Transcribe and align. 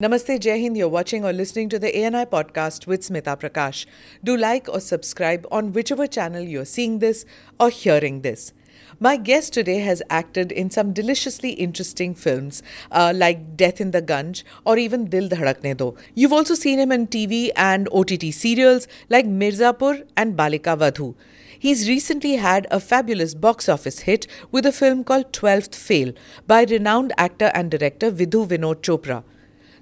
Namaste, 0.00 0.40
Jai 0.40 0.58
Hind. 0.58 0.78
You're 0.78 0.88
watching 0.88 1.26
or 1.26 1.32
listening 1.34 1.68
to 1.68 1.78
the 1.78 1.94
ANI 1.94 2.24
podcast 2.24 2.86
with 2.86 3.02
Smita 3.02 3.38
Prakash. 3.38 3.84
Do 4.24 4.34
like 4.34 4.66
or 4.66 4.80
subscribe 4.80 5.46
on 5.52 5.74
whichever 5.74 6.06
channel 6.06 6.42
you're 6.42 6.64
seeing 6.64 7.00
this 7.00 7.26
or 7.58 7.68
hearing 7.68 8.22
this. 8.22 8.54
My 8.98 9.18
guest 9.18 9.52
today 9.52 9.80
has 9.80 10.02
acted 10.08 10.52
in 10.52 10.70
some 10.70 10.94
deliciously 10.94 11.50
interesting 11.50 12.14
films 12.14 12.62
uh, 12.90 13.12
like 13.14 13.58
Death 13.58 13.78
in 13.78 13.90
the 13.90 14.00
Gunj 14.00 14.42
or 14.64 14.78
even 14.78 15.04
Dil 15.04 15.28
Dhadakne 15.28 15.76
Do. 15.76 15.94
You've 16.14 16.32
also 16.32 16.54
seen 16.54 16.78
him 16.78 16.92
in 16.92 17.06
TV 17.06 17.50
and 17.54 17.86
OTT 17.92 18.32
serials 18.32 18.88
like 19.10 19.26
Mirzapur 19.26 20.06
and 20.16 20.34
Balika 20.34 20.78
Vadhu. 20.78 21.14
He's 21.58 21.90
recently 21.90 22.36
had 22.36 22.66
a 22.70 22.80
fabulous 22.80 23.34
box 23.34 23.68
office 23.68 23.98
hit 23.98 24.26
with 24.50 24.64
a 24.64 24.72
film 24.72 25.04
called 25.04 25.30
12th 25.34 25.74
Fail 25.74 26.14
by 26.46 26.64
renowned 26.64 27.12
actor 27.18 27.50
and 27.52 27.70
director 27.70 28.10
Vidhu 28.10 28.46
Vinod 28.46 28.80
Chopra. 28.80 29.24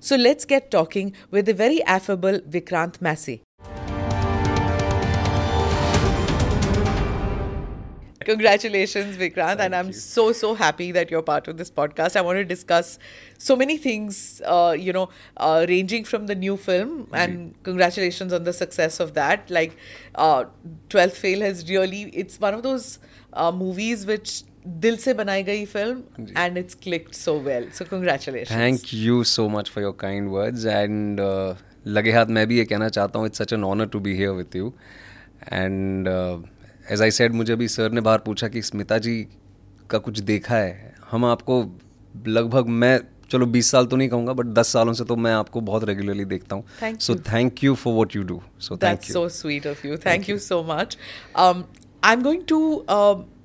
So 0.01 0.17
let's 0.17 0.45
get 0.45 0.71
talking 0.71 1.15
with 1.31 1.47
the 1.47 1.55
very 1.55 1.83
affable 1.83 2.39
Vikrant 2.41 3.01
Massey. 3.01 3.43
Congratulations, 8.21 9.17
Vikrant, 9.17 9.59
and 9.59 9.75
I'm 9.75 9.91
so 9.91 10.33
so 10.33 10.55
happy 10.55 10.93
that 10.93 11.11
you're 11.11 11.23
part 11.23 11.49
of 11.49 11.57
this 11.57 11.71
podcast. 11.71 12.15
I 12.15 12.21
want 12.21 12.37
to 12.37 12.45
discuss 12.45 12.99
so 13.39 13.57
many 13.57 13.79
things, 13.79 14.43
uh, 14.45 14.77
you 14.79 14.93
know, 14.93 15.09
uh, 15.39 15.65
ranging 15.67 16.05
from 16.05 16.27
the 16.27 16.35
new 16.35 16.59
film, 16.59 17.09
and 17.13 17.55
congratulations 17.63 18.35
on 18.35 18.45
the 18.45 18.53
success 18.53 19.01
of 19.01 19.15
that. 19.15 19.51
Like, 19.51 19.79
uh, 20.15 20.45
Twelfth 20.91 21.17
Fail 21.17 21.41
has 21.41 21.69
really, 21.71 22.03
it's 22.13 22.39
one 22.39 22.53
of 22.53 22.63
those 22.63 22.99
uh, 23.33 23.51
movies 23.51 24.05
which 24.05 24.43
दिल 24.67 24.97
से 24.97 25.15
बनाई 25.15 25.43
गई 25.43 25.65
film 25.65 26.27
and 26.37 26.59
it's 26.59 26.75
clicked 26.75 27.13
so 27.15 27.39
well 27.41 27.69
so 27.71 27.85
congratulations 27.85 28.59
thank 28.59 28.95
you 28.95 29.23
so 29.25 29.49
much 29.49 29.71
for 29.71 29.85
your 29.85 29.97
kind 30.01 30.29
words 30.29 30.67
and 30.67 31.21
लगे 31.87 32.13
हाथ 32.13 32.27
मैं 32.27 32.47
भी 32.47 32.59
ये 32.59 32.65
कहना 32.65 32.89
चाहता 32.89 33.19
हूँ 33.19 33.27
it's 33.27 33.39
such 33.39 33.53
an 33.53 33.65
honour 33.65 33.87
to 33.87 34.01
be 34.01 34.15
here 34.15 34.31
with 34.31 34.57
you 34.57 34.73
and 35.53 36.09
as 36.91 37.03
I 37.03 37.11
said 37.11 37.33
मुझे 37.33 37.53
अभी 37.53 37.69
सर 37.69 37.93
ने 37.93 38.01
बाहर 38.01 38.19
पूछा 38.19 38.49
कि 38.49 38.63
स्मिता 38.63 38.99
जी 38.99 39.27
का 39.91 39.99
कुछ 39.99 40.19
देखा 40.21 40.57
है। 40.57 40.95
हम 41.11 41.25
आपको 41.25 41.65
लगभग 42.27 42.67
मैं 42.67 42.99
चलो 43.31 43.47
20 43.47 43.71
साल 43.71 43.87
तो 43.87 43.97
नहीं 43.97 44.09
कहूँगा 44.09 44.33
बट 44.33 44.47
10 44.55 44.69
सालों 44.73 44.93
से 44.93 45.05
तो 45.05 45.17
मैं 45.17 45.33
आपको 45.33 45.61
बहुत 45.61 45.85
रेगुलरली 45.85 46.25
देखता 46.25 46.57
हूँ। 46.57 46.95
So 47.01 47.15
thank 47.17 47.65
you 47.65 47.75
for 47.75 47.95
what 47.95 48.17
you 48.17 48.23
do 48.23 48.41
so 48.61 48.77
thank 48.77 49.09
you 49.09 49.13
so 49.13 49.29
sweet 49.29 49.67
of 49.67 49.87
you 49.87 49.97
thank 49.97 50.29
you 50.31 50.39
so 50.39 50.63
much 50.71 50.97
I 51.37 52.13
am 52.13 52.23
going 52.23 52.43
to 52.49 52.59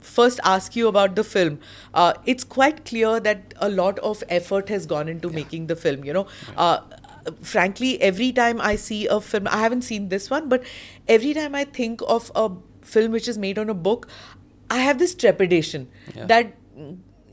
first 0.04 0.40
ask 0.44 0.76
you 0.76 0.88
about 0.88 1.16
the 1.16 1.24
film. 1.24 1.60
Uh, 1.94 2.14
it's 2.26 2.44
quite 2.44 2.86
clear 2.86 3.20
that 3.20 3.54
a 3.58 3.70
lot 3.70 4.00
of 4.00 4.24
effort 4.30 4.70
has 4.70 4.86
gone 4.86 5.08
into 5.08 5.30
yeah. 5.30 5.36
making 5.36 5.68
the 5.68 5.76
film. 5.76 6.04
You 6.04 6.14
know, 6.14 6.28
uh, 6.58 6.82
frankly, 7.42 8.02
every 8.02 8.32
time 8.32 8.62
I 8.62 8.76
see 8.76 9.08
a 9.08 9.20
film, 9.22 9.48
I 9.48 9.58
haven't 9.58 9.84
seen 9.84 10.10
this 10.10 10.30
one, 10.30 10.50
but 10.50 10.64
every 11.08 11.34
time 11.34 11.56
I 11.56 11.64
think 11.64 12.02
of 12.08 12.32
a 12.36 12.52
film 12.82 13.12
which 13.12 13.28
is 13.28 13.38
made 13.38 13.58
on 13.58 13.70
a 13.70 13.74
book, 13.74 14.08
I 14.70 14.80
have 14.80 15.00
this 15.00 15.16
trepidation 15.16 15.90
yeah. 16.16 16.26
that 16.26 16.54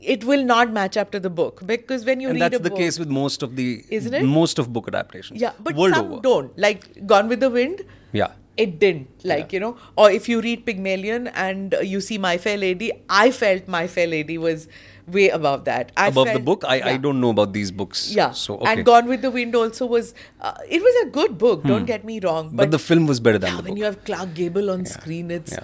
it 0.01 0.23
will 0.23 0.43
not 0.43 0.71
match 0.71 0.97
up 0.97 1.11
to 1.11 1.19
the 1.19 1.29
book 1.29 1.61
because 1.65 2.05
when 2.05 2.19
you 2.19 2.27
read. 2.27 2.31
and 2.31 2.41
read 2.41 2.51
that's 2.53 2.63
the 2.63 2.69
book, 2.69 2.79
case 2.79 2.99
with 2.99 3.07
most 3.07 3.43
of 3.43 3.55
the 3.55 3.83
isn't 3.89 4.13
it 4.13 4.23
most 4.23 4.59
of 4.59 4.73
book 4.73 4.87
adaptations 4.87 5.39
yeah 5.39 5.53
but 5.59 5.75
World 5.75 5.93
some 5.93 6.13
over. 6.13 6.21
don't 6.21 6.57
like 6.57 7.05
gone 7.05 7.27
with 7.27 7.39
the 7.39 7.49
wind 7.49 7.83
yeah 8.11 8.31
it 8.57 8.79
didn't 8.79 9.07
like 9.23 9.51
yeah. 9.51 9.57
you 9.57 9.59
know 9.59 9.77
or 9.95 10.11
if 10.11 10.27
you 10.27 10.41
read 10.41 10.65
pygmalion 10.65 11.27
and 11.29 11.75
you 11.81 12.01
see 12.01 12.17
my 12.17 12.37
fair 12.37 12.57
lady 12.57 12.91
i 13.09 13.31
felt 13.31 13.67
my 13.67 13.87
fair 13.87 14.07
lady 14.07 14.37
was 14.37 14.67
way 15.07 15.29
above 15.29 15.65
that 15.65 15.91
I 15.97 16.07
above 16.07 16.27
felt, 16.27 16.37
the 16.37 16.43
book 16.43 16.63
I, 16.65 16.75
yeah. 16.75 16.87
I 16.89 16.97
don't 16.97 17.19
know 17.19 17.31
about 17.31 17.53
these 17.53 17.71
books 17.71 18.11
yeah 18.13 18.31
so 18.31 18.57
okay. 18.57 18.73
and 18.73 18.85
gone 18.85 19.07
with 19.07 19.21
the 19.21 19.31
wind 19.31 19.55
also 19.55 19.85
was 19.85 20.13
uh, 20.41 20.53
it 20.69 20.81
was 20.81 21.07
a 21.07 21.09
good 21.09 21.37
book 21.37 21.61
hmm. 21.61 21.67
don't 21.67 21.85
get 21.85 22.05
me 22.05 22.19
wrong 22.19 22.49
but, 22.49 22.63
but, 22.63 22.71
the 22.71 22.79
film 22.79 23.07
was 23.07 23.19
better 23.19 23.37
than 23.37 23.49
yeah, 23.49 23.57
the 23.57 23.63
when 23.63 23.71
book 23.73 23.77
you 23.79 23.85
have 23.85 24.03
clark 24.03 24.33
gable 24.33 24.69
on 24.69 24.85
screen 24.85 25.31
it's 25.31 25.57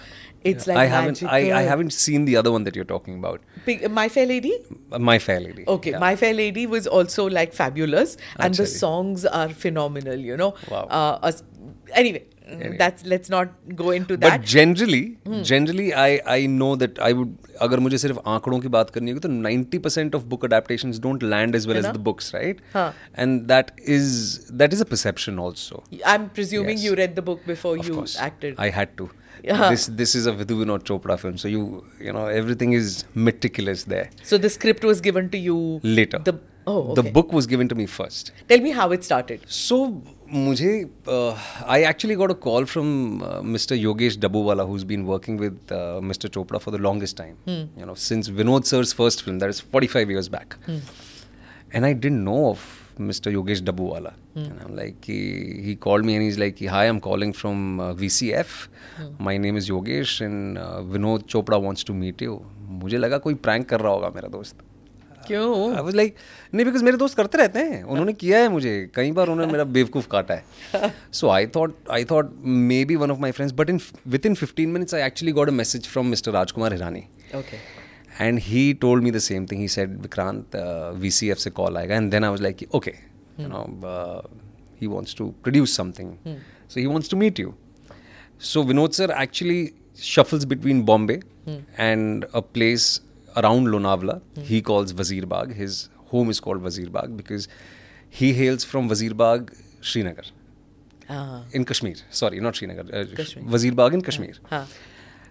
it's 0.44 0.68
like 0.68 0.78
I 0.78 0.86
haven't 0.86 1.24
I, 1.24 1.52
I, 1.60 1.62
haven't 1.64 1.92
seen 1.92 2.26
the 2.26 2.36
other 2.38 2.52
one 2.52 2.64
that 2.64 2.76
you're 2.76 2.86
talking 2.86 3.18
about. 3.18 3.42
My 3.90 4.08
Fair 4.08 4.26
Lady. 4.26 4.54
Uh, 4.92 5.00
My 5.00 5.20
Fair 5.20 5.40
Lady. 5.40 5.66
Okay, 5.68 5.92
yeah. 5.92 6.00
My 6.00 6.16
Fair 6.16 6.34
Lady 6.34 6.66
was 6.68 6.88
also 6.88 7.28
like 7.28 7.54
fabulous, 7.54 8.18
and 8.40 8.54
the 8.54 8.66
songs 8.66 9.26
are 9.26 9.50
phenomenal. 9.50 10.16
You 10.16 10.38
know. 10.38 10.54
Wow. 10.70 10.88
Uh, 10.90 11.32
anyway, 11.94 12.26
anyway. 12.47 12.77
that's 12.77 13.05
let's 13.07 13.31
not 13.31 13.53
go 13.75 13.91
into 13.91 14.17
that. 14.17 14.41
But 14.41 14.47
generally, 14.47 15.19
hmm. 15.27 15.43
generally, 15.43 15.95
I 15.95 16.21
I 16.27 16.47
know 16.47 16.75
that 16.77 16.99
I 16.99 17.13
would 17.21 17.37
अगर 17.67 17.81
मुझे 17.81 17.99
सिर्फ 17.99 18.19
आंकड़ों 18.35 18.59
की 18.61 18.69
बात 18.77 18.91
करनी 18.91 19.11
होगी 19.11 19.21
तो 19.21 19.29
90% 19.29 20.15
of 20.19 20.29
book 20.29 20.47
adaptations 20.51 21.01
don't 21.07 21.27
land 21.35 21.59
as 21.61 21.67
well 21.71 21.81
as 21.83 21.89
the 21.97 22.05
books, 22.11 22.33
right? 22.35 22.63
Huh. 22.77 22.91
And 23.25 23.49
that 23.55 23.73
is 23.97 24.13
that 24.63 24.79
is 24.79 24.85
a 24.87 24.89
perception 24.93 25.43
also. 25.47 25.83
I'm 26.15 26.31
presuming 26.39 26.79
yes. 26.79 26.87
you 26.87 26.95
read 27.03 27.19
the 27.21 27.27
book 27.33 27.45
before 27.51 27.77
of 27.77 27.89
you 27.89 27.99
course. 27.99 28.17
acted. 28.29 28.65
I 28.69 28.71
had 28.79 28.97
to. 29.03 29.11
Yeah. 29.45 29.69
This 29.71 29.87
this 30.01 30.15
is 30.15 30.27
a 30.27 30.33
Vidhu 30.41 30.57
Vinod 30.63 30.89
Chopra 30.89 31.19
film, 31.19 31.37
so 31.45 31.49
you 31.49 31.85
you 32.09 32.13
know 32.17 32.27
everything 32.41 32.75
is 32.79 33.05
meticulous 33.29 33.85
there. 33.93 34.09
So 34.23 34.39
the 34.39 34.51
script 34.57 34.85
was 34.91 35.01
given 35.01 35.31
to 35.31 35.39
you 35.39 35.57
later. 35.83 36.21
The 36.31 36.39
oh 36.67 36.77
okay. 36.83 37.01
the 37.01 37.11
book 37.17 37.33
was 37.39 37.49
given 37.55 37.73
to 37.73 37.79
me 37.81 37.87
first. 37.95 38.33
Tell 38.53 38.61
me 38.67 38.75
how 38.81 38.91
it 38.99 39.09
started. 39.09 39.49
So 39.61 39.79
मुझे 40.32 40.70
I 41.10 41.84
actually 41.90 42.16
got 42.16 42.32
a 42.32 42.34
call 42.44 42.66
from 42.66 42.88
mister 43.46 43.76
Yogesh 43.76 44.18
Dabuwala 44.20 44.64
who 44.64 44.76
is 44.78 44.86
been 44.86 45.04
working 45.06 45.40
with 45.40 45.74
mister 46.04 46.30
Chopra 46.30 46.60
for 46.60 46.76
the 46.76 46.82
longest 46.82 47.18
time 47.18 47.36
you 47.80 47.86
know 47.86 47.96
since 48.06 48.30
Vinod 48.30 48.64
sir's 48.64 48.94
first 48.96 49.24
film 49.26 49.40
that 49.40 49.50
is 49.50 49.62
forty 49.72 49.88
five 49.88 50.12
years 50.12 50.28
back 50.30 50.54
and 51.76 51.86
I 51.86 51.94
didn't 51.94 52.22
know 52.24 52.36
of 52.50 52.66
mister 53.02 53.32
Yogesh 53.32 53.62
Dabuwala 53.62 54.14
like 54.76 55.10
he 55.66 55.76
call 55.82 56.04
me 56.04 56.14
and 56.14 56.28
is 56.28 56.40
like 56.40 56.56
hi 56.62 56.80
I 56.80 56.88
am 56.88 57.00
calling 57.00 57.34
from 57.34 57.82
V 58.00 58.10
C 58.10 58.30
F 58.40 58.54
my 59.22 59.38
name 59.38 59.58
is 59.58 59.70
Yogesh 59.70 60.22
and 60.22 60.60
Vinod 60.92 61.24
Chopra 61.30 61.58
wants 61.58 61.86
to 61.86 61.94
meet 61.94 62.22
you 62.22 62.42
मुझे 62.82 62.98
लगा 62.98 63.18
कोई 63.18 63.34
prank 63.36 63.70
कर 63.70 63.80
रहा 63.80 63.92
होगा 63.92 64.10
मेरा 64.16 64.28
दोस्त. 64.30 64.56
क्यों? 65.28 65.76
I 65.76 65.82
was 65.84 65.96
like 65.96 66.16
नहीं 66.54 66.66
बिकॉज़ 66.66 66.84
मेरे 66.84 66.98
दोस्त 66.98 67.18
करते 67.18 67.38
रहते 67.38 67.60
हैं। 67.60 67.82
उन्होंने 67.84 68.14
किया 68.14 68.40
है 68.40 68.50
मुझे। 68.50 68.90
कई 68.96 69.12
बार 69.12 69.28
उन्होंने 69.28 69.52
मेरा 69.52 69.64
बेवकूफ़ 69.64 70.08
काटा 70.08 70.34
है। 70.34 70.94
So 71.14 71.30
I 71.30 71.48
thought 71.56 71.76
I 71.92 72.06
thought 72.06 72.34
maybe 72.86 72.96
one 72.96 73.12
of 73.12 73.20
my 73.20 73.32
friends 73.32 73.56
but 73.58 73.70
in 73.70 73.80
within 74.26 74.36
fifteen 74.36 74.70
minutes 74.70 74.96
I 74.96 75.02
actually 75.02 75.32
got 75.32 75.48
a 75.48 75.52
message 75.52 75.88
from 75.88 76.08
mister 76.08 76.32
Rajkumar 76.32 76.74
Hirani 76.74 77.04
okay 77.36 77.58
and 78.26 78.40
he 78.40 78.74
told 78.74 79.04
me 79.04 79.12
the 79.12 79.20
same 79.20 79.46
thing 79.46 79.62
he 79.62 79.68
said 79.68 79.98
Vikrant 80.02 80.56
V 81.00 81.12
C 81.12 81.30
F 81.30 81.38
से 81.38 81.50
call 81.50 81.78
आएगा 81.78 81.96
and 81.96 82.12
then 82.12 82.24
I 82.24 82.30
was 82.30 82.44
like 82.44 82.68
okay 82.76 82.94
you 83.40 83.48
know 83.48 83.66
he 84.82 84.88
wants 84.88 85.16
to 85.18 85.30
produce 85.44 85.76
something 85.78 86.14
so 86.70 86.80
he 86.80 86.86
wants 86.86 87.10
to 87.10 87.18
meet 87.18 87.40
you 87.40 87.54
so 88.42 88.64
Vinod 88.64 88.92
sir 88.92 89.16
actually 89.22 89.70
shuffles 90.00 90.44
between 90.46 90.82
Bombay 90.88 91.16
and 91.84 92.26
a 92.40 92.42
place 92.56 92.84
around 93.42 93.68
Lonavla. 93.68 94.22
Mm. 94.36 94.44
He 94.44 94.62
calls 94.62 94.94
Wazir 94.94 95.26
Bagh. 95.36 95.54
His 95.54 95.90
home 96.16 96.30
is 96.30 96.40
called 96.40 96.62
Wazir 96.62 96.90
Bagh 96.90 97.16
because 97.22 97.48
he 98.10 98.34
hails 98.34 98.64
from 98.74 98.90
Wazir 98.90 99.14
Bagh, 99.14 99.54
Srinagar. 99.82 100.26
Uh-huh. 101.10 101.42
In 101.54 101.64
Kashmir. 101.64 101.96
Sorry, 102.10 102.40
not 102.40 102.56
Srinagar. 102.56 102.86
Uh, 102.94 103.06
Kashmir. 103.16 103.46
Wazir 103.46 103.74
Bagh 103.74 103.94
in 103.94 104.02
Kashmir. 104.02 104.36
Uh-huh. 104.52 104.66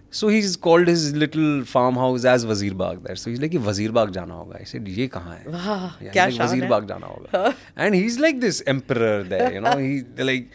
So 0.09 0.29
he's 0.29 0.55
called 0.55 0.87
his 0.87 1.13
little 1.15 1.65
farmhouse 1.65 2.23
as 2.25 2.45
Wazir 2.45 2.73
Bagh 2.73 3.03
there. 3.03 3.15
So 3.15 3.29
he's 3.29 3.41
like, 3.41 3.51
Wazir 3.51 3.91
Bagh 3.91 4.13
jana 4.13 4.33
hoga. 4.33 4.61
I 4.61 4.63
said, 4.63 4.87
ye 4.87 5.07
kahan 5.09 5.23
hai? 5.23 5.43
Wow, 5.45 5.91
yeah, 6.01 6.13
kya 6.13 6.31
like, 6.31 6.39
Wazir 6.39 6.69
Bagh 6.69 6.87
jana 6.87 7.07
hoga. 7.07 7.55
and 7.75 7.93
he's 7.93 8.17
like 8.19 8.39
this 8.39 8.63
emperor 8.65 9.23
there, 9.23 9.53
you 9.53 9.61
know. 9.61 9.77
He 9.77 10.03
like, 10.17 10.49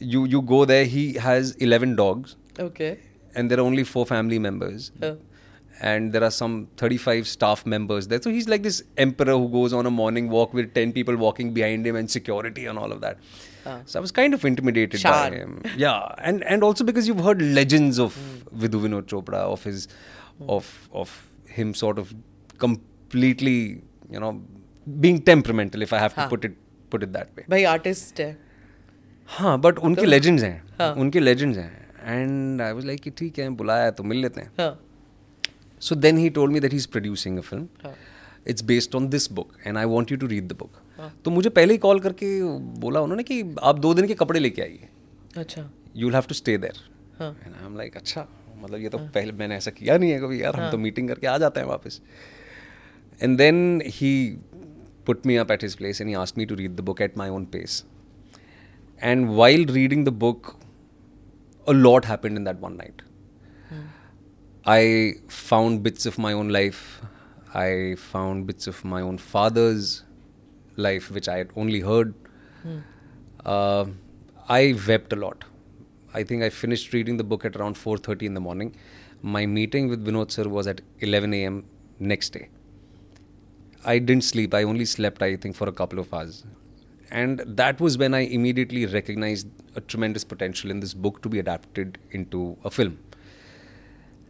you 0.00 0.24
you 0.24 0.42
go 0.42 0.64
there. 0.64 0.84
He 0.84 1.14
has 1.14 1.54
eleven 1.56 1.94
dogs. 1.94 2.36
Okay. 2.58 2.98
And 3.34 3.50
there 3.50 3.58
are 3.58 3.62
only 3.62 3.84
four 3.84 4.04
family 4.06 4.40
members 4.40 4.90
and 5.81 6.13
there 6.13 6.23
are 6.23 6.31
some 6.31 6.67
35 6.77 7.27
staff 7.27 7.65
members 7.65 8.07
there. 8.07 8.21
So 8.21 8.29
he's 8.29 8.47
like 8.47 8.63
this 8.63 8.83
emperor 8.97 9.33
who 9.33 9.49
goes 9.49 9.73
on 9.73 9.85
a 9.85 9.91
morning 9.91 10.29
walk 10.29 10.53
with 10.53 10.73
10 10.73 10.93
people 10.93 11.15
walking 11.15 11.53
behind 11.53 11.85
him 11.85 11.95
and 11.95 12.09
security 12.09 12.65
and 12.65 12.79
all 12.79 12.91
of 12.91 13.01
that. 13.01 13.17
Uh, 13.65 13.79
so 13.85 13.99
I 13.99 14.01
was 14.01 14.11
kind 14.11 14.33
of 14.33 14.45
intimidated 14.45 15.01
by 15.03 15.31
him. 15.31 15.61
Yeah, 15.75 16.13
and 16.19 16.43
and 16.43 16.63
also 16.63 16.83
because 16.83 17.07
you've 17.07 17.23
heard 17.23 17.41
legends 17.41 17.97
of 17.97 18.15
mm. 18.15 18.59
Vidhu 18.63 18.81
Vinod 18.81 19.07
Chopra, 19.13 19.39
of 19.55 19.63
his, 19.63 19.87
mm. 20.41 20.49
of 20.49 20.89
of 20.93 21.27
him 21.47 21.73
sort 21.73 21.97
of 21.97 22.13
completely, 22.59 23.81
you 24.09 24.19
know, 24.19 24.41
being 24.99 25.19
temperamental. 25.19 25.81
If 25.81 25.93
I 25.93 25.97
have 25.97 26.13
to 26.15 26.27
put 26.27 26.45
it 26.45 26.55
put 26.91 27.01
it 27.01 27.13
that 27.13 27.35
way. 27.35 27.45
भाई 27.49 27.63
artist 27.63 28.19
है. 28.19 28.37
हाँ, 29.37 29.59
but 29.61 29.79
उनके 29.79 30.05
legends 30.05 30.43
हैं. 30.43 30.61
हाँ. 30.79 30.93
उनके 30.95 31.19
legends 31.19 31.57
हैं. 31.57 31.71
And 32.05 32.61
I 32.61 32.71
was 32.73 32.85
like 32.85 33.01
कि 33.01 33.09
ठीक 33.09 33.39
है 33.39 33.49
बुलाया 33.49 33.83
है 33.83 33.91
तो 33.91 34.03
मिल 34.03 34.21
लेते 34.21 34.41
हैं. 34.41 34.51
हाँ. 34.59 34.79
So 35.88 35.98
then 36.04 36.20
he 36.22 36.30
told 36.38 36.54
me 36.56 36.62
that 36.64 36.76
he's 36.76 36.86
producing 36.96 37.38
a 37.38 37.44
film. 37.50 37.68
It's 38.52 38.66
based 38.70 38.94
on 38.98 39.08
this 39.14 39.28
book 39.38 39.58
and 39.64 39.78
I 39.78 39.86
want 39.94 40.10
you 40.14 40.18
to 40.24 40.30
read 40.34 40.48
the 40.52 40.58
book. 40.62 40.80
तो 41.24 41.30
मुझे 41.30 41.50
पहले 41.56 41.74
ही 41.74 41.78
कॉल 41.78 42.00
करके 42.00 42.26
बोला 42.80 43.00
उन्होंने 43.00 43.22
कि 43.22 43.42
आप 43.68 43.78
दो 43.84 43.92
दिन 43.94 44.06
के 44.06 44.14
कपड़े 44.22 44.40
लेके 44.40 44.62
आइए 44.62 44.88
अच्छा 45.40 45.62
you 45.96 46.06
will 46.06 46.14
have 46.14 46.24
to 46.28 46.34
stay 46.34 46.56
there 46.64 46.80
and 47.22 47.54
I 47.54 47.64
am 47.66 47.76
like 47.76 47.96
अच्छा 47.96 48.26
मतलब 48.62 48.80
ये 48.80 48.88
तो 48.88 48.98
पहले 49.14 49.32
मैंने 49.42 49.56
ऐसा 49.56 49.70
किया 49.78 49.96
नहीं 49.98 50.10
है 50.10 50.20
कभी 50.20 50.42
यार 50.42 50.60
हम 50.60 50.70
तो 50.70 50.78
मीटिंग 50.78 51.08
करके 51.08 51.26
आ 51.26 51.36
जाते 51.38 51.60
हैं 51.60 51.66
वापस 51.66 52.00
and 53.22 53.36
then 53.38 53.80
he 53.98 54.12
put 55.08 55.24
me 55.28 55.36
up 55.42 55.50
at 55.50 55.62
his 55.66 55.76
place 55.76 56.00
and 56.02 56.10
he 56.10 56.16
asked 56.22 56.36
me 56.36 56.46
to 56.46 56.56
read 56.56 56.76
the 56.80 56.82
book 56.88 57.00
at 57.00 57.16
my 57.16 57.28
own 57.36 57.46
pace. 57.46 57.84
And 59.10 59.34
while 59.36 59.64
reading 59.76 60.04
the 60.04 60.12
book, 60.24 60.56
a 61.66 61.72
lot 61.72 62.04
happened 62.04 62.36
in 62.36 62.44
that 62.44 62.58
one 62.58 62.76
night. 62.76 63.02
I 64.66 65.14
found 65.28 65.82
bits 65.82 66.06
of 66.06 66.18
my 66.18 66.32
own 66.32 66.48
life. 66.48 67.00
I 67.54 67.96
found 67.98 68.46
bits 68.46 68.66
of 68.66 68.84
my 68.84 69.00
own 69.00 69.18
father's 69.18 70.04
life, 70.76 71.10
which 71.10 71.28
I 71.28 71.38
had 71.38 71.50
only 71.56 71.80
heard. 71.80 72.14
Uh, 73.44 73.86
I 74.48 74.74
wept 74.86 75.12
a 75.12 75.16
lot. 75.16 75.44
I 76.12 76.24
think 76.24 76.42
I 76.42 76.50
finished 76.50 76.92
reading 76.92 77.16
the 77.16 77.24
book 77.24 77.44
at 77.44 77.56
around 77.56 77.76
4:30 77.76 78.26
in 78.26 78.34
the 78.34 78.40
morning. 78.40 78.74
My 79.22 79.46
meeting 79.46 79.88
with 79.88 80.04
Vinod 80.04 80.30
sir 80.30 80.48
was 80.48 80.66
at 80.66 80.80
11 81.00 81.34
a.m. 81.34 81.64
next 81.98 82.30
day. 82.30 82.48
I 83.84 83.98
didn't 83.98 84.24
sleep. 84.24 84.52
I 84.54 84.62
only 84.64 84.84
slept, 84.84 85.22
I 85.22 85.36
think, 85.36 85.56
for 85.56 85.68
a 85.68 85.72
couple 85.72 85.98
of 85.98 86.12
hours. 86.12 86.44
And 87.10 87.40
that 87.46 87.80
was 87.80 87.96
when 87.98 88.14
I 88.14 88.20
immediately 88.20 88.86
recognized 88.86 89.48
a 89.74 89.80
tremendous 89.80 90.22
potential 90.22 90.70
in 90.70 90.80
this 90.80 90.94
book 90.94 91.22
to 91.22 91.28
be 91.28 91.38
adapted 91.38 91.98
into 92.10 92.56
a 92.64 92.70
film. 92.70 92.98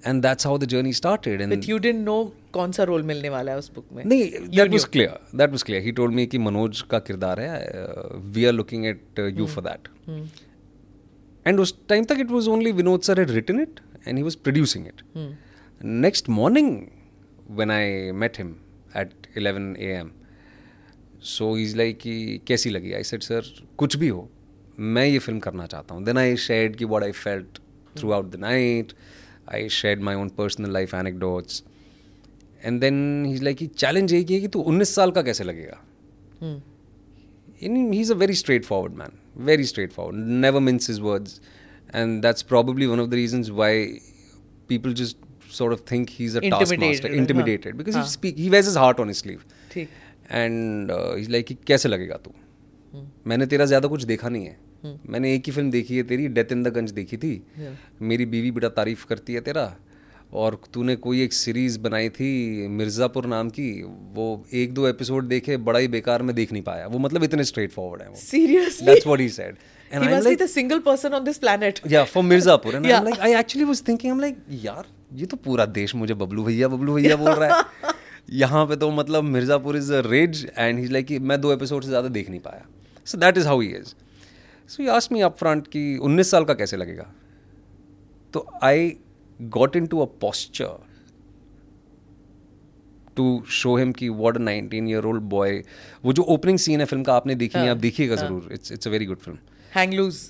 And 0.06 0.22
that's 0.22 0.46
how 0.46 0.58
the 0.58 0.64
journey 0.64 0.92
started 0.92 1.40
and 1.40 1.64
you 1.64 1.78
didn't 1.78 2.04
know 2.04 2.34
कौन 2.52 2.72
सा 2.72 2.82
role 2.82 3.02
मिलने 3.02 3.28
वाला 3.28 3.52
है 3.52 3.58
उस 3.58 3.72
book 3.74 3.86
में? 3.92 4.04
नहीं 4.04 4.30
that 4.48 4.70
was 4.70 4.84
clear 4.84 5.36
that 5.36 5.50
was 5.50 5.62
clear 5.62 5.82
he 5.82 5.92
told 5.92 6.14
me 6.14 6.26
कि 6.26 6.38
मनोज 6.38 6.80
का 6.80 6.98
किरदार 6.98 7.40
है 7.40 7.86
we 8.16 8.44
are 8.44 8.52
looking 8.52 8.86
at 8.86 9.18
you 9.38 9.46
for 9.46 9.64
that 9.64 9.88
and 11.46 11.60
उस 11.60 11.74
टाइम 11.88 12.04
तक 12.04 12.16
it 12.20 12.30
was 12.30 12.48
only 12.48 12.72
Vinod 12.72 13.00
sir 13.00 13.20
had 13.20 13.30
written 13.30 13.60
it 13.60 13.80
and 14.08 14.16
he 14.16 14.22
was 14.22 14.34
producing 14.34 14.86
it 14.86 15.02
next 15.84 16.28
morning 16.28 16.80
when 17.50 17.70
I 17.70 18.12
met 18.12 18.38
him 18.38 18.56
at 18.96 19.10
11 19.38 19.76
AM 19.78 20.10
so 21.22 21.56
is 21.58 21.76
like 21.76 21.98
कि 21.98 22.40
कैसी 22.46 22.70
लगी? 22.70 22.92
I 22.92 23.02
said 23.02 23.20
sir 23.20 23.42
कुछ 23.76 23.96
भी 23.96 24.08
हो 24.08 24.30
मैं 24.78 25.06
ये 25.06 25.18
फ़िल्म 25.18 25.38
करना 25.38 25.66
चाहता 25.66 25.94
हूँ. 25.94 26.04
देन 26.04 26.18
आई 26.18 26.36
शेड 26.36 26.76
की 26.76 26.84
what 26.84 27.02
I 27.02 27.12
felt 27.12 27.58
throughout 28.12 28.30
the 28.32 28.36
night 28.36 28.92
I 29.54 29.68
shared 29.68 30.02
my 30.08 30.14
own 30.14 30.28
personal 30.38 30.72
life 30.72 30.94
anecdotes 30.94 31.62
and 32.64 32.80
then 32.80 33.24
he 33.26 33.38
like 33.44 33.68
challenge 33.76 34.12
यही 34.12 34.34
है 34.34 34.40
कि 34.40 34.48
तू 34.48 34.60
उन्नीस 34.72 34.94
साल 34.94 35.10
का 35.10 35.22
कैसे 35.22 35.44
लगेगा? 35.44 35.80
In 37.62 37.92
he 37.92 38.00
is 38.00 38.12
a 38.12 38.16
very 38.16 38.34
straightforward 38.64 38.94
man 38.98 39.18
very 39.46 39.64
straightforward 39.92 40.16
never 40.46 40.60
means 40.60 40.90
his 40.90 41.00
words 41.00 41.40
and 41.94 42.22
that's 42.22 42.42
probably 42.52 42.86
one 42.86 43.00
of 43.00 43.08
the 43.08 43.14
reasons 43.14 43.50
why 43.64 43.84
people 44.68 44.94
just 45.02 45.28
sort 45.54 45.72
of 45.74 45.80
think 45.90 46.10
he's 46.16 46.34
a 46.38 46.40
taskmaster, 46.42 47.08
intimidated, 47.20 47.76
because 47.78 47.96
he 47.96 48.02
speak, 48.10 48.36
he 48.42 48.50
wears 48.50 48.68
his 48.68 48.76
heart 48.80 49.00
on 49.04 49.08
his 49.12 49.22
sleeve. 49.22 49.40
And 50.40 50.92
uh, 50.96 51.14
he's 51.14 51.30
like, 51.34 51.48
कैसे 51.66 51.88
लगेगा 51.88 52.16
तू? 52.26 52.32
मैंने 53.26 53.46
तेरा 53.46 53.64
ज़्यादा 53.66 53.88
कुछ 53.88 54.02
देखा 54.04 54.28
नहीं 54.28 54.46
है। 54.46 54.56
मैंने 55.10 55.34
एक 55.34 55.46
ही 55.46 55.52
फ़िल्म 55.52 55.70
देखी 55.70 55.96
है 55.96 56.02
तेरी 56.02 56.28
डेथ 56.28 56.52
इन 56.52 56.62
द 56.62 56.68
गंज 56.74 56.90
देखी 56.92 57.16
थी। 57.16 57.42
मेरी 58.02 58.26
बीवी 58.26 58.50
बड़ा 58.50 58.68
तारीफ़ 58.70 59.06
करती 59.06 59.34
है 59.34 59.40
तेरा। 59.40 59.72
और 60.32 60.60
तूने 60.74 60.94
कोई 60.96 61.22
एक 61.22 61.32
सीरीज़ 61.32 61.78
बनाई 61.80 62.08
थी 62.08 62.66
मिर्ज़ापुर 62.70 63.26
नाम 63.26 63.48
की 63.50 63.70
वो 64.14 64.26
एक 64.54 64.74
दो 64.74 64.86
एपिसोड 64.88 65.28
देखे 65.28 65.56
बड़ा 65.68 65.78
ही 65.78 65.88
बेकार 65.88 66.22
में 66.22 66.34
देख 66.34 66.52
नहीं 66.52 66.62
पाया। 66.62 66.86
वो 66.86 66.98
मतलब 66.98 67.24
इतने 67.24 67.44
स्ट्रेट 67.44 67.72
फॉरवर्ड 67.72 68.02
है 68.02 68.08
वो। 68.08 68.14
What 69.10 69.20
he 69.20 69.28
said. 69.28 69.56
And 69.92 70.04
he 70.04 70.08
I'm 70.08 70.14
must 70.14 70.26
like, 70.26 70.38
be 70.38 70.44
the 70.44 70.48
single 70.50 70.80
person 70.80 71.14
on 71.14 71.24
this 71.24 71.38
planet. 71.44 71.80
Yeah, 71.92 72.04
for 72.04 72.22
Mirzapur. 72.22 72.74
And 72.74 72.86
Yeah. 72.86 72.98
I'm 72.98 73.06
like, 73.06 73.20
I 73.20 73.32
actually 73.34 73.64
was 73.70 73.80
thinking, 73.88 74.12
I'm 74.12 74.36
यार 74.64 74.84
ये 75.14 75.26
तो 75.26 75.36
पूरा 75.36 75.66
देश 75.78 75.94
मुझे 75.94 76.14
बबलू 76.14 76.44
भैया 76.44 76.68
बबलू 76.68 76.94
भैया 76.94 77.16
बोल 77.16 77.30
रहा 77.30 77.56
है 77.56 77.94
यहाँ 78.40 78.64
पे 78.66 78.76
तो 78.76 78.90
मतलब 78.90 79.24
Mirzapur 79.24 79.76
is 79.76 79.92
a 79.92 80.02
rage 80.06 80.46
and 80.58 80.78
he 80.78 80.86
like 80.88 81.10
मैं 81.22 81.40
दो 81.40 81.52
एपिसोड 81.52 81.82
से 81.82 81.88
ज़्यादा 81.88 82.08
देख 82.08 82.30
नहीं 82.30 82.40
पाया 82.40 82.66
so 83.06 83.18
that 83.18 83.38
is 83.38 83.46
how 83.46 83.60
he 83.60 83.68
is 83.68 83.94
so 84.70 84.82
you 84.82 84.90
ask 84.92 85.12
me 85.12 85.20
upfront 85.36 85.66
कि 85.66 85.98
19 85.98 86.30
साल 86.30 86.44
का 86.44 86.54
कैसे 86.54 86.76
लगेगा? 86.76 87.06
तो 88.34 88.46
I 88.62 88.96
got 89.40 89.76
into 89.86 90.00
a 90.00 90.04
posture 90.20 90.76
to 93.16 93.42
show 93.50 93.76
him 93.76 93.92
कि 93.92 94.08
what 94.08 94.36
a 94.36 94.40
19 94.40 94.88
year 94.88 95.04
old 95.04 95.22
boy 95.30 95.62
वो 96.04 96.12
जो 96.12 96.22
ओपनिंग 96.34 96.58
सीन 96.58 96.80
है 96.80 96.86
फ़िल्म 96.86 97.02
का 97.04 97.14
आपने 97.14 97.34
देखी 97.34 97.58
है 97.58 97.70
आप 97.70 97.76
देखिएगा 97.76 98.16
ज़रूर। 98.16 98.48
It's 98.52 98.72
it's 98.72 98.88
a 98.88 98.90
very 98.90 99.06
good 99.06 99.18
film 99.18 99.38
hang 99.76 99.92
loose. 99.94 100.20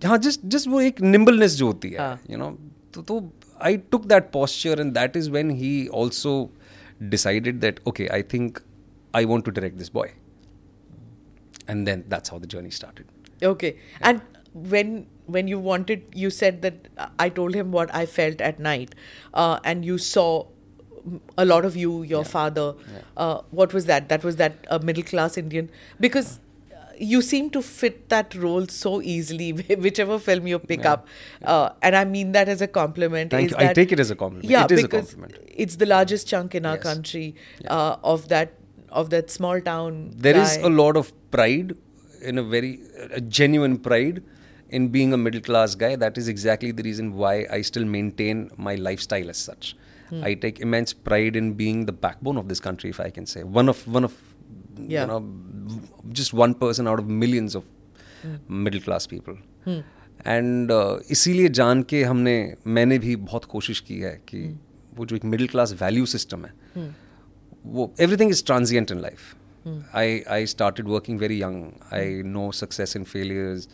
हाँ 0.00 0.18
जस्ट 0.18 0.40
जस्ट 0.46 0.68
वो 0.68 0.80
एक 0.80 1.00
निम्बलनेस 1.00 1.54
जो 1.56 1.66
होती 1.66 1.90
है 1.90 1.98
हाँ. 1.98 2.20
यू 2.30 2.38
नो 2.38 2.50
तो 2.94 3.02
तो 3.02 3.20
I 3.60 3.76
took 3.90 4.06
that 4.06 4.30
posture 4.32 4.80
and 4.80 4.92
that 4.94 5.16
is 5.16 5.30
when 5.30 5.50
he 5.50 5.88
also 5.96 6.34
decided 7.02 7.60
that 7.60 7.80
okay 7.88 8.06
I 8.06 8.22
think 8.32 8.58
I 9.14 9.24
want 9.24 9.44
to 9.44 9.50
direct 9.50 9.76
this 9.78 9.92
boy 9.92 10.10
and 11.68 11.86
then 11.86 12.04
that's 12.08 12.28
how 12.28 12.38
the 12.38 12.46
journey 12.46 12.70
started 12.70 13.06
okay 13.42 13.76
yeah. 14.00 14.08
and 14.10 14.20
when 14.52 15.06
when 15.26 15.48
you 15.48 15.58
wanted 15.58 16.04
you 16.14 16.30
said 16.30 16.62
that 16.62 16.88
i 17.18 17.28
told 17.28 17.54
him 17.54 17.72
what 17.72 17.94
i 17.94 18.04
felt 18.04 18.40
at 18.40 18.58
night 18.60 18.94
uh, 19.34 19.58
and 19.64 19.84
you 19.84 19.98
saw 19.98 20.46
a 21.36 21.44
lot 21.44 21.64
of 21.64 21.76
you 21.76 22.02
your 22.02 22.22
yeah. 22.22 22.28
father 22.28 22.74
yeah. 22.92 22.98
Uh, 23.16 23.42
what 23.50 23.72
was 23.72 23.86
that 23.86 24.08
that 24.08 24.22
was 24.22 24.36
that 24.36 24.66
uh, 24.70 24.78
middle 24.78 25.02
class 25.02 25.36
indian 25.36 25.70
because 25.98 26.38
you 26.98 27.20
seem 27.20 27.50
to 27.50 27.60
fit 27.62 28.08
that 28.10 28.34
role 28.34 28.66
so 28.66 29.00
easily 29.02 29.52
whichever 29.86 30.18
film 30.18 30.46
you 30.46 30.58
pick 30.58 30.84
yeah. 30.84 30.92
up 30.92 31.06
uh, 31.44 31.70
and 31.82 31.96
i 31.96 32.04
mean 32.04 32.32
that 32.32 32.48
as 32.48 32.60
a 32.60 32.68
compliment 32.68 33.30
Thank 33.30 33.50
you. 33.50 33.56
That, 33.56 33.70
i 33.70 33.72
take 33.72 33.92
it 33.92 34.00
as 34.00 34.10
a 34.10 34.16
compliment 34.16 34.48
yeah, 34.48 34.64
it 34.64 34.72
is 34.72 34.82
because 34.82 35.12
a 35.12 35.16
compliment 35.16 35.52
it's 35.54 35.76
the 35.76 35.86
largest 35.86 36.26
mm. 36.26 36.30
chunk 36.30 36.54
in 36.54 36.66
our 36.66 36.74
yes. 36.74 36.82
country 36.82 37.34
uh, 37.68 37.96
of 38.02 38.28
that 38.28 38.54
of 38.91 39.09
that 39.09 39.29
small 39.31 39.61
town. 39.61 40.11
There 40.15 40.37
is 40.37 40.57
guy. 40.57 40.63
a 40.63 40.69
lot 40.69 40.97
of 40.97 41.11
pride 41.31 41.75
in 42.21 42.37
a 42.37 42.43
very 42.43 42.79
a 43.11 43.21
genuine 43.21 43.77
pride 43.89 44.21
in 44.69 44.87
being 44.89 45.13
a 45.13 45.17
middle 45.17 45.41
class 45.41 45.75
guy. 45.75 45.95
That 45.95 46.17
is 46.17 46.27
exactly 46.27 46.71
the 46.71 46.83
reason 46.83 47.11
why 47.15 47.35
I 47.57 47.61
still 47.61 47.85
maintain 47.85 48.49
my 48.57 48.75
lifestyle 48.75 49.29
as 49.29 49.37
such. 49.49 49.75
I 50.23 50.33
take 50.35 50.59
immense 50.65 50.93
pride 50.93 51.35
in 51.35 51.53
being 51.53 51.79
the 51.85 51.93
backbone 52.07 52.37
of 52.37 52.47
this 52.47 52.61
country, 52.65 52.89
if 52.89 52.99
I 53.05 53.09
can 53.09 53.25
say. 53.25 53.43
One 53.61 53.69
of 53.75 53.85
one 53.99 54.05
of 54.11 54.17
Yeah. 54.79 55.01
you 55.01 55.07
know 55.09 55.19
just 56.17 56.33
one 56.39 56.53
person 56.63 56.87
out 56.89 56.99
of 57.03 57.07
millions 57.21 57.55
of 57.59 57.63
middle 58.65 58.83
class 58.87 59.07
people. 59.13 59.39
And 60.27 60.71
इसीलिए 61.11 61.49
जान 61.59 61.81
के 61.89 62.01
हमने 62.03 62.35
मैंने 62.75 62.97
भी 62.99 63.15
बहुत 63.15 63.45
कोशिश 63.55 63.79
की 63.87 63.97
है 63.99 64.11
कि 64.29 64.39
वो 64.97 65.05
जो 65.05 65.15
एक 65.15 65.25
मिडिल 65.33 65.47
क्लास 65.47 65.73
वैल्यू 65.81 66.05
सिस्टम 66.13 66.45
है 66.45 66.53
everything 67.98 68.30
is 68.30 68.42
transient 68.42 68.90
in 68.90 69.00
life. 69.02 69.34
I, 69.94 70.44
started 70.44 70.88
working 70.88 71.18
very 71.18 71.36
young. 71.36 71.80
I 71.90 72.22
know 72.24 72.50
success 72.50 72.96
and 72.96 73.06
failures. 73.06 73.68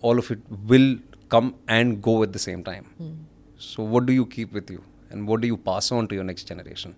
All 0.00 0.18
of 0.18 0.30
it 0.30 0.38
will 0.66 0.96
come 1.28 1.56
and 1.68 2.00
go 2.02 2.22
at 2.22 2.32
the 2.32 2.38
same 2.38 2.64
time. 2.64 2.86
So, 3.58 3.82
what 3.82 4.06
do 4.06 4.12
you 4.12 4.26
keep 4.26 4.52
with 4.52 4.70
you? 4.70 4.82
And 5.10 5.26
what 5.28 5.40
do 5.40 5.46
you 5.46 5.56
pass 5.56 5.92
on 5.92 6.08
to 6.08 6.14
your 6.14 6.24
next 6.24 6.44
generation? 6.44 6.94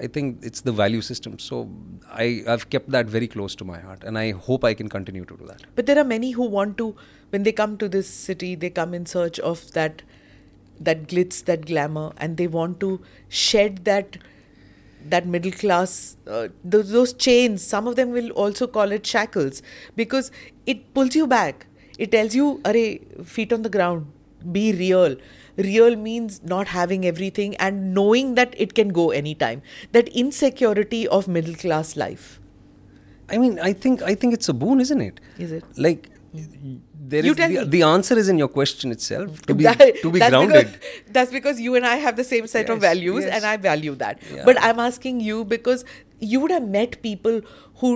I 0.00 0.08
think 0.08 0.38
it's 0.42 0.60
the 0.62 0.72
value 0.72 1.00
system. 1.00 1.38
So, 1.38 1.68
I, 2.10 2.44
I've 2.46 2.70
kept 2.70 2.90
that 2.90 3.06
very 3.06 3.28
close 3.28 3.54
to 3.56 3.64
my 3.64 3.78
heart. 3.78 4.04
And 4.04 4.18
I 4.18 4.32
hope 4.32 4.64
I 4.64 4.74
can 4.74 4.88
continue 4.88 5.24
to 5.24 5.36
do 5.36 5.46
that. 5.46 5.62
But 5.74 5.86
there 5.86 5.98
are 5.98 6.04
many 6.04 6.32
who 6.32 6.48
want 6.48 6.76
to, 6.78 6.96
when 7.30 7.44
they 7.44 7.52
come 7.52 7.76
to 7.78 7.88
this 7.88 8.08
city, 8.08 8.54
they 8.54 8.70
come 8.70 8.94
in 8.94 9.06
search 9.06 9.38
of 9.40 9.72
that 9.72 10.02
that 10.80 11.06
glitz 11.06 11.44
that 11.44 11.66
glamour 11.66 12.12
and 12.16 12.36
they 12.36 12.48
want 12.48 12.80
to 12.80 13.00
shed 13.28 13.84
that 13.84 14.18
that 15.10 15.26
middle 15.26 15.52
class, 15.52 16.16
uh, 16.26 16.48
those, 16.64 16.90
those 16.90 17.12
chains. 17.12 17.62
Some 17.62 17.86
of 17.86 17.96
them 17.96 18.10
will 18.10 18.30
also 18.30 18.66
call 18.66 18.92
it 18.92 19.06
shackles 19.06 19.62
because 19.96 20.30
it 20.66 20.92
pulls 20.94 21.14
you 21.14 21.26
back. 21.26 21.66
It 21.98 22.10
tells 22.10 22.34
you, 22.34 22.60
"Arey, 22.64 23.24
feet 23.24 23.52
on 23.52 23.62
the 23.62 23.68
ground, 23.68 24.06
be 24.52 24.72
real." 24.72 25.16
Real 25.56 25.94
means 25.94 26.42
not 26.42 26.68
having 26.68 27.06
everything 27.06 27.54
and 27.56 27.94
knowing 27.94 28.34
that 28.34 28.54
it 28.58 28.74
can 28.74 28.88
go 28.88 29.10
anytime. 29.10 29.62
That 29.92 30.08
insecurity 30.08 31.06
of 31.06 31.28
middle 31.28 31.54
class 31.54 31.96
life. 31.96 32.40
I 33.28 33.38
mean, 33.38 33.60
I 33.60 33.72
think 33.72 34.02
I 34.02 34.14
think 34.14 34.34
it's 34.34 34.48
a 34.48 34.52
boon, 34.52 34.80
isn't 34.80 35.00
it? 35.00 35.20
Is 35.38 35.52
it? 35.52 35.64
Like 35.76 36.10
there 37.14 37.24
You 37.24 37.32
is 37.32 37.52
the, 37.56 37.64
the 37.76 37.82
answer 37.88 38.18
is 38.22 38.28
in 38.34 38.38
your 38.44 38.48
question 38.60 38.92
itself. 38.96 39.42
To 39.50 39.54
be 39.60 39.64
That- 39.68 40.00
to 40.02 40.10
be 40.16 40.18
that's 40.24 40.30
grounded. 40.36 40.72
Because, 40.72 41.12
that's 41.18 41.36
because 41.40 41.60
you 41.68 41.76
and 41.82 41.92
I 41.92 41.96
have 42.06 42.16
the 42.22 42.24
same 42.32 42.48
set 42.56 42.70
of 42.78 42.80
values, 42.88 43.24
yes. 43.28 43.36
and 43.36 43.52
I 43.52 43.56
value 43.68 43.94
that. 44.06 44.26
Yeah. 44.32 44.44
But 44.50 44.60
I'm 44.70 44.82
asking 44.88 45.20
you 45.28 45.44
because 45.54 45.86
you 46.34 46.40
would 46.46 46.58
have 46.60 46.68
met 46.80 47.00
people 47.12 47.40
who. 47.84 47.94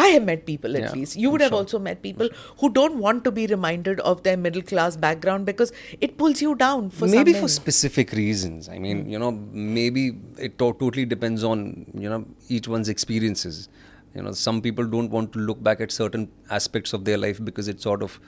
I 0.00 0.08
have 0.08 0.24
met 0.26 0.42
people 0.48 0.76
at 0.78 0.82
Yeah, 0.82 0.92
least. 0.96 1.16
You 1.20 1.28
I'm 1.28 1.32
would 1.32 1.40
have 1.44 1.50
sure. 1.54 1.58
also 1.58 1.78
met 1.86 2.00
people 2.02 2.28
who 2.60 2.68
don't 2.74 2.98
want 3.04 3.24
to 3.24 3.32
be 3.38 3.46
reminded 3.52 4.02
of 4.10 4.20
their 4.26 4.36
middle 4.42 4.62
class 4.62 4.96
background 5.04 5.48
because 5.48 5.72
it 6.08 6.12
pulls 6.20 6.42
you 6.44 6.54
down 6.60 6.90
for 6.98 7.08
maybe 7.14 7.32
for 7.38 7.48
specific 7.54 8.12
reasons 8.12 8.68
i 8.74 8.78
mean 8.84 9.00
hmm. 9.02 9.10
you 9.14 9.18
know 9.24 9.32
maybe 9.78 10.04
it 10.48 10.56
to- 10.62 10.72
totally 10.84 11.04
depends 11.14 11.42
on 11.42 11.64
you 12.04 12.08
know 12.14 12.20
each 12.58 12.68
one's 12.76 12.88
experiences 12.94 13.68
you 14.16 14.22
know 14.26 14.32
some 14.32 14.60
people 14.66 14.86
don't 14.94 15.10
want 15.16 15.32
to 15.36 15.38
look 15.48 15.62
back 15.68 15.80
at 15.86 15.92
certain 15.96 16.28
aspects 16.58 16.92
of 16.98 17.04
their 17.08 17.18
life 17.24 17.40
because 17.48 17.68
it 17.74 17.80
sort 17.88 18.02
of 18.06 18.18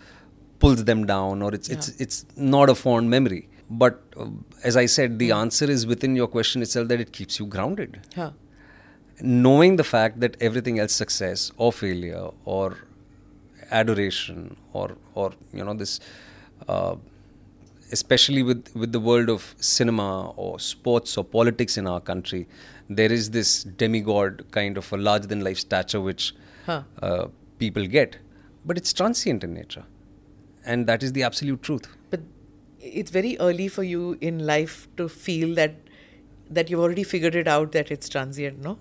pulls 0.64 0.84
them 0.90 1.06
down 1.12 1.42
or 1.46 1.54
it's 1.58 1.68
it's 1.76 1.88
it's 2.06 2.18
not 2.36 2.70
a 2.70 2.74
fond 2.74 3.10
memory. 3.18 3.48
But 3.70 3.96
uh, 4.16 4.26
as 4.68 4.76
i 4.82 4.84
said 4.92 5.18
the 5.22 5.30
answer 5.38 5.66
is 5.76 5.86
within 5.94 6.14
your 6.18 6.26
question 6.34 6.62
itself 6.66 6.88
that 6.92 7.00
it 7.06 7.12
keeps 7.20 7.38
you 7.40 7.46
grounded. 7.56 8.00
Huh. 8.20 8.30
knowing 9.44 9.76
the 9.78 9.84
fact 9.84 10.20
that 10.22 10.36
everything 10.46 10.78
else, 10.82 10.92
success 10.92 11.50
or 11.56 11.68
failure 11.72 12.26
or 12.44 12.66
adoration 13.70 14.56
or 14.72 14.96
or 15.14 15.32
you 15.52 15.64
know 15.68 15.74
this, 15.74 16.00
uh, 16.68 16.94
especially 17.92 18.42
with 18.42 18.70
with 18.74 18.92
the 18.92 19.00
world 19.00 19.28
of 19.30 19.54
cinema 19.58 20.30
or 20.30 20.58
sports 20.60 21.16
or 21.16 21.24
politics 21.24 21.76
in 21.76 21.86
our 21.86 22.00
country, 22.00 22.46
there 22.88 23.12
is 23.12 23.30
this 23.30 23.64
demigod 23.64 24.44
kind 24.50 24.76
of 24.76 24.92
a 24.92 24.96
larger 24.96 25.26
than 25.26 25.42
life 25.44 25.58
stature 25.58 26.00
which 26.00 26.34
Huh. 26.66 26.82
uh, 27.02 27.28
people 27.58 27.86
get, 27.86 28.18
but 28.66 28.76
it's 28.76 28.92
transient 28.92 29.42
in 29.42 29.54
nature, 29.54 29.84
and 30.66 30.86
that 30.86 31.02
is 31.02 31.12
the 31.14 31.22
absolute 31.22 31.62
truth. 31.62 31.86
But 32.10 32.20
it's 32.78 33.10
very 33.10 33.36
early 33.40 33.68
for 33.68 33.82
you 33.82 34.18
in 34.20 34.44
life 34.46 34.86
to 34.98 35.08
feel 35.08 35.54
that 35.54 35.76
that 36.50 36.68
you've 36.70 36.80
already 36.80 37.04
figured 37.04 37.34
it 37.34 37.48
out 37.48 37.72
that 37.72 37.90
it's 37.90 38.08
transient, 38.08 38.60
no? 38.62 38.78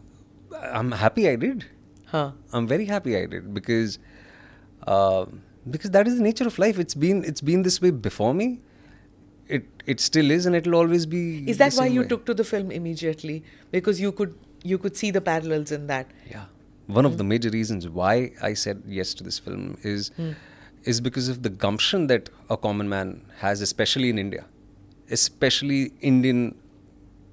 I'm 0.62 0.92
happy 0.92 1.30
I 1.30 1.36
did. 1.38 1.66
Huh. 2.08 2.32
I'm 2.54 2.68
very 2.68 2.86
happy 2.86 3.16
I 3.18 3.26
did 3.26 3.54
because 3.54 4.00
uh, 4.86 5.26
because 5.70 5.92
that 5.92 6.08
is 6.08 6.18
the 6.18 6.24
nature 6.24 6.48
of 6.48 6.58
life. 6.60 6.80
It's 6.80 6.94
been 6.96 7.24
it's 7.24 7.42
been 7.42 7.64
this 7.64 7.82
way 7.82 7.92
before 7.92 8.34
me. 8.34 8.62
It 9.48 9.66
it 9.86 10.00
still 10.00 10.30
is, 10.32 10.46
and 10.46 10.56
it'll 10.56 10.76
always 10.76 11.06
be. 11.06 11.50
Is 11.50 11.58
that 11.60 11.74
why 11.76 11.88
you 11.88 12.02
way. 12.02 12.08
took 12.08 12.26
to 12.26 12.34
the 12.34 12.44
film 12.44 12.72
immediately? 12.72 13.44
Because 13.72 14.02
you 14.02 14.12
could 14.12 14.36
you 14.64 14.78
could 14.78 14.98
see 14.98 15.12
the 15.12 15.22
parallels 15.22 15.72
in 15.72 15.88
that. 15.88 16.12
Yeah, 16.30 16.46
one 16.88 17.06
of 17.06 17.18
the 17.18 17.24
major 17.24 17.50
reasons 17.50 17.88
why 17.88 18.32
I 18.42 18.54
said 18.54 18.84
yes 18.88 19.14
to 19.16 19.24
this 19.24 19.40
film 19.40 19.78
is 19.84 20.12
is 20.84 21.00
because 21.02 21.30
of 21.30 21.44
the 21.44 21.50
gumption 21.50 22.08
that 22.08 22.30
a 22.50 22.58
common 22.58 22.90
man 22.90 23.22
has, 23.40 23.62
especially 23.62 24.10
in 24.10 24.18
India, 24.20 24.46
especially 25.10 25.94
Indian 26.02 26.56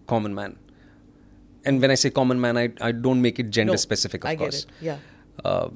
common 0.06 0.34
man. 0.34 0.56
And 1.64 1.80
when 1.80 1.90
I 1.90 1.94
say 1.94 2.10
common 2.10 2.40
man, 2.40 2.56
I 2.56 2.68
I 2.80 2.92
don't 2.92 3.22
make 3.22 3.38
it 3.38 3.50
gender 3.50 3.72
No, 3.72 3.76
specific, 3.88 4.24
of 4.24 4.30
I 4.30 4.34
get 4.34 4.38
course. 4.44 4.62
it. 4.64 4.70
Yeah. 4.80 4.98
uh, 5.44 5.68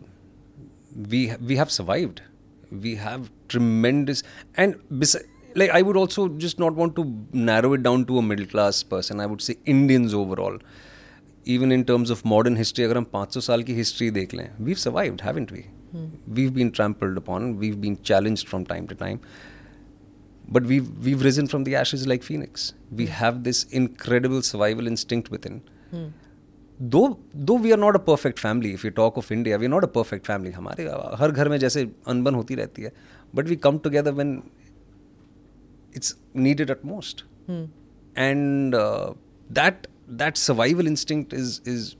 we 1.10 1.32
we 1.52 1.56
have 1.56 1.70
survived. 1.70 2.22
We 2.70 2.96
have 2.96 3.30
tremendous 3.48 4.22
and 4.54 4.74
besi- 5.02 5.24
like 5.55 5.75
I 5.79 5.81
would 5.87 5.97
also 5.97 6.27
just 6.45 6.59
not 6.59 6.79
want 6.81 6.95
to 6.95 7.05
narrow 7.51 7.73
it 7.73 7.83
down 7.83 8.05
to 8.05 8.17
a 8.17 8.25
middle 8.31 8.49
class 8.55 8.81
person. 8.83 9.19
I 9.19 9.27
would 9.33 9.41
say 9.41 9.55
Indians 9.75 10.13
overall. 10.23 10.57
Even 11.45 11.73
in 11.75 11.81
terms 11.87 12.11
of 12.15 12.21
modern 12.31 12.55
history, 12.55 12.85
अगर 12.85 12.97
हम 12.97 13.05
500 13.13 13.41
साल 13.45 13.63
की 13.69 13.73
history 13.75 14.09
देख 14.17 14.33
लें, 14.33 14.45
we've 14.67 14.79
survived, 14.83 15.21
haven't 15.21 15.51
we? 15.55 15.63
We've 16.37 16.53
been 16.57 16.71
trampled 16.77 17.17
upon, 17.21 17.49
we've 17.63 17.79
been 17.81 17.97
challenged 18.11 18.47
from 18.51 18.65
time 18.69 18.87
to 18.91 18.95
time, 19.01 19.19
but 20.57 20.69
we've 20.71 20.87
we've 21.07 21.25
risen 21.27 21.49
from 21.53 21.65
the 21.69 21.75
ashes 21.81 22.05
like 22.11 22.23
phoenix. 22.29 22.73
We 23.01 23.07
have 23.17 23.43
this 23.49 23.63
incredible 23.81 24.41
survival 24.51 24.93
instinct 24.95 25.31
within. 25.37 25.61
दो 26.81 27.01
दो 27.35 27.57
we 27.57 27.71
are 27.71 27.77
not 27.79 27.95
a 27.95 27.99
perfect 28.05 28.39
family 28.39 28.71
if 28.73 28.85
you 28.85 28.91
talk 28.91 29.17
of 29.17 29.31
India 29.31 29.57
we 29.57 29.65
are 29.65 29.71
not 29.71 29.83
a 29.83 29.87
perfect 29.95 30.25
family 30.27 30.51
हमारे 30.51 30.83
हर 31.19 31.31
घर 31.31 31.49
में 31.49 31.57
जैसे 31.59 31.83
अनबन 32.13 32.35
होती 32.35 32.55
रहती 32.55 32.81
है 32.81 32.91
but 33.35 33.47
we 33.47 33.55
come 33.65 33.77
together 33.83 34.11
it's 35.92 36.14
needed 36.34 36.70
at 36.70 36.84
most 36.84 37.24
hmm. 37.46 37.64
and 38.16 38.74
uh, 38.74 39.12
that 39.50 39.86
that 40.06 40.36
survival 40.36 40.86
instinct 40.86 41.32
is 41.32 41.60
is 41.64 41.96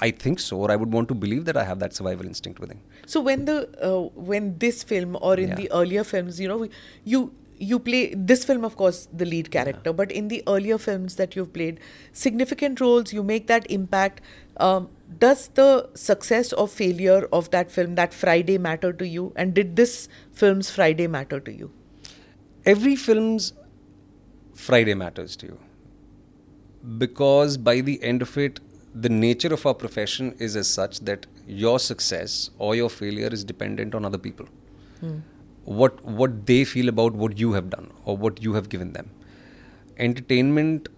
I 0.00 0.10
think 0.10 0.40
so, 0.40 0.58
or 0.58 0.70
I 0.70 0.76
would 0.76 0.92
want 0.92 1.08
to 1.08 1.14
believe 1.14 1.44
that 1.44 1.56
I 1.56 1.64
have 1.64 1.78
that 1.78 1.94
survival 1.94 2.26
instinct 2.26 2.58
within. 2.58 2.80
So 3.06 3.20
when 3.20 3.44
the 3.44 3.68
uh, 3.80 4.08
when 4.14 4.58
this 4.58 4.82
film 4.82 5.16
or 5.20 5.36
in 5.36 5.50
yeah. 5.50 5.54
the 5.54 5.70
earlier 5.72 6.02
films, 6.02 6.40
you 6.40 6.48
know, 6.48 6.66
you 7.04 7.32
you 7.56 7.78
play 7.78 8.12
this 8.14 8.44
film, 8.44 8.64
of 8.64 8.76
course, 8.76 9.08
the 9.12 9.24
lead 9.24 9.50
character, 9.52 9.90
yeah. 9.90 9.92
but 9.92 10.10
in 10.10 10.26
the 10.28 10.42
earlier 10.48 10.78
films 10.78 11.14
that 11.16 11.36
you've 11.36 11.52
played, 11.52 11.78
significant 12.12 12.80
roles, 12.80 13.12
you 13.12 13.22
make 13.22 13.46
that 13.46 13.70
impact. 13.70 14.20
Um, 14.56 14.90
does 15.18 15.48
the 15.48 15.88
success 15.94 16.52
or 16.52 16.66
failure 16.66 17.28
of 17.32 17.50
that 17.52 17.70
film, 17.70 17.94
that 17.94 18.12
Friday, 18.12 18.58
matter 18.58 18.92
to 18.92 19.06
you? 19.06 19.32
And 19.36 19.54
did 19.54 19.76
this 19.76 20.08
film's 20.32 20.70
Friday 20.70 21.06
matter 21.06 21.38
to 21.38 21.52
you? 21.52 21.70
Every 22.66 22.96
film's 22.96 23.52
Friday 24.54 24.94
matters 24.94 25.36
to 25.36 25.46
you 25.46 25.58
because 26.98 27.58
by 27.58 27.82
the 27.82 28.02
end 28.02 28.22
of 28.22 28.38
it, 28.38 28.60
the 28.94 29.10
nature 29.10 29.52
of 29.52 29.66
our 29.66 29.74
profession 29.74 30.34
is 30.38 30.56
as 30.56 30.66
such 30.66 31.00
that 31.00 31.26
your 31.46 31.78
success 31.78 32.50
or 32.58 32.74
your 32.74 32.88
failure 32.88 33.28
is 33.28 33.44
dependent 33.44 33.94
on 33.94 34.04
other 34.04 34.16
people. 34.16 34.46
Hmm. 35.00 35.18
What 35.64 36.02
what 36.04 36.46
they 36.46 36.64
feel 36.64 36.88
about 36.88 37.12
what 37.12 37.38
you 37.38 37.52
have 37.52 37.68
done 37.68 37.90
or 38.06 38.16
what 38.16 38.42
you 38.42 38.54
have 38.54 38.70
given 38.70 38.94
them. 38.94 39.10
Entertainment 39.98 40.88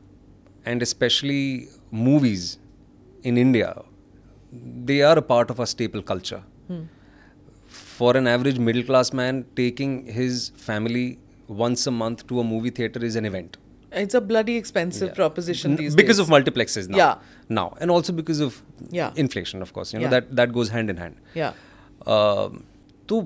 and 0.64 0.82
especially 0.82 1.68
movies 1.90 2.58
in 3.24 3.36
India, 3.36 3.82
they 4.84 5.02
are 5.02 5.18
a 5.18 5.22
part 5.22 5.50
of 5.50 5.58
our 5.58 5.66
staple 5.66 6.02
culture. 6.02 6.42
Hmm. 6.68 6.82
For 7.66 8.16
an 8.16 8.26
average 8.28 8.58
middle 8.58 8.84
class 8.84 9.12
man, 9.12 9.46
taking 9.56 10.04
his 10.06 10.50
family 10.50 11.18
once 11.63 11.85
a 11.87 11.91
month 11.91 12.25
to 12.27 12.39
a 12.39 12.43
movie 12.43 12.69
theater 12.79 13.03
is 13.11 13.15
an 13.21 13.25
event. 13.25 13.57
It's 14.01 14.15
a 14.15 14.21
bloody 14.21 14.55
expensive 14.57 15.07
Yeah. 15.09 15.15
proposition 15.15 15.71
N- 15.71 15.77
these 15.77 15.95
because 16.01 16.17
days. 16.19 16.27
of 16.27 16.33
multiplexes 16.33 16.87
now. 16.89 16.97
Yeah. 16.97 17.15
Now 17.49 17.65
and 17.81 17.91
also 17.97 18.13
because 18.19 18.39
of 18.47 18.61
Yeah. 18.99 19.11
inflation, 19.25 19.61
of 19.67 19.73
course. 19.77 19.93
You 19.93 19.99
know 19.99 20.05
Yeah. 20.05 20.19
that 20.19 20.35
that 20.41 20.53
goes 20.59 20.69
hand 20.77 20.93
in 20.95 21.01
hand. 21.05 21.15
Yeah. 21.41 21.53
Um, 22.15 22.63
तो 23.09 23.21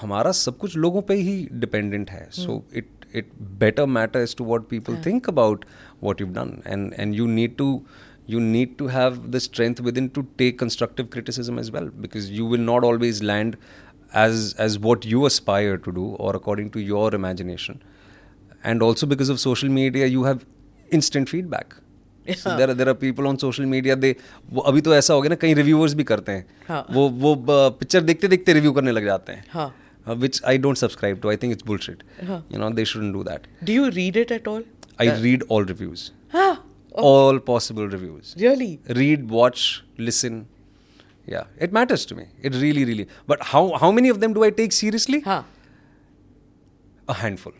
हमारा 0.00 0.30
सब 0.42 0.56
कुछ 0.58 0.76
लोगों 0.84 1.02
पे 1.08 1.14
ही 1.14 1.34
dependent 1.64 2.10
है 2.10 2.26
so 2.32 2.62
it 2.76 2.88
it 3.20 3.28
better 3.58 3.86
matter 3.96 4.20
as 4.20 4.34
to 4.36 4.44
what 4.44 4.66
people 4.70 4.96
think 5.06 5.28
about 5.28 5.64
what 6.02 6.20
you've 6.22 6.34
done 6.38 6.54
and 6.74 6.94
and 7.04 7.18
you 7.20 7.26
need 7.34 7.54
to 7.60 7.68
you 8.34 8.40
need 8.44 8.70
to 8.80 8.86
have 8.94 9.16
the 9.36 9.40
strength 9.46 9.80
within 9.88 10.08
to 10.18 10.22
take 10.42 10.58
constructive 10.62 11.08
criticism 11.16 11.58
as 11.62 11.70
well 11.76 11.88
because 12.06 12.28
you 12.38 12.46
will 12.52 12.64
not 12.68 12.86
always 12.90 13.22
land 13.30 13.56
as 14.22 14.42
as 14.64 14.74
what 14.88 15.06
you 15.12 15.22
aspire 15.28 15.78
to 15.84 15.92
do 15.94 16.02
or 16.26 16.32
according 16.40 16.68
to 16.74 16.82
your 16.90 17.06
imagination 17.18 17.80
and 18.72 18.82
also 18.88 19.06
because 19.12 19.32
of 19.34 19.40
social 19.44 19.72
media 19.78 20.06
you 20.16 20.26
have 20.26 20.44
instant 20.98 21.28
feedback 21.32 21.74
so 22.42 22.52
there 22.58 22.68
are 22.70 22.76
there 22.80 22.88
are 22.92 22.94
people 23.00 23.26
on 23.30 23.38
social 23.44 23.66
media 23.72 23.96
they 24.04 24.12
वो 24.52 24.60
अभी 24.72 24.80
तो 24.88 24.94
ऐसा 24.94 25.14
हो 25.14 25.22
गया 25.22 25.30
ना 25.30 25.36
कई 25.40 25.54
reviewers 25.54 25.94
भी 25.94 26.04
करते 26.10 26.32
हैं 26.32 26.46
हाँ. 26.68 26.86
वो 26.90 27.08
वो 27.24 27.34
पिक्चर 27.48 28.00
देखते 28.10 28.28
देखते 28.34 28.52
रिव्यू 28.52 28.72
करने 28.72 28.92
लग 28.92 29.04
जाते 29.04 29.32
हैं 29.32 29.44
हाँ. 29.52 29.74
विच 30.08 30.40
आई 30.52 30.58
don't 30.66 30.76
subscribe 30.76 31.20
to 31.20 31.30
I 31.30 31.36
think 31.42 31.52
it's 31.52 31.66
bullshit 31.66 32.02
हाँ. 32.28 32.44
You 32.52 32.58
know 32.60 32.70
they 32.78 32.84
shouldn't 32.92 33.12
do 33.12 33.22
that 33.24 33.46
Do 33.70 33.76
you 33.80 33.90
read 33.98 34.20
it 34.22 34.32
at 34.38 34.48
all? 34.54 34.62
I 35.00 35.08
Uh, 35.08 35.20
read 35.22 35.44
all 35.50 35.64
reviews 35.66 36.10
ah, 36.42 36.54
all 37.10 37.38
possible 37.50 37.86
reviews 37.96 38.32
really? 38.40 38.72
read 38.98 39.30
watch 39.36 39.62
listen 40.08 40.42
yeah. 41.25 41.43
It 41.57 41.71
matters 41.71 42.05
to 42.07 42.15
me. 42.15 42.25
It 42.41 42.55
really 42.55 42.85
really. 42.85 43.07
But 43.27 43.43
how 43.43 43.77
how 43.77 43.91
many 43.91 44.09
of 44.09 44.19
them 44.19 44.33
do 44.33 44.43
i 44.43 44.49
take 44.49 44.71
seriously? 44.71 45.21
Huh. 45.21 45.43
a 47.07 47.13
handful. 47.13 47.53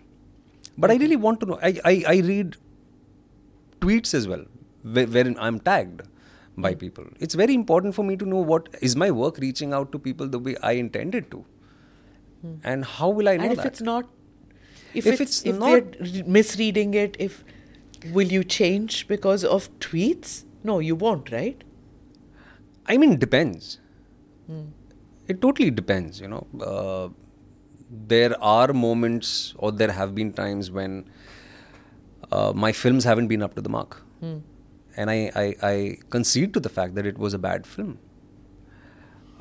But 0.77 0.91
i 0.91 0.95
really 0.95 1.15
want 1.15 1.39
to 1.41 1.45
know. 1.45 1.59
I 1.61 1.73
i, 1.91 1.93
I 2.07 2.17
read 2.29 2.55
tweets 3.81 4.13
as 4.13 4.27
well 4.27 4.45
where, 4.83 5.07
wherein 5.07 5.37
i'm 5.39 5.59
tagged 5.59 6.01
by 6.57 6.71
hmm. 6.73 6.79
people. 6.79 7.05
It's 7.19 7.35
very 7.35 7.53
important 7.53 7.95
for 7.95 8.03
me 8.03 8.17
to 8.17 8.25
know 8.25 8.37
what 8.37 8.69
is 8.81 8.95
my 8.95 9.09
work 9.11 9.37
reaching 9.37 9.73
out 9.73 9.91
to 9.93 9.99
people 9.99 10.27
the 10.27 10.39
way 10.39 10.55
i 10.61 10.73
intended 10.83 11.31
to? 11.31 11.45
Hmm. 12.41 12.55
And 12.63 12.85
how 12.85 13.09
will 13.09 13.29
i 13.29 13.37
know 13.37 13.43
and 13.43 13.53
if 13.53 13.63
that? 13.63 13.67
it's 13.67 13.81
not, 13.81 14.09
if, 14.93 15.05
If 15.05 15.21
it's, 15.21 15.21
it's 15.21 15.45
if 15.45 15.59
not- 15.59 15.91
they're 16.01 16.23
misreading 16.25 16.93
it, 16.93 17.15
if 17.19 17.43
will 18.11 18.27
you 18.27 18.43
change 18.43 19.07
because 19.07 19.43
of 19.43 19.69
tweets? 19.79 20.43
No, 20.63 20.79
you 20.79 20.95
won't, 20.95 21.31
right? 21.31 21.63
I 22.89 22.97
mean, 22.97 23.17
depends. 23.19 23.79
It 25.27 25.41
totally 25.41 25.69
depends, 25.69 26.19
you 26.19 26.27
know. 26.27 26.47
Uh, 26.59 27.09
there 28.13 28.35
are 28.43 28.73
moments, 28.73 29.53
or 29.57 29.71
there 29.71 29.91
have 29.91 30.13
been 30.15 30.33
times 30.33 30.71
when 30.71 31.05
uh, 32.31 32.51
my 32.55 32.71
films 32.71 33.03
haven't 33.03 33.27
been 33.27 33.43
up 33.43 33.53
to 33.55 33.61
the 33.61 33.69
mark. 33.69 34.01
And 34.21 35.09
I, 35.11 35.31
I, 35.35 35.55
I 35.71 35.97
concede 36.09 36.53
to 36.55 36.59
the 36.59 36.69
fact 36.69 36.95
that 36.95 37.05
it 37.05 37.17
was 37.17 37.33
a 37.33 37.39
bad 37.39 37.65
film. 37.67 37.99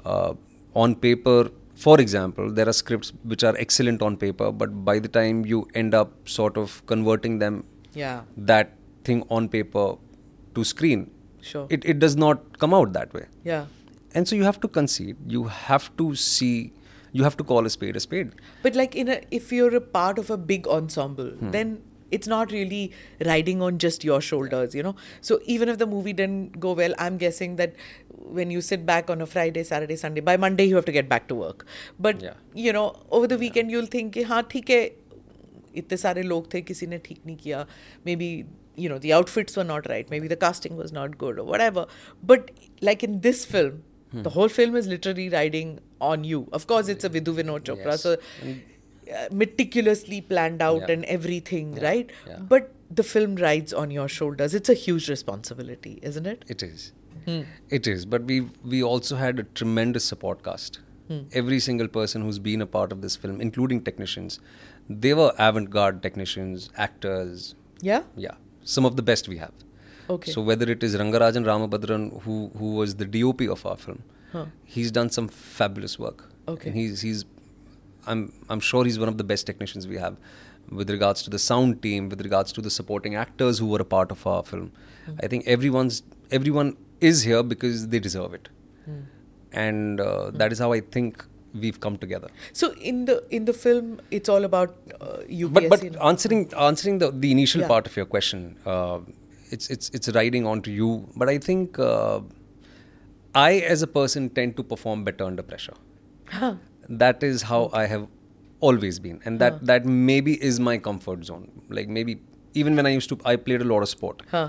Uh, 0.05 0.35
on 0.75 0.95
paper, 0.95 1.51
for 1.75 2.01
example, 2.01 2.53
there 2.53 2.69
are 2.69 2.73
scripts 2.73 3.13
which 3.25 3.43
are 3.43 3.57
excellent 3.59 4.03
on 4.03 4.17
paper, 4.17 4.53
but 4.53 4.85
by 4.85 4.99
the 4.99 5.09
time 5.09 5.45
you 5.47 5.67
end 5.75 5.95
up 5.95 6.29
sort 6.29 6.57
of 6.57 6.85
converting 6.87 7.39
them, 7.39 7.65
Yeah. 7.95 8.23
that 8.37 8.75
thing 9.05 9.25
on 9.31 9.49
paper 9.49 9.97
to 10.55 10.65
screen, 10.65 11.11
Sure. 11.42 11.68
it, 11.70 11.84
it 11.86 12.00
does 12.00 12.16
not 12.16 12.58
come 12.60 12.74
out 12.74 12.94
that 12.94 13.14
way. 13.14 13.26
yeah. 13.44 13.66
And 14.16 14.28
so 14.30 14.36
you 14.36 14.44
have 14.44 14.60
to 14.64 14.68
concede. 14.68 15.18
You 15.28 15.46
have 15.46 15.86
to 15.98 16.14
see. 16.16 16.72
You 17.14 17.24
have 17.24 17.36
to 17.38 17.44
call 17.44 17.66
a 17.66 17.70
spade 17.76 17.96
a 17.96 18.00
spade. 18.00 18.36
But 18.62 18.76
like 18.76 18.96
in 18.96 19.10
a, 19.10 19.16
if 19.32 19.52
you're 19.52 19.76
a 19.76 19.82
part 19.82 20.20
of 20.20 20.30
a 20.30 20.38
big 20.52 20.68
ensemble, 20.68 21.32
then 21.56 21.72
it's 22.12 22.28
not 22.28 22.52
really 22.52 22.92
riding 23.26 23.64
on 23.68 23.80
just 23.80 24.04
your 24.04 24.22
shoulders, 24.22 24.76
you 24.76 24.84
know. 24.84 24.96
So 25.22 25.40
even 25.56 25.68
if 25.68 25.80
the 25.80 25.88
movie 25.88 26.14
didn't 26.14 26.60
go 26.60 26.74
well, 26.74 26.94
I'm 27.00 27.18
guessing 27.18 27.56
that 27.56 27.74
when 28.40 28.52
you 28.52 28.62
sit 28.62 28.86
back 28.86 29.10
on 29.10 29.20
a 29.20 29.26
Friday, 29.26 29.64
Saturday, 29.64 29.96
Sunday, 29.96 30.22
by 30.22 30.38
Monday 30.38 30.66
you 30.66 30.76
have 30.76 30.86
to 30.86 30.92
get 30.92 31.10
back 31.10 31.28
to 31.30 31.36
work. 31.44 31.66
But 32.00 32.22
Yeah. 32.22 32.36
you 32.54 32.72
know, 32.80 32.86
over 33.10 33.28
the 33.36 33.40
weekend 33.46 33.72
you'll 33.72 33.92
think 33.98 34.14
कि 34.14 34.24
हाँ 34.34 34.44
ठीक 34.52 34.70
है 34.70 34.84
इतने 35.82 35.98
सारे 35.98 36.24
लोग 36.24 36.54
थे 36.54 36.62
किसी 36.62 36.88
ने 36.88 36.98
ठीक 37.06 37.22
नहीं 37.26 37.38
किया 37.38 37.66
maybe 38.08 38.30
you 38.85 38.89
know 38.93 38.99
the 39.05 39.13
outfits 39.19 39.57
were 39.61 39.67
not 39.75 39.89
right 39.93 40.11
maybe 40.15 40.29
the 40.33 40.41
casting 40.47 40.77
was 40.83 40.93
not 40.99 41.17
good 41.23 41.39
or 41.43 41.45
whatever 41.53 41.85
but 42.33 42.51
like 42.91 43.03
in 43.11 43.21
this 43.29 43.45
film 43.55 43.79
Hmm. 44.13 44.21
the 44.27 44.31
whole 44.35 44.49
film 44.57 44.77
is 44.81 44.87
literally 44.91 45.25
riding 45.33 45.73
on 46.11 46.23
you 46.29 46.37
of 46.59 46.63
course 46.69 46.87
it's 46.93 47.07
a 47.09 47.11
vidhu 47.17 47.33
vinod 47.39 47.65
chopra 47.71 47.97
Yes. 47.97 48.05
so 48.07 48.13
uh, 48.13 49.25
meticulously 49.41 50.21
planned 50.31 50.63
out 50.69 50.81
Yeah. 50.87 50.93
and 50.95 51.05
everything 51.17 51.75
Yeah. 51.77 51.85
right 51.89 52.15
Yeah. 52.31 52.39
but 52.53 52.71
the 53.01 53.05
film 53.11 53.35
rides 53.45 53.75
on 53.83 53.91
your 53.97 54.07
shoulders 54.17 54.55
it's 54.61 54.73
a 54.75 54.79
huge 54.85 55.09
responsibility 55.15 55.93
isn't 56.13 56.27
it 56.35 56.47
It 56.57 56.63
is. 56.71 56.87
It 57.79 57.87
is. 57.93 58.05
But 58.13 58.23
we 58.33 58.37
we 58.75 58.79
also 58.91 59.17
had 59.23 59.41
a 59.41 59.45
tremendous 59.61 60.05
support 60.13 60.39
cast. 60.45 60.77
Every 61.41 61.59
single 61.67 61.89
person 61.97 62.23
who's 62.27 62.39
been 62.47 62.63
a 62.67 62.67
part 62.77 62.95
of 62.95 63.03
this 63.03 63.17
film, 63.25 63.43
including 63.47 63.83
technicians, 63.89 64.39
they 65.05 65.13
were 65.19 65.29
avant-garde 65.47 65.99
technicians, 66.07 66.65
actors. 66.87 67.45
yeah 67.89 68.07
Yeah, 68.27 68.39
some 68.75 68.85
of 68.91 68.97
the 69.01 69.05
best 69.11 69.29
we 69.35 69.39
have. 69.45 69.55
okay 70.15 70.33
So 70.35 70.43
whether 70.49 70.67
it 70.75 70.83
is 70.89 70.95
Rangarajan 71.03 71.45
Ramabhadran, 71.51 72.05
who 72.27 72.37
who 72.61 72.69
was 72.81 72.95
the 73.03 73.09
DOP 73.17 73.43
of 73.57 73.65
our 73.73 73.79
film, 73.87 74.01
Huh. 74.33 74.45
he's 74.77 74.91
done 74.99 75.11
some 75.17 75.29
fabulous 75.59 75.95
work. 76.05 76.25
Okay. 76.53 76.69
And 76.71 76.79
he's 76.81 77.03
he's, 77.07 77.21
I'm 78.13 78.21
I'm 78.55 78.63
sure 78.71 78.83
he's 78.89 78.99
one 79.05 79.11
of 79.13 79.17
the 79.23 79.27
best 79.33 79.47
technicians 79.51 79.87
we 79.93 79.99
have, 80.05 80.17
with 80.81 80.91
regards 80.97 81.23
to 81.27 81.31
the 81.37 81.41
sound 81.47 81.79
team, 81.87 82.09
with 82.15 82.25
regards 82.29 82.53
to 82.59 82.65
the 82.67 82.73
supporting 82.79 83.17
actors 83.25 83.63
who 83.65 83.69
were 83.75 83.81
a 83.87 83.89
part 83.97 84.11
of 84.17 84.27
our 84.35 84.43
film. 84.53 84.67
Hmm. 85.07 85.17
I 85.25 85.33
think 85.35 85.47
everyone's 85.57 86.03
everyone 86.41 86.73
is 87.13 87.23
here 87.31 87.43
because 87.55 87.89
they 87.95 88.01
deserve 88.09 88.35
it, 88.41 88.49
Hmm. 88.89 89.01
and 89.69 90.01
uh, 90.09 90.31
that 90.43 90.53
is 90.59 90.59
how 90.67 90.71
I 90.79 90.81
think 90.99 91.25
we've 91.55 91.81
come 91.81 91.97
together. 91.97 92.29
so 92.53 92.73
in 92.91 93.05
the 93.07 93.15
in 93.31 93.45
the 93.45 93.53
film 93.53 94.01
it's 94.11 94.29
all 94.29 94.45
about 94.45 94.75
uh, 95.01 95.19
UPSC 95.29 95.53
But 95.55 95.69
but 95.71 96.03
answering 96.11 96.43
answering 96.69 96.99
the, 96.99 97.11
the 97.11 97.31
initial 97.33 97.63
Yeah. 97.63 97.69
part 97.69 97.87
of 97.87 97.97
your 97.97 98.07
question, 98.07 98.57
uh, 98.67 98.99
it's 99.51 99.71
it's 99.71 99.91
it's 99.91 100.09
riding 100.19 100.47
onto 100.47 100.71
you. 100.71 100.91
But 101.17 101.29
I 101.29 101.39
think 101.39 101.79
uh, 101.79 102.21
I, 103.35 103.53
as 103.75 103.83
a 103.83 103.87
person, 103.87 104.29
tend 104.31 104.57
to 104.57 104.63
perform 104.63 105.05
better 105.05 105.25
under 105.25 105.43
pressure. 105.43 105.75
Huh. 106.29 106.55
That 106.89 107.23
is 107.23 107.43
how 107.43 107.71
I 107.73 107.87
have 107.87 108.07
always 108.61 108.99
been, 108.99 109.21
and 109.25 109.39
that 109.41 109.65
that 109.67 109.85
maybe 109.87 110.35
is 110.51 110.59
my 110.69 110.77
comfort 110.79 111.25
zone. 111.25 111.47
Like 111.69 111.89
maybe 111.89 112.21
even 112.55 112.77
when 112.77 112.87
I 112.87 112.91
used 112.91 113.09
to, 113.11 113.19
I 113.25 113.37
played 113.37 113.61
a 113.63 113.65
lot 113.73 113.83
of 113.83 113.89
sport, 113.89 114.23
Huh. 114.31 114.49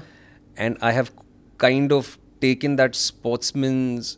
and 0.58 0.78
I 0.82 0.92
have 1.00 1.12
kind 1.58 1.92
of 1.92 2.18
taken 2.42 2.76
that 2.78 2.96
sportsman's 2.96 4.18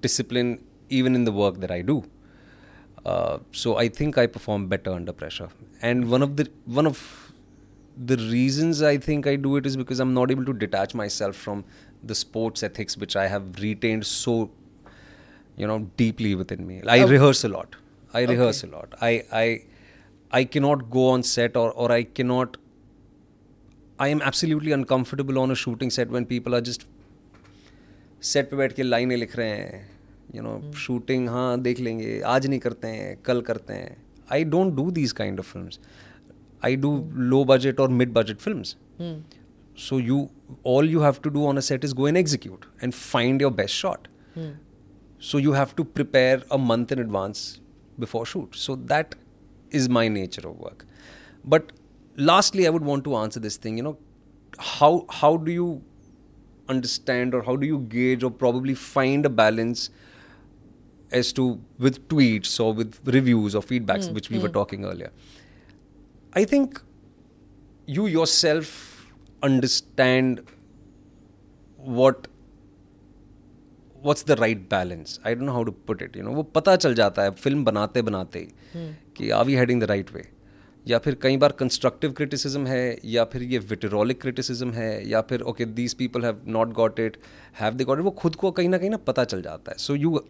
discipline 0.00 0.52
even 0.89 1.15
in 1.15 1.23
the 1.25 1.31
work 1.31 1.59
that 1.61 1.71
I 1.71 1.81
do. 1.81 2.03
Uh, 3.05 3.37
so 3.51 3.75
I 3.77 3.87
think 3.89 4.17
I 4.17 4.25
perform 4.27 4.67
better 4.67 4.91
under 4.91 5.13
pressure. 5.13 5.49
And 5.81 6.09
one 6.09 6.21
of 6.23 6.35
the 6.37 6.47
one 6.65 6.87
of 6.87 7.01
the 8.11 8.17
reasons 8.17 8.81
I 8.81 8.97
think 8.97 9.27
I 9.27 9.35
do 9.35 9.55
it 9.57 9.65
is 9.65 9.77
because 9.77 9.99
I'm 9.99 10.13
not 10.13 10.31
able 10.31 10.45
to 10.45 10.53
detach 10.53 10.95
myself 11.01 11.35
from 11.35 11.63
the 12.03 12.15
sports 12.15 12.63
ethics 12.63 12.97
which 12.97 13.15
I 13.15 13.27
have 13.27 13.59
retained 13.61 14.05
so 14.05 14.33
you 15.55 15.67
know 15.67 15.79
deeply 15.97 16.33
within 16.35 16.65
me. 16.67 16.81
I 16.87 16.99
Okay. 17.03 17.11
rehearse 17.11 17.43
a 17.43 17.49
lot. 17.49 17.75
I 18.13 18.23
rehearse 18.33 18.63
a 18.63 18.67
lot. 18.73 18.95
I 19.01 19.11
I 19.43 19.45
I 20.31 20.43
cannot 20.55 20.89
go 20.89 21.07
on 21.13 21.23
set 21.23 21.55
or 21.63 21.71
or 21.71 21.91
I 21.91 22.03
cannot 22.03 22.57
I 23.99 24.07
am 24.09 24.21
absolutely 24.33 24.71
uncomfortable 24.81 25.39
on 25.39 25.51
a 25.51 25.55
shooting 25.55 25.89
set 25.99 26.09
when 26.17 26.25
people 26.35 26.55
are 26.55 26.61
just 26.73 26.85
set 28.29 28.49
पे 28.49 28.55
बैठ 28.57 28.73
के 28.75 28.83
लाइनें 28.83 29.15
लिख 29.17 29.35
रहे 29.35 29.49
हैं 29.49 29.79
you 30.34 30.42
no 30.42 30.72
shooting 30.76 31.28
हाँ 31.28 31.60
देख 31.60 31.80
लेंगे 31.80 32.20
आज 32.26 32.46
नहीं 32.46 32.60
करते 32.60 32.88
हैं 32.88 33.16
कल 33.24 33.40
करते 33.40 33.74
हैं। 33.74 33.96
I 34.32 34.44
don't 34.44 34.74
do 34.74 34.90
these 34.90 35.12
kind 35.12 35.38
of 35.38 35.52
film 35.52 35.68
I 36.64 36.76
do 36.76 36.92
low 37.14 37.44
budget 37.44 37.80
और 37.80 37.88
mid 37.88 38.12
budget 38.12 38.38
film 38.38 38.62
so 39.78 39.98
you 39.98 40.28
all 40.66 40.90
you 40.90 41.00
have 41.00 41.16
to 41.22 41.30
do 41.30 41.46
on 41.46 41.56
a 41.56 41.60
set 41.60 41.84
is 41.84 41.94
go 41.94 42.08
and 42.08 42.16
execute 42.16 42.64
and 42.82 42.92
find 42.92 43.42
your 43.42 43.52
best 43.52 43.74
shot 43.74 44.08
so 45.22 45.38
you 45.38 45.52
have 45.52 45.68
to 45.76 45.84
prepare 45.84 46.46
a 46.52 46.56
month 46.56 46.92
in 46.92 46.98
advance 46.98 47.60
before 48.00 48.26
shoot 48.26 48.54
so 48.54 48.76
that 48.76 49.14
is 49.74 49.90
my 49.90 50.08
nature 50.08 50.44
of 50.44 50.56
work 50.56 50.84
but 51.46 51.72
lastly 52.18 52.64
I 52.64 52.70
would 52.70 52.84
want 52.84 53.04
to 53.04 53.14
answer 53.14 53.40
this 53.40 53.64
thing 53.64 53.78
you 53.78 53.84
know 53.84 53.98
how 54.58 55.00
how 55.10 55.36
do 55.36 55.52
you 55.52 55.80
understand 56.70 57.34
और 57.34 57.44
how 57.46 57.56
do 57.56 57.66
you 57.66 57.78
gauge 57.78 58.24
और 58.24 58.30
probably 58.30 58.74
find 58.74 59.26
a 59.26 59.28
balance 59.28 59.90
as 61.12 61.32
to 61.32 61.58
with 61.78 62.08
tweets 62.08 62.58
or 62.60 62.72
with 62.72 62.98
reviews 63.04 63.54
or 63.54 63.62
feedbacks 63.62 64.08
mm. 64.08 64.14
which 64.14 64.30
we 64.30 64.38
mm. 64.38 64.42
were 64.42 64.48
talking 64.48 64.84
earlier 64.84 65.10
i 66.32 66.44
think 66.44 66.80
you 67.86 68.06
yourself 68.06 68.72
understand 69.42 70.42
what 71.78 72.28
what's 74.02 74.22
the 74.22 74.36
right 74.36 74.68
balance 74.68 75.18
i 75.24 75.34
don't 75.34 75.46
know 75.46 75.52
how 75.52 75.64
to 75.64 75.72
put 75.72 76.02
it 76.02 76.16
you 76.16 76.26
know 76.26 76.34
वो 76.34 76.42
पता 76.58 76.76
चल 76.76 76.94
जाता 76.94 77.22
है 77.22 77.30
film 77.30 77.64
बनाते 77.64 78.02
बनाते 78.02 78.38
ही 78.38 78.92
कि 79.16 79.30
are 79.30 79.44
we 79.44 79.54
heading 79.56 79.80
the 79.80 79.84
right 79.84 80.12
way 80.14 80.28
या 80.88 80.98
फिर 80.98 81.14
कई 81.22 81.36
बार 81.36 81.52
कंस्ट्रक्टिव 81.52 82.12
क्रिटिसिज्म 82.12 82.66
है 82.66 82.98
या 83.04 83.24
फिर 83.24 83.42
ये 83.42 83.58
विटेरोलिक 83.58 84.20
क्रिटिसिज्म 84.20 84.70
है 84.72 85.08
या 85.08 85.20
फिर 85.20 85.40
okay 85.40 85.64
these 85.64 85.94
people 85.94 86.24
have 86.24 86.40
not 86.46 86.72
got 86.72 87.00
it 87.00 87.16
have 87.60 87.74
they 87.74 87.84
got 87.84 87.98
it 87.98 88.04
वो 88.04 88.10
खुद 88.10 88.36
को 88.36 88.50
कहीं 88.50 88.68
ना 88.68 88.78
कहीं 88.78 88.90
ना 88.90 88.96
पता 88.96 89.24
चल 89.24 89.42
जाता 89.42 89.72
है 89.72 89.78
so 89.78 89.94
you. 89.94 90.20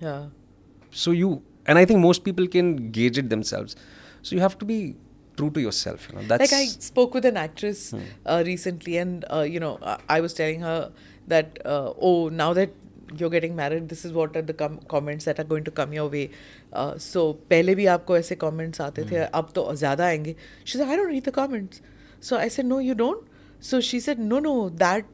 so 0.91 1.11
you 1.11 1.43
and 1.67 1.79
i 1.79 1.85
think 1.85 2.01
most 2.01 2.25
people 2.25 2.47
can 2.47 2.91
gauge 2.91 3.19
it 3.19 3.31
themselves. 3.31 3.77
So 4.23 4.37
you 4.37 4.43
have 4.43 4.59
to 4.59 4.67
be 4.67 4.97
true 5.37 5.51
to 5.51 5.61
yourself 5.61 6.07
you 6.09 6.17
know 6.17 6.23
that's 6.31 6.53
like 6.53 6.53
i 6.53 6.67
spoke 6.67 7.15
with 7.15 7.25
an 7.25 7.37
actress 7.43 7.93
hmm. 7.93 8.01
uh, 8.27 8.43
recently 8.45 8.99
and 8.99 9.25
uh, 9.33 9.41
you 9.41 9.61
know 9.61 9.79
i 10.09 10.21
was 10.21 10.35
telling 10.35 10.61
her 10.61 10.93
that 11.29 11.59
uh, 11.65 11.93
oh 11.99 12.29
now 12.29 12.53
that 12.53 12.75
you're 13.17 13.31
getting 13.31 13.57
married 13.57 13.89
this 13.89 14.05
is 14.05 14.13
what 14.13 14.37
are 14.37 14.43
the 14.43 14.53
com- 14.53 14.79
comments 14.89 15.25
that 15.25 15.39
are 15.41 15.45
going 15.45 15.65
to 15.65 15.71
come 15.71 15.93
your 15.93 16.09
way. 16.09 16.31
Uh, 16.73 16.97
so 16.97 17.35
pehle 17.53 17.75
bhi 17.81 17.87
aapko 17.95 18.19
aise 18.19 18.33
comments 18.43 18.83
aate 18.87 19.01
the 19.13 19.23
hmm. 19.23 19.39
ab 19.41 19.55
to 19.57 19.65
zyada 19.83 20.07
aayenge. 20.09 20.35
She 20.65 20.79
said 20.79 20.89
i 20.89 20.99
don't 21.01 21.15
read 21.15 21.31
the 21.31 21.35
comments. 21.39 21.83
So 22.29 22.39
i 22.39 22.49
said 22.57 22.67
no 22.67 22.79
you 22.91 22.95
don't? 22.95 23.27
So 23.71 23.81
she 23.81 24.01
said 24.01 24.23
no 24.35 24.39
no 24.49 24.55
that 24.85 25.11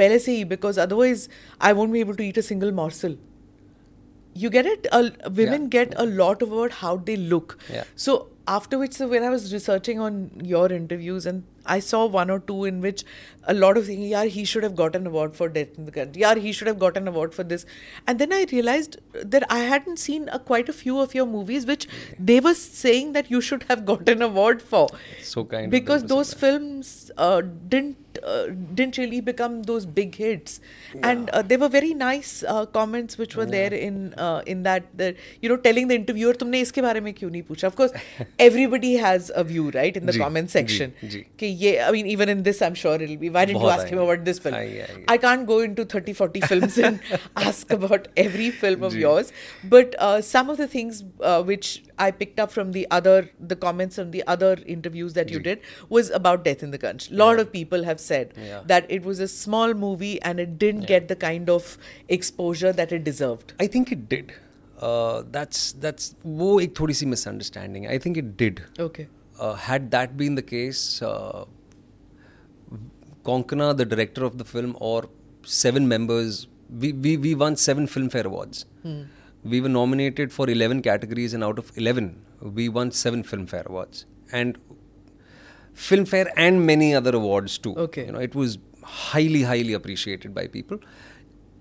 pehle 0.00 0.18
se 0.26 0.38
hi 0.38 0.48
because 0.54 0.80
otherwise 0.86 1.28
i 1.68 1.72
won't 1.80 1.98
be 1.98 2.02
able 2.06 2.18
to 2.22 2.26
eat 2.30 2.42
a 2.44 2.46
single 2.48 2.74
morsel. 2.80 3.16
You 4.34 4.50
get 4.50 4.66
it? 4.66 4.86
Uh, 4.92 5.10
women 5.30 5.62
Yeah. 5.62 5.68
get 5.68 5.94
a 5.96 6.04
lot 6.06 6.42
about 6.42 6.72
how 6.72 6.96
they 6.96 7.16
look. 7.16 7.58
Yeah. 7.72 7.84
So 7.96 8.28
after 8.48 8.78
which, 8.78 8.94
so 8.94 9.06
when 9.08 9.22
I 9.22 9.28
was 9.30 9.52
researching 9.52 10.00
on 10.00 10.30
your 10.42 10.72
interviews, 10.72 11.26
and 11.26 11.44
I 11.64 11.78
saw 11.78 12.06
one 12.06 12.28
or 12.28 12.40
two 12.40 12.64
in 12.64 12.80
which 12.80 13.04
a 13.44 13.54
lot 13.54 13.76
of 13.76 13.86
thinking, 13.86 14.08
yeah, 14.08 14.24
he 14.24 14.44
should 14.44 14.64
have 14.64 14.74
got 14.74 14.96
an 14.96 15.06
award 15.06 15.36
for 15.36 15.48
Death 15.48 15.76
in 15.78 15.84
the 15.84 15.92
Country. 15.92 16.22
Yeah, 16.22 16.34
he 16.34 16.50
should 16.50 16.66
have 16.66 16.78
got 16.78 16.96
an 16.96 17.06
award 17.06 17.34
for 17.34 17.44
this. 17.44 17.64
And 18.06 18.18
then 18.18 18.32
I 18.32 18.46
realized 18.50 18.96
that 19.12 19.44
I 19.48 19.60
hadn't 19.60 19.98
seen 19.98 20.28
uh, 20.28 20.38
quite 20.38 20.68
a 20.68 20.72
few 20.72 20.98
of 20.98 21.14
your 21.14 21.26
movies 21.26 21.66
which 21.66 21.86
they 22.18 22.40
were 22.40 22.54
saying 22.54 23.12
that 23.12 23.30
you 23.30 23.40
should 23.40 23.64
have 23.68 23.84
got 23.92 24.08
an 24.08 24.22
award 24.22 24.60
for. 24.60 24.88
so 25.22 25.44
kind 25.44 25.70
because 25.70 26.04
those 26.04 26.34
films 26.34 27.10
uh, 27.16 27.42
didn't 27.68 28.11
uh, 28.23 28.45
didn't 28.73 28.97
really 28.97 29.19
become 29.21 29.63
those 29.63 29.85
big 29.85 30.15
hits 30.15 30.59
and 31.03 31.29
uh, 31.29 31.41
there 31.41 31.59
were 31.59 31.69
very 31.69 31.93
nice 31.93 32.43
uh, 32.43 32.65
comments 32.77 33.17
which 33.17 33.35
were 33.35 33.45
there 33.45 33.73
in 33.73 34.13
uh, 34.27 34.41
in 34.53 34.63
that 34.63 34.87
that 35.01 35.15
you 35.41 35.49
know 35.49 35.57
telling 35.67 35.87
the 35.91 35.97
interviewer 35.99 36.33
तुमने 36.43 36.61
इसके 36.67 36.81
बारे 36.81 37.01
में 37.07 37.13
क्यों 37.13 37.29
नहीं 37.31 37.41
पूछा 37.49 37.67
of 37.71 37.75
course 37.81 37.93
everybody 38.47 38.93
has 39.03 39.29
a 39.41 39.43
view 39.51 39.65
right 39.77 39.99
in 40.01 40.05
the 40.11 40.15
ji, 40.17 40.19
comment 40.23 40.51
ji, 40.53 40.57
section 40.59 40.93
जी। 41.15 41.23
कि 41.39 41.51
ये 41.63 41.75
I 41.87 41.91
mean 41.97 42.09
even 42.15 42.33
in 42.35 42.43
this 42.49 42.61
I'm 42.69 42.79
sure 42.83 42.95
it'll 43.07 43.21
be 43.25 43.29
why 43.37 43.45
didn't 43.45 43.61
you 43.61 43.67
बहुत 43.67 43.79
ask 43.79 43.93
him 43.93 43.99
आएंगे। 43.99 44.07
about 44.07 44.25
this 44.29 44.39
film 44.45 44.57
आएंगे, 44.61 44.81
आएंगे। 44.87 45.05
I 45.15 45.17
can't 45.25 45.47
go 45.51 45.59
into 45.67 45.85
30 45.95 46.17
40 46.21 46.45
films 46.53 46.79
and 46.89 46.99
ask 47.47 47.75
about 47.79 48.07
every 48.25 48.49
film 48.63 48.87
of 48.89 48.97
ji. 48.97 49.05
yours 49.05 49.31
but 49.75 49.95
uh, 50.09 50.21
some 50.31 50.49
of 50.55 50.61
the 50.63 50.67
things 50.75 51.03
uh, 51.21 51.41
which 51.53 51.71
I 52.04 52.10
picked 52.20 52.40
up 52.44 52.52
from 52.52 52.72
the 52.76 52.84
other 52.98 53.16
the 53.52 53.56
comments 53.64 53.98
from 54.00 54.10
the 54.14 54.22
other 54.34 54.52
interviews 54.74 55.12
that 55.18 55.34
you 55.34 55.40
did 55.48 55.66
was 55.96 56.10
about 56.20 56.44
Death 56.46 56.64
in 56.68 56.72
the 56.76 56.80
Gunj. 56.84 57.10
A 57.10 57.18
lot 57.22 57.36
yeah. 57.36 57.42
of 57.42 57.52
people 57.52 57.84
have 57.88 58.00
said 58.04 58.34
yeah. 58.44 58.62
that 58.72 58.90
it 58.98 59.04
was 59.10 59.20
a 59.26 59.28
small 59.34 59.74
movie 59.82 60.14
and 60.30 60.44
it 60.46 60.58
didn't 60.64 60.82
yeah. 60.82 60.94
get 60.94 61.08
the 61.12 61.18
kind 61.26 61.52
of 61.56 61.76
exposure 62.18 62.72
that 62.80 62.96
it 62.98 63.04
deserved. 63.10 63.54
I 63.66 63.68
think 63.76 63.92
it 63.98 64.08
did. 64.14 64.34
Uh, 64.90 65.22
that's 65.38 65.64
that's 65.86 66.14
वो 66.26 66.60
एक 66.60 66.76
थोड़ी 66.80 66.94
सी 67.00 67.06
misunderstanding. 67.14 67.88
I 67.96 67.98
think 68.06 68.22
it 68.24 68.36
did. 68.44 68.62
Okay. 68.88 69.08
Uh, 69.38 69.54
had 69.70 69.90
that 69.96 70.16
been 70.16 70.34
the 70.42 70.46
case, 70.52 70.84
uh, 71.02 71.44
Konkona, 73.28 73.72
the 73.76 73.90
director 73.94 74.24
of 74.24 74.38
the 74.38 74.44
film, 74.52 74.76
or 74.90 75.04
seven 75.56 75.88
members, 75.92 76.46
we 76.84 76.92
we 77.06 77.16
we 77.26 77.34
won 77.46 77.58
seven 77.70 77.92
Filmfare 77.96 78.32
awards. 78.32 78.64
Hmm 78.86 79.02
We 79.43 79.61
were 79.61 79.69
nominated 79.69 80.33
for 80.33 80.49
11 80.49 80.81
categories, 80.81 81.33
and 81.33 81.43
out 81.43 81.59
of 81.59 81.71
11, 81.75 82.21
we 82.41 82.69
won 82.69 82.91
seven 82.91 83.23
Filmfare 83.23 83.65
Awards. 83.65 84.05
And 84.31 84.57
Filmfare 85.75 86.31
and 86.35 86.65
many 86.65 86.93
other 86.95 87.15
awards 87.15 87.57
too. 87.57 87.75
Okay. 87.75 88.05
You 88.07 88.11
know, 88.11 88.19
it 88.19 88.35
was 88.35 88.57
highly, 88.83 89.43
highly 89.43 89.73
appreciated 89.73 90.33
by 90.33 90.47
people. 90.47 90.79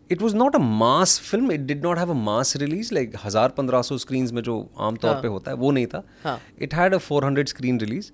It 0.09 0.23
was 0.23 0.35
not 0.35 0.55
a 0.55 0.59
mass 0.59 1.19
film. 1.19 1.51
It 1.51 1.67
did 1.67 1.83
not 1.83 1.99
have 1.99 2.09
a 2.09 2.15
mass 2.15 2.57
release 2.57 2.93
like 2.93 3.15
हजार 3.25 3.49
पंद्रह 3.57 3.83
सौ 3.83 3.99
screens 3.99 4.33
में 4.33 4.43
जो 4.43 4.55
आमतौर 4.89 5.13
हाँ. 5.13 5.23
पे 5.23 5.29
होता 5.29 5.51
है 5.51 5.57
वो 5.57 5.71
नहीं 5.71 5.87
था. 5.95 6.03
हाँ. 6.25 6.41
It 6.59 6.73
had 6.73 6.95
a 6.95 7.01
400 7.01 7.49
screen 7.49 7.79
release, 7.79 8.13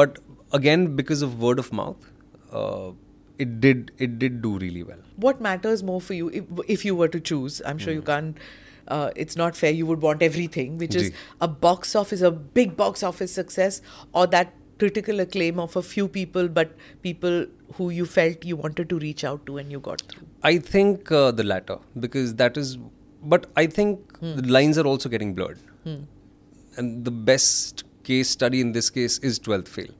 but 0.00 0.20
again 0.52 0.86
because 1.00 1.22
of 1.22 1.40
word 1.46 1.58
of 1.58 1.72
mouth, 1.72 2.12
uh, 2.52 2.92
it 3.38 3.60
did 3.60 3.90
it 3.98 4.18
did 4.20 4.40
do 4.40 4.56
really 4.58 4.84
well. 4.84 5.02
What 5.16 5.40
matters 5.40 5.82
more 5.82 6.00
for 6.00 6.14
you 6.14 6.30
if, 6.30 6.44
if 6.76 6.84
you 6.84 6.94
were 6.94 7.08
to 7.08 7.20
choose? 7.32 7.60
I'm 7.66 7.78
sure 7.78 7.92
you 7.92 8.02
can't. 8.02 8.38
uh, 8.87 9.11
it's 9.15 9.35
not 9.35 9.55
fair. 9.55 9.71
You 9.71 9.85
would 9.85 10.01
want 10.01 10.21
everything, 10.21 10.77
which 10.77 10.95
is 10.95 11.11
a 11.39 11.47
box 11.47 11.95
office, 11.95 12.21
a 12.21 12.31
big 12.31 12.75
box 12.75 13.03
office 13.03 13.33
success, 13.33 13.81
or 14.13 14.27
that 14.27 14.53
critical 14.79 15.19
acclaim 15.19 15.59
of 15.59 15.75
a 15.75 15.81
few 15.81 16.07
people, 16.07 16.47
but 16.47 16.71
people 17.03 17.45
who 17.75 17.89
you 17.91 18.05
felt 18.05 18.43
you 18.43 18.55
wanted 18.55 18.89
to 18.89 18.97
reach 18.99 19.23
out 19.23 19.45
to 19.45 19.57
and 19.57 19.71
you 19.71 19.79
got 19.79 20.01
through. 20.01 20.27
I 20.43 20.57
think 20.57 21.11
uh, 21.11 21.31
the 21.31 21.43
latter 21.43 21.77
because 21.99 22.35
that 22.35 22.57
is, 22.57 22.77
but 23.23 23.45
I 23.55 23.67
think 23.67 24.19
the 24.19 24.41
lines 24.47 24.77
are 24.77 24.87
also 24.87 25.07
getting 25.09 25.33
blurred. 25.35 25.59
And 26.77 27.05
the 27.05 27.11
best 27.11 27.83
case 28.03 28.29
study 28.29 28.61
in 28.61 28.71
this 28.71 28.89
case 28.89 29.19
is 29.19 29.39
12th 29.39 29.67
Fail. 29.67 29.91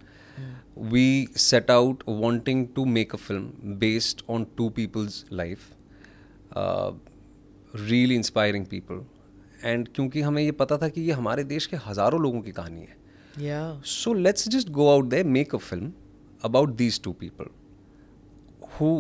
We 0.73 1.27
set 1.35 1.69
out 1.69 2.05
wanting 2.07 2.73
to 2.73 2.85
make 2.85 3.13
a 3.13 3.17
film 3.17 3.75
based 3.77 4.23
on 4.27 4.47
two 4.57 4.71
people's 4.71 5.25
life, 5.29 5.75
uh, 6.55 6.93
really 7.75 8.15
inspiring 8.15 8.65
people 8.65 9.05
and 9.63 9.87
क्योंकि 9.95 10.21
हमें 10.21 10.41
ये 10.43 10.51
पता 10.51 10.77
था 10.77 10.87
कि 10.89 11.01
ये 11.01 11.11
हमारे 11.11 11.43
देश 11.43 11.65
के 11.65 11.77
हज़ारों 11.77 12.21
लोगों 12.21 12.41
की 12.41 12.51
कहानी 12.51 12.81
है। 12.81 12.99
So 13.85 14.13
let's 14.13 14.47
just 14.49 14.69
go 14.69 14.87
out 14.89 15.09
the 15.09 15.23
make 15.25 15.55
a 15.55 15.57
film 15.57 15.91
about 16.43 16.75
these 16.75 17.01
two 17.03 17.11
people 17.13 17.49
who 18.79 18.91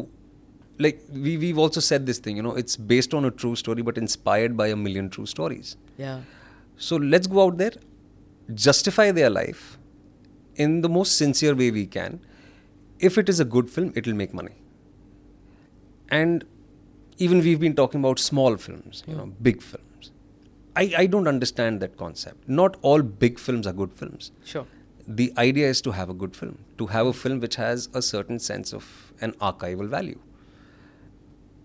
like 0.81 1.05
we 1.13 1.35
we 1.37 1.51
also 1.53 1.81
set 1.81 2.01
this 2.01 2.25
thing 2.25 2.37
you 2.37 2.43
know 2.43 2.55
it's 2.57 2.79
based 2.81 3.13
on 3.13 3.25
a 3.25 3.29
true 3.39 3.53
story 3.55 3.81
but 3.81 3.97
inspired 3.97 4.53
by 4.53 4.71
a 4.71 4.75
million 4.75 5.07
true 5.09 5.25
stories 5.25 5.75
so 6.79 6.97
let's 6.97 7.27
go 7.27 7.39
out 7.39 7.55
there 7.55 7.79
justify 8.49 9.11
their 9.11 9.29
life 9.29 10.59
in 10.59 10.81
the 10.81 10.85
most 10.85 11.13
sincere 11.13 11.53
way 11.53 11.69
we 11.71 11.85
can 11.85 12.19
if 12.99 13.19
it 13.19 13.29
is 13.29 13.43
a 13.43 13.45
good 13.47 13.67
film 13.67 13.91
it 13.97 14.07
will 14.07 14.17
make 14.17 14.35
money 14.35 14.55
and 16.11 16.43
even 17.17 17.39
we've 17.39 17.59
been 17.59 17.75
talking 17.75 17.99
about 17.99 18.19
small 18.19 18.57
films, 18.57 19.03
you 19.07 19.15
know, 19.15 19.27
big 19.41 19.61
films. 19.61 20.11
I, 20.75 20.93
I 20.97 21.05
don't 21.05 21.27
understand 21.27 21.81
that 21.81 21.97
concept. 21.97 22.47
Not 22.47 22.77
all 22.81 23.01
big 23.01 23.37
films 23.39 23.67
are 23.67 23.73
good 23.73 23.93
films 23.93 24.31
Sure. 24.45 24.65
the 25.07 25.33
idea 25.37 25.67
is 25.69 25.81
to 25.81 25.91
have 25.91 26.09
a 26.09 26.13
good 26.13 26.35
film, 26.35 26.57
to 26.77 26.87
have 26.87 27.05
a 27.07 27.13
film 27.13 27.39
which 27.41 27.55
has 27.55 27.89
a 27.93 28.01
certain 28.01 28.39
sense 28.39 28.73
of 28.73 29.13
an 29.21 29.33
archival 29.33 29.87
value. 29.87 30.19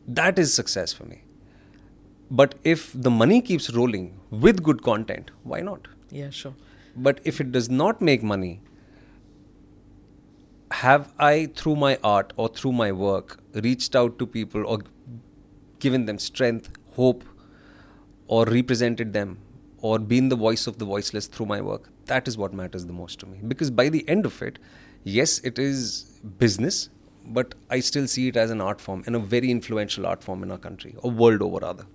That 0.09 0.39
is 0.39 0.53
success 0.55 0.93
for 0.93 1.05
me. 1.05 1.23
But 2.31 2.57
if 2.65 2.93
the 2.95 3.11
money 3.11 3.41
keeps 3.41 3.71
rolling 3.73 4.19
with 4.31 4.63
good 4.63 4.83
content, 4.83 5.31
why 5.45 5.61
not? 5.61 5.87
Yeah, 6.11 6.31
sure. 6.31 6.55
But 6.97 7.21
if 7.25 7.41
it 7.41 7.53
does 7.53 7.69
not 7.71 8.01
make 8.03 8.23
money, 8.23 8.61
have 10.73 11.13
I, 11.19 11.47
through 11.55 11.77
my 11.77 11.99
art 12.03 12.33
or 12.37 12.49
through 12.49 12.73
my 12.73 12.91
work, 12.93 13.39
reached 13.55 13.95
out 13.95 14.19
to 14.19 14.27
people 14.27 14.67
or 14.67 14.79
given 15.87 16.07
them 16.11 16.18
strength, 16.29 16.70
hope, 17.01 17.25
or 18.37 18.44
represented 18.57 19.12
them, 19.18 19.38
or 19.88 19.99
been 20.12 20.29
the 20.35 20.40
voice 20.46 20.66
of 20.72 20.79
the 20.83 20.88
voiceless 20.96 21.27
through 21.37 21.49
my 21.55 21.61
work? 21.70 21.90
That 22.12 22.29
is 22.33 22.38
what 22.42 22.55
matters 22.61 22.87
the 22.92 22.99
most 23.03 23.20
to 23.20 23.27
me. 23.33 23.40
Because 23.55 23.70
by 23.81 23.88
the 23.96 24.03
end 24.16 24.27
of 24.31 24.42
it, 24.49 24.59
yes, 25.05 25.38
it 25.51 25.59
is 25.59 26.20
business, 26.44 26.88
but 27.38 27.55
I 27.77 27.81
still 27.81 28.07
see 28.14 28.29
it 28.29 28.37
as 28.37 28.51
an 28.51 28.61
art 28.61 28.81
form 28.81 29.05
and 29.07 29.16
a 29.16 29.22
very 29.35 29.51
influential 29.51 30.07
art 30.14 30.22
form 30.31 30.42
in 30.49 30.51
our 30.57 30.62
country, 30.68 30.94
or 30.99 31.11
world 31.11 31.42
over 31.49 31.59
rather. 31.66 31.87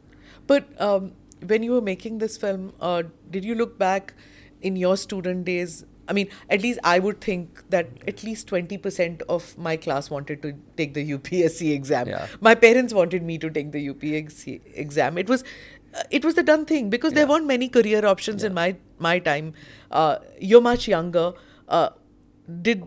But 0.47 0.69
um, 0.89 1.13
when 1.51 1.63
you 1.63 1.71
were 1.77 1.86
making 1.93 2.17
this 2.17 2.38
film, 2.38 2.73
uh, 2.80 3.04
did 3.30 3.45
you 3.45 3.56
look 3.56 3.77
back 3.77 4.13
in 4.62 4.75
your 4.75 4.97
student 4.97 5.45
days? 5.45 5.86
I 6.12 6.13
mean, 6.13 6.30
at 6.50 6.62
least 6.62 6.80
I 6.84 7.00
would 7.00 7.21
think 7.26 7.63
that 7.69 7.89
at 8.06 8.24
least 8.24 8.50
20% 8.54 9.21
of 9.36 9.58
my 9.58 9.78
class 9.78 10.10
wanted 10.10 10.41
to 10.41 10.54
take 10.76 10.93
the 10.93 11.04
UPSC 11.17 11.74
exam. 11.74 12.10
Yeah. 12.10 12.28
My 12.41 12.54
parents 12.63 12.93
wanted 12.93 13.24
me 13.24 13.38
to 13.43 13.50
take 13.50 13.71
the 13.71 13.84
UPSC 13.93 14.62
exam. 14.86 15.17
It 15.17 15.30
was 15.30 15.45
uh, 15.93 16.04
it 16.10 16.26
was 16.26 16.36
the 16.36 16.43
done 16.43 16.65
thing 16.65 16.89
because 16.89 17.13
yeah. 17.13 17.19
there 17.19 17.28
weren't 17.28 17.47
many 17.47 17.69
career 17.69 18.06
options 18.06 18.43
yeah. 18.43 18.47
in 18.47 18.54
my 18.54 18.76
my 19.00 19.19
time. 19.19 19.54
Uh, 19.89 20.17
you're 20.52 20.65
much 20.67 20.89
younger. 20.95 21.32
Uh, 21.67 21.89
did 22.62 22.86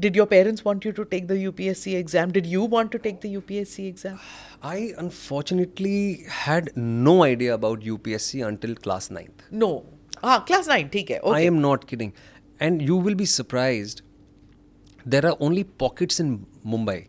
did 0.00 0.16
your 0.16 0.26
parents 0.26 0.64
want 0.64 0.84
you 0.84 0.92
to 0.98 1.04
take 1.14 1.28
the 1.28 1.40
UPSC 1.46 1.96
exam? 2.02 2.32
Did 2.32 2.46
you 2.46 2.62
want 2.76 2.92
to 2.92 2.98
take 2.98 3.20
the 3.20 3.34
UPSC 3.36 3.88
exam? 3.88 4.20
I 4.62 4.92
unfortunately 4.98 6.24
had 6.28 6.70
no 6.76 7.22
idea 7.22 7.54
about 7.54 7.80
UPSC 7.80 8.46
until 8.46 8.74
class 8.74 9.10
9th. 9.10 9.50
No. 9.50 9.84
Ah, 10.22 10.40
class 10.40 10.66
9, 10.66 10.86
okay. 10.86 11.20
I 11.22 11.40
am 11.40 11.60
not 11.60 11.86
kidding. 11.86 12.14
And 12.64 12.82
you 12.82 13.00
will 13.00 13.14
be 13.14 13.26
surprise 13.26 13.96
there 15.08 15.26
are 15.26 15.32
only 15.40 15.62
pockets 15.78 16.20
in 16.20 16.38
Mumbai 16.66 17.06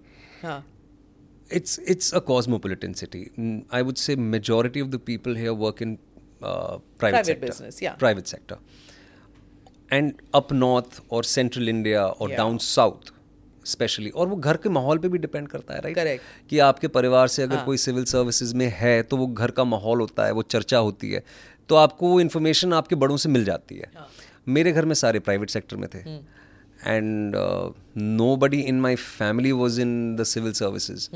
it's 1.50 1.80
it's 1.80 2.14
a 2.14 2.20
cosmopolitan 2.20 2.94
city 2.94 3.26
I 3.74 3.82
would 3.82 3.96
say 3.96 4.16
majority 4.16 4.82
of 4.82 4.90
the 4.90 5.00
people 5.06 5.38
है 5.38 5.50
work 5.64 5.82
in 5.82 5.98
private 6.44 8.26
sector 8.26 8.58
and 9.92 10.14
up 10.36 10.54
north 10.54 11.02
और 11.12 11.24
central 11.24 11.70
India 11.70 12.06
और 12.06 12.32
down 12.32 12.58
south 12.58 13.14
specially 13.66 14.10
और 14.10 14.28
वो 14.28 14.36
घर 14.36 14.58
के 14.58 14.70
माहौल 14.70 14.98
पे 14.98 15.08
भी 15.08 15.18
डिपेंड 15.18 15.48
करता 15.48 15.74
है 15.74 15.82
राइट 15.82 15.98
right? 15.98 16.50
कि 16.50 16.60
आपके 16.60 16.88
परिवार 16.88 17.28
से 17.28 17.44
अगर 17.44 17.56
हाँ. 17.56 17.66
कोई 17.66 17.78
सिविल 17.78 18.06
सर्विसेज़ 18.06 18.56
में 18.56 18.68
है 18.76 19.02
तो 19.04 19.18
वो 19.18 19.28
घर 19.28 19.52
का 19.52 19.64
माहौल 19.64 20.02
होता 20.02 20.26
है 20.26 20.32
वो 20.32 20.42
चर्चा 20.42 20.78
होती 20.78 21.12
है 21.12 21.24
तो 21.70 21.76
आपको 21.76 22.10
वो 22.10 22.20
इन्फॉर्मेशन 22.22 22.74
आपके 22.74 22.96
बड़ों 22.96 23.18
से 23.18 23.30
मिल 23.30 23.46
जाती 23.46 23.76
है। 23.76 23.92
हाँ. 23.96 24.08
मेरे 24.48 24.72
घर 24.72 24.86
में 24.86 24.94
सारे 24.96 25.20
प्राइवेट 25.20 25.50
सेक्टर 25.50 25.78
में 25.78 25.88
थे। 25.94 26.00
And 26.86 27.36
nobody 28.36 28.60
in 28.62 28.80
my 28.82 28.96
family 28.96 29.52
was 29.52 29.82
in 29.82 30.16
the 30.16 30.24
civil 30.24 30.54
services 30.54 31.10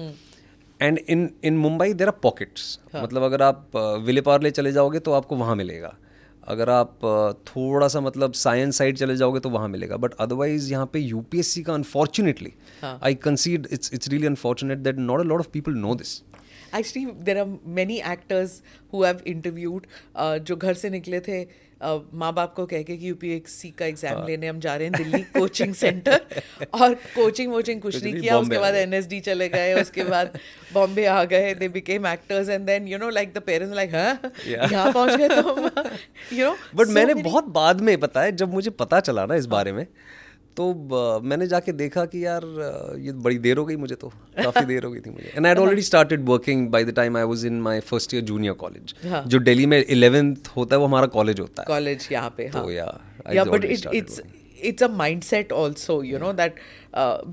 and 0.81 0.99
in 0.99 1.29
in 1.43 1.57
Mumbai 1.57 1.93
there 1.93 2.07
are 2.07 2.19
pockets 2.23 2.79
मतलब 2.95 3.23
अगर 3.23 3.41
आप 3.41 3.77
विले 4.05 4.21
पार्ले 4.21 4.51
चले 4.51 4.71
जाओगे 4.71 4.99
तो 4.99 5.11
आपको 5.13 5.35
वहाँ 5.35 5.55
मिलेगा. 5.55 5.95
अगर 6.43 6.69
आप 6.69 6.99
uh, 6.99 7.47
थोड़ा 7.47 7.87
सा 7.87 7.99
मतलब 8.01 8.33
साइंस 8.33 8.77
साइड 8.77 8.97
चले 8.97 9.15
जाओगे 9.15 9.39
तो 9.39 9.49
वहाँ 9.49 9.67
मिलेगा. 9.67 9.97
बट 9.97 10.13
अदरवाइज़ 10.19 10.71
यहाँ 10.71 10.89
पे 10.93 10.99
यूपीएससी 10.99 11.61
का 11.63 11.73
unfortunately 11.73 12.53
I 12.83 13.15
consider 13.15 13.67
it's 13.71 13.93
it's 13.93 14.09
really 14.09 14.27
unfortunate 14.27 14.77
that 14.77 14.97
not 14.97 15.19
a 15.19 15.23
lot 15.23 15.39
of 15.39 15.49
people 15.53 15.73
know 15.77 15.95
this 15.95 16.21
there 17.27 17.37
are 17.41 17.49
many 17.77 17.95
actors 18.09 18.51
who 18.91 19.03
have 19.03 19.21
interviewed 19.31 19.85
uh, 20.15 20.37
जो 20.39 20.55
घर 20.55 20.73
से 20.73 20.89
निकले 20.89 21.19
थे 21.19 21.43
uh, 21.45 21.51
माँ 21.81 22.31
बाप 22.33 22.53
को 22.55 22.65
कह 22.65 22.81
के 22.83 22.95
कि 22.97 23.09
यूपीएससी 23.09 23.69
का 23.69 23.85
हाँ। 23.85 23.89
एग्ज़ाम 23.89 24.25
लेने 24.27 24.47
हम 24.47 24.59
जा 24.59 24.75
रहे 24.75 24.87
हैं 24.87 24.97
दिल्ली 24.97 25.21
कोचिंग 25.37 25.73
सेंटर 25.73 26.21
और 26.73 26.93
कोचिंग 26.93 27.51
वोचिंग 27.51 27.81
कुछ 27.81 28.03
नहीं 28.03 28.13
किया 28.13 28.37
उसके 28.37 28.57
बाद 28.57 28.75
एन 28.75 28.81
एनएसडी 28.83 29.19
चले 29.19 29.49
गए 29.49 29.73
उसके 29.81 30.03
बाद 30.03 30.37
बॉम्बे 30.73 31.05
आ 31.05 31.23
गए 31.25 31.53
they 31.55 31.67
became 31.69 32.07
actors 32.07 32.49
and 32.49 32.65
then 32.65 32.87
you 32.87 32.97
know 32.97 33.09
like 33.09 33.33
the 33.33 33.41
parents 33.41 33.75
like 33.75 33.95
हाँ 33.95 34.31
यहाँ 34.47 34.91
पहुँच 34.91 35.15
गए 35.15 35.27
तो 35.29 36.35
यू 36.35 36.45
नो 36.45 36.55
बट 36.75 36.87
मैंने 36.89 37.13
बहुत 37.21 37.45
बाद 37.53 37.81
में 37.81 37.97
पता 37.99 38.21
है 38.21 38.31
जब 38.35 38.53
मुझे 38.53 38.69
पता 38.79 38.99
चला 39.01 39.25
ना 39.25 39.35
इस 39.35 39.45
बारे 39.47 39.71
में 39.71 39.85
तो 40.57 41.19
मैंने 41.23 41.47
जाके 41.47 41.71
देखा 41.73 42.05
कि 42.05 42.25
यार 42.25 42.45
ये 42.99 43.12
बड़ी 43.25 43.38
देर 43.39 43.57
हो 43.57 43.65
गई 43.65 43.75
मुझे 43.75 43.95
तो। 43.95 44.07
काफ़ी 44.38 44.65
देर 44.65 44.83
हो 44.83 44.91
गई 44.91 44.99
थी 44.99 45.09
मुझे। 45.09 45.31
And 45.35 45.47
I 45.47 45.53
already 45.55 45.81
started 45.81 46.25
working 46.29 46.67
by 46.69 46.83
the 46.83 46.95
time 46.95 47.17
I 47.17 47.23
was 47.25 47.45
in 47.45 47.62
my 47.62 47.79
first 47.91 48.13
year 48.13 48.23
junior 48.23 48.53
college 48.63 48.93
जो 49.27 49.39
दिल्ली 49.41 49.65
में 49.65 49.83
इलेवेंथ 49.83 50.49
होता 50.55 50.75
है 50.75 50.79
वो 50.79 50.85
हमारा 50.85 51.07
कॉलेज 51.15 51.39
होता 51.39 51.62
है। 51.62 51.67
कॉलेज 51.67 52.07
यहाँ 52.12 52.33
पे 52.38 52.49
तो 52.49 52.69
या 52.71 53.43
but 53.45 53.65
it's 53.65 54.21
it's 54.62 54.83
a 54.83 54.88
mind 54.88 55.21
set 55.23 55.51
also 55.53 56.01
you 56.03 56.19
know 56.19 56.33
that 56.33 56.55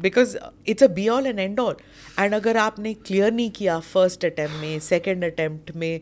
because 0.03 0.37
it's 0.69 0.83
a 0.83 0.89
be 0.95 1.09
all 1.09 1.27
and 1.27 1.39
end 1.39 1.61
all 1.61 1.77
and 2.21 2.35
अगर 2.35 2.57
आपने 2.57 2.95
क्लियर 3.03 3.33
नहीं 3.33 3.51
किया 3.51 3.79
फ़र्स्ट 3.89 4.25
अटैम्प्ट 4.25 4.61
में 4.61 4.79
सेकेंड 4.83 5.25
अटैम्प्ट 5.25 5.75
में 5.77 6.01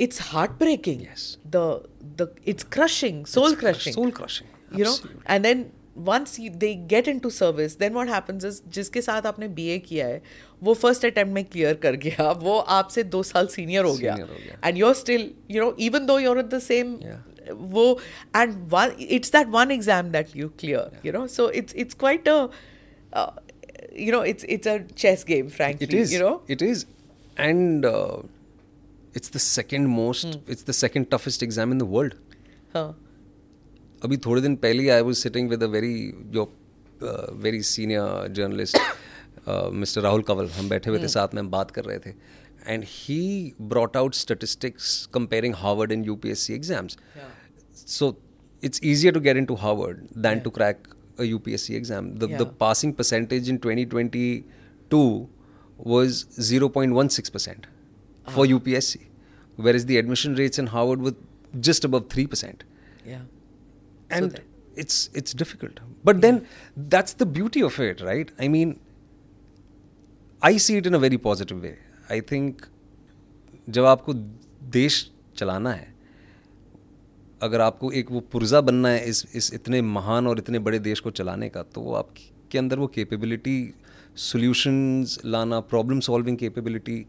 it's 0.00 0.20
heart 0.22 0.50
breaking 0.58 1.00
it's 1.00 2.64
crushing 2.72 3.24
soul 3.26 3.54
crushing 3.54 3.94
soul 3.94 4.10
crushing 4.10 4.80
you 4.80 4.86
know 4.86 4.96
and 5.30 5.42
then 5.42 5.64
and 5.99 6.07
then 6.07 6.13
once 6.13 6.39
you, 6.39 6.49
they 6.49 6.75
get 6.75 7.07
into 7.07 7.29
service 7.31 7.75
then 7.75 7.93
what 7.93 8.09
happens 8.09 8.43
is 8.43 8.61
जिसके 8.67 9.01
साथ 9.01 9.25
आपने 9.25 9.47
BA 9.47 9.79
किया 9.79 10.07
है 10.07 10.21
वो 10.63 10.73
फर्स्ट 10.73 11.05
अटेम्प्ट 11.05 11.33
में 11.33 11.45
clear 11.45 11.73
कर 11.73 11.95
गया 11.95 12.31
वो 12.31 12.57
आपसे 12.57 13.03
दो 13.03 13.23
साल 13.23 13.47
सीनियर 13.47 13.85
हो 13.85 13.93
गया 13.97 14.15
Senior 14.15 14.29
हो 14.29 14.35
गया। 14.35 14.67
And 14.67 14.77
you're 14.77 14.97
still 15.03 15.23
you 15.49 15.63
know 15.63 15.73
even 15.89 16.05
though 16.07 16.19
you're 16.27 16.43
at 16.45 16.49
the 16.49 16.61
same 16.61 16.97
Yeah. 17.01 17.57
wo 17.75 17.99
and 18.33 18.71
one 18.71 18.91
it's 18.99 19.29
that 19.29 19.49
one 19.55 19.71
exam 19.71 20.11
that 20.11 20.35
you 20.35 20.49
clear 20.63 20.89
you 21.03 21.11
know 21.11 21.27
so 21.27 21.47
it's 21.61 21.73
it's 21.83 21.93
quite 22.03 22.27
a 22.27 22.49
uh, 23.13 23.31
you 24.05 24.11
know 24.15 24.21
it's 24.21 24.43
it's 24.55 24.65
a 24.65 24.79
chess 25.03 25.23
game 25.23 25.49
frankly 25.57 25.87
it 25.87 25.93
is 25.93 26.13
you 26.13 26.19
know 26.19 26.41
it 26.47 26.61
is 26.61 26.85
and 27.37 27.85
uh, 27.85 28.17
it's 29.13 29.29
the 29.29 29.39
second 29.39 29.87
most 29.97 30.25
Hmm. 30.25 30.53
it's 30.55 30.63
the 30.63 30.73
second 30.73 31.09
toughest 31.11 31.43
exam 31.43 31.71
in 31.71 31.77
the 31.77 31.85
world 31.85 32.15
huh. 32.73 32.93
अभी 34.04 34.16
थोड़े 34.16 34.42
दिन 34.42 34.56
पहले 34.56 34.88
I 34.88 35.00
was 35.00 35.18
sitting 35.18 35.48
with 35.50 35.62
a 35.62 35.66
very 35.66 35.94
जो 36.26 36.44
very 37.42 37.62
senior 37.62 38.28
journalist 38.32 38.78
mister 39.48 40.00
Rahul 40.00 40.22
Kanwal 40.22 40.48
हम 40.48 40.68
बैठे 40.68 40.90
हुए 40.90 40.98
थे 40.98 41.02
hmm. 41.02 41.12
साथ 41.12 41.34
में 41.34 41.42
हम 41.42 41.50
बात 41.50 41.70
कर 41.70 41.84
रहे 41.84 41.98
थे। 41.98 42.14
And 42.66 42.84
he 42.86 43.52
brought 43.62 43.96
out 43.96 44.14
statistics 44.14 45.06
comparing 45.14 45.54
Harvard 45.54 45.92
and 45.92 46.06
U 46.06 46.16
P 46.16 46.30
S 46.30 46.40
C 46.40 46.54
exams 46.54 46.96
so 47.86 48.16
it's 48.62 48.80
easier 48.84 49.14
to 49.14 49.20
get 49.20 49.36
into 49.44 49.54
Harvard 49.54 50.06
than 50.18 50.40
to 50.40 50.50
crack 50.50 50.88
a 51.20 51.24
U 51.24 51.38
P 51.38 51.54
S 51.54 51.62
C 51.62 51.74
exam 51.74 52.10
the 52.18 52.54
passing 52.60 52.92
percentage 52.94 53.48
in 53.50 53.56
twenty 53.56 53.84
twenty 53.84 54.44
two 54.90 55.02
was 55.86 56.24
zero 56.40 56.68
point 56.68 56.94
one 56.94 57.08
six 57.08 57.30
percent 57.30 57.66
for 58.26 58.46
U 58.46 58.58
P 58.58 58.74
S 58.74 58.86
C 58.86 59.00
whereas 59.76 59.86
the 59.86 59.90
admission 59.90 60.34
rates 60.36 60.58
in 60.58 60.68
Harvard 60.68 61.02
with 61.02 61.16
just 61.68 61.84
above 61.84 62.04
three 62.12 62.26
percent 62.26 62.64
And 64.18 64.32
that- 64.32 64.46
it's 64.76 64.98
it's 65.20 65.36
difficult. 65.42 65.80
But 66.04 66.20
then 66.24 66.36
that's 66.94 67.16
the 67.22 67.26
beauty 67.38 67.62
of 67.68 67.78
it, 67.86 68.02
right? 68.08 68.30
I 68.38 68.48
mean, 68.48 68.74
I 70.42 70.52
see 70.66 70.76
it 70.82 70.86
in 70.86 70.94
a 70.94 71.00
very 71.06 71.18
positive 71.28 71.62
way. 71.68 71.76
I 72.08 72.20
think 72.32 72.66
जब 73.68 73.84
आपको 73.84 74.12
देश 74.76 74.94
चलाना 75.36 75.72
है 75.72 75.88
अगर 77.42 77.60
आपको 77.60 77.90
एक 78.00 78.10
वो 78.10 78.20
पुर्जा 78.32 78.60
बनना 78.60 78.88
है 78.88 79.08
इस 79.08 79.24
इस 79.34 79.52
इतने 79.54 79.80
महान 79.82 80.26
और 80.26 80.38
इतने 80.38 80.58
बड़े 80.68 80.78
देश 80.86 81.00
को 81.00 81.10
चलाने 81.20 81.48
का 81.48 81.62
तो 81.74 81.80
वो 81.80 81.94
आपके 81.94 82.58
अंदर 82.58 82.78
वो 82.78 82.86
कैपेबिलिटी 82.94 83.58
सॉल्यूशंस 84.16 85.18
लाना 85.24 85.60
प्रॉब्लम 85.72 86.00
सॉल्विंग 86.08 86.36
कैपेबिलिटी 86.38 87.04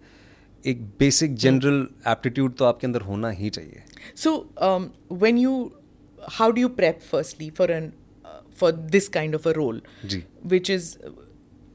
एक 0.63 0.83
बेसिक 0.99 1.35
जनरल 1.43 1.87
एप्टीट्यूड 2.07 2.55
तो 2.57 2.65
आपके 2.65 2.87
अंदर 2.87 3.01
होना 3.01 3.29
ही 3.39 3.49
चाहिए 3.49 3.83
so 4.23 4.33
when 5.23 5.37
you, 5.43 5.55
how 6.27 6.51
do 6.51 6.61
you 6.61 6.69
prep 6.69 7.01
firstly 7.01 7.49
for 7.49 7.65
an 7.65 7.93
uh, 8.25 8.41
for 8.51 8.71
this 8.71 9.09
kind 9.09 9.35
of 9.35 9.45
a 9.45 9.53
role? 9.53 9.79
Which 10.43 10.69
is 10.69 10.97
uh, 11.03 11.11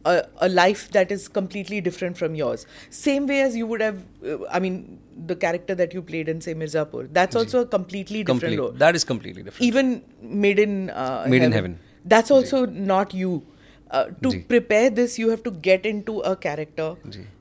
a, 0.07 0.47
a, 0.47 0.49
life 0.49 0.91
that 0.93 1.11
is 1.11 1.27
completely 1.27 1.81
different 1.81 2.17
from 2.17 2.35
yours. 2.35 2.67
Same 2.91 3.27
way 3.27 3.41
as 3.41 3.57
you 3.57 3.67
would 3.67 3.81
have 3.81 4.05
uh, 4.25 4.39
i 4.51 4.61
mean 4.61 5.01
the 5.27 5.37
character 5.45 5.75
that 5.75 5.95
you 5.95 6.03
played 6.03 6.29
in 6.29 6.41
say 6.41 6.55
mirzapur 6.55 7.09
that's 7.19 7.35
also 7.35 7.61
a 7.63 7.67
completely 7.67 8.23
different 8.23 8.41
Complete. 8.43 8.59
role. 8.59 8.73
That 8.73 8.95
is 8.95 9.05
completely 9.05 9.43
different. 9.43 9.63
Even 9.63 10.03
made 10.21 10.59
in 10.59 10.91
uh, 10.91 11.27
made 11.29 11.43
heaven, 11.43 11.53
in 11.53 11.53
heaven. 11.53 11.79
that's 12.05 12.31
also 12.31 12.67
not 12.67 13.15
you. 13.15 13.45
Uh, 13.91 14.07
to 14.23 14.41
prepare 14.49 14.91
this 14.91 15.17
you 15.19 15.29
have 15.31 15.43
to 15.45 15.51
get 15.51 15.87
into 15.87 16.21
a 16.21 16.37
character. 16.37 16.97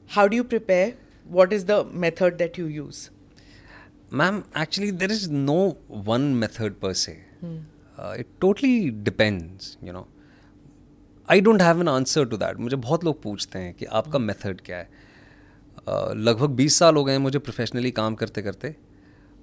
How 0.07 0.27
do 0.27 0.35
you 0.35 0.43
prepare? 0.43 0.93
What 1.27 1.51
is 1.51 1.65
the 1.65 1.83
method 1.85 2.37
that 2.37 2.57
you 2.59 2.67
use? 2.67 3.09
Ma'am 4.15 4.43
actually 4.57 4.91
there 4.91 5.11
is 5.11 5.29
no 5.31 5.77
one 5.89 6.21
method 6.21 6.73
per 6.73 6.93
se 6.93 7.11
it 8.19 8.25
totally 8.41 8.89
depends 8.89 9.77
you 9.83 9.93
know 9.93 10.07
I 11.29 11.41
don't 11.41 11.61
have 11.61 11.81
an 11.81 11.87
answer 11.87 12.25
to 12.25 12.37
that 12.37 12.57
मुझे 12.57 12.75
बहुत 12.75 13.03
लोग 13.03 13.21
पूछते 13.21 13.59
हैं 13.59 13.73
कि 13.73 13.85
आपका 13.85 14.11
hmm. 14.11 14.27
Method 14.27 14.61
क्या 14.61 14.77
है। 14.77 14.89
uh, 15.89 16.15
लगभग 16.15 16.49
बीस 16.49 16.77
साल 16.79 16.95
हो 16.95 17.03
गए 17.03 17.11
हैं 17.11 17.19
मुझे 17.19 17.39
प्रोफेशनली 17.39 17.91
काम 17.91 18.15
करते 18.15 18.41
करते 18.41 18.75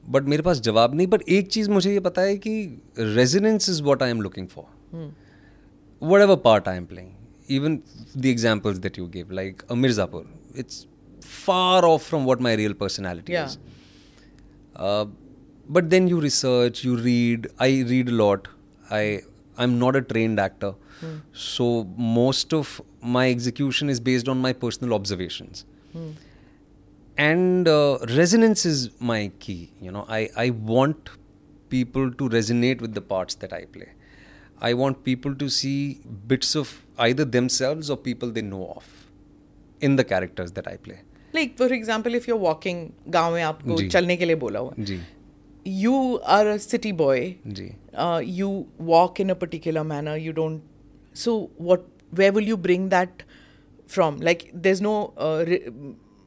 बट 0.08 0.22
मेरे 0.22 0.42
पास 0.42 0.61
जवाब 0.61 0.94
नहीं। 0.94 1.06
बट 1.06 1.22
एक 1.28 1.48
चीज़ 1.48 1.70
मुझे 1.70 1.92
ये 1.92 2.00
पता 2.00 2.22
है 2.22 2.37
कि 2.38 2.82
residence 2.98 3.68
is 3.68 3.82
what 3.82 4.02
I 4.02 4.11
am 4.11 4.20
looking 4.20 4.48
for 4.48 5.14
whatever 6.20 6.37
part 6.37 6.68
I 6.68 6.76
am 6.76 6.85
playing 6.85 7.11
even 7.50 7.78
the 8.16 8.26
examples 8.26 8.78
that 8.78 8.98
you 8.98 9.06
give 9.08 9.30
like 9.32 9.62
Mirzapur 9.72 10.32
it's 10.56 10.87
far 11.24 11.82
off 11.82 12.02
from 12.02 12.24
what 12.24 12.40
my 12.40 12.56
real 12.56 12.72
personality 12.72 13.32
is 13.32 13.58
Uh, 14.76 15.06
but 15.68 15.90
then 15.90 16.08
you 16.08 16.20
research, 16.20 16.85
you 16.85 16.96
read. 16.96 17.48
I 17.58 17.85
read 17.88 18.08
a 18.08 18.12
lot. 18.12 18.48
I 18.90 19.22
I'm 19.58 19.78
not 19.78 19.96
a 19.96 20.02
trained 20.02 20.40
actor, 20.40 20.74
so 21.32 21.85
most 21.96 22.52
of 22.54 22.80
my 23.02 23.30
execution 23.30 23.88
is 23.90 24.00
based 24.00 24.28
on 24.28 24.38
my 24.40 24.52
personal 24.52 24.94
observations. 24.94 25.64
And 27.16 27.68
uh, 27.68 27.98
resonance 28.08 28.64
is 28.64 28.90
my 29.00 29.30
key. 29.38 29.72
You 29.80 29.92
know, 29.92 30.06
I 30.08 30.30
I 30.37 30.50
want 30.50 31.11
people 31.68 32.11
to 32.12 32.28
resonate 32.28 32.80
with 32.80 32.94
the 32.94 33.00
parts 33.00 33.35
that 33.37 33.52
I 33.52 33.64
play. 33.66 33.90
I 34.61 34.74
want 34.74 35.04
people 35.04 35.35
to 35.35 35.48
see 35.48 36.00
bits 36.26 36.54
of 36.54 36.82
either 36.98 37.24
themselves 37.24 37.90
or 37.90 37.96
people 37.96 38.30
they 38.30 38.42
know 38.42 38.72
of 38.76 38.88
in 39.80 39.96
the 39.96 40.04
characters 40.04 40.52
that 40.52 40.68
I 40.68 40.76
play. 40.76 41.00
Like 41.35 41.55
for 41.59 41.73
example 41.75 42.16
if 42.16 42.31
you're 42.31 42.38
walking 42.40 42.87
गाँव 43.09 43.35
में 43.35 43.42
आपको 43.42 43.83
चलने 43.88 44.16
के 44.16 44.25
लिए 44.25 44.37
बोला 44.37 44.61
हुआ 44.61 44.75
you 45.66 46.14
are 46.37 46.47
a 46.47 46.57
city 46.57 46.92
boy 46.92 47.35
you 48.38 48.49
walk 48.81 49.21
in 49.21 49.31
a 49.31 49.35
particular 49.35 49.83
manner 49.83 50.16
you 50.18 50.33
don't 50.33 50.62
so 51.16 51.37
what 51.61 51.87
way 52.14 52.31
will 52.31 52.49
you 52.49 52.57
bring 52.57 52.88
that 52.90 53.23
from 53.88 54.21
like 54.23 54.51
there 54.55 54.71
is 54.71 54.83
no 54.83 54.95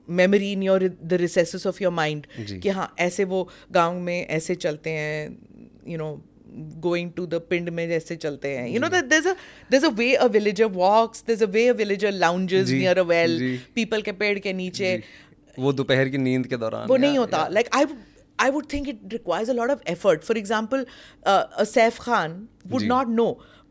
memory 0.08 0.52
in 0.52 0.63
your 0.63 0.88
the 1.04 1.13
recess 1.22 1.65
of 1.68 1.84
your 1.84 1.94
mind 1.94 2.28
कि 2.62 2.70
हाँ 2.70 2.94
ऐसे 3.00 3.24
वो 3.24 3.48
गाँव 3.72 4.00
में 4.00 4.26
ऐसे 4.28 4.56
चलते 4.56 4.89
हैं 4.89 5.38
you 5.88 5.98
know 5.98 6.10
going 6.88 7.12
to 7.19 7.25
the 7.34 7.39
पिंड 7.49 7.69
में 7.77 7.88
जैसे 7.89 8.15
चलते 8.15 8.55
हैं 8.58 8.67
you 8.73 8.81
know 8.84 8.89
that 8.95 9.10
there's 9.13 9.25
a 9.31 9.36
there's 9.73 9.88
a 9.89 9.93
way 10.01 10.10
a 10.25 10.27
villager 10.38 10.67
walks 10.81 11.23
there's 11.29 11.45
a 11.47 11.51
way 11.58 11.67
a 11.67 11.73
villager 11.84 12.12
lounges 12.25 12.67
जी, 12.69 12.79
near 12.79 12.97
a 13.03 13.08
well 13.13 13.38
जी. 13.39 13.58
people 13.79 14.03
के 14.03 14.12
पेड़ 14.23 14.38
के 14.39 14.53
नीचे 14.53 14.91
वो 15.60 15.73
दोपहर 15.73 16.10
की 16.10 16.17
नींद 16.17 16.47
के 16.47 16.58
दौरान 16.58 16.88
वो 16.88 16.97
नहीं 16.97 17.17
होता 17.17 17.38
या- 17.38 17.51
like 17.58 17.69
I 18.38 18.49
would 18.55 18.65
think 18.71 18.88
it 18.91 19.03
requires 19.15 19.49
a 19.51 19.53
lot 19.58 19.69
of 19.73 19.84
effort. 19.91 20.25
For 20.29 20.34
example, 20.39 20.81
uh, 21.34 21.43
a 21.63 21.65
Saif 21.73 21.99
Khan 22.05 22.34
would 22.69 22.81
ji. 22.81 22.88
not 22.88 23.13
know, 23.19 23.27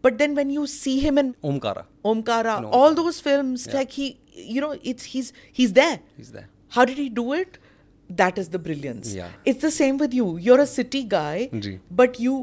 but 0.07 0.17
then 0.23 0.35
when 0.39 0.53
you 0.55 0.63
see 0.75 0.95
him 1.01 1.19
in 1.23 1.35
Omkara 1.51 1.83
Omkara, 2.13 2.55
No. 2.63 2.71
all 2.79 2.95
those 3.01 3.19
films, 3.27 3.67
yeah. 3.67 3.77
like 3.79 3.91
he, 3.99 4.07
you 4.55 4.63
know, 4.65 4.71
it's 4.93 5.11
he's 5.15 5.29
he's 5.59 5.75
there. 5.81 5.99
He's 6.23 6.33
there. 6.39 6.49
How 6.79 6.87
did 6.93 7.03
he 7.05 7.09
do 7.21 7.27
it? 7.41 7.59
That 8.23 8.39
is 8.45 8.49
the 8.55 8.59
brilliance. 8.69 9.13
Yeah. 9.19 9.37
It's 9.53 9.61
the 9.67 9.71
same 9.71 10.01
with 10.05 10.17
you. 10.21 10.31
You're 10.49 10.61
a 10.65 10.67
city 10.73 11.05
guy, 11.17 11.49
ji. 11.67 11.75
but 12.03 12.19
you 12.29 12.39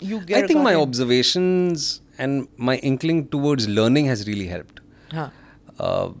you 0.00 0.20
get. 0.20 0.44
I 0.44 0.46
think 0.46 0.60
my 0.60 0.72
got 0.72 0.82
in- 0.82 0.88
observations 0.88 2.00
and 2.18 2.48
my 2.56 2.76
inkling 2.76 3.28
towards 3.28 3.68
learning 3.68 4.06
has 4.06 4.26
really 4.26 4.46
helped. 4.46 4.80
हाँ. 5.12 5.30
uh, 5.78 6.12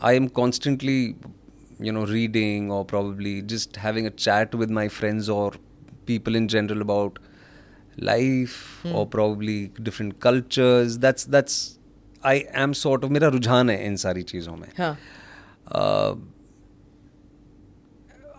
I 0.00 0.14
am 0.14 0.28
constantly, 0.28 1.16
you 1.78 1.92
know, 1.92 2.04
reading 2.06 2.70
or 2.70 2.84
probably 2.84 3.42
just 3.42 3.76
having 3.76 4.06
a 4.06 4.10
chat 4.10 4.54
with 4.54 4.70
my 4.70 4.88
friends 4.88 5.28
or 5.28 5.52
people 6.06 6.34
in 6.34 6.48
general 6.48 6.80
about 6.80 7.18
life 7.98 8.84
or 8.92 9.06
probably 9.06 9.68
different 9.82 10.18
cultures. 10.20 10.98
That's 10.98 11.24
that's 11.24 11.78
I 12.24 12.34
am 12.64 12.74
sort 12.74 13.04
of 13.04 13.10
मेरा 13.10 13.28
रुझान 13.28 13.70
है 13.70 13.86
इन 13.86 13.96
सारी 13.96 14.22
चीज़ों 14.22 14.56
में. 14.56 14.68
हाँ. 14.78 14.96
Uh, 15.80 16.16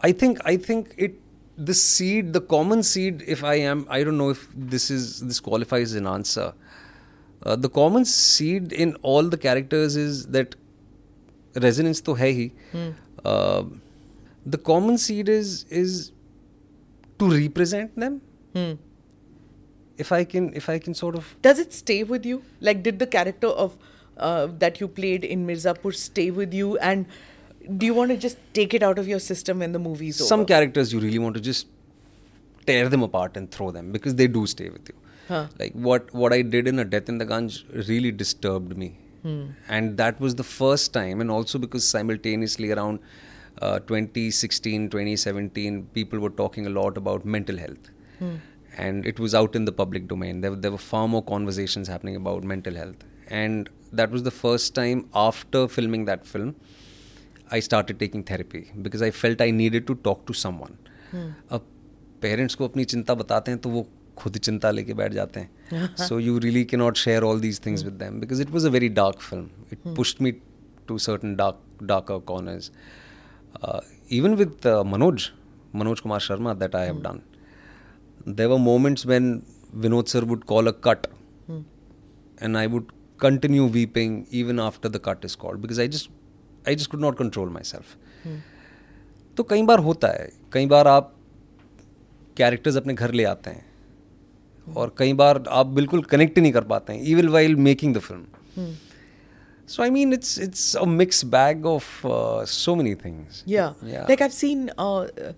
I 0.04 0.12
think 0.12 0.40
I 0.46 0.58
think 0.58 0.94
it 0.98 1.20
the 1.59 1.75
seed, 1.75 2.33
the 2.33 2.41
common 2.41 2.83
seed, 2.83 3.23
if 3.27 3.43
I 3.43 3.55
am, 3.57 3.87
I 3.91 4.05
don't 4.05 4.17
know 4.17 4.31
if 4.31 4.49
this 4.55 4.91
is 4.91 5.21
this 5.21 5.41
qualifies 5.41 5.93
as 5.93 5.95
an 5.95 6.07
answer. 6.07 6.53
Uh, 7.43 7.57
the 7.57 7.69
common 7.69 8.05
seed 8.05 8.73
in 8.73 8.95
all 9.03 9.25
the 9.25 9.37
characters 9.37 9.97
is 9.97 10.27
that 10.29 10.55
resonance 11.57 12.01
to 12.03 12.15
hai 12.15 12.33
hi. 12.33 12.51
Hmm. 12.73 12.91
Uh, 13.25 13.65
the 14.47 14.59
common 14.59 14.99
seed 14.99 15.29
is 15.29 15.65
is 15.65 16.13
to 17.19 17.31
represent 17.31 17.97
them. 17.97 18.21
Hmm. 18.55 18.73
If 19.97 20.13
I 20.13 20.23
can, 20.23 20.55
if 20.55 20.69
I 20.69 20.79
can 20.79 20.95
sort 20.95 21.17
of. 21.17 21.37
Does 21.43 21.59
it 21.59 21.73
stay 21.73 22.05
with 22.05 22.25
you? 22.25 22.43
Like, 22.61 22.85
did 22.85 23.01
the 23.01 23.07
character 23.07 23.49
of 23.49 23.77
uh, 24.17 24.47
that 24.59 24.81
you 24.81 24.87
played 24.87 25.25
in 25.25 25.45
Mirzapur 25.45 25.93
stay 25.93 26.31
with 26.31 26.55
you 26.55 26.79
and? 26.79 27.07
Do 27.77 27.87
you 27.87 27.95
want 27.95 28.11
to 28.11 28.17
just 28.17 28.39
take 28.55 28.73
it 28.75 28.83
out 28.83 28.99
of 28.99 29.09
your 29.09 29.19
system 29.19 29.59
when 29.59 29.73
the 29.73 29.79
movie's 29.79 30.21
over? 30.21 30.29
some 30.29 30.47
characters 30.47 30.93
you 30.93 31.01
really 31.01 31.19
want 31.19 31.35
to 31.35 31.41
just 31.41 31.67
tear 32.67 32.89
them 32.89 33.03
apart 33.03 33.37
and 33.37 33.51
throw 33.51 33.71
them 33.71 33.93
because 33.93 34.15
they 34.15 34.27
do 34.27 34.47
stay 34.47 34.69
with 34.71 34.89
you. 34.89 34.95
Huh. 35.29 35.47
Like 35.59 35.73
what 35.73 36.13
what 36.15 36.33
I 36.33 36.41
did 36.43 36.67
in 36.67 36.79
a 36.79 36.85
Death 36.85 37.09
in 37.09 37.19
the 37.19 37.27
Gunj 37.27 37.89
really 37.89 38.11
disturbed 38.11 38.77
me, 38.77 38.97
and 39.69 39.99
that 39.99 40.21
was 40.21 40.37
the 40.37 40.45
first 40.45 40.93
time, 40.95 41.21
and 41.21 41.31
also 41.31 41.59
because 41.59 41.87
simultaneously 41.87 42.71
around 42.73 43.01
uh, 43.61 43.79
2016, 43.81 44.89
2017, 44.89 45.89
people 45.93 46.19
were 46.19 46.31
talking 46.31 46.67
a 46.67 46.71
lot 46.71 46.97
about 46.97 47.27
mental 47.27 47.59
health, 47.59 47.91
and 48.79 49.05
it 49.05 49.19
was 49.21 49.35
out 49.35 49.55
in 49.55 49.67
the 49.67 49.73
public 49.73 50.09
domain. 50.09 50.41
There, 50.41 50.55
there 50.55 50.71
were 50.71 50.79
far 50.79 51.07
more 51.09 51.23
conversations 51.23 51.89
happening 51.89 52.17
about 52.17 52.45
mental 52.45 52.75
health, 52.75 53.05
and 53.29 53.69
that 53.93 54.11
was 54.11 54.23
the 54.23 54.31
first 54.31 54.75
time 54.75 55.09
after 55.15 55.69
filming 55.69 56.07
that 56.07 56.27
film. 56.27 56.57
I 57.58 57.60
started 57.68 58.00
taking 58.04 58.24
therapy 58.30 58.62
because 58.86 59.04
I 59.08 59.12
felt 59.12 59.42
I 59.46 59.52
needed 59.52 59.88
to 59.88 59.96
talk 60.08 60.26
to 60.30 60.38
someone. 60.44 60.78
अब 61.52 61.68
parents 62.22 62.56
को 62.56 62.68
अपनी 62.68 62.86
चिंता 62.94 63.14
बताते 63.16 63.52
हैं 63.52 63.60
तो 63.62 63.70
वो 63.70 63.86
खुद 64.18 64.38
चिंता 64.38 64.72
लेके 64.72 64.94
बैठ 65.02 65.14
जाते 65.14 65.40
हैं 65.40 65.88
so 66.08 66.20
you 66.20 66.38
really 66.46 66.64
can 66.72 66.78
not 66.78 66.98
share 66.98 67.24
all 67.24 67.40
these 67.42 67.60
things 67.66 67.84
with 67.84 67.94
them 68.04 68.20
because 68.20 68.42
it 68.42 68.50
was 68.52 68.66
a 68.66 68.70
very 68.76 68.90
dark 69.02 69.22
film 69.22 69.50
it 69.74 69.96
pushed 69.96 70.22
me 70.22 70.32
to 70.88 70.98
certain 71.08 71.36
dark 71.36 71.84
darker 71.92 72.20
corners 72.32 72.72
even 74.20 74.36
with 74.42 74.68
Manoj 74.96 75.30
Manoj 75.76 76.00
Kumar 76.00 76.20
Sharma 76.30 76.54
that 76.54 76.76
I 76.76 76.86
have 76.86 77.02
done 77.02 77.22
there 78.26 78.50
were 78.50 78.60
moments 78.60 79.06
when 79.06 79.46
Vinod 79.84 80.08
sir 80.08 80.22
would 80.22 80.46
call 80.46 80.68
a 80.68 80.74
cut, 80.74 81.08
and 82.38 82.58
I 82.58 82.68
would 82.68 82.92
continue 83.18 83.66
weeping 83.66 84.28
even 84.32 84.60
after 84.60 84.90
the 84.90 85.00
cut 85.00 85.26
is 85.26 85.36
called 85.36 85.62
because 85.62 85.80
I 85.80 85.88
just 85.88 86.10
I 86.69 86.75
just 86.75 86.91
could 86.91 87.01
not 87.01 87.19
control 87.19 87.49
my 87.51 87.63
self 87.65 87.97
तो 89.37 89.43
कई 89.45 89.63
बार 89.63 89.79
होता 89.81 90.09
है 90.13 90.29
कई 90.53 90.67
बार 90.67 90.89
आप 90.89 91.15
characters 92.37 92.77
अपने 92.77 92.95
घर 92.95 93.13
ले 93.13 93.25
आते 93.27 93.51
हैं 93.51 93.67
और 94.67 94.95
कई 94.99 95.13
बार 95.13 95.43
आप 95.53 95.67
बिल्कुल 95.79 96.03
कनेक्ट 96.11 96.39
नहीं 96.39 96.53
कर 96.53 96.65
पाते 96.73 96.93
हैं 96.93 97.03
even 97.07 97.29
while 97.29 97.57
making 97.69 97.95
the 97.95 97.99
film 98.01 98.67
so 99.69 99.83
I 99.83 99.91
mean 99.91 100.13
it's 100.13 100.39
it's 100.41 100.75
a 100.77 100.85
mixed 100.87 101.25
bag 101.35 101.67
of 101.67 101.87
so 102.49 102.75
many 102.75 102.95
things 103.05 103.43
या 103.49 103.75
like 103.85 104.23
I 104.23 104.29
seen 104.37 104.69
I 104.81 105.33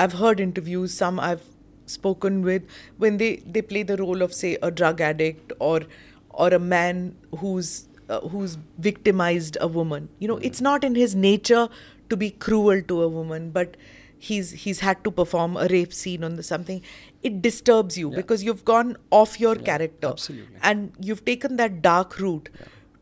have 0.00 0.16
heard 0.16 0.40
interviews 0.40 0.92
some 0.94 1.20
I 1.20 1.28
have 1.28 1.52
spoken 1.88 2.42
with 2.44 2.66
when 3.00 3.16
they 3.16 3.30
they 3.48 3.60
play 3.62 3.84
the 3.84 3.98
role 4.00 4.22
of 4.22 4.32
say 4.32 4.54
a 4.54 4.68
drug 4.72 5.00
addict 5.02 5.52
और 5.60 5.88
और 6.34 6.52
a 6.52 6.58
man 6.58 7.10
who 7.42 7.60
uh, 8.08 8.20
who's 8.20 8.58
victimized 8.78 9.56
a 9.60 9.68
woman. 9.68 10.08
You 10.18 10.28
know, 10.28 10.36
it's 10.38 10.60
not 10.60 10.84
in 10.84 10.94
his 10.94 11.14
nature 11.14 11.68
to 12.10 12.16
be 12.16 12.30
cruel 12.30 12.82
to 12.82 13.02
a 13.02 13.08
woman, 13.08 13.50
but 13.50 13.76
he's 14.18 14.50
he's 14.64 14.80
had 14.80 15.02
to 15.04 15.10
perform 15.10 15.56
a 15.56 15.66
rape 15.68 15.92
scene 15.92 16.24
on 16.24 16.36
the 16.36 16.42
something. 16.42 16.82
It 17.22 17.40
disturbs 17.42 17.96
you 17.98 18.10
Yeah. 18.10 18.16
because 18.16 18.44
you've 18.44 18.64
gone 18.64 18.96
off 19.10 19.40
your 19.40 19.54
character, 19.56 20.08
absolutely. 20.08 20.56
and 20.62 20.92
you've 21.00 21.24
taken 21.24 21.56
that 21.56 21.80
dark 21.82 22.18
route. 22.20 22.48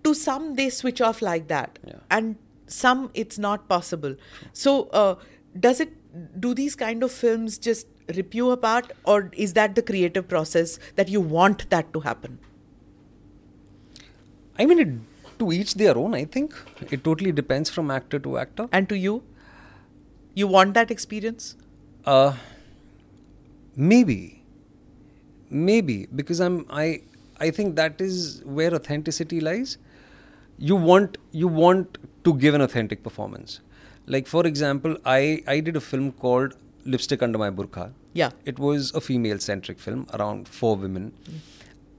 To 0.04 0.14
some, 0.14 0.54
they 0.56 0.68
switch 0.70 1.00
off 1.00 1.22
like 1.22 1.48
that, 1.48 1.78
Yeah. 1.86 2.00
and 2.10 2.36
some 2.66 3.10
it's 3.14 3.38
not 3.38 3.68
possible. 3.68 4.14
So, 4.52 4.84
uh, 5.02 5.14
does 5.58 5.80
it? 5.80 5.92
Do 6.40 6.54
these 6.54 6.74
kind 6.76 7.02
of 7.02 7.10
films 7.10 7.58
just 7.58 7.86
rip 8.16 8.34
you 8.34 8.50
apart, 8.50 8.92
or 9.04 9.30
is 9.44 9.52
that 9.58 9.74
the 9.76 9.82
creative 9.90 10.26
process 10.28 10.78
that 10.96 11.08
you 11.08 11.20
want 11.20 11.68
that 11.70 11.92
to 11.94 12.00
happen? 12.00 12.38
I 14.62 14.66
mean, 14.70 14.80
it, 14.84 15.38
to 15.40 15.52
each 15.52 15.74
their 15.74 15.96
own. 15.98 16.14
I 16.14 16.24
think 16.24 16.54
it 16.96 17.04
totally 17.04 17.32
depends 17.32 17.70
from 17.76 17.90
actor 17.90 18.18
to 18.26 18.38
actor. 18.38 18.68
And 18.72 18.88
to 18.88 18.96
you, 18.96 19.22
you 20.34 20.46
want 20.46 20.74
that 20.74 20.90
experience? 20.90 21.56
Uh, 22.04 22.34
maybe, 23.76 24.42
maybe 25.50 26.06
because 26.20 26.40
I'm 26.40 26.64
I 26.70 27.02
I 27.40 27.50
think 27.50 27.76
that 27.76 28.00
is 28.00 28.42
where 28.44 28.74
authenticity 28.74 29.40
lies. 29.40 29.76
You 30.58 30.76
want 30.76 31.18
you 31.32 31.48
want 31.48 31.98
to 32.24 32.34
give 32.34 32.54
an 32.54 32.60
authentic 32.60 33.02
performance. 33.02 33.60
Like 34.06 34.26
for 34.26 34.46
example, 34.46 34.96
I 35.04 35.42
I 35.46 35.60
did 35.60 35.76
a 35.76 35.80
film 35.80 36.12
called 36.12 36.56
Lipstick 36.84 37.22
Under 37.22 37.38
My 37.38 37.50
Burqa. 37.50 37.92
Yeah. 38.12 38.30
It 38.44 38.58
was 38.58 38.92
a 38.94 39.00
female 39.00 39.38
centric 39.38 39.78
film 39.78 40.06
around 40.14 40.48
four 40.48 40.76
women. 40.76 41.12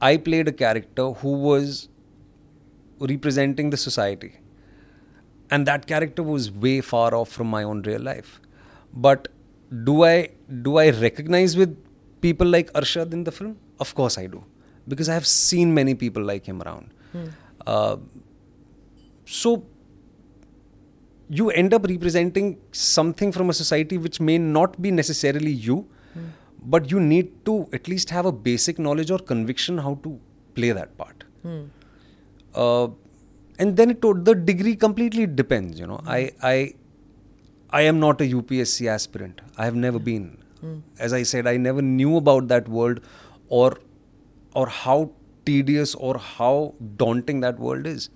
I 0.01 0.17
played 0.17 0.47
a 0.47 0.51
character 0.51 1.11
who 1.23 1.33
was 1.47 1.87
representing 3.09 3.69
the 3.69 3.77
society. 3.77 4.39
And 5.49 5.65
that 5.67 5.85
character 5.87 6.23
was 6.23 6.49
way 6.51 6.81
far 6.81 7.13
off 7.13 7.29
from 7.29 7.47
my 7.47 7.63
own 7.63 7.81
real 7.83 8.01
life. 8.01 8.39
But 8.93 9.27
do 9.83 10.03
i 10.03 10.29
do 10.61 10.77
i 10.77 10.89
recognize 10.89 11.57
with 11.57 11.75
people 12.21 12.47
like 12.47 12.71
arshad 12.73 13.13
in 13.13 13.23
the 13.23 13.31
film? 13.31 13.57
Of 13.79 13.93
course 13.95 14.17
i 14.17 14.27
do. 14.27 14.43
Because 14.87 15.09
i 15.09 15.13
have 15.13 15.27
seen 15.27 15.73
many 15.73 15.95
people 15.95 16.23
like 16.23 16.45
him 16.45 16.61
around. 16.61 16.93
Hmm. 17.11 17.25
Uh, 17.65 17.97
so 19.25 19.65
you 21.29 21.49
end 21.51 21.73
up 21.73 21.85
representing 21.87 22.57
something 22.71 23.31
from 23.31 23.49
a 23.49 23.53
society 23.53 23.97
which 23.97 24.19
may 24.19 24.37
not 24.37 24.81
be 24.81 24.91
necessarily 24.91 25.51
you 25.51 25.77
hmm. 26.13 26.25
but 26.61 26.91
you 26.91 26.99
need 26.99 27.31
to 27.45 27.67
at 27.73 27.87
least 27.87 28.09
have 28.09 28.25
a 28.25 28.31
basic 28.31 28.77
knowledge 28.77 29.09
or 29.09 29.19
conviction 29.19 29.77
how 29.77 29.93
to 30.03 30.19
play 30.53 30.71
that 30.71 30.97
part 30.97 31.23
hmm. 31.43 31.63
Uh, 32.55 32.87
and 33.59 33.77
then 33.77 33.91
it 33.91 34.01
the 34.01 34.35
degree 34.35 34.75
completely 34.75 35.25
depends 35.25 35.79
you 35.79 35.87
know. 35.87 36.01
I 36.05 36.31
i 36.41 36.73
i 37.69 37.81
am 37.81 37.99
not 37.99 38.21
a 38.21 38.25
upsc 38.25 38.87
aspirant. 38.87 39.41
I 39.57 39.65
have 39.65 39.75
never 39.75 39.99
been. 39.99 40.37
As 40.99 41.13
i 41.13 41.23
said 41.23 41.47
i 41.47 41.57
never 41.57 41.81
knew 41.81 42.17
about 42.17 42.47
that 42.47 42.67
world 42.69 42.99
or 43.49 43.77
or 44.55 44.67
how 44.67 45.11
tedious 45.45 45.93
or 45.95 46.17
how 46.17 46.73
daunting 46.97 47.41
that 47.41 47.59
world 47.59 47.85
is. 47.85 48.09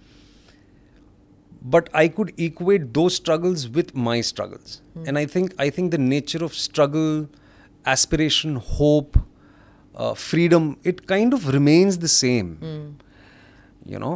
But 1.62 1.90
i 1.94 2.08
could 2.08 2.34
equate 2.38 2.94
those 2.94 3.16
struggles 3.16 3.68
with 3.70 3.96
my 3.96 4.22
struggles. 4.22 4.82
And 5.08 5.18
i 5.18 5.26
think 5.26 5.54
i 5.60 5.70
think 5.70 5.92
the 5.92 5.98
nature 5.98 6.44
of 6.44 6.54
struggle 6.54 7.28
aspiration 7.86 8.56
hope 8.56 9.18
uh, 9.96 10.14
freedom 10.14 10.78
it 10.84 11.06
kind 11.08 11.34
of 11.34 11.48
remains 11.48 11.98
the 12.00 12.08
same 12.08 12.50
you 13.94 14.00
know 14.04 14.16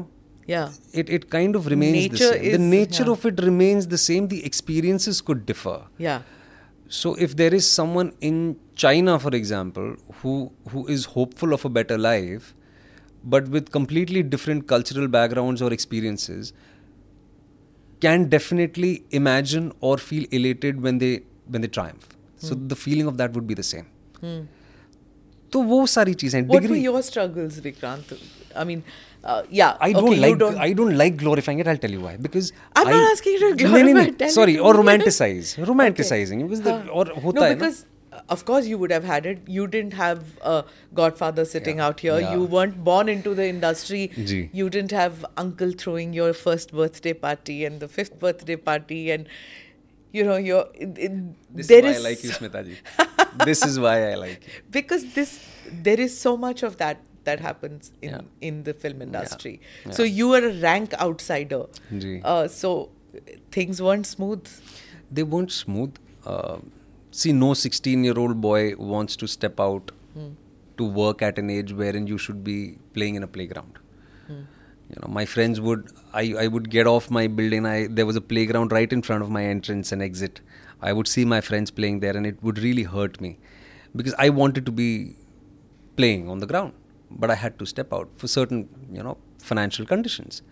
Yeah. 0.51 0.69
it, 1.01 1.09
it 1.15 1.25
kind 1.33 1.55
of 1.57 1.67
remains 1.71 1.97
Nature 1.97 2.29
the 2.29 2.39
same. 2.39 2.51
the 2.53 2.61
nature 2.71 3.03
yeah. 3.07 3.11
of 3.15 3.25
it 3.29 3.41
remains 3.47 3.87
the 3.91 3.97
same. 4.03 4.27
The 4.31 4.39
experiences 4.49 5.21
could 5.27 5.45
differ. 5.51 5.75
Yeah. 6.05 6.21
So 6.95 7.11
if 7.25 7.35
there 7.41 7.53
is 7.57 7.67
someone 7.75 8.09
in 8.29 8.39
China, 8.83 9.13
for 9.25 9.31
example, 9.39 9.93
who 10.21 10.33
who 10.73 10.83
is 10.95 11.05
hopeful 11.13 11.53
of 11.57 11.63
a 11.69 11.71
better 11.77 11.97
life, 12.05 12.49
but 13.35 13.47
with 13.57 13.71
completely 13.77 14.23
different 14.35 14.67
cultural 14.73 15.07
backgrounds 15.17 15.61
or 15.67 15.71
experiences, 15.77 16.51
can 18.07 18.27
definitely 18.29 18.91
imagine 19.21 19.71
or 19.79 19.97
feel 20.09 20.25
elated 20.39 20.81
when 20.87 20.97
they 21.05 21.13
when 21.55 21.61
they 21.67 21.71
triumph. 21.79 22.09
So 22.47 22.55
Hmm. 22.55 22.67
the 22.75 22.79
feeling 22.83 23.07
of 23.13 23.17
that 23.23 23.33
would 23.39 23.47
be 23.53 23.59
the 23.63 23.67
same. 23.71 23.87
तो 25.53 25.61
वो 25.71 25.85
सारी 25.93 26.13
चीज़ें 26.23 26.41
degree- 26.49 26.81
your 26.83 27.01
struggles, 27.11 27.59
Vikrant? 27.67 28.11
I 28.55 28.63
mean, 28.71 28.83
uh, 29.23 29.43
yeah. 29.49 29.77
I 29.87 29.91
don't 29.97 30.09
okay, 30.11 30.19
like 30.25 30.37
don't- 30.43 30.57
I 30.67 30.73
don't 30.81 30.97
like 31.03 31.17
glorifying 31.23 31.59
it. 31.63 31.67
I'll 31.73 31.81
tell 31.85 31.95
you 31.97 32.01
why. 32.07 32.17
Because 32.27 32.51
I'm 32.75 32.87
I, 32.87 32.91
not 32.97 33.11
asking 33.11 33.33
you 33.37 33.39
to 33.45 33.49
glorify 33.63 33.85
it, 33.91 33.95
नहीं, 34.01 34.17
tell 34.23 34.35
Sorry, 34.35 34.57
or 34.69 34.73
romanticize, 34.81 35.53
romanticizing 35.71 36.43
Okay. 36.43 36.49
because 36.51 36.61
the. 36.69 36.75
और 37.01 37.13
होता 37.25 37.39
no, 37.39 37.45
है 37.45 37.49
ना. 37.55 37.59
because 37.59 37.79
uh, 38.13 38.21
of 38.35 38.43
course 38.49 38.67
you 38.71 38.77
would 38.83 38.91
have 38.97 39.07
had 39.11 39.29
it. 39.33 39.43
You 39.57 39.67
didn't 39.75 39.97
have 40.01 40.23
a 40.53 40.57
godfather 41.01 41.45
sitting 41.53 41.77
Yeah, 41.83 41.87
out 41.87 42.03
here. 42.07 42.19
yeah. 42.25 42.33
You 42.35 42.49
weren't 42.57 42.83
born 42.91 43.13
into 43.15 43.35
the 43.41 43.47
industry. 43.55 44.03
Ji. 44.33 44.41
You 44.61 44.69
didn't 44.77 44.97
have 44.99 45.25
uncle 45.45 45.73
throwing 45.85 46.13
your 46.21 46.29
first 46.43 46.75
birthday 46.81 47.13
party 47.25 47.57
and 47.71 47.85
the 47.87 47.91
fifth 47.99 48.19
birthday 48.27 48.59
party 48.71 49.01
and 49.17 49.33
you 50.19 50.23
know 50.27 50.35
your 50.45 50.61
it, 50.85 50.97
it, 51.09 51.13
This 51.59 51.67
there 51.67 51.85
is 51.85 51.85
why 51.85 51.91
is 51.91 52.05
I 52.05 52.09
like 52.09 52.23
you, 52.29 52.31
Smita 52.37 52.65
ji. 52.69 52.77
this 53.45 53.63
is 53.65 53.79
why 53.79 54.11
I 54.11 54.15
like 54.15 54.45
it. 54.47 54.63
because 54.71 55.13
this 55.13 55.39
there 55.87 55.99
is 55.99 56.17
so 56.19 56.35
much 56.37 56.63
of 56.63 56.77
that 56.77 56.99
that 57.23 57.39
happens 57.39 57.91
in 58.01 58.09
Yeah. 58.09 58.21
in 58.49 58.63
the 58.63 58.73
film 58.73 59.01
industry. 59.01 59.59
Yeah. 59.85 59.91
So 59.91 60.03
you 60.03 60.27
were 60.29 60.43
a 60.47 60.53
rank 60.61 60.93
outsider. 61.07 61.65
Uh, 62.23 62.47
so 62.47 62.89
things 63.51 63.81
weren't 63.81 64.07
smooth. 64.07 64.47
They 65.11 65.23
weren't 65.23 65.51
smooth. 65.51 65.95
Uh, 66.25 66.57
see, 67.11 67.31
no 67.33 67.51
16-year-old 67.51 68.39
boy 68.41 68.75
wants 68.77 69.15
to 69.17 69.27
step 69.27 69.59
out 69.59 69.91
to 70.77 70.83
work 70.85 71.21
at 71.21 71.37
an 71.37 71.49
age 71.49 71.73
wherein 71.73 72.07
you 72.07 72.17
should 72.17 72.43
be 72.43 72.77
playing 72.93 73.15
in 73.15 73.23
a 73.23 73.27
playground. 73.27 73.77
You 74.29 74.97
know, 75.01 75.07
my 75.07 75.23
friends 75.25 75.59
would 75.61 75.89
I, 76.13 76.33
I 76.39 76.47
would 76.47 76.69
get 76.69 76.87
off 76.87 77.09
my 77.09 77.27
building. 77.27 77.65
I 77.65 77.87
there 77.87 78.05
was 78.05 78.17
a 78.17 78.21
playground 78.21 78.71
right 78.77 78.91
in 78.91 79.01
front 79.01 79.23
of 79.23 79.29
my 79.29 79.43
entrance 79.45 79.91
and 79.93 80.01
exit. 80.01 80.41
I 80.80 80.92
would 80.92 81.08
see 81.08 81.24
my 81.24 81.40
friends 81.40 81.70
playing 81.70 82.00
there, 82.00 82.16
and 82.16 82.26
it 82.26 82.42
would 82.42 82.58
really 82.58 82.82
hurt 82.84 83.20
me 83.20 83.38
because 83.94 84.14
I 84.18 84.28
wanted 84.30 84.66
to 84.66 84.72
be 84.72 84.88
playing 85.96 86.28
on 86.28 86.38
the 86.40 86.46
ground, 86.46 86.72
but 87.10 87.30
I 87.30 87.34
had 87.34 87.58
to 87.60 87.66
step 87.66 87.92
out 87.92 88.08
for 88.16 88.28
certain 88.28 88.68
you 88.92 89.02
know 89.02 89.16
financial 89.42 89.86
conditions. 89.86 90.42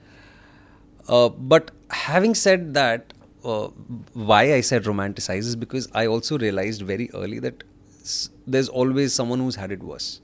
Uh, 1.08 1.28
but 1.28 1.70
having 1.90 2.34
said 2.34 2.72
that, 2.74 3.12
uh, 3.44 3.68
why 4.14 4.54
I 4.54 4.60
said 4.62 4.84
romanticize 4.84 5.40
is 5.40 5.56
because 5.56 5.88
I 5.92 6.06
also 6.06 6.38
realized 6.38 6.82
very 6.82 7.10
early 7.14 7.38
that 7.40 7.64
s- 8.02 8.30
there's 8.46 8.68
always 8.68 9.12
someone 9.12 9.38
who's 9.40 9.56
had 9.56 9.70
it 9.72 9.82
worse. 9.82 10.20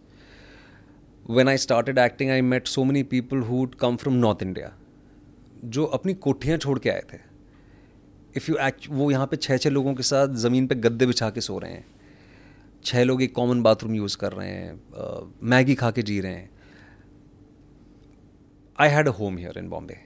When 1.27 1.49
I 1.49 1.57
started 1.57 1.99
acting, 1.99 2.31
I 2.31 2.40
met 2.40 2.66
so 2.66 2.85
many 2.85 3.03
people 3.03 3.42
who'd 3.42 3.77
come 3.79 3.96
from 3.99 4.20
North 4.20 4.42
India, 4.42 4.73
जो 5.77 5.85
अपनी 5.96 6.14
कोठियाँ 6.27 6.57
छोड़ 6.59 6.79
के 6.85 6.90
आए 6.90 7.03
थे 7.12 7.18
if 8.36 8.52
you 8.52 8.58
act 8.62 8.88
वो 8.89 9.10
यहाँ 9.12 9.28
पे 9.28 9.38
छः 9.38 9.58
छः 9.58 9.69
लोगों 9.69 9.93
के 9.95 10.04
साथ 10.04 10.36
ज़मीन 10.38 10.67
पे 10.67 10.76
गद्दे 10.78 11.06
बिछा 11.06 11.30
के 11.30 11.41
सो 11.41 11.60
रहे 11.60 11.71
हैं। 11.71 11.86
छः 12.86 13.04
लोग 13.04 13.21
एक 13.21 13.34
कॉमन 13.36 13.62
बाथरूम 13.63 13.95
यूज़ 13.95 14.17
कर 14.17 14.32
रहे 14.32 14.50
हैं 14.50 15.32
मैगी 15.43 15.76
खा 15.76 15.91
के 15.91 16.02
जी 16.02 16.19
रहे 16.21 16.34
हैं। 16.34 16.50
I 18.78 18.89
had 18.89 19.08
a 19.08 19.12
home 19.12 19.38
here 19.38 19.60
in 19.60 19.69
Bombay 19.69 19.98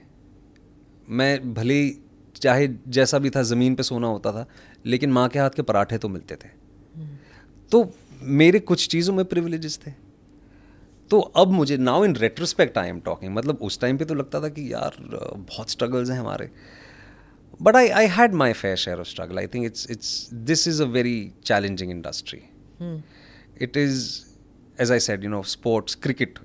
मैं 1.10 1.54
भले 1.54 1.88
चाहे 2.36 2.68
जैसा 2.88 3.18
भी 3.18 3.30
था, 3.30 3.42
ज़मीन 3.42 3.74
पे 3.74 3.82
सोना 3.82 4.06
होता 4.08 4.32
था, 4.32 4.46
लेकिन 4.86 5.12
माँ 5.12 5.28
के 5.28 5.38
हाथ 5.38 5.50
के 5.50 5.62
पराठे 5.62 5.98
तो 5.98 6.08
मिलते 6.08 6.34
थे। 6.34 6.48
तो 7.72 7.90
मेरे 8.22 8.58
कुछ 8.60 8.86
चीज़ों 8.88 9.14
में 9.14 9.24
प्रिविलेजेस 9.24 9.78
थे। 9.86 9.90
तो 11.10 11.20
अब 11.20 11.48
मुझे 11.48 11.76
now 11.76 12.04
in 12.04 12.14
retrospect 12.16 12.78
I 12.78 12.88
am 12.88 13.00
talking 13.00 13.34
मतलब 13.34 13.58
उस 13.62 13.80
टाइम 13.80 13.98
पे 13.98 14.04
तो 14.04 14.14
लगता 14.14 14.40
था 14.40 14.48
कि 14.48 14.72
यार 14.72 14.96
बहुत 15.02 15.70
स्ट्रगल्स 15.70 16.10
हैं 16.10 16.18
हमारे। 16.18 16.50
but 17.60 17.76
I, 17.76 18.02
I 18.02 18.04
had 18.06 18.32
my 18.32 18.52
fair 18.52 18.76
share 18.76 18.98
of 18.98 19.06
struggle. 19.06 19.38
I 19.38 19.46
think 19.46 19.66
it's 19.66 19.86
it's 19.86 20.28
this 20.32 20.66
is 20.66 20.80
a 20.80 20.86
very 20.86 21.34
challenging 21.44 21.90
industry. 21.90 22.50
Hmm. 22.78 22.96
It 23.56 23.76
is, 23.76 24.36
as 24.78 24.90
I 24.90 24.98
said, 24.98 25.22
you 25.22 25.28
know, 25.28 25.42
sports, 25.42 25.94
cricket. 25.94 26.38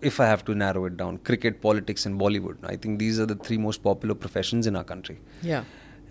If 0.00 0.20
I 0.20 0.26
have 0.26 0.44
to 0.46 0.54
narrow 0.54 0.84
it 0.86 0.96
down, 0.96 1.18
cricket, 1.18 1.60
politics, 1.62 2.04
and 2.06 2.20
Bollywood. 2.20 2.56
I 2.64 2.76
think 2.76 2.98
these 2.98 3.18
are 3.18 3.26
the 3.26 3.36
three 3.36 3.56
most 3.58 3.82
popular 3.82 4.14
professions 4.14 4.66
in 4.66 4.76
our 4.76 4.84
country. 4.84 5.20
Yeah 5.42 5.64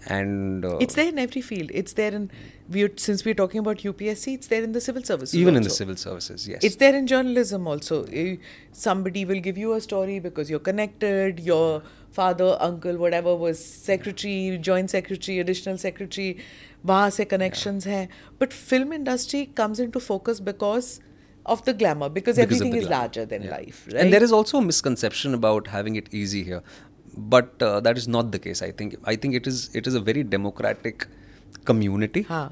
and 0.08 0.66
uh, 0.66 0.78
it's 0.80 0.96
there 0.96 1.08
in 1.08 1.20
every 1.20 1.42
field 1.42 1.70
it's 1.74 1.94
there 1.94 2.14
in 2.14 2.30
we 2.70 2.90
since 2.98 3.24
we're 3.24 3.34
talking 3.34 3.60
about 3.60 3.78
upsc 3.78 4.34
it's 4.34 4.48
there 4.48 4.64
in 4.64 4.72
the 4.72 4.82
civil 4.82 5.04
services 5.04 5.36
even 5.36 5.54
also. 5.54 5.58
in 5.58 5.64
the 5.64 5.70
civil 5.70 5.96
services 5.96 6.48
yes 6.48 6.64
it's 6.64 6.76
there 6.78 6.96
in 6.96 7.08
journalism 7.08 7.68
also 7.68 8.04
eh, 8.06 8.36
somebody 8.72 9.26
will 9.26 9.40
give 9.40 9.58
you 9.58 9.74
a 9.74 9.82
story 9.82 10.20
because 10.20 10.50
you're 10.50 10.60
connected 10.60 11.40
you're 11.40 11.82
father, 12.18 12.50
uncle, 12.68 13.00
whatever 13.06 13.36
was 13.46 13.64
secretary, 13.86 14.58
joint 14.70 14.94
secretary, 14.98 15.40
additional 15.46 15.82
secretary. 15.88 16.30
वहाँ 16.86 17.10
से 17.18 17.26
connections 17.34 17.86
हैं. 17.88 18.08
But 18.40 18.56
film 18.62 18.94
industry 19.00 19.42
comes 19.62 19.82
into 19.88 20.02
focus 20.08 20.42
because 20.52 20.90
of 21.54 21.62
the 21.68 21.74
glamour, 21.84 22.10
because, 22.10 22.38
because 22.38 22.42
everything 22.46 22.74
the 22.74 22.82
is 22.82 22.88
glamour. 22.88 23.02
larger 23.02 23.26
than 23.34 23.46
Yeah. 23.48 23.54
life. 23.56 23.80
Right? 23.92 24.02
And 24.04 24.14
there 24.16 24.26
is 24.28 24.34
also 24.40 24.60
a 24.60 24.66
misconception 24.72 25.38
about 25.40 25.70
having 25.76 25.98
it 26.02 26.10
easy 26.22 26.44
here, 26.50 26.62
but 27.36 27.66
uh, 27.70 27.80
that 27.88 28.02
is 28.04 28.08
not 28.18 28.32
the 28.36 28.42
case. 28.48 28.62
I 28.68 28.72
think 28.82 28.98
I 29.14 29.16
think 29.26 29.40
it 29.42 29.50
is 29.54 29.64
it 29.82 29.92
is 29.94 30.00
a 30.02 30.04
very 30.12 30.24
democratic 30.36 31.08
community. 31.72 32.24
Huh. 32.34 32.50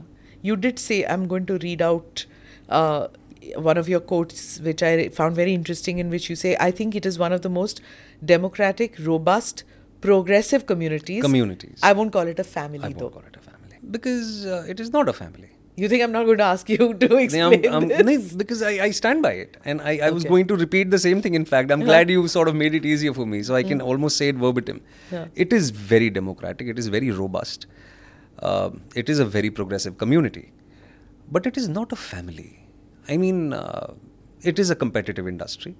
You 0.49 0.55
did 0.67 0.79
say, 0.79 1.05
I'm 1.05 1.27
going 1.27 1.45
to 1.53 1.57
read 1.63 1.81
out 1.87 2.25
uh, 2.69 3.07
one 3.55 3.77
of 3.77 3.89
your 3.89 3.99
quotes, 3.99 4.59
which 4.59 4.83
I 4.83 5.09
found 5.09 5.35
very 5.35 5.53
interesting, 5.53 5.99
in 5.99 6.09
which 6.09 6.29
you 6.29 6.35
say, 6.35 6.55
I 6.59 6.71
think 6.71 6.95
it 6.95 7.05
is 7.05 7.17
one 7.19 7.33
of 7.33 7.41
the 7.41 7.49
most 7.49 7.81
democratic, 8.23 8.97
robust, 8.99 9.63
progressive 10.01 10.65
communities. 10.65 11.21
Communities. 11.23 11.79
I 11.83 11.93
won't 11.93 12.11
call 12.13 12.27
it 12.27 12.39
a 12.39 12.43
family, 12.43 12.79
I 12.83 12.89
won't 12.89 13.13
call 13.13 13.23
it 13.31 13.35
a 13.35 13.39
family 13.39 13.77
because 13.89 14.45
uh, 14.45 14.65
it 14.67 14.79
is 14.79 14.91
not 14.93 15.09
a 15.09 15.13
family. 15.13 15.49
You 15.77 15.87
think 15.89 16.03
I'm 16.03 16.11
not 16.11 16.25
going 16.25 16.37
to 16.37 16.43
ask 16.43 16.69
you 16.69 16.93
to 16.93 17.15
explain 17.17 17.65
I'm- 17.65 17.73
I'm- 17.73 17.87
this? 18.05 18.31
no, 18.33 18.37
because 18.37 18.61
I, 18.61 18.71
I 18.85 18.91
stand 18.91 19.21
by 19.23 19.31
it, 19.31 19.57
and 19.65 19.81
I, 19.81 19.97
I 20.07 20.09
was 20.11 20.23
Okay. 20.23 20.29
going 20.29 20.47
to 20.47 20.55
repeat 20.55 20.91
the 20.91 20.99
same 20.99 21.21
thing. 21.21 21.33
In 21.33 21.45
fact, 21.45 21.71
I'm 21.71 21.79
glad 21.79 22.09
you 22.09 22.27
sort 22.27 22.47
of 22.47 22.55
made 22.55 22.75
it 22.75 22.85
easier 22.85 23.13
for 23.13 23.25
me, 23.25 23.41
so 23.41 23.55
I 23.55 23.63
can 23.63 23.81
almost 23.81 24.17
say 24.17 24.27
it 24.29 24.35
verbatim. 24.35 24.81
Yeah. 25.11 25.27
It 25.35 25.53
is 25.53 25.69
very 25.71 26.09
democratic. 26.09 26.67
It 26.67 26.77
is 26.77 26.87
very 26.97 27.09
robust. 27.09 27.67
Um 28.49 28.81
it 28.95 29.09
is 29.13 29.19
a 29.19 29.25
very 29.37 29.49
progressive 29.61 29.97
community, 30.03 30.43
but 31.37 31.45
it 31.53 31.57
is 31.63 31.67
not 31.79 31.91
a 31.91 31.95
family. 32.03 32.49
I 33.09 33.17
mean, 33.17 33.53
uh, 33.53 33.93
it 34.41 34.59
is 34.59 34.69
a 34.69 34.75
competitive 34.75 35.27
industry. 35.27 35.75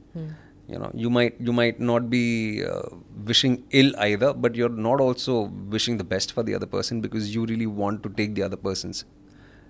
You 0.68 0.80
know, 0.80 0.90
you 0.94 1.10
might 1.10 1.36
you 1.40 1.52
might 1.52 1.80
not 1.80 2.10
be 2.10 2.64
uh, 2.64 2.84
wishing 3.26 3.64
ill 3.72 3.92
either, 3.98 4.34
but 4.34 4.56
you're 4.56 4.70
not 4.70 5.02
also 5.02 5.44
wishing 5.76 5.98
the 5.98 6.04
best 6.04 6.32
for 6.32 6.44
the 6.44 6.56
other 6.56 6.66
person 6.66 7.02
because 7.02 7.34
you 7.36 7.46
really 7.46 7.66
want 7.66 8.04
to 8.04 8.10
take 8.10 8.36
the 8.36 8.44
other 8.44 8.56
person's 8.58 9.04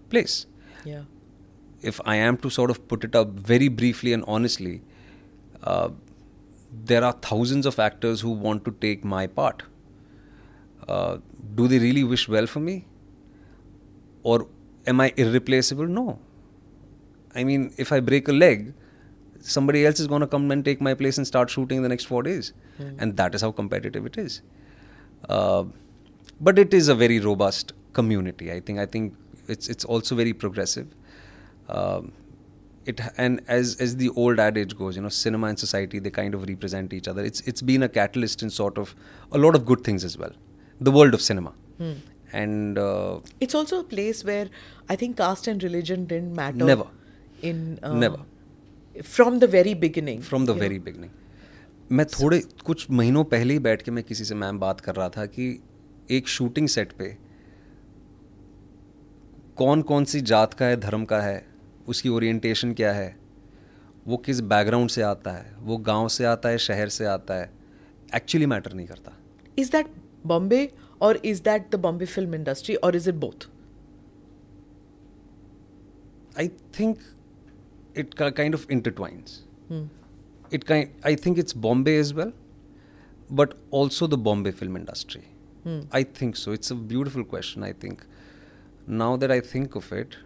place 0.09 0.45
Yeah. 0.85 1.03
if 1.81 1.99
I 2.05 2.15
am 2.17 2.37
to 2.45 2.49
sort 2.49 2.69
of 2.69 2.87
put 2.87 3.03
it 3.05 3.15
up 3.15 3.29
very 3.51 3.67
briefly 3.69 4.13
and 4.13 4.23
honestly, 4.27 4.81
uh, 5.63 5.89
there 6.91 7.03
are 7.03 7.13
thousands 7.13 7.65
of 7.65 7.79
actors 7.79 8.21
who 8.21 8.31
want 8.31 8.65
to 8.65 8.71
take 8.85 9.03
my 9.03 9.25
part. 9.27 9.63
Uh, 10.87 11.17
do 11.55 11.67
they 11.67 11.79
really 11.79 12.03
wish 12.03 12.27
well 12.27 12.45
for 12.45 12.59
me? 12.59 12.85
Or 14.23 14.47
am 14.85 14.99
I 15.01 15.13
irreplaceable? 15.17 15.87
No. 15.87 16.19
I 17.35 17.43
mean, 17.43 17.73
if 17.77 17.91
I 17.91 17.99
break 17.99 18.27
a 18.27 18.33
leg, 18.33 18.73
somebody 19.39 19.85
else 19.85 19.99
is 19.99 20.07
going 20.07 20.21
to 20.21 20.27
come 20.27 20.51
and 20.51 20.63
take 20.63 20.81
my 20.81 20.93
place 20.93 21.17
and 21.17 21.27
start 21.27 21.49
shooting 21.49 21.77
in 21.77 21.83
the 21.83 21.89
next 21.89 22.05
four 22.05 22.23
days. 22.23 22.53
And 22.97 23.15
that 23.17 23.35
is 23.35 23.41
how 23.41 23.51
competitive 23.51 24.05
it 24.05 24.17
is. 24.17 24.41
Uh, 25.29 25.65
but 26.39 26.57
it 26.57 26.73
is 26.73 26.87
a 26.87 26.95
very 26.95 27.19
robust 27.19 27.73
community. 27.93 28.51
I 28.51 28.59
think. 28.59 28.79
I 28.79 28.85
think 28.85 29.13
it's 29.47 29.67
it's 29.69 29.85
also 29.85 30.15
very 30.15 30.33
progressive. 30.33 30.87
Um, 31.69 32.13
it 32.85 33.01
and 33.17 33.41
as 33.47 33.75
as 33.79 33.97
the 33.97 34.09
old 34.09 34.39
adage 34.39 34.75
goes, 34.77 34.95
you 34.95 35.03
know, 35.03 35.09
cinema 35.09 35.47
and 35.47 35.59
society 35.59 35.99
they 35.99 36.09
kind 36.09 36.33
of 36.33 36.47
represent 36.47 36.93
each 36.93 37.07
other. 37.07 37.23
It's 37.23 37.41
it's 37.41 37.61
been 37.61 37.83
a 37.83 37.89
catalyst 37.89 38.41
in 38.41 38.49
sort 38.49 38.77
of 38.77 38.95
a 39.31 39.37
lot 39.37 39.55
of 39.55 39.65
good 39.65 39.83
things 39.83 40.03
as 40.03 40.17
well. 40.17 40.31
The 40.79 40.91
world 40.91 41.13
of 41.13 41.21
cinema, 41.21 41.53
and 42.33 42.77
uh, 42.79 43.19
It's 43.39 43.53
also 43.53 43.79
a 43.79 43.83
place 43.83 44.23
where 44.23 44.49
I 44.89 44.95
think 44.95 45.17
caste 45.17 45.47
and 45.47 45.61
religion 45.61 46.05
didn't 46.05 46.33
matter. 46.33 46.57
Never. 46.57 46.87
In 47.41 47.79
uh, 47.81 47.93
Never. 47.93 48.19
From 48.95 49.39
the 49.39 49.47
very 49.47 49.73
beginning. 49.75 50.21
know. 50.21 50.53
Very 50.53 50.79
beginning 50.79 51.11
मैं 51.91 52.05
थोड़े 52.05 52.41
कुछ 52.65 52.89
महीनों 52.91 53.23
पहले 53.23 53.53
ही 53.53 53.59
बैठ 53.59 53.81
के 53.81 53.91
मैं 53.91 54.03
किसी 54.03 54.25
से 54.25 54.35
मैम 54.35 54.59
बात 54.59 54.81
कर 54.81 54.95
रहा 54.95 55.09
था 55.09 55.25
कि 55.25 55.47
एक 56.11 56.27
शूटिंग 56.27 56.67
सेट 56.67 56.91
पे 56.91 57.15
कौन 59.57 59.81
कौन 59.81 60.05
सी 60.05 60.21
जात 60.21 60.53
का 60.53 60.65
है 60.65 60.79
धर्म 60.79 61.05
का 61.05 61.19
है 61.21 61.45
उसकी 61.87 62.09
ओरिएंटेशन 62.09 62.73
क्या 62.73 62.91
है 62.93 63.15
वो 64.07 64.17
किस 64.17 64.39
बैकग्राउंड 64.53 64.89
से 64.89 65.01
आता 65.01 65.31
है 65.31 65.55
वो 65.61 65.77
गाँव 65.89 66.07
से 66.09 66.25
आता 66.25 66.49
है 66.49 66.57
शहर 66.57 66.89
से 66.89 67.05
आता 67.05 67.33
है 67.33 67.49
एक्चुअली 68.15 68.45
मैटर 68.45 68.73
नहीं 68.73 68.87
करता 68.87 69.17
इज़ 69.57 69.71
दैट 69.71 69.87
बॉम्बे 70.25 70.67
और 71.01 71.21
is 71.25 71.41
that 71.43 71.69
the 71.71 71.79
Bombay 71.79 72.05
film 72.05 72.35
industry 72.35 72.75
और 72.77 72.95
is 72.95 73.09
it 73.09 73.15
both 73.15 73.47
I 76.39 76.49
think 76.73 76.97
it 78.02 78.14
ki- 78.20 78.30
kind 78.40 78.54
of 78.60 78.66
intertwines. 78.68 79.38
It 80.56 80.64
kind, 80.66 80.90
I 81.02 81.14
think 81.16 81.38
it's 81.38 81.52
Bombay 81.52 81.96
as 81.98 82.12
well, 82.14 82.32
but 83.30 83.54
also 83.70 84.06
the 84.06 84.18
Bombay 84.28 84.52
film 84.52 84.76
industry. 84.76 85.22
I 86.00 86.02
think 86.18 86.36
so. 86.36 86.52
It's 86.52 86.70
a 86.70 86.76
beautiful 86.90 87.24
question. 87.24 87.64
I 87.64 87.72
think 87.72 88.04
now 88.86 89.16
that 89.16 89.32
I 89.36 89.40
think 89.40 89.74
of 89.74 89.90
it, 89.92 90.16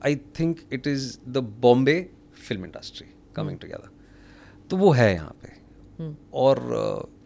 I 0.00 0.14
think 0.38 0.64
it 0.70 0.86
is 0.86 1.18
the 1.26 1.42
Bombay 1.42 2.08
film 2.32 2.64
industry 2.70 3.08
coming 3.34 3.58
together. 3.66 3.90
तो 4.70 4.76
वो 4.76 4.90
है 4.92 5.12
यहाँ 5.14 5.34
पे 5.42 5.52
और 6.44 6.58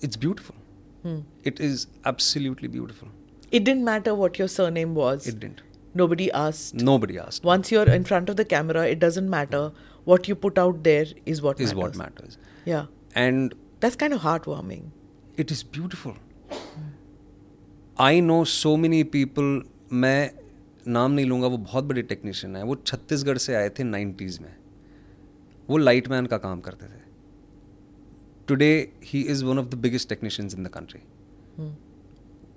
it's 0.05 0.19
beautiful 0.19 1.23
it 1.47 1.61
is 1.61 1.87
absolutely 2.07 2.69
beautiful 2.69 3.11
It 3.59 3.65
didn't 3.67 3.85
matter 3.89 4.15
what 4.23 4.39
your 4.41 4.49
surname 4.55 4.95
was. 5.01 5.29
It 5.29 5.35
didn't 5.35 5.61
Nobody 6.02 6.28
asked. 6.42 6.84
nobody 6.90 7.18
asked 7.24 7.44
Once 7.50 7.72
you're 7.74 7.90
in 7.96 8.06
front 8.12 8.30
of 8.34 8.38
the 8.38 8.46
camera, 8.54 8.86
it 8.94 9.00
doesn't 9.04 9.30
matter. 9.34 9.64
What 10.12 10.28
you 10.30 10.36
put 10.46 10.58
out 10.64 10.80
there 10.88 11.06
is 11.34 11.42
what 11.48 11.60
is 11.66 11.74
matters. 11.74 11.82
what 11.84 11.98
matters 12.04 12.38
Yeah. 12.72 12.88
and 13.26 13.54
That's 13.86 14.00
kind 14.04 14.14
of 14.20 14.22
heartwarming. 14.28 14.86
it 15.44 15.52
is 15.58 15.62
beautiful. 15.78 16.16
I 17.98 18.20
know 18.30 18.40
so 18.56 18.76
many 18.86 19.04
people 19.16 19.52
मैं 20.04 20.20
नाम 20.88 21.12
नहीं 21.12 21.26
लूँगा 21.26 21.48
वो 21.48 21.58
बहुत 21.58 21.84
बड़े 21.92 22.02
technician 22.12 22.56
है 22.56 22.64
वो 22.70 22.76
छत्तीसगढ़ 22.88 23.38
से 23.46 23.56
आए 23.56 23.70
थे 23.80 23.84
90s 23.92 24.40
में 24.42 24.54
वो 25.70 25.78
लाइट 25.78 26.08
मैन 26.12 26.26
का 26.34 26.38
काम 26.46 26.62
करते 26.62 26.86
थे 26.86 27.02
today 28.48 28.72
he 29.12 29.22
is 29.34 29.44
one 29.46 29.60
of 29.60 29.68
the 29.68 29.76
biggest 29.86 30.10
technicians 30.10 30.56
in 30.56 30.64
the 30.64 30.68
country 30.78 31.02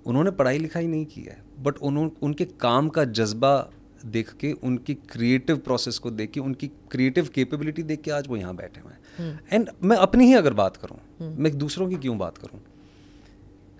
उन्होंने 0.07 0.31
पढ़ाई 0.31 0.57
लिखाई 0.57 0.87
नहीं 0.87 1.05
की 1.05 1.21
है 1.21 1.37
बट 1.59 1.77
उन्होंने 1.77 2.11
उनके 2.21 2.45
काम 2.59 2.89
का 2.89 3.03
जज्बा 3.13 3.57
देख 4.05 4.31
के 4.33 4.51
उनकी 4.63 4.93
क्रिएटिव 5.11 5.57
प्रोसेस 5.57 5.97
को 5.97 6.11
देख 6.11 6.31
के 6.31 6.39
उनकी 6.39 6.67
क्रिएटिव 6.91 7.29
कैपेबिलिटी 7.35 7.83
देख 7.83 8.01
के 8.01 8.11
आज 8.11 8.27
वो 8.27 8.37
यहाँ 8.37 8.55
बैठे 8.55 8.81
हुए 8.81 8.93
हैं। 8.93 9.39
एंड 9.51 9.69
मैं 9.83 9.97
अपनी 9.97 10.25
ही 10.25 10.33
अगर 10.33 10.53
बात 10.53 10.77
करूँ 10.77 10.97
मैं 11.35 11.57
दूसरों 11.57 11.89
की 11.89 11.95
क्यों 11.97 12.17
बात 12.17 12.37
करूँ? 12.37 12.61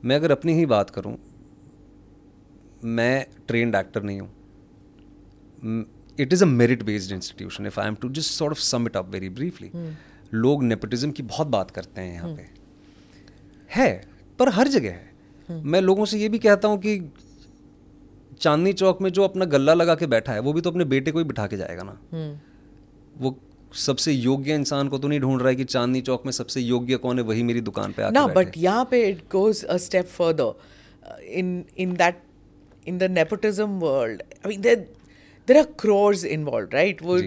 मैं 0.03 0.15
अगर 0.15 0.31
अपनी 0.31 0.53
ही 0.53 0.65
बात 0.65 0.89
करूँ 0.89 1.17
मैं 2.85 3.25
ट्रेंड 3.47 3.75
एक्टर 3.75 4.03
नहीं 4.03 4.19
हूँ। 4.21 4.29
It 6.19 6.33
is 6.33 6.43
a 6.43 6.47
merit 6.47 6.83
based 6.83 7.11
institution 7.11 7.65
if 7.67 7.79
I 7.79 7.87
am 7.87 7.95
to 7.95 8.09
just 8.09 8.31
sort 8.31 8.51
of 8.51 8.59
sum 8.59 8.85
it 8.87 8.97
up 8.97 9.09
very 9.09 9.29
briefly 9.29 9.71
लोग 10.33 10.63
नेपोटिज्म 10.63 11.11
की 11.11 11.23
बहुत 11.25 11.47
बात 11.47 11.71
करते 11.71 12.01
हैं 12.01 12.13
यहाँ 12.13 12.35
पे। 12.35 12.49
है 13.71 14.07
पर 14.39 14.49
हर 14.49 14.67
जगह 14.67 14.91
है। 14.91 15.15
मैं 15.51 15.81
लोगों 15.81 16.05
से 16.05 16.17
ये 16.17 16.29
भी 16.29 16.39
कहता 16.39 16.67
हूँ 16.67 16.77
कि 16.77 17.11
चांदनी 18.41 18.73
चौक 18.73 19.01
में 19.01 19.09
जो 19.09 19.23
अपना 19.23 19.45
गला 19.45 19.73
लगा 19.73 19.95
के 19.95 20.07
बैठा 20.07 20.33
है 20.33 20.39
वो 20.39 20.53
भी 20.53 20.61
तो 20.61 20.71
अपने 20.71 20.85
बेटे 20.85 21.11
को 21.11 21.19
ही 21.19 21.25
बिठा 21.25 21.47
के 21.47 21.57
जाएगा 21.57 21.83
ना। 21.83 21.99
वो 23.17 23.39
सबसे 23.73 24.11
योग्य 24.11 24.55
इंसान 24.55 24.87
को 24.87 24.97
तो 24.97 25.07
नहीं 25.07 25.19
ढूंढ 25.19 25.39
रहा 25.39 25.49
है 25.49 25.55
कि 25.55 25.63
चांदनी 25.63 26.01
चौक 26.01 26.25
में 26.25 26.31
सबसे 26.31 26.61
योग्य 26.61 26.97
कौन 26.97 27.19
है 27.19 27.23
वही 27.23 27.43
मेरी 27.43 27.61
दुकान 27.61 27.91
पे 27.91 28.09
ना 28.11 28.27
बट 28.27 28.57
यहाँ 28.57 28.87
पे 28.91 29.05
it 29.09 29.17
goes 29.31 29.63
a 29.63 29.77
step 29.77 30.05
further 30.05 30.53
in 31.23 31.65
in 31.77 31.93
that 31.93 32.21
in 32.87 32.97
the 32.97 33.03
nepotism 33.03 33.79
world 33.79 34.21
I 34.21 34.49
mean 34.49 34.61
there 34.61 35.57
are 35.57 35.63
crores 35.63 36.25
involved 36.25 36.69
right 36.73 37.01
वो 37.03 37.19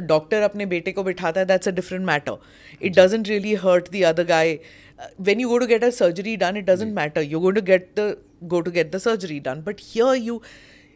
डॉक्टर 0.00 0.42
अपने 0.42 0.66
बेटे 0.66 0.92
को 0.92 1.02
बिठाता 1.02 1.40
है 1.40 1.46
that's 1.46 1.68
a 1.68 1.70
different 1.70 2.06
matter 2.06 2.36
it 2.82 2.96
doesn't 2.96 3.28
really 3.28 3.54
hurt 3.54 3.90
the 3.92 4.02
other 4.02 4.24
guy 4.24 4.58
Uh, 5.00 5.06
when 5.28 5.38
you 5.40 5.48
go 5.48 5.58
to 5.60 5.66
get 5.68 5.84
a 5.86 5.92
surgery 5.98 6.32
done, 6.40 6.56
it 6.60 6.66
doesn't 6.66 6.92
matter. 6.94 7.22
You're 7.22 7.40
going 7.42 7.54
to 7.58 7.62
get 7.70 7.86
the 8.00 8.06
go 8.54 8.60
to 8.62 8.70
get 8.78 8.90
the 8.96 9.00
surgery 9.06 9.38
done. 9.46 9.62
But 9.68 9.80
here 9.92 10.14
you 10.28 10.34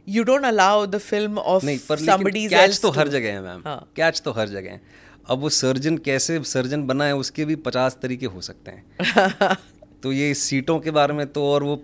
you 0.07 0.25
don't 0.31 0.45
allow 0.49 0.73
the 0.95 1.01
film 1.05 1.39
of 1.55 1.63
somebody's 2.09 2.51
catch 2.51 2.69
else 2.71 2.81
तो 2.83 2.89
to- 2.91 2.99
हर 2.99 3.09
जगह 3.15 3.33
है 3.33 3.43
ma'am 3.43 3.63
हाँ. 3.67 3.79
Catch 3.97 4.21
तो 4.25 4.33
हर 4.39 4.49
जगह 4.49 4.71
है 4.71 4.81
अब 5.31 5.39
वो 5.41 5.49
सर्जन 5.59 5.97
कैसे 6.09 6.39
सर्जन 6.53 6.83
बना 6.87 7.05
है 7.07 7.17
उसके 7.17 7.45
भी 7.51 7.57
पचास 7.69 7.99
तरीके 8.03 8.27
हो 8.35 8.41
सकते 8.49 8.71
हैं 8.71 9.57
तो 10.03 10.13
ये 10.13 10.33
सीटों 10.41 10.79
के 10.87 10.91
बारे 10.99 11.15
में 11.21 11.27
तो 11.33 11.45
और 11.53 11.63
वो 11.71 11.77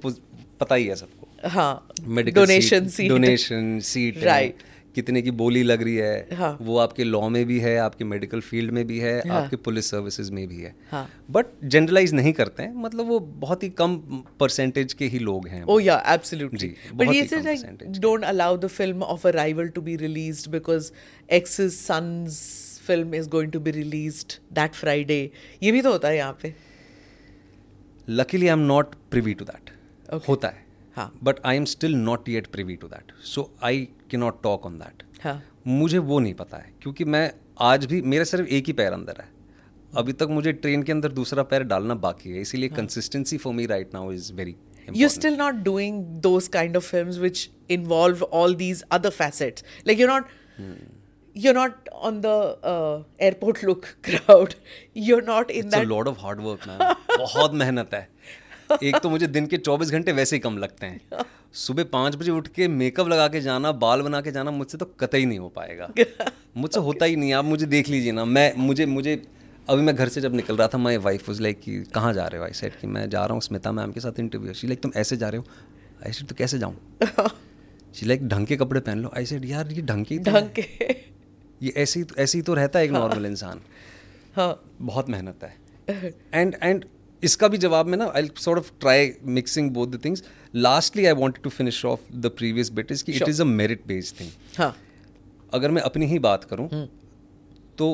पता 0.61 0.75
ही 0.75 0.87
है 0.87 0.97
सबको 0.97 1.49
हाँ 1.57 1.71
medical 2.19 2.45
donation 2.47 2.91
seat. 2.97 3.09
Donation 3.09 3.79
seat 3.93 4.19
Right. 4.31 4.67
कितने 4.95 5.23
की 5.23 5.31
बोली 5.41 5.63
लग 5.63 5.83
रही 5.83 5.95
है 5.97 6.37
हाँ. 6.37 6.57
वो 6.61 6.79
आपके 6.79 7.05
लॉ 7.05 7.29
में 7.29 7.45
भी 7.47 7.59
है 7.61 7.77
आपके 7.79 8.05
मेडिकल 8.05 8.41
फ़ील्ड 8.41 8.71
में 8.71 8.87
भी 8.87 8.99
है 8.99 9.13
हाँ. 9.21 9.43
आपके 9.43 9.57
पुलिस 9.67 9.91
सर्विसेज़ 9.91 10.33
में 10.33 10.47
भी 10.49 10.61
है 10.61 10.71
बट 10.71 10.93
हाँ. 10.93 11.09
बट 11.31 11.47
जनरलाइज 11.65 12.15
नहीं 12.15 12.33
करते 12.33 12.63
हैं 12.63 12.75
मतलब 12.83 13.07
वो 13.07 13.19
बहुत 13.45 13.63
ही 13.63 13.69
कम 13.81 13.97
परसेंटेज 14.41 14.93
के 14.93 15.07
ही 15.07 15.19
लोग 15.19 15.49
हैं 15.49 15.63
Oh 15.65 15.79
yeah, 15.79 16.01
absolutely. 16.15 16.61
Ji, 16.61 16.69
but 16.69 17.05
बहुत 17.05 17.15
he 17.15 17.21
he 17.21 17.29
said 17.29 17.45
come 17.45 17.51
like 17.51 17.61
percentage. 17.61 18.01
don't 18.01 18.31
allow 18.33 18.51
the 18.65 18.73
film 18.79 19.05
of 19.09 19.25
a 19.25 19.33
rival 19.39 19.71
to 19.79 19.85
be 19.91 19.97
released 19.97 20.51
because 20.51 20.91
X's 21.31 21.79
son's 21.81 22.41
film 22.87 23.15
is 23.15 23.29
going 23.29 23.51
to 23.51 23.61
be 23.61 23.73
released 23.73 24.39
that 24.59 24.83
Friday. 24.83 25.23
ये 25.63 25.73
भी 25.73 25.83
तो 25.83 25.93
होता 25.93 26.09
है 26.09 26.17
यहाँ 26.17 26.39
पे. 26.43 26.55
Luckily 28.09 28.47
I 28.47 28.53
am 28.53 28.67
not 28.67 28.95
privy 29.11 29.35
to 29.35 29.45
that 29.45 29.71
होता 30.29 30.49
है 30.49 30.65
हाँ. 30.97 31.13
But 31.25 31.41
I 31.47 31.57
am 31.57 31.65
still 31.65 31.95
not 31.95 32.29
yet 32.29 32.47
privy 32.47 32.77
to 32.77 32.87
that 32.87 33.13
so 33.25 33.51
I 33.63 33.89
can 34.11 34.17
not 34.17 34.43
talk 34.43 34.67
on 34.67 34.79
that 34.79 35.03
हाँ. 35.25 35.43
मुझे 35.67 35.99
वो 35.99 36.19
नहीं 36.19 36.35
पता 36.35 36.57
है 36.57 36.73
क्योंकि 36.83 37.05
मैं 37.05 37.31
आज 37.63 37.85
भी 37.87 38.01
मेरा 38.03 38.25
सिर्फ़ 38.25 38.49
एक 38.49 38.67
ही 38.67 38.73
पैर 38.73 38.93
अंदर 38.93 39.21
है 39.21 39.29
अभी 39.99 40.13
तक 40.13 40.29
मुझे 40.31 40.53
ट्रेन 40.53 40.83
के 40.83 40.93
अंदर 40.93 41.13
दूसरा 41.13 41.43
पैर 41.53 41.63
डालना 41.73 41.95
बाकी 42.05 42.31
है 42.31 42.41
इसीलिए 42.41 42.69
consistency 42.69 43.39
for 43.39 43.55
me 43.55 43.67
right 43.67 43.95
now 43.95 44.13
is 44.13 44.33
very 44.33 44.57
You're 44.89 45.09
still 45.11 45.37
not 45.37 45.59
doing 45.63 45.99
those 46.21 46.49
kind 46.49 46.77
of 46.77 46.85
films 46.85 47.19
which 47.19 47.41
involve 47.69 48.23
all 48.39 48.55
these 48.55 48.83
other 48.91 49.11
facets. 49.11 49.63
Like 49.87 49.99
you're 49.99 50.09
not, 50.09 50.31
hmm. 50.57 50.73
you're 51.37 51.55
not 51.55 51.89
on 51.93 52.21
the 52.23 52.33
uh, 52.65 53.03
airport 53.21 53.63
look 53.63 53.87
crowd. 54.03 54.55
You're 54.95 55.23
not 55.23 55.51
in 55.53 55.67
a 55.67 55.71
that. 55.71 55.87
Lot 55.87 56.09
of 56.09 56.19
hard 56.21 56.41
work 56.41 56.67
ma'am 56.69 56.79
बहुत 57.19 57.55
मेहनत 57.55 57.95
है 57.95 58.09
एक 58.73 58.97
तो 58.97 59.11
मुझे 59.11 59.27
दिन 59.27 59.47
के 59.47 59.59
24 59.59 59.91
घंटे 59.91 60.13
वैसे 60.13 60.37
ही 60.37 60.41
कम 60.41 60.59
लगते 60.59 60.87
हैं। 60.87 61.25
सुबह 61.57 61.85
पाँच 61.85 62.17
बजे 62.17 62.31
उठ 62.31 62.49
के 62.49 62.69
मेकअप 62.69 63.09
लगा 63.09 63.27
के 63.29 63.41
जाना 63.41 63.73
बाल 63.75 64.03
बना 64.03 64.21
के 64.21 64.33
जाना 64.33 64.51
मुझसे 64.51 64.79
तो 64.79 64.85
कतई 65.01 65.25
नहीं 65.25 65.39
हो 65.39 65.49
पाएगा। 65.49 65.93
मुझसे 66.57 66.81
होता 66.81 67.05
ही 67.05 67.17
नहीं 67.17 67.33
आप 67.33 67.45
मुझे 67.45 67.67
देख 67.67 67.89
लीजिए 67.89 68.13
ना। 68.13 68.25
मैं 68.25 68.53
मुझे 68.57 68.87
मुझे 68.87 69.23
अभी 69.69 69.83
मैं 69.83 69.95
घर 69.97 70.09
से 70.09 70.21
जब 70.21 70.35
निकल 70.35 70.57
रहा 70.57 70.69
था 70.69 70.79
माई 70.79 70.97
वाइफ 70.99 71.29
वाज 71.29 71.41
लाइक 71.41 71.61
कि 71.61 71.83
कहाँ 71.95 72.13
जा 72.15 72.27
रहे 72.27 72.39
हो? 72.39 72.45
आई 72.45 72.53
सेट 72.53 72.77
कि 72.81 72.87
मैं 72.87 73.09
जा 73.11 73.25
रहा 73.25 73.35
हूँ 73.35 73.41
स्मिता 73.41 73.73
मैम 73.73 73.93
के 73.93 74.01
साथ 74.01 74.21
इंटरव्यू 74.21 74.55
शी 74.55 74.67
लाइक 74.67 74.81
तुम 74.81 74.93
ऐसे 74.97 75.17
जा 75.17 75.29
रहे 75.29 75.39
हो? 75.39 75.45
आई 76.07 76.13
सेट 76.13 76.29
तो 76.29 76.35
कैसे 76.35 76.59
जाऊँ? 76.59 76.77
शी 77.95 78.07
लाइक 78.07 78.27
ढंग 78.29 78.47
के 78.47 78.57
कपड़े 78.57 78.81
पहन 78.81 78.99
लो। 78.99 79.11
आई 79.17 79.27
सेड 79.27 79.45
यार 79.45 79.73
ये 79.73 79.83
ढंग 79.83 80.05
के 80.05 80.19
तो 80.19 80.31
ढंग 80.31 80.51
के। 80.59 80.63
ये 81.63 81.73
ऐसे 81.77 82.01
ही 82.01 82.05
तो 82.05 82.15
ऐसे 82.19 82.39
ही 82.39 82.43
तो 82.43 82.55
रहता 82.55 82.79
है 82.79 82.85
एक 82.85 82.91
नॉर्मल 82.91 83.27
इंसान। 83.27 83.61
हाँ। 84.37 84.63
बहुत 84.81 85.09
मेहनत 85.09 85.45
है। 85.45 86.13
एंड 86.35 86.57
एंड 86.63 86.85
इसका 87.23 87.49
भी 87.49 87.59
जवाब 87.59 87.87
में 87.87 87.97
ना 87.99 88.13
I 88.17 88.29
sort 88.39 88.59
of 88.59 88.71
try 88.81 89.13
mixing 89.31 89.71
both 89.71 89.87
the 89.87 90.05
things 90.05 90.23
lastly 90.57 91.07
I 91.07 91.13
want 91.15 91.43
to 91.43 91.51
finish 91.51 91.85
off 91.85 92.13
the 92.15 92.31
previous 92.37 92.71
bit 92.73 92.93
is 92.93 93.05
कि 93.05 93.13
it 93.13 93.29
is 93.29 93.43
a 93.43 93.45
merit 93.47 93.87
based 93.87 94.21
thing 94.21 94.31
हाँ। 94.59 94.75
अगर 95.53 95.71
मैं 95.71 95.83
अपनी 95.83 96.07
ही 96.07 96.19
बात 96.19 96.45
करूँ 96.45 96.69
तो 97.79 97.91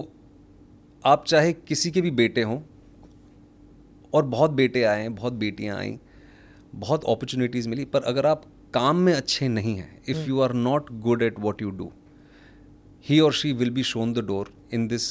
आप 1.04 1.24
चाहे 1.26 1.52
किसी 1.52 1.90
के 1.90 2.00
भी 2.00 2.10
बेटे 2.12 2.42
हों 2.42 2.60
और 4.12 4.24
बहुत 4.26 4.50
बेटे 4.52 4.82
आए 4.84 5.00
हैं 5.02 5.14
बहुत 5.14 5.32
बेटियाँ 5.34 5.78
आई 5.78 5.98
बहुत 6.76 7.04
अपॉर्चुनिटीज़ 7.04 7.68
मिली 7.68 7.84
पर 7.84 8.02
अगर 8.04 8.26
आप 8.26 8.42
काम 8.74 8.96
में 8.98 9.12
अच्छे 9.12 9.48
नहीं 9.48 9.76
हैं 9.76 10.00
if 10.08 10.28
you 10.28 10.40
are 10.40 10.52
not 10.54 10.90
good 11.00 11.22
at 11.22 11.38
what 11.40 11.62
you 11.62 11.70
do 11.72 11.90
he 13.04 13.20
और 13.20 13.32
she 13.32 13.52
will 13.52 13.70
be 13.70 13.82
shown 13.82 14.12
the 14.12 14.24
door 14.26 14.52
in 14.74 14.88
this 14.88 15.08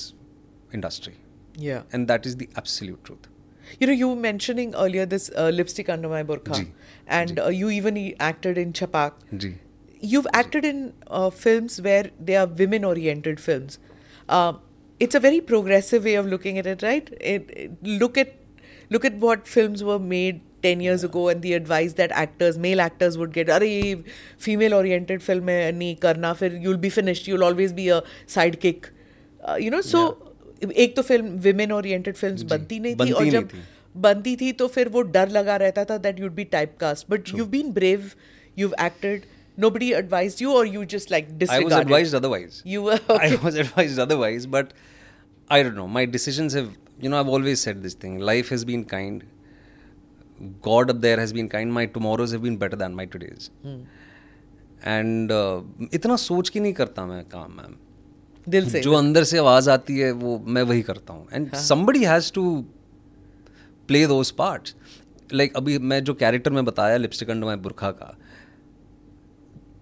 industry 0.76 1.14
and 1.66 2.08
that 2.08 2.28
is 2.28 2.38
the 2.38 2.48
absolute 2.58 3.04
truth. 3.04 3.30
you 3.80 3.88
know, 3.88 3.94
you 3.94 4.10
were 4.10 4.16
mentioning 4.16 4.74
earlier 4.76 5.06
this 5.06 5.30
uh, 5.36 5.50
lipstick 5.50 5.90
under 5.90 6.10
my 6.10 6.24
burqa, 6.24 6.56
Ji. 6.56 6.72
and 7.08 7.36
Ji. 7.36 7.40
Uh, 7.40 7.50
you 7.50 7.70
even 7.70 8.14
acted 8.20 8.58
in 8.58 8.74
Chhapaak. 8.74 9.14
Ji. 9.36 9.56
You've 10.00 10.28
acted 10.34 10.66
in 10.66 10.94
uh, 11.08 11.30
films 11.30 11.82
where 11.82 12.12
they 12.20 12.36
are 12.36 12.46
women-oriented 12.46 13.40
films. 13.40 13.80
Uh, 14.30 14.54
it's 15.00 15.16
a 15.16 15.20
very 15.20 15.42
progressive 15.42 16.04
way 16.04 16.16
of 16.16 16.26
looking 16.26 16.58
at 16.58 16.66
it, 16.66 16.82
right? 16.82 17.10
It, 17.20 17.50
it, 17.50 17.72
look 17.84 18.18
at 18.18 18.36
look 18.90 19.04
at 19.04 19.16
what 19.16 19.48
films 19.48 19.84
were 19.84 20.00
made 20.00 20.42
10 20.62 20.80
years 20.80 21.04
yeah. 21.04 21.10
ago 21.10 21.28
and 21.30 21.42
the 21.42 21.54
advice 21.54 21.94
that 21.94 22.12
actors 22.12 22.58
male 22.58 22.82
actors 22.82 23.18
would 23.18 23.34
get 23.34 23.50
are 23.50 23.62
female 24.38 24.76
oriented 24.76 25.24
film 25.24 25.48
nahi 25.48 25.90
karna 26.06 26.34
fir 26.42 26.50
you'll 26.66 26.84
be 26.86 26.92
finished 26.98 27.28
you'll 27.28 27.44
always 27.44 27.74
be 27.74 27.90
a 27.90 28.02
sidekick 28.36 28.90
uh, 29.48 29.56
you 29.56 29.72
know 29.76 29.82
so 29.82 30.04
yeah. 30.06 30.25
एक 30.64 30.96
तो 30.96 31.02
film 31.02 31.38
women 31.48 31.72
oriented 31.72 32.16
films 32.16 32.44
बनती 32.52 32.80
नहीं 32.80 32.96
थी 32.96 33.12
और 33.12 33.30
जब 33.30 33.50
बनती 34.06 34.36
थी 34.36 34.52
तो 34.60 34.68
फिर 34.68 34.90
वो 34.90 35.02
डर 35.18 35.30
लगा 35.30 35.56
रहता 35.64 35.86
था 35.90 35.98
that 36.06 36.20
you'd 36.20 36.34
be 36.36 36.44
typecast 36.80 37.10
but 37.10 37.30
you 37.36 37.46
been 37.56 37.72
brave 37.74 38.12
you 38.58 38.72
acted 38.82 39.26
nobody 39.58 39.94
advised 39.94 40.42
you 40.42 40.54
or 40.54 40.66
you 40.66 40.86
just 40.86 41.12
like 41.12 41.38
disregarded? 41.38 41.72
I 41.72 41.76
was 41.76 41.82
advised 41.82 42.16
otherwise. 42.16 42.62
you 42.66 42.82
were 42.82 43.00
Okay. 43.10 43.34
I 43.34 43.36
was 43.44 43.56
advised 43.56 44.00
otherwise, 44.00 44.46
but 44.46 44.74
I 45.50 45.62
don't 45.64 45.76
know. 45.76 45.88
My 45.88 46.06
decisions 46.06 46.54
have, 46.54 46.70
you 47.00 47.10
know, 47.10 47.20
I've 47.20 47.28
always 47.28 47.62
said 47.62 47.84
this 47.84 47.94
thing. 47.94 48.20
Life 48.20 48.50
has 48.50 48.66
been 48.66 48.84
kind. 48.86 49.24
God 50.62 50.90
up 50.90 51.02
there 51.02 51.20
has 51.20 51.32
been 51.32 51.48
kind. 51.50 51.74
My 51.74 51.86
tomorrows 51.86 52.32
have 52.32 52.44
been 52.44 52.58
better 52.58 52.76
than 52.76 52.96
my 52.96 53.06
todays. 53.06 53.50
Hmm. 53.64 53.84
And 54.84 55.32
uh, 55.32 55.62
इतना 55.94 56.16
सोच 56.24 56.50
के 56.50 56.60
नहीं 56.60 56.74
करता 56.74 57.06
मैं 57.06 57.24
काम 57.30 57.52
ma'am 57.58 57.76
दिल 58.50 58.70
से। 58.70 58.80
जो 58.82 58.94
अंदर 58.94 59.24
से 59.24 59.38
आवाज़ 59.38 59.70
आती 59.70 59.98
है 60.00 60.12
वो 60.14 60.38
मैं 60.48 60.64
वही 60.64 60.82
करता 60.82 61.14
हूँ। 61.14 61.28
And 61.34 61.54
somebody 61.56 62.04
has 62.06 62.32
to 62.34 62.44
play 63.90 64.06
those 64.08 64.32
parts 64.32 64.76
like 65.34 65.56
अभी 65.58 65.78
मैं 65.80 66.04
जो 66.04 66.14
कैरेक्टर 66.14 66.52
में 66.52 66.64
बताया 66.66 66.98
लिपस्टिक 66.98 67.30
अंडर 67.30 67.46
माई 67.46 67.56
बुरखा 67.58 67.92
का 67.92 68.18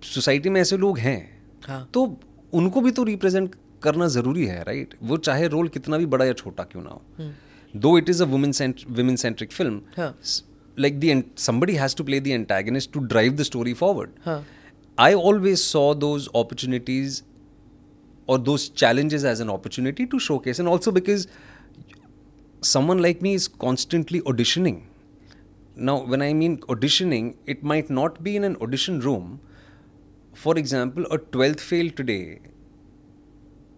सोसाइटी 0.03 0.49
में 0.49 0.59
ऐसे 0.61 0.77
लोग 0.77 0.99
हैं। 0.99 1.19
हाँ। 1.67 1.89
तो 1.93 2.05
उनको 2.53 2.81
भी 2.81 2.91
तो 2.91 3.03
रिप्रेजेंट 3.03 3.55
करना 3.83 4.07
ज़रूरी 4.07 4.45
है 4.45 4.63
राइट 4.63 4.93
वो 5.03 5.17
चाहे 5.17 5.47
रोल 5.47 5.67
कितना 5.67 5.97
भी 5.97 6.05
बड़ा 6.05 6.25
या 6.25 6.33
छोटा 6.33 6.63
क्यों 6.63 6.83
ना 6.83 6.89
हो। 6.89 7.31
Though 7.73 7.97
it 7.97 8.09
is 8.09 8.23
a 8.23 8.25
women 8.25 8.73
women 8.89 9.15
centric 9.15 9.51
film 9.51 9.81
like 10.77 10.99
the 10.99 11.23
the 11.37 11.75
has 11.75 11.95
to 11.95 12.03
play 12.03 12.19
antagonist 12.37 12.91
to 12.93 13.01
drive 13.07 13.37
the 13.37 13.45
story 13.45 13.73
forward. 13.81 14.11
Huh. 14.25 14.39
i 14.97 15.13
always 15.27 15.61
saw 15.65 15.87
those 15.99 16.25
opportunities 16.39 17.15
or 18.27 18.37
those 18.37 18.69
challenges 18.69 19.25
as 19.25 19.39
an 19.39 19.49
opportunity 19.49 20.05
to 20.05 20.19
showcase. 20.19 20.59
And 20.59 20.67
also 20.67 20.91
because 20.91 21.27
someone 22.61 23.01
like 23.01 23.21
me 23.21 23.33
is 23.33 23.47
constantly 23.47 24.21
auditioning. 24.21 24.83
Now 25.75 26.03
when 26.03 26.21
i 26.21 26.33
mean 26.33 26.57
auditioning 26.73 27.35
it 27.45 27.63
might 27.63 27.89
not 27.89 28.23
be 28.23 28.35
in 28.35 28.43
an 28.43 28.55
audition 28.61 28.99
room. 28.99 29.39
For 30.33 30.57
example 30.57 31.05
a 31.11 31.17
12th 31.17 31.59
fail 31.59 31.89
today 31.89 32.39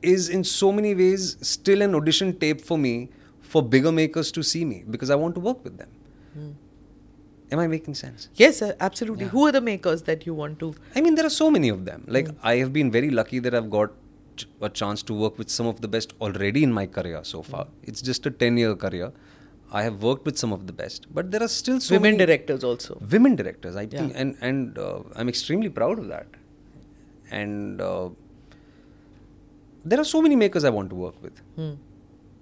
is 0.01 0.29
in 0.29 0.43
so 0.43 0.71
many 0.71 0.93
ways 0.93 1.37
still 1.41 1.81
an 1.81 1.95
audition 1.95 2.37
tape 2.37 2.61
for 2.61 2.77
me 2.77 3.09
for 3.39 3.63
bigger 3.63 3.91
makers 3.91 4.31
to 4.31 4.43
see 4.43 4.63
me 4.65 4.83
because 4.89 5.09
i 5.09 5.15
want 5.15 5.35
to 5.35 5.41
work 5.41 5.63
with 5.63 5.77
them. 5.77 5.89
Hmm. 6.33 6.51
Am 7.51 7.59
i 7.59 7.67
making 7.67 7.95
sense? 7.95 8.29
Yes 8.35 8.57
sir, 8.59 8.75
absolutely. 8.79 9.25
Who 9.25 9.47
are 9.47 9.51
the 9.51 9.61
makers 9.61 10.03
that 10.03 10.25
you 10.25 10.33
want 10.33 10.59
to 10.59 10.75
I 10.95 11.01
mean, 11.01 11.15
there 11.15 11.25
are 11.25 11.35
so 11.41 11.49
many 11.49 11.69
of 11.69 11.85
them. 11.85 12.03
Like, 12.07 12.27
hmm. 12.27 12.37
I 12.43 12.57
have 12.57 12.73
been 12.73 12.91
very 12.91 13.09
lucky 13.09 13.39
that 13.39 13.55
I've 13.55 13.69
got 13.69 13.91
a 14.67 14.69
chance 14.81 15.03
to 15.09 15.13
work 15.23 15.37
with 15.41 15.49
some 15.57 15.67
of 15.71 15.81
the 15.85 15.89
best 15.95 16.13
already 16.21 16.61
in 16.67 16.71
my 16.79 16.85
career 16.97 17.21
so 17.23 17.41
far. 17.41 17.67
It's 17.83 18.01
just 18.09 18.25
a 18.25 18.31
10 18.31 18.57
year 18.63 18.75
career. 18.75 19.11
I 19.79 19.81
have 19.83 20.03
worked 20.07 20.25
with 20.29 20.37
some 20.43 20.51
of 20.55 20.67
the 20.67 20.73
best, 20.81 21.07
but 21.17 21.31
there 21.31 21.43
are 21.45 21.51
still 21.53 21.79
so 21.85 21.93
women 21.95 22.11
many 22.11 22.25
directors 22.25 22.63
also 22.69 22.97
women 23.15 23.35
directors. 23.41 23.75
I 23.75 23.83
Yeah. 23.83 23.89
think, 23.99 24.13
and 24.23 24.37
and 24.49 24.77
uh, 24.87 24.99
I'm 25.15 25.29
extremely 25.33 25.71
proud 25.79 25.99
of 26.03 26.07
that. 26.13 26.27
And 27.41 27.81
uh, 27.89 28.09
there 29.83 29.99
are 29.99 30.09
so 30.11 30.21
many 30.21 30.35
makers 30.43 30.63
I 30.63 30.69
want 30.77 30.89
to 30.95 30.95
work 30.95 31.21
with. 31.27 31.41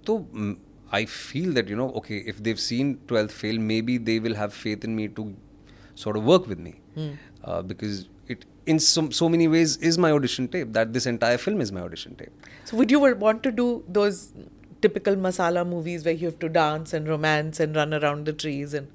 So 0.06 0.18
mm, 0.20 0.56
I 0.92 1.04
feel 1.06 1.52
that 1.54 1.68
you 1.68 1.76
know, 1.76 1.90
okay, 2.02 2.18
if 2.34 2.42
they've 2.42 2.60
seen 2.60 2.98
12th 3.12 3.30
fail, 3.42 3.58
maybe 3.58 3.98
they 3.98 4.18
will 4.28 4.34
have 4.42 4.52
faith 4.54 4.84
in 4.84 4.94
me 4.96 5.08
to 5.20 5.34
sort 5.94 6.16
of 6.16 6.24
work 6.24 6.46
with 6.46 6.58
me 6.58 6.74
uh, 7.44 7.62
because 7.62 8.08
in 8.66 8.78
so, 8.78 9.10
so 9.10 9.28
many 9.28 9.46
ways 9.48 9.76
is 9.76 9.98
my 9.98 10.10
audition 10.10 10.48
tape. 10.48 10.72
That 10.72 10.92
this 10.92 11.06
entire 11.06 11.38
film 11.38 11.60
is 11.60 11.72
my 11.72 11.80
audition 11.80 12.14
tape. 12.16 12.32
so 12.64 12.76
would 12.76 12.90
you 12.90 13.00
want 13.00 13.42
to 13.42 13.50
do 13.52 13.84
those 13.88 14.32
typical 14.80 15.16
masala 15.16 15.66
movies 15.66 16.04
where 16.04 16.14
you 16.14 16.26
have 16.26 16.38
to 16.38 16.48
dance 16.48 16.92
and 16.92 17.08
romance 17.08 17.60
and 17.60 17.76
run 17.76 17.94
around 17.94 18.26
the 18.26 18.32
trees 18.32 18.74
and 18.74 18.88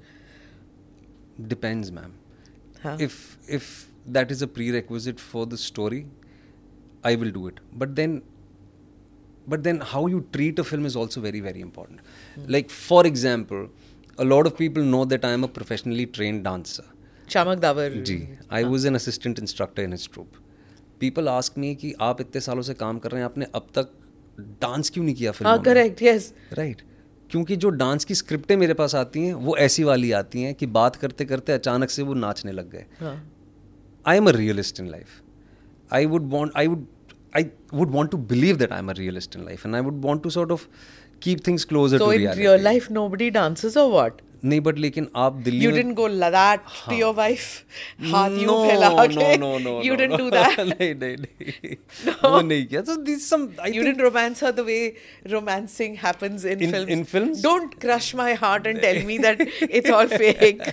Depends, 1.48 1.90
ma'am. 1.90 2.12
Huh. 2.82 2.96
If 2.98 3.38
if 3.48 3.88
that 4.06 4.30
is 4.30 4.42
a 4.42 4.46
prerequisite 4.46 5.20
for 5.20 5.46
the 5.46 5.56
story, 5.56 6.06
I 7.02 7.14
will 7.14 7.30
do 7.30 7.46
it. 7.46 7.60
But 7.72 7.94
then, 7.96 8.22
but 9.46 9.62
then 9.62 9.80
how 9.80 10.06
you 10.06 10.26
treat 10.32 10.58
a 10.58 10.64
film 10.64 10.86
is 10.86 10.96
also 10.96 11.20
very 11.20 11.40
very 11.40 11.60
important. 11.60 12.00
Hmm. 12.34 12.44
Like 12.46 12.70
for 12.70 13.06
example, 13.06 13.68
a 14.18 14.24
lot 14.24 14.46
of 14.46 14.56
people 14.56 14.82
know 14.82 15.04
that 15.04 15.24
I 15.24 15.30
am 15.30 15.44
a 15.44 15.48
professionally 15.48 16.06
trained 16.06 16.44
dancer. 16.44 16.84
Shamak 17.34 17.62
davar. 17.64 17.88
Ji 18.10 18.18
I 18.52 18.64
was 18.64 18.86
an 18.88 18.94
assistant 18.94 19.38
instructor 19.38 19.82
in 19.82 19.96
troupe 20.12 20.32
people 21.00 21.28
ask 21.28 21.58
me 21.58 21.74
कि 21.74 21.92
आप 22.08 22.20
इतने 22.20 22.40
सालों 22.40 22.62
से 22.62 22.74
काम 22.74 22.98
कर 22.98 23.10
रहे 23.10 23.20
हैं 23.20 23.24
आपने 23.24 23.46
अब 23.54 23.66
तक 23.78 23.92
डांस 24.62 24.90
क्यों 24.90 25.04
नहीं 25.04 25.14
किया 25.14 25.32
फ़िल्म 25.32 25.56
करेक्ट 25.62 26.02
यस 26.02 26.32
राइट 26.52 26.82
क्योंकि 27.30 27.56
जो 27.56 27.70
डांस 27.80 28.04
की 28.04 28.14
स्क्रिप्टें 28.14 28.56
मेरे 28.56 28.74
पास 28.74 28.94
आती 28.94 29.26
हैं 29.26 29.34
वो 29.48 29.56
ऐसी 29.66 29.84
वाली 29.84 30.12
आती 30.20 30.42
हैं 30.42 30.54
कि 30.54 30.66
बात 30.78 30.96
करते 31.02 31.24
करते 31.24 31.52
अचानक 31.52 31.90
से 31.90 32.02
वो 32.02 32.14
नाचने 32.14 32.52
लग 32.52 32.70
गए। 32.70 32.84
I 34.06 34.16
am 34.16 34.28
a 34.28 34.32
realist 34.36 34.80
in 34.80 34.88
life 34.90 35.20
I 35.92 36.06
would 36.06 36.32
want 36.34 36.58
I 36.62 36.66
would 36.72 36.88
I 37.38 37.42
would 37.78 37.92
want 37.96 38.10
to 38.12 38.18
believe 38.30 38.56
that 38.60 38.72
I'm 38.74 38.88
a 38.92 38.94
realist 38.98 39.36
in 39.38 39.42
life, 39.48 39.64
and 39.66 39.76
I 39.78 39.80
would 39.88 39.98
want 40.06 40.22
to 40.22 40.30
sort 40.36 40.52
of 40.54 40.62
keep 41.26 41.42
things 41.48 41.66
closer 41.72 41.98
So 42.00 42.06
to 42.06 42.14
in 42.14 42.22
reality. 42.22 42.44
real 42.44 42.64
life, 42.66 42.88
nobody 42.96 43.28
dances 43.36 43.76
or 43.82 43.84
what? 43.92 44.22
नहीं 44.49 44.59
but 44.61 44.77
लेकिन 44.79 45.07
आप 45.15 45.33
Delhi 45.45 45.65
You 45.65 45.69
में 45.71 45.77
didn't 45.77 45.95
go 45.99 46.07
that 46.23 46.65
to 46.87 46.95
your 46.97 47.11
wife? 47.19 47.45
हाथ 48.13 48.31
यूं 48.41 48.57
फैला 48.67 48.89
no, 48.95 49.05
के? 49.07 49.15
no, 49.15 49.29
no, 49.43 49.51
no, 49.63 49.71
You 49.85 49.93
no, 49.93 49.97
didn't 50.01 50.11
no. 50.11 50.17
do 50.23 50.29
that? 50.35 50.59
नहीं 50.71 50.89
नहीं 51.03 51.15
नहीं 51.21 51.75
वो 52.25 52.41
नहीं 52.49 52.65
किया 52.73 52.83
so 52.89 52.95
these 53.07 53.25
some 53.31 53.47
I 53.67 53.71
you 53.75 53.81
think 53.81 53.87
didn't 53.87 54.05
romance 54.07 54.43
her 54.47 54.51
the 54.59 54.65
way 54.67 54.77
romancing 55.35 55.95
happens 56.03 56.45
in, 56.53 56.61
In- 56.67 56.75
films. 56.75 56.93
in 56.97 57.03
films? 57.15 57.41
Don't 57.47 57.79
crush 57.85 58.11
my 58.21 58.29
heart 58.43 58.67
and 58.73 58.81
tell 58.87 59.01
me 59.09 59.17
that 59.25 59.41
it's 59.79 59.89
all 59.99 60.13
fake. 60.25 60.63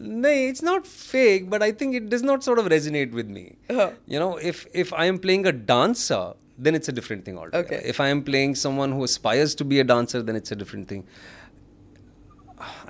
no 0.00 0.34
it's 0.48 0.62
not 0.72 0.86
fake 0.96 1.48
but 1.54 1.62
I 1.62 1.70
think 1.82 1.94
it 2.02 2.10
does 2.16 2.22
not 2.32 2.44
sort 2.50 2.58
of 2.64 2.66
resonate 2.76 3.12
with 3.22 3.28
me 3.38 3.46
Uh-huh. 3.70 3.90
you 4.16 4.18
know 4.26 4.30
if 4.52 4.66
if 4.86 4.92
I 5.06 5.08
am 5.14 5.18
playing 5.28 5.46
a 5.54 5.56
dancer 5.72 6.22
then 6.66 6.74
it's 6.82 6.88
a 6.92 6.92
different 7.00 7.24
thing 7.24 7.38
altogether 7.42 7.64
Okay. 7.64 7.80
if 7.94 8.00
I 8.04 8.08
am 8.18 8.22
playing 8.28 8.54
someone 8.66 8.92
who 8.98 9.04
aspires 9.12 9.54
to 9.62 9.64
be 9.72 9.80
a 9.86 9.90
dancer 9.96 10.22
then 10.30 10.40
it's 10.42 10.54
a 10.56 10.62
different 10.64 10.88
thing 10.94 11.04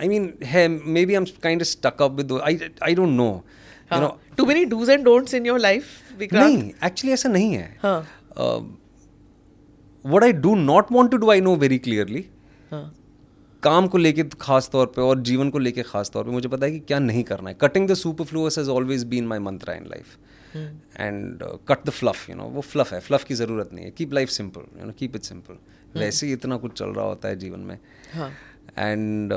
I 0.03 0.07
mean 0.13 0.23
hey, 0.53 0.67
maybe 0.97 1.17
I'm 1.19 1.25
kind 1.47 1.65
of 1.65 1.67
stuck 1.73 2.01
up 2.05 2.21
with 2.21 2.27
those, 2.29 2.41
I 2.51 2.53
I 2.89 2.93
don't 2.99 3.15
know. 3.17 3.33
You 3.91 3.99
know 4.03 4.13
Too 4.37 4.45
many 4.49 4.65
do's 4.65 4.89
and 4.89 5.05
don'ts 5.05 5.33
in 5.37 5.47
your 5.47 5.59
life, 5.63 5.89
Vikrant? 6.19 6.43
नहीं 6.43 6.71
actually 6.85 7.13
ऐसा 7.13 7.29
नहीं 7.29 7.53
है। 7.53 7.77
हाँ. 7.81 7.99
What 10.05 10.23
I 10.23 10.33
do 10.33 10.53
not 10.55 10.91
want 10.91 11.11
to 11.11 11.17
do 11.17 11.29
I 11.31 11.41
know 11.41 11.55
very 11.55 11.77
clearly 11.79 12.25
हाँ. 12.71 12.83
काम 13.63 13.87
को 13.87 13.97
लेके 13.97 14.23
खास 14.41 14.69
तौर 14.71 14.85
पे 14.95 15.01
और 15.01 15.19
जीवन 15.29 15.49
को 15.49 15.59
लेके 15.59 15.83
खास 15.83 16.09
तौर 16.13 16.23
पे 16.23 16.31
मुझे 16.31 16.49
पता 16.49 16.65
है 16.65 16.71
कि 16.71 16.79
क्या 16.79 16.99
नहीं 16.99 17.23
करना 17.23 17.49
है। 17.49 17.55
Cutting 17.61 17.87
the 17.89 17.93
superfluous 18.31 18.57
has 18.57 18.69
always 18.69 19.03
been 19.13 19.27
my 19.27 19.39
mantra 19.39 19.73
in 19.73 19.85
life 19.89 20.17
and 20.99 21.43
cut 21.67 21.85
the 21.85 21.89
fluff 21.89 22.29
you 22.29 22.35
know 22.35 22.43
वो 22.55 22.61
फ्लफ 22.61 22.93
है। 22.93 22.99
फ्लफ 22.99 23.23
की 23.23 23.33
ज़रूरत 23.35 23.69
नहीं 23.73 23.85
है। 23.85 23.91
Keep 23.91 24.13
life 24.13 24.29
simple 24.29 24.79
you 24.79 24.85
know 24.85 24.93
keep 24.99 25.15
it 25.15 25.23
simple 25.23 25.57
वैसे 25.99 26.27
ही 26.27 26.33
इतना 26.33 26.57
कुछ 26.57 26.77
चल 26.79 26.89
रहा 26.89 27.05
होता 27.05 27.27
है 27.27 27.35
जीवन 27.39 27.59
में। 27.59 27.77
हाँ. 28.13 28.31
And 28.77 29.33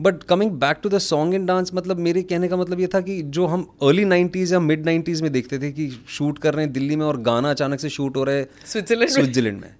but 0.00 0.22
coming 0.22 0.50
back 0.50 0.76
to 0.82 0.88
the 0.88 0.98
song 0.98 1.34
and 1.34 1.46
dance 1.48 1.74
मतलब 1.74 1.96
मेरे 1.96 2.22
कहने 2.22 2.48
का 2.48 2.56
मतलब 2.56 2.80
ये 2.80 2.86
था 2.86 3.00
कि 3.00 3.22
जो 3.22 3.46
हम 3.46 3.62
अर्ली 3.82 4.04
90s 4.04 4.52
या 4.52 4.60
मिड 4.60 4.84
90s 4.84 5.20
में 5.20 5.32
देखते 5.32 5.58
थे 5.58 5.72
कि 5.72 6.04
शूट 6.08 6.38
कर 6.38 6.54
रहे 6.54 6.64
हैं 6.64 6.72
दिल्ली 6.72 6.96
में 6.96 7.06
और 7.06 7.20
गाना 7.20 7.50
अचानक 7.50 7.80
से 7.80 7.88
शूट 7.88 8.16
हो 8.16 8.24
रहा 8.24 8.34
है 8.34 8.48
Switzerland 8.66 9.08
स्विट्जरलैंड 9.08 9.60
में। 9.60 9.74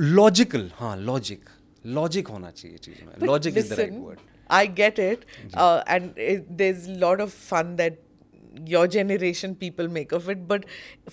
लॉजिकल 0.00 0.70
हाँ 0.74 0.96
लॉजिक 0.96 1.40
लॉजिक 1.86 2.28
होना 2.28 2.50
चाहिए 2.50 2.76
चीज़ 2.76 3.06
में। 3.06 3.26
Logic 3.26 3.58
is 3.58 3.74
the 3.74 3.78
right 3.78 3.92
word 3.92 4.18
I 4.54 4.66
get 4.66 4.98
it, 4.98 5.22
uh, 5.52 5.80
and 5.94 6.04
it, 6.30 6.42
there's 6.58 6.84
a 6.90 6.98
lot 7.02 7.20
of 7.20 7.30
fun 7.52 7.70
that 7.78 7.94
your 8.72 8.82
generation 8.96 9.54
people 9.62 9.88
make 9.96 10.12
of 10.18 10.28
it. 10.34 10.44
But 10.50 10.66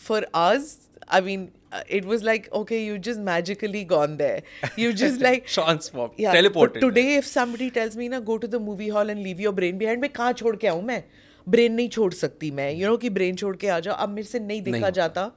for 0.08 0.20
us, 0.42 0.76
I 1.14 1.22
mean, 1.28 1.48
uh, 1.48 1.63
it 1.99 2.05
was 2.11 2.25
like 2.29 2.49
okay, 2.61 2.83
you 2.85 2.99
just 2.99 3.21
magically 3.21 3.85
gone 3.85 4.17
there. 4.17 4.43
You 4.77 4.93
just 5.03 5.25
like 5.29 5.47
transform 5.55 6.21
yeah. 6.25 6.33
Teleported 6.33 6.83
But 6.83 6.89
today, 6.89 7.17
if 7.23 7.27
somebody 7.33 7.71
tells 7.79 7.97
me 8.03 8.09
na 8.15 8.21
go 8.21 8.39
to 8.45 8.53
the 8.57 8.61
movie 8.69 8.91
hall 8.99 9.15
and 9.17 9.27
leave 9.29 9.43
your 9.47 9.55
brain 9.61 9.83
behind, 9.83 10.03
मैं 10.03 10.11
कहाँ 10.21 10.33
छोड़ 10.43 10.57
के 10.57 10.69
आऊँ 10.69 10.83
मैं 10.93 11.03
brain 11.49 11.73
नहीं 11.73 11.89
छोड़ 11.89 12.13
सकती 12.15 12.51
मैं 12.61 12.71
यू 12.73 12.89
नो 12.89 12.97
कि 13.03 13.11
ब्रेन 13.11 13.37
छोड़ 13.43 13.57
के 13.57 13.69
आ 13.69 13.81
जाओ 13.81 13.95
अब 13.95 14.09
मेरे 14.09 14.29
से 14.29 14.39
नहीं 14.39 14.63
देखा 14.63 14.79
होता, 14.79 14.91
जाता 15.01 15.31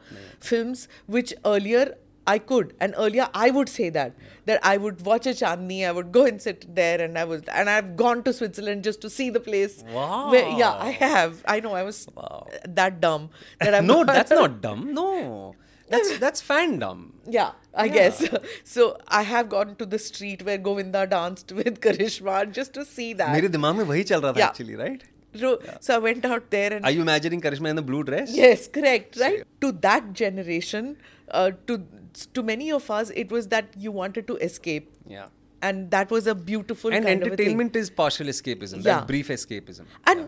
films 0.43 0.87
which 1.09 1.33
earlier 1.33 1.95
I 2.31 2.37
could, 2.49 2.73
and 2.85 2.93
earlier 3.03 3.25
I 3.33 3.45
would 3.53 3.69
say 3.75 3.85
that 3.93 4.11
that 4.49 4.59
I 4.71 4.77
would 4.81 4.99
watch 5.05 5.27
a 5.29 5.31
Chandni, 5.37 5.77
I 5.87 5.93
would 5.99 6.11
go 6.17 6.25
and 6.31 6.43
sit 6.43 6.67
there, 6.75 6.99
and 7.05 7.17
I 7.21 7.23
was, 7.31 7.41
and 7.61 7.71
I've 7.75 7.87
gone 8.01 8.21
to 8.27 8.33
Switzerland 8.39 8.83
just 8.89 9.01
to 9.05 9.09
see 9.13 9.27
the 9.37 9.41
place. 9.47 9.79
Where, 9.95 10.51
yeah, 10.59 10.83
I 10.89 10.91
have. 10.99 11.41
I 11.53 11.55
know 11.65 11.71
I 11.79 11.81
was 11.87 11.97
that 12.81 13.01
dumb 13.05 13.25
that 13.63 13.79
I'm 13.79 13.89
no 13.93 13.97
that's 14.11 14.37
not 14.39 14.61
dumb 14.67 14.85
no 14.99 15.07
That's 15.88 16.18
that's 16.18 16.42
fandom. 16.42 17.10
Yeah, 17.26 17.52
I 17.74 17.84
yeah. 17.86 17.92
guess. 17.94 18.28
So 18.64 18.98
I 19.08 19.22
have 19.22 19.48
gone 19.48 19.76
to 19.76 19.86
the 19.86 19.98
street 19.98 20.42
where 20.44 20.58
Govinda 20.58 21.06
danced 21.06 21.52
with 21.60 21.80
Karisma 21.80 22.50
just 22.52 22.74
to 22.74 22.84
see 22.84 23.12
that. 23.14 23.34
मेरे 23.36 23.48
दिमाग 23.48 23.76
में 23.76 23.84
वही 23.84 24.04
चल 24.04 24.36
yeah. 24.36 24.46
actually, 24.48 24.76
right? 24.76 25.04
So 25.34 25.58
yeah. 25.64 25.96
I 25.96 25.98
went 25.98 26.24
out 26.24 26.50
there 26.50 26.72
and. 26.72 26.84
Are 26.84 26.90
you 26.90 27.02
imagining 27.02 27.40
Karisma 27.40 27.68
in 27.68 27.76
the 27.76 27.82
blue 27.82 28.02
dress? 28.02 28.34
Yes, 28.34 28.68
correct, 28.68 29.18
right? 29.20 29.44
To 29.60 29.72
that 29.86 30.12
generation, 30.12 30.96
uh, 31.30 31.50
to 31.66 31.82
to 32.32 32.42
many 32.42 32.70
of 32.72 32.90
us, 32.90 33.10
it 33.24 33.30
was 33.30 33.48
that 33.48 33.66
you 33.76 33.92
wanted 33.92 34.26
to 34.28 34.36
escape. 34.50 34.92
Yeah 35.06 35.26
and 35.66 35.90
that 35.90 36.10
was 36.10 36.26
a 36.26 36.34
beautiful 36.34 36.92
and 36.92 37.06
entertainment 37.06 37.76
is 37.80 37.88
partial 38.00 38.26
escapism 38.32 38.84
yeah. 38.84 39.04
brief 39.10 39.28
escapism 39.28 39.86
and 40.06 40.20
yeah 40.20 40.26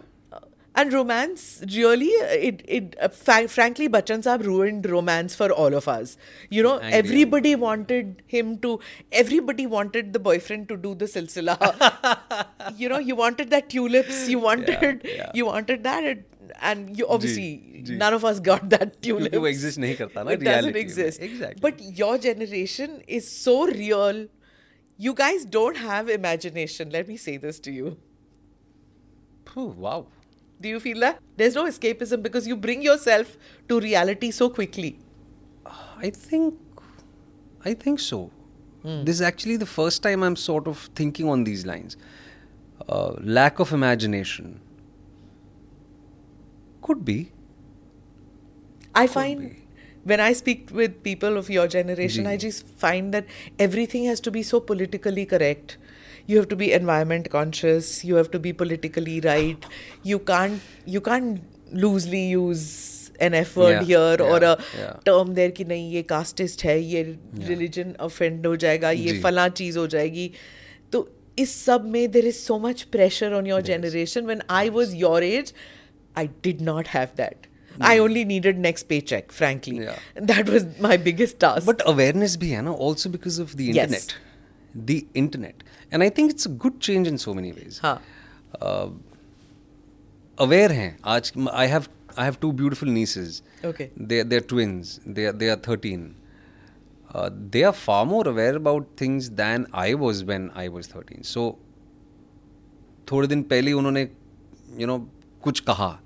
and 0.78 0.92
romance 0.92 1.64
really, 1.76 2.10
uh, 2.22 2.26
it 2.50 2.62
it 2.68 2.96
uh, 3.00 3.08
fa- 3.08 3.48
frankly, 3.48 3.88
Bachchan 3.88 4.24
Saab 4.28 4.44
ruined 4.44 4.90
romance 4.90 5.36
for 5.36 5.52
all 5.52 5.74
of 5.74 5.88
us. 5.88 6.18
You 6.50 6.64
know, 6.64 6.78
agree. 6.78 6.92
everybody 6.94 7.56
wanted 7.56 8.24
him 8.26 8.58
to. 8.60 8.80
Everybody 9.12 9.68
wanted 9.68 10.14
the 10.14 10.20
boyfriend 10.20 10.70
to 10.70 10.78
do 10.78 10.96
the 10.96 11.06
silsila. 11.06 11.58
you 12.76 12.90
know, 12.90 12.98
you 12.98 13.16
wanted 13.16 13.52
that 13.52 13.70
tulips. 13.70 14.28
You 14.28 14.40
wanted 14.40 15.02
yeah. 15.06 15.32
you 15.34 15.46
wanted 15.46 15.84
that. 15.84 16.04
It, 16.04 16.30
and 16.62 16.98
you 16.98 17.08
obviously 17.08 17.84
ji. 17.84 17.96
none 17.98 18.14
of 18.14 18.26
us 18.26 18.40
got 18.40 18.68
that 18.70 19.02
tulips. 19.02 19.38
वो 19.38 19.48
exist 19.48 19.80
नहीं 19.80 19.96
करता 19.98 20.24
ना 20.24 20.32
It 20.32 20.40
doesn't 20.40 20.48
reality 20.48 20.74
में. 20.74 20.82
exist. 20.82 21.22
Exactly. 21.22 21.62
But 21.62 21.82
your 22.02 22.18
generation 22.18 23.02
is 23.08 23.30
so 23.30 23.68
real. 23.68 24.26
You 24.98 25.14
guys 25.14 25.46
don't 25.46 25.78
have 25.78 26.10
imagination. 26.10 26.90
Let 26.90 27.08
me 27.08 27.18
say 27.18 27.38
this 27.38 27.60
to 27.60 27.72
you. 27.72 27.96
Phew, 29.54 29.68
wow. 29.86 30.08
Do 30.61 30.69
you 30.69 30.81
feel 30.81 31.01
that? 31.01 31.21
There's 31.37 31.55
no 31.55 31.65
escapism 31.65 32.23
because 32.23 32.47
you 32.47 32.57
bring 32.57 32.83
yourself 32.83 33.37
to 33.69 33.81
reality 33.81 34.31
so 34.31 34.51
quickly. 34.51 34.99
I 35.99 36.11
think, 36.11 36.55
I 37.65 37.75
think 37.75 38.01
so. 38.01 38.31
This 38.85 39.17
is 39.17 39.23
actually 39.23 39.57
the 39.57 39.67
first 39.67 40.03
time 40.03 40.23
I'm 40.23 40.37
sort 40.37 40.67
of 40.67 40.89
thinking 40.95 41.29
on 41.29 41.45
these 41.45 41.67
lines. 41.67 41.97
Uh, 42.89 43.13
lack 43.21 43.59
of 43.59 43.73
imagination. 43.73 44.61
Could 46.81 47.05
be. 47.05 47.33
I 48.95 49.07
find 49.07 49.57
when 50.05 50.21
I 50.21 50.33
speak 50.33 50.71
with 50.73 51.03
people 51.03 51.37
of 51.37 51.51
your 51.51 51.69
generation. 51.69 52.27
I 52.27 52.37
just 52.39 52.67
find 52.67 53.13
that 53.13 53.27
everything 53.59 54.05
has 54.07 54.21
to 54.21 54.31
be 54.31 54.43
so 54.43 54.59
politically 54.61 55.27
correct 55.27 55.77
You 56.28 56.38
have 56.38 56.48
to 56.50 56.56
be 56.56 56.72
environment 56.80 57.30
conscious. 57.30 57.92
You 58.10 58.16
have 58.16 58.32
to 58.32 58.40
be 58.40 58.54
politically 58.64 59.20
right. 59.22 59.66
You 60.12 60.20
can't 60.20 60.62
you 60.98 61.02
can't 61.02 61.42
loosely 61.86 62.24
use 62.32 63.12
an 63.20 63.34
F 63.40 63.56
word 63.58 63.72
Yeah, 63.72 63.84
here 63.90 64.18
or 64.28 64.40
yeah, 64.42 64.52
a 64.52 64.80
yeah. 64.80 64.94
term 65.10 65.34
there 65.40 65.52
कि 65.60 65.66
नहीं 65.74 65.92
ये 65.94 66.04
casteist 66.12 66.64
है 66.66 66.80
ये 66.94 67.04
religion 67.52 67.96
offend 68.08 68.46
हो 68.46 68.56
जाएगा 68.66 68.92
ये 68.92 69.12
जी. 69.14 69.22
फला 69.22 69.48
चीज 69.62 69.78
हो 69.78 69.86
जाएगी 69.96 70.30
तो 70.92 71.08
इस 71.40 71.56
सब 71.66 71.86
में 71.96 72.02
there 72.16 72.26
is 72.32 72.40
so 72.50 72.58
much 72.68 72.84
pressure 72.96 73.32
on 73.42 73.46
your 73.52 73.62
generation 73.72 74.28
when 74.32 74.42
I 74.50 74.70
was 74.80 74.94
your 75.06 75.18
age 75.30 75.52
I 76.16 76.26
did 76.48 76.62
not 76.70 76.88
have 76.96 77.16
that 77.22 77.48
I 77.90 77.98
only 78.02 78.24
needed 78.32 78.60
next 78.64 78.88
paycheck 78.90 79.32
frankly 79.38 79.78
Yeah. 79.86 80.02
that 80.32 80.50
was 80.56 80.66
my 80.88 80.98
biggest 81.08 81.40
task 81.46 81.66
But 81.70 81.82
awareness 81.94 82.36
भी 82.44 82.50
है 82.50 82.62
ना 82.70 82.76
also 82.88 83.10
because 83.16 83.40
of 83.46 83.56
the 83.62 83.70
Yes. 83.78 83.96
internet. 83.96 84.14
The 84.92 84.98
internet. 85.22 85.64
And 85.93 86.03
I 86.03 86.11
think 86.11 86.31
it's 86.31 86.49
a 86.49 86.51
good 86.51 86.79
change 86.79 87.09
in 87.09 87.17
so 87.17 87.35
many 87.35 87.53
ways 87.53 87.81
aware 90.39 90.73
हैं 90.73 90.99
आज 91.05 91.33
I 91.53 91.67
have 91.67 91.85
I 92.19 92.25
have 92.25 92.37
two 92.41 92.53
beautiful 92.53 92.89
nieces 92.89 93.43
they 93.99 94.25
they 94.25 94.37
are 94.37 94.43
twins 94.43 95.01
they 95.09 95.33
they 95.33 95.49
are 95.49 95.57
thirteen 95.69 96.17
they 97.17 97.63
are 97.63 97.73
far 97.73 98.05
more 98.05 98.29
aware 98.29 98.55
about 98.55 98.89
things 99.01 99.29
than 99.29 99.67
I 99.75 99.95
was 99.95 100.25
when 100.25 100.51
I 100.57 100.69
was 100.69 100.89
thirteen 100.97 101.23
so 101.23 101.59
थोड़े 103.13 103.29
दिन 103.29 103.43
पहले 103.43 103.73
उन्होंने 103.73 104.03
you 104.03 104.79
you 104.79 104.87
no 104.87 104.97
know, 104.99 105.07
कुछ 105.43 105.61
कहा 105.61 106.01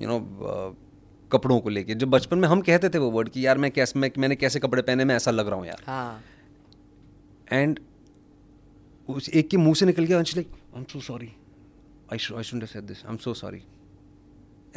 you 0.00 0.08
you 0.08 0.08
no 0.08 0.18
know, 0.18 0.74
uh, 0.74 0.90
कपड़ों 1.32 1.60
को 1.60 1.68
लेके। 1.68 1.94
जो 1.94 2.06
बचपन 2.06 2.38
में 2.38 2.48
हम 2.48 2.60
कहते 2.60 2.88
थे 2.88 2.98
वो 2.98 3.10
वर्ड 3.10 3.28
कि 3.28 3.46
यार 3.46 3.58
मैं 3.58 3.70
कैसे 3.70 3.98
मैं 3.98 4.10
मैंने 4.18 4.36
कैसे 4.36 4.60
कपड़े 4.60 4.82
पहने 4.82 5.04
मैं 5.04 5.16
ऐसा 5.16 5.30
लग 5.30 5.48
रहा 5.48 5.56
हूँ 5.56 5.66
यार। 5.66 5.82
हाँ। 5.86 6.22
एंड 7.52 7.80
उस 9.10 9.28
एक 9.28 9.48
के 9.48 9.56
मुँह 9.56 9.74
से 9.74 9.86
निकल 9.86 10.04
गया 10.04 10.20
like 10.20 10.48
I 10.48 10.80
am 10.80 10.84
so 10.92 11.00
sorry 11.00 11.26
I 12.12 12.18
I 12.36 12.42
should 12.42 12.58
have 12.58 12.66
said 12.66 12.84
this 12.84 13.04
I 13.06 13.10
am 13.10 13.16
so 13.16 13.34
sorry 13.34 13.62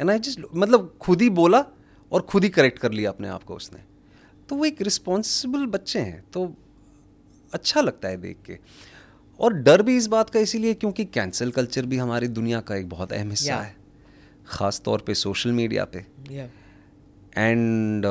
and 0.00 0.10
I 0.10 0.18
just 0.18 0.40
मतलब 0.54 0.94
खुद 1.00 1.22
ही 1.22 1.30
बोला 1.30 1.64
और 2.12 2.20
खुद 2.20 2.44
ही 2.44 2.48
करेक्ट 2.48 2.78
कर 2.78 2.92
लिया 2.92 3.10
अपने 3.10 3.28
आप 3.28 3.42
को 3.42 3.54
उसने। 3.54 3.80
तो 4.48 4.56
वो 4.56 4.64
एक 4.64 4.82
रिस्पॉन्सिबल 4.82 5.66
बच्चे 5.66 5.98
हैं 5.98 6.24
तो 6.32 6.54
अच्छा 7.52 7.80
लगता 7.80 8.08
है 8.08 8.16
देख 8.16 8.36
के। 8.46 8.58
और 9.40 9.52
डर 9.52 9.82
भी 9.82 9.96
इस 9.96 10.06
बात 10.06 10.30
का 10.30 10.40
इसीलिए 10.40 10.74
क्योंकि 10.74 11.04
कैंसल 11.04 11.50
कल्चर 11.50 11.86
भी 11.86 11.96
हमारी 11.96 12.28
दुनिया 12.28 12.60
का 12.60 12.76
एक 12.76 12.88
बहुत 12.88 13.12
अहम 13.12 13.30
हिस्सा 13.30 13.52
Yeah. 13.52 13.64
है 13.64 13.76
ख़ास 14.46 14.80
तौर 14.84 15.00
पे 15.00 15.14
सोशल 15.14 15.52
मीडिया 15.52 15.84
पे। 15.84 15.98
And 17.36 18.04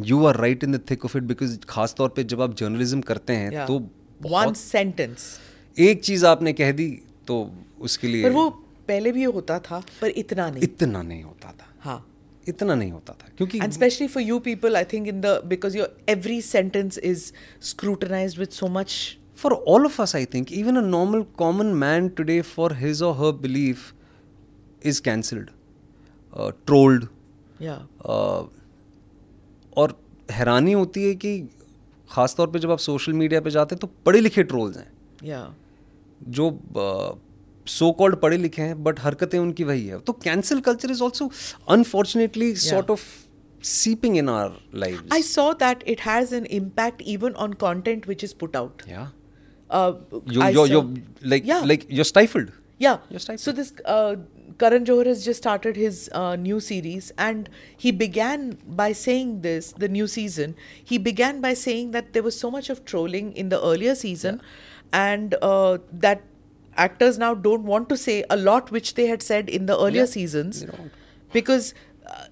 you 0.00 0.24
are 0.26 0.36
right 0.36 0.64
in 0.64 0.72
the 0.72 0.80
thick 0.90 1.04
of 1.04 1.16
it 1.18 1.22
because 1.22 1.58
खास 1.68 1.94
तौर 1.94 2.08
पे 2.08 2.24
जब 2.24 2.40
आप 2.42 2.54
जर्नलिज्म 2.56 3.00
करते 3.00 3.32
हैं 3.32 3.50
yeah. 3.50 3.66
तो 3.66 3.78
वन 4.22 4.52
सेंटेंस 4.52 5.38
एक 5.78 6.02
चीज़ 6.04 6.26
आपने 6.26 6.52
कह 6.52 6.72
दी 6.72 6.88
तो 7.26 7.50
उसके 7.80 8.08
लिए 8.08 8.22
पर 8.22 8.30
वो 8.30 8.48
पहले 8.88 9.12
भी 9.12 9.24
होता 9.24 9.58
था 9.58 9.82
पर 10.00 10.08
इतना 10.08 10.50
नहीं। 10.50 10.62
इतना 10.62 11.02
नहीं 11.02 11.22
होता 11.22 11.52
था। 11.52 11.66
हाँ। 11.80 12.06
इतना 12.48 12.74
नहीं 12.74 12.90
होता 12.92 13.12
था 13.12 13.28
क्योंकि 13.36 13.58
and 13.58 13.72
specially 13.72 14.06
for 14.08 14.22
you 14.22 14.38
people 14.38 14.76
I 14.76 14.84
think 14.84 15.08
in 15.08 15.20
the 15.20 15.40
because 15.46 15.76
your 15.78 15.96
every 16.08 16.40
sentence 16.42 16.98
is 16.98 17.32
scrutinise 17.62 18.38
with 18.38 18.48
so 18.48 18.68
much 18.68 19.16
for 19.36 19.52
all 19.52 19.84
of 19.84 20.02
us 20.02 20.16
I 20.16 20.24
think 20.24 20.52
even 20.52 20.76
a 20.76 20.80
normal 20.80 21.22
common 21.22 21.66
man 21.66 22.08
today 22.08 22.40
for 22.40 22.74
his 22.74 23.02
और 23.02 23.14
her 23.16 23.32
belief 23.32 23.92
is 24.84 25.02
cancelled 25.02 25.50
trolled 26.66 27.06
और 29.76 30.00
हैरानी 30.30 30.72
होती 30.72 31.04
है 31.04 31.14
कि 31.14 31.48
खासतौर 32.10 32.50
पे 32.50 32.58
जब 32.58 32.70
आप 32.70 32.78
सोशल 32.80 33.12
मीडिया 33.14 33.40
पे 33.40 33.50
जाते 33.50 33.74
हैं 33.74 33.80
तो 33.80 33.86
पढ़े 34.06 34.20
लिखे 34.20 34.42
ट्रोल्स 34.44 34.76
हैं। 34.76 34.90
Yeah. 35.24 35.46
जो 36.28 36.46
सो 37.66 37.90
कॉल्ड 37.92 38.16
पढ़े 38.20 38.36
लिखे 38.36 38.62
हैं 38.62 38.82
बट 38.84 39.00
हरकतें 39.00 39.38
उनकी 39.38 39.64
वही 39.64 39.86
है। 39.86 39.98
तो 40.00 40.12
cancel 40.24 40.60
culture 40.60 40.90
is 40.90 41.02
also 41.02 41.30
unfortunately 41.70 42.54
sort 42.56 42.90
of 42.90 43.02
seeping 43.62 44.16
in 44.16 44.28
our 44.28 44.56
life 44.74 45.12
I 45.12 45.22
saw 45.22 45.52
that 45.60 45.82
it 45.88 46.00
has 46.00 46.34
an 46.34 46.46
impact 46.58 47.02
even 47.08 47.32
on 47.44 47.52
content 47.60 48.08
which 48.08 48.24
is 48.24 48.34
put 48.40 48.56
out 48.56 48.82
like 51.24 51.46
like 51.46 51.86
you're 51.92 52.04
stifled 52.04 52.50
या 52.82 52.98
so 53.12 53.52
this 53.52 53.72
Karan 54.58 54.84
Johar 54.84 55.06
has 55.06 55.24
just 55.24 55.38
started 55.42 55.76
his 55.76 56.08
uh, 56.12 56.36
new 56.36 56.60
series, 56.60 57.12
and 57.18 57.48
he 57.76 57.90
began 57.92 58.58
by 58.66 58.92
saying 58.92 59.42
this. 59.42 59.72
The 59.72 59.88
new 59.88 60.06
season, 60.06 60.56
he 60.84 60.98
began 60.98 61.40
by 61.40 61.54
saying 61.54 61.90
that 61.92 62.12
there 62.12 62.22
was 62.22 62.38
so 62.38 62.50
much 62.50 62.70
of 62.70 62.84
trolling 62.84 63.32
in 63.32 63.48
the 63.48 63.60
earlier 63.62 63.94
season, 63.94 64.40
and 64.92 65.34
uh, 65.42 65.78
that 65.92 66.22
actors 66.76 67.18
now 67.18 67.34
don't 67.34 67.64
want 67.64 67.88
to 67.90 67.96
say 67.96 68.24
a 68.30 68.36
lot 68.36 68.70
which 68.70 68.94
they 68.94 69.06
had 69.06 69.22
said 69.22 69.48
in 69.48 69.66
the 69.66 69.78
earlier 69.78 70.02
Yeah, 70.02 70.06
seasons, 70.06 70.64
because. 71.32 71.74
Uh, 72.06 72.24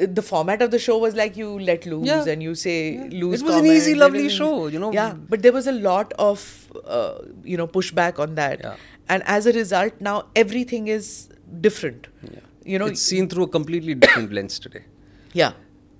the 0.00 0.22
format 0.22 0.62
of 0.62 0.70
the 0.72 0.78
show 0.80 0.96
was 0.98 1.14
like 1.14 1.36
you 1.36 1.48
let 1.60 1.84
loose 1.86 2.06
Yeah. 2.06 2.24
and 2.26 2.42
you 2.42 2.54
say 2.56 2.94
Yeah. 2.94 3.08
loose. 3.22 3.40
It 3.40 3.44
was 3.44 3.54
an 3.56 3.66
easy, 3.66 3.94
lovely 3.94 4.22
an 4.24 4.28
show, 4.30 4.66
you 4.66 4.78
know. 4.80 4.90
Yeah, 4.92 5.12
but 5.28 5.42
there 5.42 5.52
was 5.52 5.66
a 5.68 5.72
lot 5.72 6.12
of 6.18 6.42
uh, 6.86 7.18
you 7.44 7.56
know 7.56 7.66
pushback 7.68 8.18
on 8.18 8.34
that, 8.34 8.60
Yeah. 8.64 8.74
and 9.08 9.22
as 9.26 9.46
a 9.46 9.52
result, 9.52 9.92
now 10.00 10.24
everything 10.34 10.88
is 10.88 11.28
different. 11.60 12.08
yeah. 12.22 12.40
You 12.64 12.78
know, 12.78 12.86
it's 12.86 13.02
seen 13.02 13.28
through 13.28 13.44
a 13.44 13.48
completely 13.48 13.94
different 13.94 14.32
lens 14.38 14.58
today. 14.58 14.84
Yeah, 15.32 15.52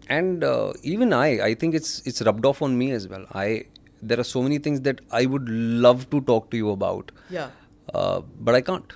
and 0.09 0.45
uh, 0.45 0.73
even 0.83 1.13
i 1.13 1.29
i 1.49 1.55
think 1.55 1.75
it's 1.79 1.93
it's 2.11 2.23
rubbed 2.29 2.45
off 2.51 2.61
on 2.63 2.77
me 2.79 2.91
as 2.93 3.07
well. 3.09 3.25
I 3.33 3.65
there 4.03 4.21
are 4.21 4.25
so 4.31 4.43
many 4.43 4.59
things 4.59 4.81
that 4.89 5.01
i 5.11 5.25
would 5.27 5.49
love 5.87 6.09
to 6.11 6.21
talk 6.33 6.51
to 6.51 6.57
you 6.57 6.71
about. 6.71 7.13
Yeah, 7.31 7.51
uh, 7.95 8.21
but 8.49 8.55
i 8.55 8.61
can't. 8.61 8.93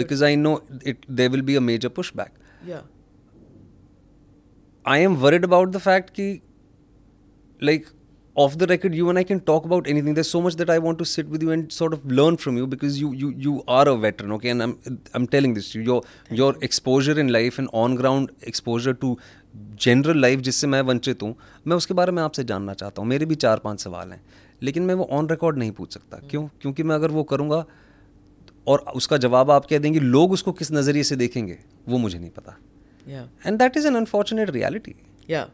Because 0.00 0.22
i 0.22 0.34
know 0.34 0.62
it 0.92 1.06
there 1.08 1.30
will 1.30 1.42
be 1.42 1.56
a 1.56 1.60
major 1.60 1.90
pushback. 1.90 2.30
Yeah, 2.66 2.82
i 4.84 4.98
am 4.98 5.20
worried 5.20 5.44
about 5.44 5.72
the 5.72 5.80
fact 5.86 6.12
ki 6.18 6.28
like 7.70 7.88
off 8.42 8.56
the 8.62 8.66
record 8.70 8.94
you 8.98 9.08
and 9.12 9.22
i 9.22 9.24
can 9.30 9.40
talk 9.50 9.66
about 9.68 9.88
anything 9.92 10.14
there's 10.18 10.32
so 10.34 10.40
much 10.46 10.56
that 10.60 10.70
i 10.74 10.78
want 10.86 10.98
to 11.02 11.06
sit 11.12 11.28
with 11.34 11.42
you 11.46 11.50
and 11.56 11.72
sort 11.78 11.96
of 11.96 12.04
learn 12.20 12.38
from 12.44 12.60
you 12.60 12.66
because 12.74 13.00
you 13.02 13.12
you 13.22 13.30
you 13.46 13.54
are 13.78 13.86
a 13.92 13.96
veteran 14.06 14.36
okay 14.38 14.52
and 14.54 14.66
i'm 14.66 14.74
i'm 15.14 15.26
telling 15.34 15.54
this 15.58 15.70
to 15.72 15.78
you 15.80 15.84
your 15.90 16.00
your 16.42 16.50
exposure 16.68 17.18
in 17.24 17.32
life 17.38 17.60
and 17.62 17.76
on 17.84 18.00
ground 18.02 18.34
exposure 18.52 18.98
to 19.04 19.18
general 19.84 20.20
life 20.20 20.40
जिससे 20.46 20.66
मैं 20.66 20.80
वंचित 20.88 21.22
हूँ 21.22 21.34
मैं 21.66 21.76
उसके 21.76 21.94
बारे 21.94 22.12
में 22.12 22.22
आपसे 22.22 22.42
जानना 22.50 22.74
चाहता 22.74 23.02
हूँ 23.02 23.08
मेरे 23.08 23.26
भी 23.26 23.34
चार 23.44 23.58
पाँच 23.64 23.80
सवाल 23.80 24.10
हैं 24.12 24.20
लेकिन 24.62 24.82
मैं 24.86 24.94
वो 24.94 25.04
ऑन 25.12 25.28
रिकॉर्ड 25.28 25.58
नहीं 25.58 25.70
पूछ 25.78 25.92
सकता 25.94 26.18
क्यों 26.30 26.46
क्योंकि 26.62 26.82
मैं 26.82 26.94
अगर 26.94 27.10
वो 27.10 27.22
करूँगा 27.32 27.64
और 28.68 28.84
उसका 28.96 29.16
जवाब 29.24 29.50
आप 29.50 29.66
कह 29.70 29.78
देंगे 29.78 30.00
लोग 30.00 30.32
उसको 30.32 30.52
किस 30.60 30.72
नज़रिए 30.72 31.02
से 31.02 31.16
देखेंगे 31.16 31.58
वो 31.88 31.98
मुझे 31.98 32.18
नहीं 32.18 32.30
पता 32.30 32.56
yeah, 33.06 33.26
and 33.46 33.58
that 33.58 33.76
is 33.76 33.86
an 33.86 33.96
unfortunate 33.96 34.50
reality 34.50 34.94
yeah. 35.30 35.46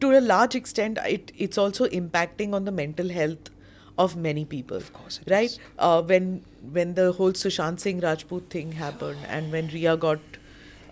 To 0.00 0.10
a 0.18 0.20
large 0.20 0.54
extent, 0.54 0.98
it 1.06 1.32
it's 1.36 1.58
also 1.58 1.86
impacting 1.88 2.54
on 2.54 2.64
the 2.64 2.72
mental 2.72 3.08
health 3.08 3.50
of 3.98 4.16
many 4.16 4.44
people. 4.44 4.76
Of 4.76 4.92
course 4.92 5.20
it 5.24 5.30
right? 5.30 5.58
Uh, 5.78 6.02
when 6.02 6.44
when 6.78 6.94
the 6.94 7.12
whole 7.12 7.32
Sushant 7.32 7.80
Singh 7.80 8.00
Rajput 8.00 8.50
thing 8.50 8.72
happened, 8.72 9.18
and 9.28 9.52
when 9.52 9.68
Rhea 9.68 9.96
got 9.96 10.18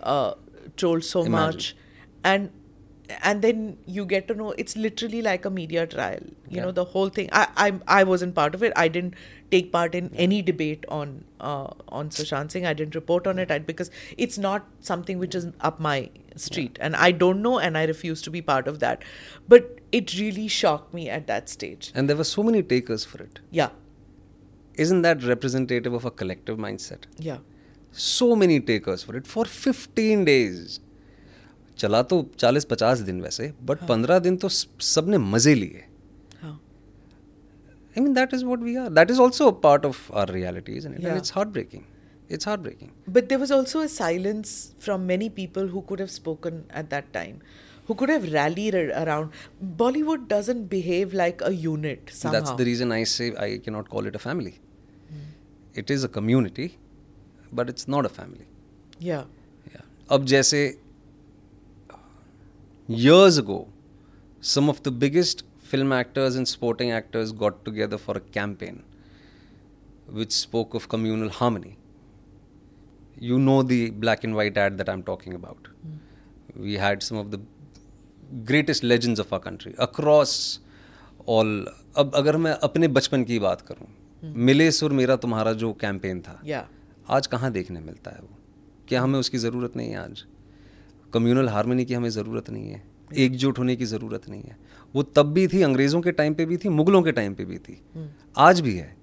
uh, 0.03 0.33
trolled 0.77 1.03
so 1.03 1.23
Imagine. 1.25 1.31
much, 1.57 1.75
and 2.23 2.49
and 3.23 3.41
then 3.41 3.77
you 3.87 4.05
get 4.05 4.27
to 4.27 4.35
know 4.35 4.51
it's 4.63 4.75
literally 4.77 5.21
like 5.21 5.45
a 5.45 5.49
media 5.49 5.85
trial. 5.87 6.19
You 6.49 6.57
Yeah. 6.57 6.65
know 6.65 6.71
the 6.71 6.85
whole 6.85 7.09
thing. 7.09 7.29
I 7.31 7.47
I 7.67 7.67
I 7.99 8.03
wasn't 8.03 8.35
part 8.35 8.53
of 8.59 8.63
it. 8.69 8.73
I 8.75 8.87
didn't 8.87 9.15
take 9.51 9.71
part 9.71 9.95
in 9.95 10.11
any 10.15 10.41
debate 10.49 10.85
on 10.99 11.13
uh, 11.39 11.67
on 11.99 12.09
Sushant 12.09 12.51
Singh. 12.51 12.65
I 12.65 12.73
didn't 12.73 12.95
report 12.95 13.25
on 13.33 13.39
it 13.39 13.51
I, 13.51 13.59
because 13.59 13.89
it's 14.17 14.37
not 14.37 14.67
something 14.91 15.17
which 15.25 15.35
is 15.41 15.47
up 15.71 15.79
my 15.79 15.97
street, 16.38 16.78
and 16.80 16.96
I 16.96 17.10
don't 17.12 17.42
know, 17.42 17.58
and 17.58 17.78
I 17.78 17.84
refuse 17.84 18.22
to 18.22 18.30
be 18.36 18.42
part 18.42 18.68
of 18.68 18.78
that. 18.80 19.02
But 19.48 19.80
it 19.92 20.14
really 20.18 20.46
shocked 20.48 20.92
me 20.94 21.08
at 21.08 21.26
that 21.28 21.48
stage. 21.48 21.90
And 21.94 22.08
there 22.08 22.16
were 22.16 22.24
so 22.30 22.42
many 22.42 22.62
takers 22.62 23.04
for 23.04 23.22
it. 23.22 23.40
Yeah, 23.50 23.70
Isn't 24.84 25.02
that 25.02 25.22
representative 25.22 25.92
of 25.92 26.04
a 26.04 26.10
collective 26.10 26.56
mindset? 26.58 27.04
yeah, 27.26 27.38
So 27.92 28.34
many 28.38 28.54
takers 28.70 29.04
for 29.08 29.14
it 29.18 29.26
for 29.34 29.44
15 29.44 30.24
days. 30.28 30.80
चला 31.78 32.00
तो 32.10 32.16
40-50 32.42 33.02
दिन 33.06 33.20
वैसे 33.22 33.52
but 33.68 33.78
15 33.86 34.20
दिन 34.22 34.36
तो 34.42 34.48
सब 34.48 35.08
ने 35.08 35.18
मजे 35.18 35.54
लिए 35.54 35.84
हाँ. 36.42 36.58
I 37.96 38.00
mean 38.04 38.12
that 38.18 38.32
is 38.38 38.44
what 38.50 38.60
we 38.68 38.76
are. 38.82 38.88
That 38.98 39.10
is 39.14 39.20
also 39.24 39.48
a 39.48 39.52
part 39.52 39.84
of 39.88 40.00
our 40.12 40.26
reality, 40.26 40.76
isn't 40.82 40.94
it? 40.94 41.00
Yeah. 41.02 41.08
And 41.14 41.18
it's 41.22 41.30
heartbreaking. 41.38 41.84
It's 42.29 42.45
heartbreaking. 42.45 42.91
But 43.07 43.27
there 43.29 43.39
was 43.39 43.51
also 43.51 43.79
a 43.81 43.89
silence 43.89 44.73
from 44.77 45.07
many 45.07 45.29
people 45.29 45.67
who 45.67 45.81
could 45.81 45.99
have 45.99 46.11
spoken 46.11 46.65
at 46.69 46.89
that 46.91 47.11
time, 47.11 47.41
who 47.87 47.95
could 47.95 48.09
have 48.09 48.31
rallied 48.31 48.75
around. 48.75 49.31
Bollywood 49.77 50.27
doesn't 50.27 50.65
behave 50.65 51.13
like 51.13 51.41
a 51.41 51.53
unit 51.53 52.11
somehow. 52.13 52.39
That's 52.39 52.51
the 52.51 52.65
reason 52.65 52.91
I 52.91 53.03
say 53.03 53.35
I 53.35 53.57
cannot 53.57 53.89
call 53.89 54.05
it 54.05 54.15
a 54.15 54.19
family. 54.19 54.59
Mm. 55.11 55.25
It 55.73 55.89
is 55.89 56.03
a 56.03 56.07
community, 56.07 56.77
but 57.51 57.67
it's 57.67 57.87
not 57.87 58.05
a 58.05 58.09
family. 58.09 58.45
Yeah. 58.99 59.23
Yeah. 59.73 59.81
Ab 60.11 60.25
jaise 60.27 60.77
years 62.87 63.39
ago, 63.39 63.67
some 64.41 64.69
of 64.69 64.83
the 64.83 64.91
biggest 64.91 65.43
film 65.59 65.91
actors 65.91 66.35
and 66.35 66.47
sporting 66.47 66.91
actors 66.91 67.31
got 67.31 67.65
together 67.65 67.97
for 67.97 68.17
a 68.17 68.19
campaign 68.19 68.83
which 70.07 70.31
spoke 70.31 70.73
of 70.73 70.89
communal 70.89 71.29
harmony. 71.29 71.78
You 73.21 73.37
know 73.37 73.61
the 73.63 73.91
black 73.91 74.23
and 74.23 74.35
white 74.35 74.57
ad 74.57 74.77
that 74.77 74.89
I'm 74.89 75.03
talking 75.03 75.33
about. 75.33 75.67
Mm. 75.85 75.97
We 76.55 76.75
had 76.77 77.03
some 77.03 77.17
of 77.17 77.31
the 77.31 77.39
greatest 78.45 78.83
legends 78.83 79.19
of 79.19 79.33
our 79.33 79.39
country 79.39 79.73
across 79.77 80.59
all. 81.25 81.49
अब 81.97 82.11
अगर 82.15 82.37
मैं 82.37 82.51
अपने 82.51 82.87
बचपन 82.87 83.23
की 83.23 83.39
बात 83.39 83.61
करूँ 83.61 83.87
मिले 84.35 84.71
सुर 84.71 84.91
मेरा 84.91 85.15
तुम्हारा 85.15 85.53
जो 85.53 85.73
कैंपेन 85.73 86.21
था 86.21 86.41
Yeah. 86.43 86.63
आज 87.09 87.27
कहाँ 87.27 87.51
देखने 87.51 87.79
मिलता 87.79 88.11
है 88.11 88.21
वो? 88.21 88.37
क्या 88.87 89.01
हमें 89.01 89.19
उसकी 89.19 89.37
ज़रूरत 89.37 89.75
नहीं 89.75 89.89
है 89.89 89.97
आज? 89.97 90.23
कम्युनल 91.13 91.49
हारमोनी 91.49 91.85
की 91.85 91.93
हमें 91.93 92.09
ज़रूरत 92.09 92.49
नहीं 92.49 92.69
है 92.69 92.81
एकजुट 93.17 93.59
होने 93.59 93.75
की 93.75 93.85
ज़रूरत 93.85 94.29
नहीं 94.29 94.41
है। 94.41 94.57
वो 94.95 95.03
तब 95.03 95.31
भी 95.33 95.47
थी 95.47 95.61
अंग्रेज़ों 95.61 96.01
के 96.01 96.11
टाइम 96.11 96.33
पे 96.33 96.45
भी 96.45 96.57
थी 96.57 96.69
मुगलों 96.69 97.01
के 97.03 97.11
टाइम 97.11 97.33
पे 97.33 97.45
भी 97.45 97.57
थी। 97.57 97.81
आज 98.37 98.61
भी 98.61 98.75
है। 98.77 98.95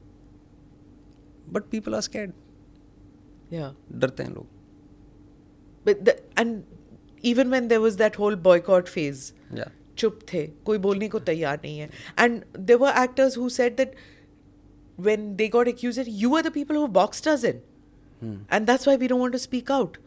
But 1.52 1.62
people 1.62 1.94
are 1.94 2.00
scared 2.00 2.32
Yeah. 3.54 3.72
डरते 3.92 4.22
हैं 4.22 4.30
लोग 4.34 4.46
But 5.86 6.04
the, 6.06 6.14
and 6.42 6.64
even 7.32 7.50
when 7.54 7.68
there 7.72 7.80
was 7.80 7.96
that 7.98 8.16
whole 8.20 8.36
boycott 8.46 8.88
phase, 8.94 9.32
या 9.56 9.70
चुप 9.98 10.18
थे 10.32 10.46
कोई 10.66 10.78
बोलने 10.86 11.08
को 11.08 11.18
तैयार 11.28 11.60
नहीं 11.64 11.78
है 11.78 11.88
and 12.20 12.42
there 12.70 12.76
were 12.76 13.02
actors 13.02 13.36
who 13.38 13.48
said 13.58 13.76
that 13.76 13.94
when 15.06 15.24
they 15.38 15.46
got 15.54 15.68
accused 15.70 16.00
that 16.00 16.06
you 16.18 16.28
are 16.36 16.40
the 16.44 16.50
people 16.52 16.76
who 16.80 16.84
boxed 16.98 17.26
us 17.30 17.42
in 17.48 17.56
and 18.56 18.70
that's 18.70 18.86
why 18.90 18.92
we 19.00 19.08
don't 19.12 19.22
want 19.22 19.34
to 19.36 19.40
speak 19.40 19.72
out 19.78 19.98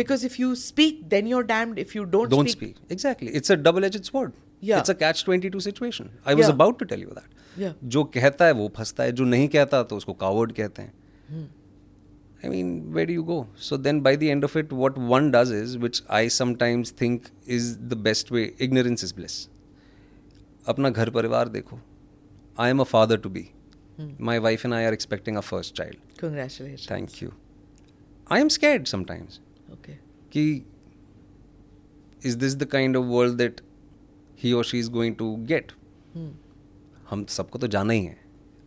because 0.00 0.22
if 0.28 0.38
you 0.42 0.52
speak 0.60 1.02
then 1.14 1.26
you're 1.32 1.42
damned 1.50 1.80
if 1.82 1.92
you 1.96 2.04
don't, 2.14 2.30
don't 2.34 2.52
speak 2.54 2.78
exactly 2.96 3.34
it's 3.40 3.54
a 3.54 3.58
double 3.66 3.88
edged 3.88 4.08
sword 4.10 4.32
Yeah. 4.68 4.78
it's 4.82 4.92
a 4.92 4.94
catch 5.02 5.20
22 5.26 5.60
situation 5.66 6.08
i 6.32 6.36
was 6.38 6.46
Yeah. 6.46 6.54
about 6.54 6.78
to 6.84 6.88
tell 6.92 7.04
you 7.06 7.18
that 7.18 7.36
Yeah. 7.64 7.74
जो 7.96 8.04
कहता 8.14 8.46
है 8.46 8.52
वो 8.62 8.70
फंसता 8.76 9.02
है 9.08 9.12
जो 9.20 9.24
नहीं 9.34 9.48
कहता 9.56 9.82
तो 9.92 9.96
उसको 10.02 10.14
कावर्ड 10.24 10.52
कहते 10.60 10.82
हैं 10.82 11.44
I 12.44 12.50
mean 12.50 12.80
where 12.92 13.06
do 13.06 13.12
you 13.12 13.22
go 13.22 13.46
so 13.58 13.76
then 13.76 14.00
by 14.00 14.16
the 14.16 14.22
end 14.22 14.44
of 14.44 14.58
it 14.58 14.72
what 14.72 14.98
one 14.98 15.30
does 15.30 15.52
is 15.52 15.78
which 15.78 16.02
I 16.10 16.28
sometimes 16.28 16.94
think 17.00 17.22
is 17.48 17.78
the 17.78 17.94
best 17.94 18.32
way 18.32 18.56
ignorance 18.60 19.04
is 19.04 19.14
bliss 19.14 19.48
अपना 20.66 20.90
घर 20.90 21.10
परिवार 21.10 21.48
देखो 21.48 21.80
I 22.58 22.70
am 22.70 22.80
a 22.80 22.84
father 22.84 23.16
to 23.16 23.28
be 23.28 23.48
my 24.20 24.38
wife 24.38 24.64
and 24.64 24.74
I 24.74 24.84
are 24.84 24.92
expecting 24.92 25.36
a 25.36 25.40
first 25.40 25.74
child 25.74 26.18
congratulation 26.18 26.94
thank 26.94 27.22
you 27.22 27.32
I 28.32 28.40
am 28.40 28.48
scared 28.48 28.86
sometimes 28.86 29.40
okay 29.72 29.92
कि 30.32 30.66
is 32.24 32.38
this 32.38 32.56
the 32.56 32.64
kind 32.64 32.96
of 32.96 33.04
world 33.04 33.36
that 33.36 33.60
he 34.42 34.52
और 34.52 34.64
she 34.64 34.78
is 34.78 34.90
going 34.90 35.16
to 35.16 35.36
get 35.36 35.72
हम 37.10 37.24
सबको 37.24 37.58
तो 37.58 37.66
जाना 37.66 37.92
ही 37.92 38.04
है। 38.04 38.20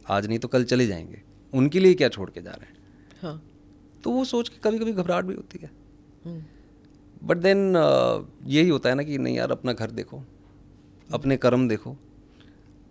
आज 0.09 0.28
नहीं 0.28 0.39
तो 0.39 0.47
कल 0.47 0.63
चले 0.63 0.88
जाएँगे। 0.88 1.22
उनके 1.53 1.80
लिए 1.80 1.93
क्या 1.93 2.09
छोड़ 2.09 2.30
के 2.30 2.41
जा 2.41 2.51
रहे 2.51 2.65
हैं। 2.65 2.78
हाँ। 3.22 3.51
तो 4.04 4.12
वो 4.12 4.24
सोच 4.26 4.49
के 4.49 4.58
कभी 4.64 4.80
कभी 4.80 4.93
घबराहट 4.93 5.26
भी 5.26 5.34
होती 5.34 5.60
है। 5.62 5.70
बट 7.22 7.38
देन 7.38 7.76
यही 8.47 8.70
होता 8.70 8.89
है 8.89 8.95
ना 8.95 9.04
कि 9.04 9.18
नहीं 9.18 9.36
यार 9.36 9.52
अपना 9.52 9.74
घर 9.74 9.91
देखो 9.91 10.24
अपने 11.10 11.38
कर्म 11.38 11.68
देखो। 11.68 11.95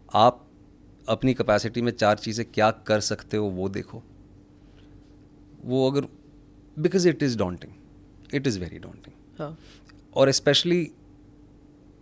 आप 0.08 0.46
अपनी 1.08 1.34
कैपेसिटी 1.34 1.82
में 1.82 1.92
चार 1.92 2.18
चीज़ें 2.18 2.44
क्या 2.52 2.70
कर 2.86 3.00
सकते 3.02 3.36
हो 3.36 3.46
वो 3.50 3.68
देखो। 3.70 4.02
वो 5.64 5.90
अगर 5.90 6.06
because 6.76 7.08
it 7.08 7.22
is 7.22 7.36
daunting 7.38 8.34
it 8.34 8.46
is 8.46 8.58
very 8.60 8.78
daunting 8.78 9.54
और 10.16 10.30
specially 10.32 10.80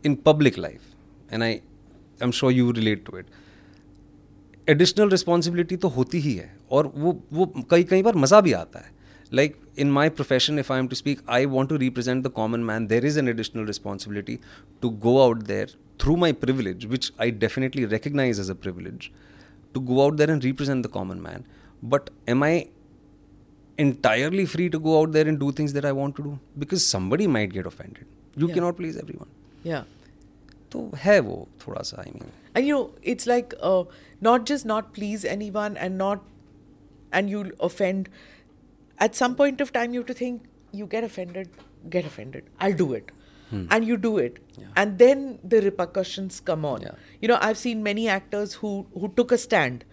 in 0.04 0.14
public 0.26 0.58
life 0.58 1.32
and 1.32 1.42
I 1.42 1.52
I 1.52 1.60
am 2.22 2.30
sure 2.32 2.52
you 2.52 2.70
relate 2.72 3.04
to 3.06 3.18
it 3.18 3.26
additional 4.68 5.10
responsibility 5.10 5.76
तो 5.76 5.88
होती 5.88 6.18
ही 6.20 6.34
है 6.34 6.56
और 6.70 6.92
वो 6.96 7.18
वो 7.32 7.46
कई 7.70 7.84
कई 7.84 8.02
बार 8.02 8.16
मज़ा 8.16 8.40
भी 8.40 8.52
आता 8.52 8.78
है। 8.78 8.96
Like 9.33 9.55
in 9.79 9.91
my 9.91 10.09
profession 10.19 10.59
if 10.59 10.71
I 10.71 10.79
am 10.79 10.87
to 10.87 10.95
speak 10.95 11.21
I 11.37 11.45
want 11.55 11.69
to 11.69 11.75
represent 11.83 12.23
the 12.25 12.29
common 12.41 12.59
man 12.71 12.87
there 12.87 13.05
is 13.05 13.19
an 13.19 13.27
additional 13.29 13.65
responsibility 13.67 14.39
to 14.81 14.89
go 15.05 15.17
out 15.21 15.43
there 15.47 15.75
through 16.01 16.15
my 16.25 16.33
privilege 16.45 16.85
which 16.95 17.11
I 17.21 17.31
definitely 17.45 17.85
recognize 17.95 18.39
as 18.45 18.51
a 18.51 18.55
privilege 18.67 19.09
to 19.75 19.81
go 19.89 19.95
out 20.01 20.17
there 20.21 20.31
and 20.31 20.43
represent 20.45 20.85
the 20.85 20.89
common 20.95 21.21
man. 21.21 21.45
But 21.91 22.09
am 22.33 22.43
I 22.47 22.49
entirely 23.77 24.45
free 24.45 24.69
to 24.69 24.79
go 24.79 24.97
out 24.99 25.11
there 25.13 25.27
and 25.27 25.39
do 25.39 25.51
things 25.59 25.73
that 25.77 25.85
I 25.85 25.93
want 25.99 26.15
to 26.17 26.23
do? 26.23 26.33
Because 26.63 26.85
somebody 26.85 27.27
might 27.35 27.53
get 27.53 27.69
offended. 27.71 28.05
You 28.35 28.47
Yeah. 28.49 28.53
cannot 28.57 28.77
please 28.81 28.99
everyone. 29.03 29.31
Yeah. 29.71 29.87
तो 30.71 30.83
है 31.05 31.19
वो 31.29 31.37
थोड़ा 31.65 31.81
सा 31.89 31.97
I 32.01 32.11
mean 32.19 32.29
And 32.59 32.67
you 32.69 32.75
know, 32.75 32.85
it's 33.11 33.27
like 33.31 33.53
uh, 33.67 33.83
not 34.27 34.45
just 34.51 34.67
not 34.73 34.93
please 34.97 35.25
anyone 35.33 35.77
and 35.85 35.97
not, 36.03 36.27
and 37.19 37.31
you'll 37.33 37.51
offend. 37.67 38.09
At 38.98 39.14
some 39.14 39.34
point 39.36 39.60
of 39.60 39.72
time, 39.72 39.92
you 39.94 40.00
have 40.00 40.06
to 40.06 40.14
think, 40.14 40.42
you 40.72 40.86
get 40.86 41.04
offended, 41.04 41.48
get 41.88 42.04
offended. 42.04 42.44
I'll 42.60 42.74
do 42.74 42.92
it. 42.94 43.10
And 43.50 43.86
you 43.86 43.96
do 43.96 44.18
it. 44.18 44.38
Yeah. 44.58 44.66
And 44.76 44.98
then 44.98 45.38
the 45.42 45.62
repercussions 45.62 46.38
come 46.40 46.66
on. 46.66 46.82
Yeah. 46.82 46.90
You 47.22 47.28
know, 47.28 47.38
I've 47.40 47.56
seen 47.56 47.82
many 47.82 48.06
actors 48.06 48.52
who, 48.54 48.86
who 48.92 49.08
took 49.16 49.32
a 49.32 49.38
stand 49.38 49.86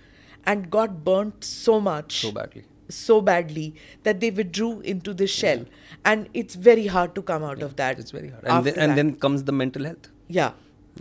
and 0.46 0.70
got 0.70 1.06
burnt 1.06 1.42
so 1.46 1.80
much. 1.80 2.20
so 2.22 2.32
badly. 2.34 2.64
so 2.90 3.22
badly 3.22 3.74
that 4.04 4.20
they 4.20 4.30
withdrew 4.30 4.82
into 4.82 5.14
the 5.14 5.26
shell 5.26 5.64
and 6.04 6.28
it's 6.34 6.56
very 6.56 6.86
hard 6.88 7.16
to 7.16 7.22
come 7.22 7.44
out 7.44 7.64
of 7.68 7.78
that 7.78 7.98
It's 7.98 8.12
very 8.12 8.30
hard. 8.30 8.44
And, 8.46 8.66
then, 8.66 8.78
and 8.90 8.98
then 8.98 9.16
comes 9.16 9.46
the 9.46 9.54
mental 9.54 9.86
health. 9.86 10.10
yeah 10.28 10.52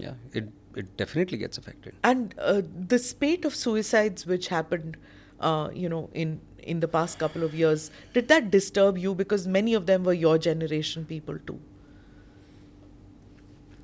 Yeah, 0.04 0.14
it 0.32 0.48
it 0.82 0.96
definitely 0.96 1.38
gets 1.38 1.58
affected. 1.58 1.94
and 2.12 2.34
uh, 2.38 2.62
the 2.94 2.98
spate 2.98 3.44
of 3.44 3.54
suicides 3.64 4.24
which 4.26 4.48
happened 4.54 4.96
uh, 5.40 5.68
you 5.82 5.88
know 5.96 6.08
in 6.14 6.40
in 6.72 6.80
the 6.80 6.88
past 6.88 7.18
couple 7.18 7.42
of 7.42 7.54
years 7.54 7.90
did 8.14 8.28
that 8.28 8.50
disturb 8.50 8.98
you 8.98 9.14
because 9.14 9.46
many 9.46 9.74
of 9.74 9.86
them 9.86 10.04
were 10.04 10.18
your 10.24 10.36
generation 10.38 11.04
people 11.14 11.38
too 11.46 11.60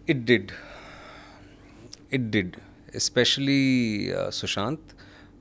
It 0.07 0.25
did. 0.29 0.53
It 2.11 2.31
did, 2.31 2.57
especially 2.95 4.13
uh, 4.13 4.31
Sushant, 4.31 4.79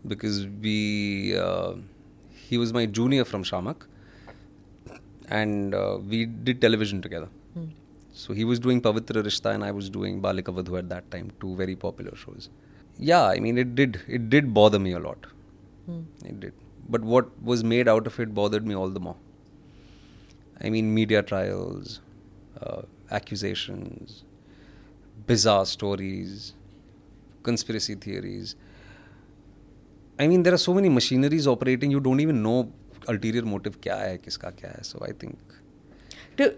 because 0.08 0.36
we 0.66 1.36
uh, 1.36 1.74
he 2.50 2.60
was 2.64 2.74
my 2.74 2.86
junior 2.86 3.26
from 3.26 3.44
Shiamak, 3.44 3.88
and 5.28 5.74
uh, 5.74 5.98
we 6.14 6.26
did 6.26 6.62
television 6.62 7.02
together. 7.02 7.30
So 8.14 8.34
he 8.34 8.44
was 8.44 8.60
doing 8.60 8.82
Pavitra 8.82 9.24
Rishta 9.24 9.56
and 9.56 9.64
I 9.64 9.72
was 9.72 9.90
doing 9.90 10.22
Balika 10.22 10.54
Vadhu 10.60 10.78
at 10.78 10.90
that 10.90 11.10
time, 11.10 11.32
two 11.40 11.56
very 11.56 11.76
popular 11.76 12.16
shows. 12.16 12.50
Yeah, 13.00 13.24
I 13.26 13.40
mean 13.40 13.58
it 13.58 13.76
did 13.76 14.02
it 14.08 14.30
did 14.30 14.54
bother 14.54 14.78
me 14.78 14.92
a 14.92 15.00
lot. 15.00 15.26
It 16.26 16.40
did. 16.40 16.54
But 16.90 17.02
what 17.02 17.42
was 17.42 17.64
made 17.64 17.88
out 17.88 18.08
of 18.08 18.20
it 18.20 18.34
bothered 18.34 18.66
me 18.66 18.76
all 18.76 18.90
the 18.90 19.00
more. 19.00 19.16
I 20.62 20.70
mean 20.70 20.94
media 20.94 21.22
trials, 21.24 22.02
uh, 22.62 22.82
accusations, 23.12 24.24
bizarre 25.28 25.66
stories, 25.66 26.54
conspiracy 27.44 27.96
theories. 27.96 28.56
I 30.18 30.28
mean, 30.28 30.44
there 30.44 30.54
are 30.54 30.58
so 30.58 30.74
many 30.74 30.90
machineries 30.90 31.48
operating, 31.48 31.92
you 31.92 32.00
don't 32.00 32.20
even 32.20 32.44
know 32.44 32.72
ulterior 33.08 33.44
motive 33.44 33.80
kya 33.82 33.98
hai, 33.98 34.18
kiska 34.18 34.52
kya 34.52 34.76
hai. 34.76 34.82
So 34.82 35.00
I 35.02 35.12
think, 35.14 35.38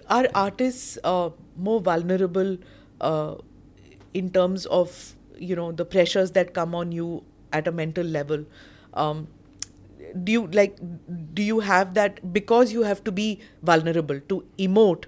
are 0.09 0.27
artists 0.33 0.97
uh, 1.03 1.29
more 1.57 1.81
vulnerable 1.81 2.57
uh, 2.99 3.35
in 4.13 4.31
terms 4.31 4.65
of 4.65 5.15
you 5.37 5.55
know 5.55 5.71
the 5.71 5.85
pressures 5.85 6.31
that 6.31 6.53
come 6.53 6.75
on 6.75 6.91
you 6.91 7.23
at 7.51 7.67
a 7.67 7.71
mental 7.71 8.05
level? 8.05 8.45
Um, 8.93 9.27
do 10.23 10.31
you 10.31 10.47
like? 10.47 10.77
Do 11.33 11.43
you 11.43 11.59
have 11.61 11.93
that 11.95 12.33
because 12.33 12.71
you 12.73 12.83
have 12.83 13.03
to 13.05 13.11
be 13.11 13.39
vulnerable 13.63 14.19
to 14.33 14.43
emote? 14.59 15.05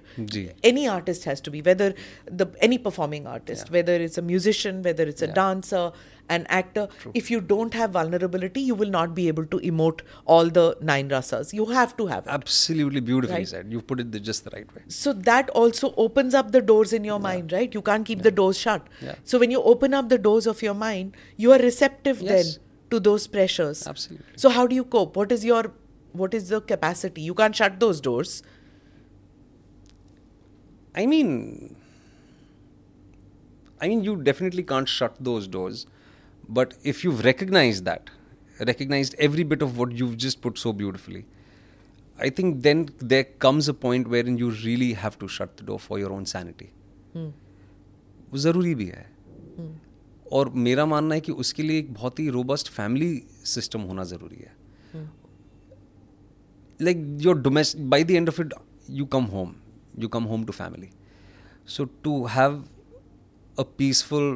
Any 0.62 0.88
artist 0.88 1.24
has 1.24 1.40
to 1.42 1.50
be, 1.50 1.62
whether 1.62 1.94
the 2.26 2.46
any 2.60 2.78
performing 2.78 3.26
artist, 3.26 3.66
Yeah. 3.68 3.72
whether 3.78 3.94
it's 3.94 4.18
a 4.18 4.22
musician, 4.22 4.82
whether 4.82 5.04
it's 5.04 5.22
a 5.22 5.26
Yeah. 5.26 5.34
dancer, 5.34 5.92
an 6.34 6.46
actor. 6.48 6.88
True. 7.00 7.10
If 7.14 7.30
you 7.30 7.38
don't 7.48 7.74
have 7.74 7.90
vulnerability, 7.90 8.60
you 8.62 8.74
will 8.74 8.88
not 8.88 9.14
be 9.14 9.28
able 9.28 9.44
to 9.54 9.58
emote 9.70 10.00
all 10.24 10.48
the 10.58 10.64
nine 10.80 11.10
rasas. 11.10 11.52
You 11.52 11.66
have 11.66 11.96
to 11.98 12.06
have 12.06 12.26
it. 12.26 12.30
absolutely 12.36 13.00
beautifully 13.00 13.40
Right. 13.40 13.48
said. 13.48 13.66
You've 13.70 13.86
put 13.86 14.00
it 14.00 14.10
the, 14.12 14.20
just 14.20 14.44
the 14.44 14.50
right 14.54 14.74
way. 14.74 14.82
So 14.88 15.12
that 15.30 15.50
also 15.50 15.92
opens 16.06 16.32
up 16.34 16.52
the 16.52 16.62
doors 16.62 16.94
in 16.94 17.04
your 17.04 17.18
mind, 17.20 17.52
right? 17.52 17.74
You 17.74 17.82
can't 17.82 18.06
keep 18.06 18.22
the 18.22 18.30
doors 18.30 18.56
shut. 18.58 18.86
Yeah. 19.02 19.16
So 19.24 19.38
when 19.38 19.50
you 19.50 19.62
open 19.74 19.92
up 19.92 20.08
the 20.08 20.18
doors 20.18 20.46
of 20.46 20.62
your 20.62 20.74
mind, 20.74 21.14
you 21.36 21.52
are 21.52 21.58
receptive 21.58 22.22
Yes. 22.22 22.32
then 22.54 22.63
to 22.93 22.99
those 22.99 23.27
pressures. 23.27 23.87
Absolutely. 23.87 24.25
So 24.35 24.49
how 24.49 24.67
do 24.67 24.75
you 24.75 24.83
cope? 24.83 25.15
What 25.15 25.31
is 25.31 25.45
your 25.45 25.71
what 26.11 26.33
is 26.33 26.49
the 26.49 26.61
capacity? 26.61 27.21
You 27.21 27.33
can't 27.33 27.55
shut 27.55 27.79
those 27.79 28.01
doors. 28.01 28.41
I 30.95 31.05
mean, 31.05 31.75
I 33.79 33.87
mean, 33.87 34.03
you 34.03 34.15
definitely 34.15 34.63
can't 34.63 34.89
shut 34.89 35.15
those 35.19 35.47
doors. 35.47 35.85
But 36.47 36.73
if 36.83 37.03
you've 37.03 37.23
recognized 37.23 37.85
that, 37.85 38.09
recognized 38.59 39.15
every 39.19 39.43
bit 39.43 39.61
of 39.61 39.77
what 39.77 39.91
you've 39.91 40.17
just 40.17 40.41
put 40.41 40.57
so 40.57 40.73
beautifully, 40.73 41.25
I 42.19 42.29
think 42.29 42.63
then 42.63 42.89
there 42.97 43.23
comes 43.23 43.69
a 43.69 43.73
point 43.73 44.07
wherein 44.07 44.37
you 44.37 44.49
really 44.49 44.93
have 44.93 45.19
to 45.19 45.27
shut 45.27 45.57
the 45.57 45.63
door 45.63 45.79
for 45.79 45.99
your 45.99 46.11
own 46.11 46.25
sanity. 46.25 46.71
वो 48.31 48.37
ज़रूरी 48.37 48.73
भी 48.75 48.85
है 48.85 49.05
और 50.34 50.48
मेरा 50.66 50.84
मानना 50.86 51.14
है 51.14 51.20
कि 51.20 51.32
उसके 51.42 51.62
लिए 51.62 51.78
एक 51.78 51.92
बहुत 51.94 52.20
ही 52.20 52.28
रोबस्ट 52.36 52.68
फैमिली 52.68 53.22
सिस्टम 53.46 53.80
होना 53.90 54.04
ज़रूरी 54.04 54.36
है। 54.36 54.52
Like 56.80 57.06
your 57.20 57.40
domestic 57.40 57.90
by 57.90 58.04
the 58.04 58.10
end 58.10 58.28
of 58.28 58.40
it 58.40 58.54
you 58.90 59.04
come 59.14 59.24
home 59.34 59.54
you 59.98 60.08
come 60.08 60.24
home 60.24 60.44
to 60.44 60.52
family 60.52 60.88
so 61.68 61.84
to 62.04 62.24
have 62.26 62.64
a 63.58 63.62
peaceful 63.78 64.34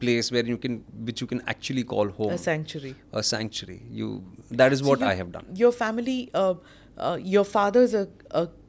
place 0.00 0.32
where 0.32 0.48
you 0.48 0.56
can 0.56 0.80
which 0.94 1.22
you 1.22 1.28
can 1.28 1.40
actually 1.50 1.82
call 1.94 2.08
home 2.18 2.36
sanctuary 2.36 3.80
you 3.92 4.08
that 4.52 4.72
is 4.72 4.82
what 4.82 5.02
I 5.02 5.16
have 5.16 5.30
done 5.30 5.56
your 5.58 5.72
family 5.72 6.20
your 7.32 7.44
father 7.44 7.82
is 7.82 7.96
a 7.96 8.04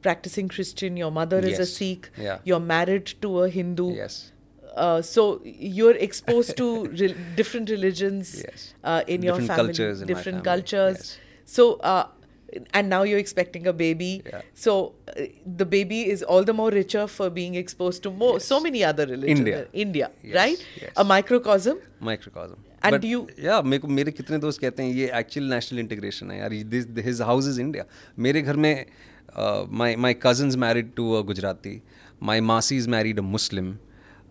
practising 0.02 0.50
Christian 0.50 0.98
your 0.98 1.12
mother 1.12 1.48
is 1.48 1.60
a 1.60 1.64
Sikh 1.64 2.10
you're 2.20 2.60
married 2.60 3.14
to 3.22 3.34
a 3.34 3.46
Hindu 3.50 3.90
yes 3.98 4.20
Uh, 4.77 5.01
so 5.03 5.23
you're 5.79 5.95
exposed 6.03 6.55
to 6.57 6.67
re- 7.01 7.15
different 7.39 7.69
religions 7.69 8.29
Yes. 8.43 8.61
uh, 8.83 9.01
in 9.15 9.21
your 9.27 9.35
Different 9.35 9.51
family, 9.51 9.73
cultures 9.73 9.99
in 10.01 10.07
my 10.07 10.13
different 10.13 10.39
family, 10.39 10.61
cultures. 10.63 10.97
yes. 10.97 11.53
So, 11.57 11.65
uh, 11.91 12.07
and 12.79 12.89
now 12.93 13.01
you're 13.09 13.19
expecting 13.25 13.67
a 13.67 13.73
baby. 13.73 14.09
Yeah. 14.31 14.41
So 14.63 14.73
uh, 15.13 15.27
the 15.61 15.67
baby 15.75 15.99
is 16.15 16.23
all 16.23 16.43
the 16.49 16.55
more 16.61 16.71
richer 16.77 17.05
for 17.17 17.29
being 17.37 17.55
exposed 17.61 18.01
to 18.07 18.11
more 18.23 18.33
so 18.47 18.59
many 18.65 18.83
other 18.89 19.05
religions. 19.13 19.39
India. 19.39 19.61
India, 19.85 20.09
Yes, 20.23 20.35
right? 20.41 20.65
yes. 20.81 20.91
A 20.97 21.07
microcosm. 21.13 21.77
microcosm 22.11 22.59
And 22.85 22.93
But, 22.93 23.01
do 23.01 23.07
you- 23.13 23.27
yeah 23.47 23.61
मेरे 23.71 23.79
को 23.81 23.87
मेरे 24.01 24.11
कितने 24.11 24.37
दोस्त 24.45 24.59
कहते 24.61 24.83
हैं 24.83 24.93
ये 24.93 25.11
actual 25.19 25.45
national 25.53 25.79
integration 25.79 26.31
है 26.31 26.39
यार 26.39 26.53
this 26.75 26.87
his 27.05 27.21
house 27.29 27.47
is 27.49 27.59
India 27.59 27.85
मेरे 28.25 28.41
घर 28.41 28.55
में 28.65 28.85
my 29.81 29.95
my 30.05 30.13
cousins 30.23 30.55
married 30.63 30.93
to 30.95 31.11
a 31.13 31.21
Gujarati 31.31 31.81
my 32.29 32.41
मासी 32.51 32.77
is 32.77 32.87
married 32.97 33.19
a 33.19 33.21
Muslim 33.37 33.75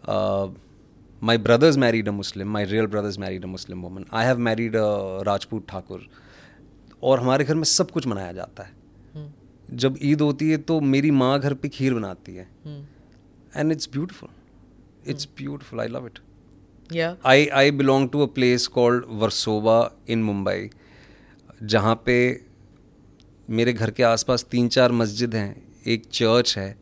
my 0.09 1.37
brother's 1.37 1.77
married 1.77 2.07
a 2.07 2.11
Muslim 2.11 2.47
my 2.47 2.65
real 2.65 2.85
brother's 2.85 3.19
married 3.19 3.43
a 3.43 3.47
Muslim 3.47 3.81
woman 3.81 4.05
I 4.13 4.25
have 4.25 4.37
married 4.39 4.75
Rajput 5.27 5.67
Thakur 5.69 6.07
और 7.03 7.19
हमारे 7.19 7.45
घर 7.45 7.55
में 7.55 7.63
सब 7.63 7.91
कुछ 7.91 8.07
मनाया 8.07 8.31
जाता 8.31 8.63
है। 8.63 8.75
जब 9.73 9.97
ईद 10.01 10.21
होती 10.21 10.49
है 10.49 10.57
तो 10.57 10.79
मेरी 10.81 11.11
माँ 11.11 11.39
घर 11.39 11.53
पे 11.53 11.69
खीर 11.69 11.93
बनाती 11.93 12.35
है। 12.35 12.47
And 13.55 13.71
it's 13.71 13.89
beautiful 13.91 14.29
it's 15.07 15.27
beautiful 15.37 15.79
I 15.81 15.87
love 15.87 16.05
it 16.05 16.19
I 17.25 17.47
I 17.47 17.71
belong 17.71 18.09
to 18.09 18.21
a 18.21 18.25
place 18.25 18.67
called 18.67 19.05
Versova 19.09 19.91
in 20.09 20.23
Mumbai 20.23 20.69
जहाँ 21.63 21.95
पे 22.05 22.45
मेरे 23.49 23.73
घर 23.73 23.91
के 23.91 24.03
आसपास 24.03 24.45
तीन 24.51 24.67
चार 24.67 24.91
मस्जिद 24.91 25.35
हैं 25.35 25.55
एक 25.87 26.05
चर्च 26.05 26.57
है 26.57 26.77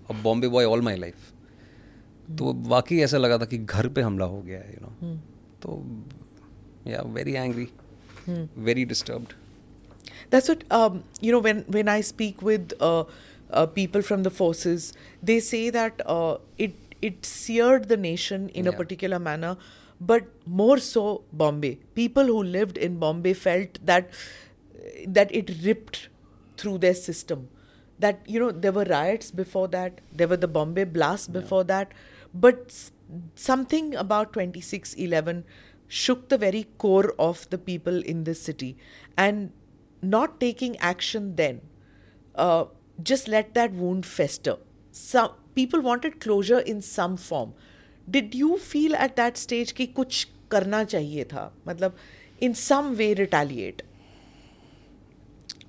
a 0.09 0.13
bombay 0.13 0.49
boy 0.53 0.63
all 0.73 0.81
my 0.81 0.93
life. 0.95 1.23
तो 2.37 2.53
वाकई 2.53 2.97
ऐसा 2.99 3.17
लगा 3.17 3.37
था 3.37 3.45
कि 3.45 3.57
घर 3.57 3.87
पे 3.87 4.01
हमला 4.01 4.25
हो 4.25 4.41
गया 4.41 4.59
है 4.59 4.73
यू 4.73 4.87
नो 4.87 5.15
तो 5.61 5.83
या 6.91 7.01
very 7.01 7.33
angry 7.33 7.67
very 8.57 8.85
disturbed 8.85 9.33
That's 10.29 10.49
what 10.49 10.63
um, 10.71 11.03
you 11.21 11.31
know. 11.31 11.39
When 11.39 11.61
when 11.67 11.87
I 11.87 12.01
speak 12.01 12.41
with 12.41 12.73
uh, 12.79 13.05
uh, 13.51 13.65
people 13.67 14.01
from 14.01 14.23
the 14.23 14.29
forces, 14.29 14.93
they 15.21 15.39
say 15.39 15.69
that 15.69 16.01
uh, 16.05 16.37
it 16.57 16.73
it 17.01 17.25
seared 17.25 17.87
the 17.87 17.97
nation 17.97 18.49
in 18.49 18.67
a 18.67 18.71
particular 18.73 19.19
manner, 19.19 19.57
but 19.99 20.23
more 20.45 20.77
so 20.77 21.23
Bombay. 21.33 21.77
People 21.95 22.25
who 22.25 22.43
lived 22.43 22.77
in 22.77 22.97
Bombay 22.99 23.33
felt 23.33 23.79
that 23.85 24.09
that 25.07 25.33
it 25.33 25.51
ripped 25.63 26.09
through 26.57 26.77
their 26.79 26.93
system. 26.93 27.49
That 27.99 28.19
you 28.25 28.39
know 28.39 28.51
there 28.51 28.71
were 28.71 28.85
riots 28.85 29.31
before 29.31 29.67
that. 29.69 30.01
There 30.13 30.27
were 30.27 30.37
the 30.37 30.47
Bombay 30.47 30.85
blasts 30.85 31.27
before 31.27 31.63
that, 31.65 31.91
but 32.33 32.73
something 33.35 33.95
about 33.95 34.33
2611 34.33 35.45
shook 35.87 36.27
the 36.29 36.37
very 36.37 36.63
core 36.77 37.13
of 37.17 37.49
the 37.51 37.57
people 37.57 38.01
in 38.03 38.23
this 38.23 38.41
city 38.41 38.75
and 39.15 39.51
not 40.04 40.38
taking 40.40 40.76
action 40.78 41.34
then 41.36 41.60
uh, 42.34 42.64
just 43.02 43.28
let 43.28 43.54
that 43.54 43.72
wound 43.72 44.06
fester 44.06 44.56
some 44.92 45.30
people 45.54 45.80
wanted 45.80 46.20
closure 46.20 46.60
in 46.60 46.80
some 46.80 47.16
form 47.16 47.52
did 48.08 48.34
you 48.34 48.56
feel 48.58 48.96
at 48.96 49.16
that 49.16 49.36
stage 49.36 49.72
कि 49.72 49.86
कुछ 50.00 50.26
करना 50.50 50.82
चाहिए 50.84 51.24
था 51.32 51.52
मतलब 51.68 51.96
in 52.40 52.54
some 52.54 52.96
way 53.00 53.12
retaliate 53.14 53.82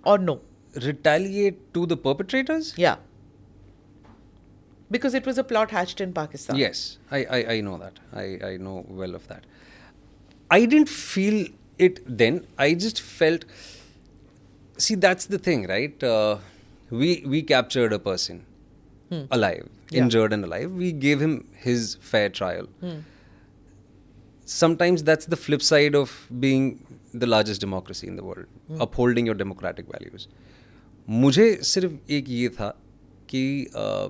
or 0.06 0.18
no 0.18 0.40
retaliate 0.88 1.58
to 1.74 1.86
the 1.86 1.98
perpetrators 2.08 2.74
yeah 2.78 2.96
because 4.92 5.14
it 5.14 5.26
was 5.26 5.38
a 5.38 5.44
plot 5.44 5.72
hatched 5.72 6.02
in 6.02 6.14
Pakistan 6.14 6.58
Yes, 6.58 6.98
I, 7.10 7.20
I, 7.24 7.46
I 7.54 7.62
know 7.62 7.78
that. 7.78 8.00
I, 8.14 8.40
I 8.44 8.58
know 8.58 8.86
well 8.90 9.16
of 9.16 9.28
that. 9.30 9.46
I 10.50 10.66
didn't 10.66 10.90
feel 10.90 11.48
it 11.78 12.02
then. 12.06 12.46
I 12.58 12.74
just 12.74 13.00
felt. 13.00 13.46
See, 14.78 14.96
that's 14.96 15.26
the 15.28 15.38
thing, 15.38 15.68
right? 15.68 16.04
Uh, 16.04 16.38
we 16.90 17.10
we 17.34 17.42
captured 17.54 17.94
a 17.94 18.00
person 18.00 18.46
alive, 19.38 19.68
Yeah. 19.92 20.02
injured 20.04 20.34
and 20.34 20.46
alive. 20.46 20.72
We 20.84 20.92
gave 21.06 21.22
him 21.24 21.34
his 21.66 21.88
fair 22.12 22.30
trial. 22.30 22.68
Sometimes 24.54 25.04
that's 25.10 25.26
the 25.34 25.38
flip 25.38 25.62
side 25.62 25.96
of 25.96 26.14
being 26.46 26.70
the 27.14 27.28
largest 27.28 27.62
democracy 27.62 28.08
in 28.08 28.16
the 28.16 28.24
world, 28.24 28.46
upholding 28.86 29.26
your 29.32 29.36
democratic 29.44 29.92
values. 29.98 30.28
मुझे 31.10 31.46
सिर्फ 31.68 32.10
एक 32.18 32.30
ये 32.30 32.50
था 32.58 32.68
कि 33.30 33.44
uh, 33.84 34.10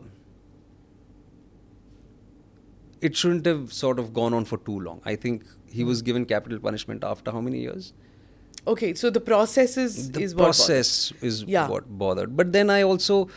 it 3.09 3.15
shouldn't 3.15 3.45
have 3.51 3.73
sort 3.73 3.99
of 3.99 4.13
gone 4.13 4.33
on 4.39 4.45
for 4.45 4.57
too 4.69 4.79
long. 4.87 5.01
I 5.05 5.15
think 5.25 5.45
he 5.77 5.83
was 5.83 6.01
given 6.09 6.25
capital 6.31 6.59
punishment 6.59 7.03
after 7.03 7.31
how 7.31 7.41
many 7.41 7.61
years? 7.61 7.91
Okay 8.72 8.92
so 8.94 9.10
the 9.16 9.20
process 9.20 9.76
is 9.76 10.10
The 10.12 10.22
is 10.28 10.34
process 10.34 11.12
is 11.22 11.42
Yeah. 11.56 11.68
what 11.68 11.90
bothered. 12.04 12.36
But 12.36 12.52
then 12.52 12.70
I 12.70 12.82
also, 12.82 13.28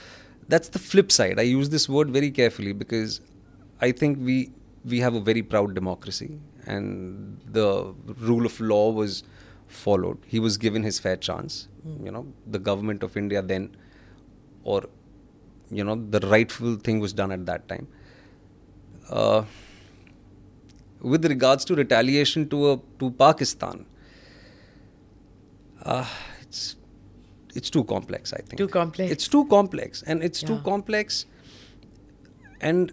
that's 0.47 0.69
the 0.69 0.79
flip 0.79 1.11
side. 1.11 1.39
I 1.39 1.43
use 1.43 1.69
this 1.69 1.87
word 1.97 2.09
very 2.19 2.31
carefully 2.31 2.73
because 2.73 3.19
I 3.81 3.91
think 3.91 4.17
we 4.29 4.37
we 4.93 4.99
have 5.05 5.13
a 5.13 5.19
very 5.19 5.43
proud 5.53 5.75
democracy 5.75 6.29
and 6.65 7.39
the 7.59 7.67
rule 8.29 8.45
of 8.49 8.59
law 8.59 8.91
was 8.91 9.23
followed. 9.67 10.17
He 10.35 10.39
was 10.39 10.57
given 10.57 10.83
his 10.83 10.99
fair 10.99 11.17
chance. 11.17 11.67
You 12.05 12.11
know, 12.11 12.25
the 12.55 12.59
government 12.59 13.03
of 13.03 13.15
India 13.17 13.41
then, 13.41 13.69
or 14.63 14.79
you 15.79 15.83
know, 15.83 15.95
the 16.17 16.19
rightful 16.27 16.75
thing 16.87 16.99
was 16.99 17.13
done 17.13 17.31
at 17.31 17.45
that 17.45 17.67
time. 17.67 17.87
Uh, 19.09 19.43
with 21.01 21.25
regards 21.25 21.65
to 21.65 21.75
retaliation 21.75 22.47
to 22.49 22.71
a, 22.71 22.79
to 22.99 23.11
Pakistan, 23.11 23.85
uh, 25.93 26.05
it's 26.41 26.63
it's 27.61 27.69
too 27.75 27.83
complex. 27.91 28.33
I 28.39 28.41
think 28.47 28.57
Too 28.63 28.67
complex. 28.79 29.11
It's 29.17 29.27
too 29.35 29.43
complex, 29.57 30.03
and 30.15 30.23
it's 30.29 30.41
too 30.51 30.57
complex. 30.71 31.25
And 32.69 32.91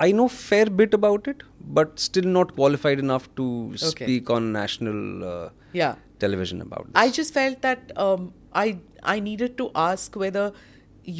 I 0.00 0.10
know 0.12 0.28
fair 0.28 0.66
bit 0.80 0.94
about 0.98 1.28
it, 1.32 1.42
but 1.80 1.98
still 2.06 2.24
not 2.36 2.54
qualified 2.60 2.98
enough 3.04 3.28
to 3.40 3.46
Okay. 3.90 4.04
speak 4.06 4.30
on 4.38 4.48
national 4.52 5.24
uh, 5.32 5.50
yeah 5.72 5.94
television 6.24 6.60
about 6.68 6.86
this. 6.86 6.94
I 7.04 7.10
just 7.18 7.34
felt 7.34 7.62
that 7.68 7.92
um, 8.06 8.32
I 8.64 8.66
I 9.14 9.20
needed 9.28 9.56
to 9.62 9.70
ask 9.84 10.16
whether 10.24 10.46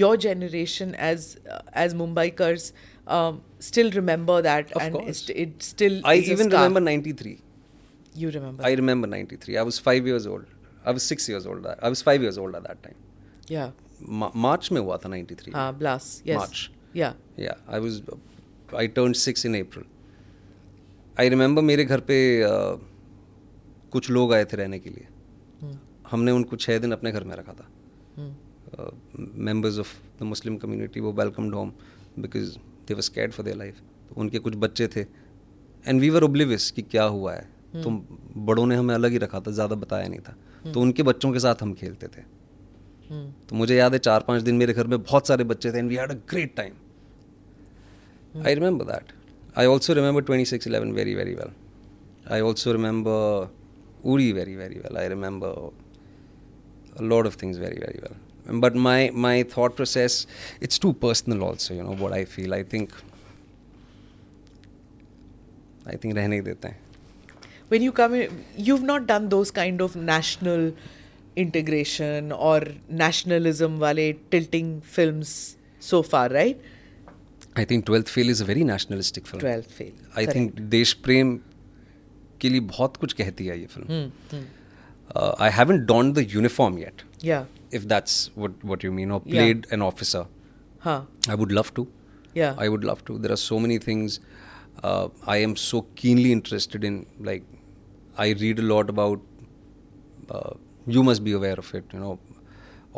your 0.01 0.17
generation 0.27 0.95
as 1.13 1.25
uh, 1.51 1.61
as 1.85 1.95
Mumbaikars 2.03 2.69
um, 3.19 3.41
still 3.71 3.91
remember 4.01 4.41
that 4.49 4.73
Of 4.73 4.83
and 4.83 4.95
course. 4.99 5.29
it, 5.29 5.37
it 5.47 5.63
still 5.71 6.01
I 6.05 6.17
even 6.35 6.49
remember 6.57 6.81
'93. 6.81 7.39
you 8.23 8.31
remember 8.37 8.65
I 8.73 8.73
remember 8.83 9.07
'93. 9.17 9.57
I 9.57 9.63
was 9.71 9.79
five 9.91 10.07
years 10.13 10.27
old. 10.35 10.47
I 10.85 10.93
was 10.99 11.07
six 11.13 11.29
years 11.33 11.47
old. 11.47 11.67
I 11.67 11.89
was 11.89 12.03
five 12.09 12.23
years 12.23 12.39
old 12.45 12.57
at 12.61 12.69
that 12.69 12.83
time. 12.87 13.01
yeah 13.55 13.71
Ma- 14.21 14.31
March 14.45 14.71
में 14.73 14.81
हुआ 14.81 14.97
था 15.05 15.11
'93. 15.11 15.53
uh, 15.63 15.73
blast 15.83 16.29
yes 16.31 16.39
March. 16.41 16.63
yeah 17.01 17.13
Yeah, 17.45 17.61
I 17.77 17.81
was. 17.85 18.01
I 18.81 18.87
turned 18.99 19.17
six 19.23 19.45
in 19.51 19.55
April. 19.61 19.85
I 21.17 21.27
remember 21.35 21.63
मेरे 21.71 21.85
घर 21.85 22.01
पे 22.11 22.19
uh, 22.51 22.77
कुछ 23.93 24.11
लोग 24.11 24.33
आए 24.35 24.45
थे 24.53 24.57
रहने 24.57 24.79
के 24.87 24.91
लिए 24.91 25.07
हमने 26.11 26.33
उनको 26.39 26.57
छः 26.67 26.79
दिन 26.85 26.93
अपने 26.93 27.13
घर 27.13 27.25
में 27.25 27.35
रखा 27.37 27.53
था 27.61 27.69
members 29.49 29.79
of 29.79 29.93
the 30.21 30.23
Muslim 30.33 30.57
community 30.65 31.01
वो 31.01 31.13
welcomed 31.21 31.55
home 31.55 31.73
because 32.21 32.51
they 32.89 32.95
were 32.95 33.01
scared 33.09 33.33
for 33.33 33.45
their 33.45 33.57
life 33.57 34.17
उनके 34.25 34.39
कुछ 34.47 34.57
बच्चे 34.65 34.89
थे 34.97 35.01
एंड 35.87 36.01
वी 36.01 36.11
वर 36.17 36.23
ओब्लिवियस 36.25 36.71
कि 36.77 36.83
क्या 36.95 37.05
हुआ 37.19 37.33
है 37.35 37.83
तो 37.83 37.91
बड़ों 38.51 38.67
ने 38.67 38.77
हमें 38.77 38.95
अलग 38.95 39.11
ही 39.13 39.19
रखा 39.27 39.41
था 39.47 39.51
ज़्यादा 39.61 39.75
बताया 39.85 40.09
नहीं 40.09 40.21
था 40.29 40.37
तो 40.73 40.81
उनके 40.81 41.03
बच्चों 41.03 41.33
के 41.33 41.39
साथ 41.39 41.63
हम 41.63 41.75
खेलते 41.75 42.07
थे। 42.07 42.23
तो 43.49 43.57
मुझे 43.57 43.77
याद 43.77 43.93
है 43.93 43.99
चार 43.99 44.21
पाँच 44.21 44.43
दिन 44.43 44.55
मेरे 44.55 44.73
घर 44.73 44.87
में 44.87 45.03
बहुत 45.03 45.29
सारे 45.29 45.45
बच्चे 45.45 45.73
थे 45.73 45.79
and 45.79 45.89
we 45.89 45.95
had 45.95 46.11
a 46.11 46.15
great 46.15 46.57
time 46.57 46.75
I 48.47 48.55
remember 48.55 48.85
that 48.85 49.13
I 49.59 49.67
also 49.67 49.93
remember 49.93 50.23
twenty 50.23 50.45
six 50.45 50.67
eleven 50.67 50.93
very 50.93 51.15
very 51.15 51.35
well 51.35 51.51
I 52.33 52.41
also 52.41 52.73
remember 52.73 53.55
Uri 54.05 54.33
very 54.33 54.57
very 54.57 54.75
well 54.75 54.97
I 54.97 55.09
remember 55.09 55.73
lot 57.03 57.27
of 57.27 57.43
things 57.43 57.59
very 57.59 57.77
very 57.77 57.99
well 57.99 58.61
but 58.61 58.77
my 58.77 59.11
my 59.11 59.45
thought 59.45 59.77
process 59.77 60.27
it's 60.63 60.81
too 60.81 60.93
personal 60.93 61.43
also 61.43 61.75
you 61.75 61.83
know 61.83 61.91
what 61.91 62.13
I 62.13 62.25
feel 62.25 62.55
I 62.55 62.65
think 62.65 62.93
I 65.89 65.97
think 65.97 66.17
रहने 66.17 66.37
ही 66.37 66.43
देते 66.43 66.69
हैं। 66.69 66.84
when 67.74 67.82
you 67.88 67.92
come 68.02 68.16
in, 68.22 68.40
you've 68.70 68.86
not 68.92 69.08
done 69.14 69.30
those 69.36 69.52
kind 69.60 69.82
of 69.88 69.96
national 69.96 70.72
integration 71.36 72.32
or 72.32 72.58
nationalism 73.04 73.80
wale 73.80 74.06
tilting 74.32 74.72
films 74.98 75.34
so 75.92 76.02
far, 76.14 76.28
right? 76.42 76.58
I 77.58 77.66
think 77.70 77.86
twelfth 77.86 78.08
fail 78.08 78.30
is 78.30 78.42
a 78.44 78.46
very 78.48 78.64
nationalistic 78.64 79.26
film 79.28 79.44
12th 79.44 79.72
fail. 79.78 79.94
I 80.18 80.28
think 80.36 80.60
देश 80.76 80.94
प्रेम 81.06 81.38
के 82.42 82.50
लिए 82.50 82.60
बहुत 82.74 82.98
कुछ 82.98 83.14
कहती 83.22 83.46
है 83.46 83.60
ये 83.60 83.68
Hmm, 83.68 84.10
film 84.32 84.44
I 85.44 85.50
haven't 85.60 85.86
don 85.88 86.12
the 86.14 86.26
uniform 86.34 86.78
yet 86.80 87.02
Yeah. 87.30 87.46
if 87.78 87.86
that's 87.94 88.14
what 88.42 88.62
what 88.72 88.84
you 88.88 88.92
mean 88.98 89.10
or 89.16 89.18
Yeah. 89.24 89.32
played 89.34 89.66
an 89.78 89.82
officer 89.88 90.22
Huh. 90.86 91.00
i 91.34 91.36
would 91.42 91.56
love 91.58 91.72
to 91.80 91.84
Yeah. 92.38 92.62
i 92.66 92.70
would 92.74 92.86
love 92.90 93.02
to 93.10 93.18
there 93.26 93.34
are 93.38 93.42
so 93.42 93.60
many 93.66 93.78
things 93.88 94.16
uh, 94.90 95.08
i 95.34 95.38
am 95.48 95.56
i 98.19 98.29
read 98.45 98.59
a 98.59 98.63
lot 98.63 98.91
about 98.91 99.21
uh, 100.31 100.53
you 100.87 101.03
must 101.03 101.23
be 101.25 101.33
aware 101.33 101.59
of 101.65 101.75
it 101.75 101.85
you 101.93 101.99
know 102.01 102.19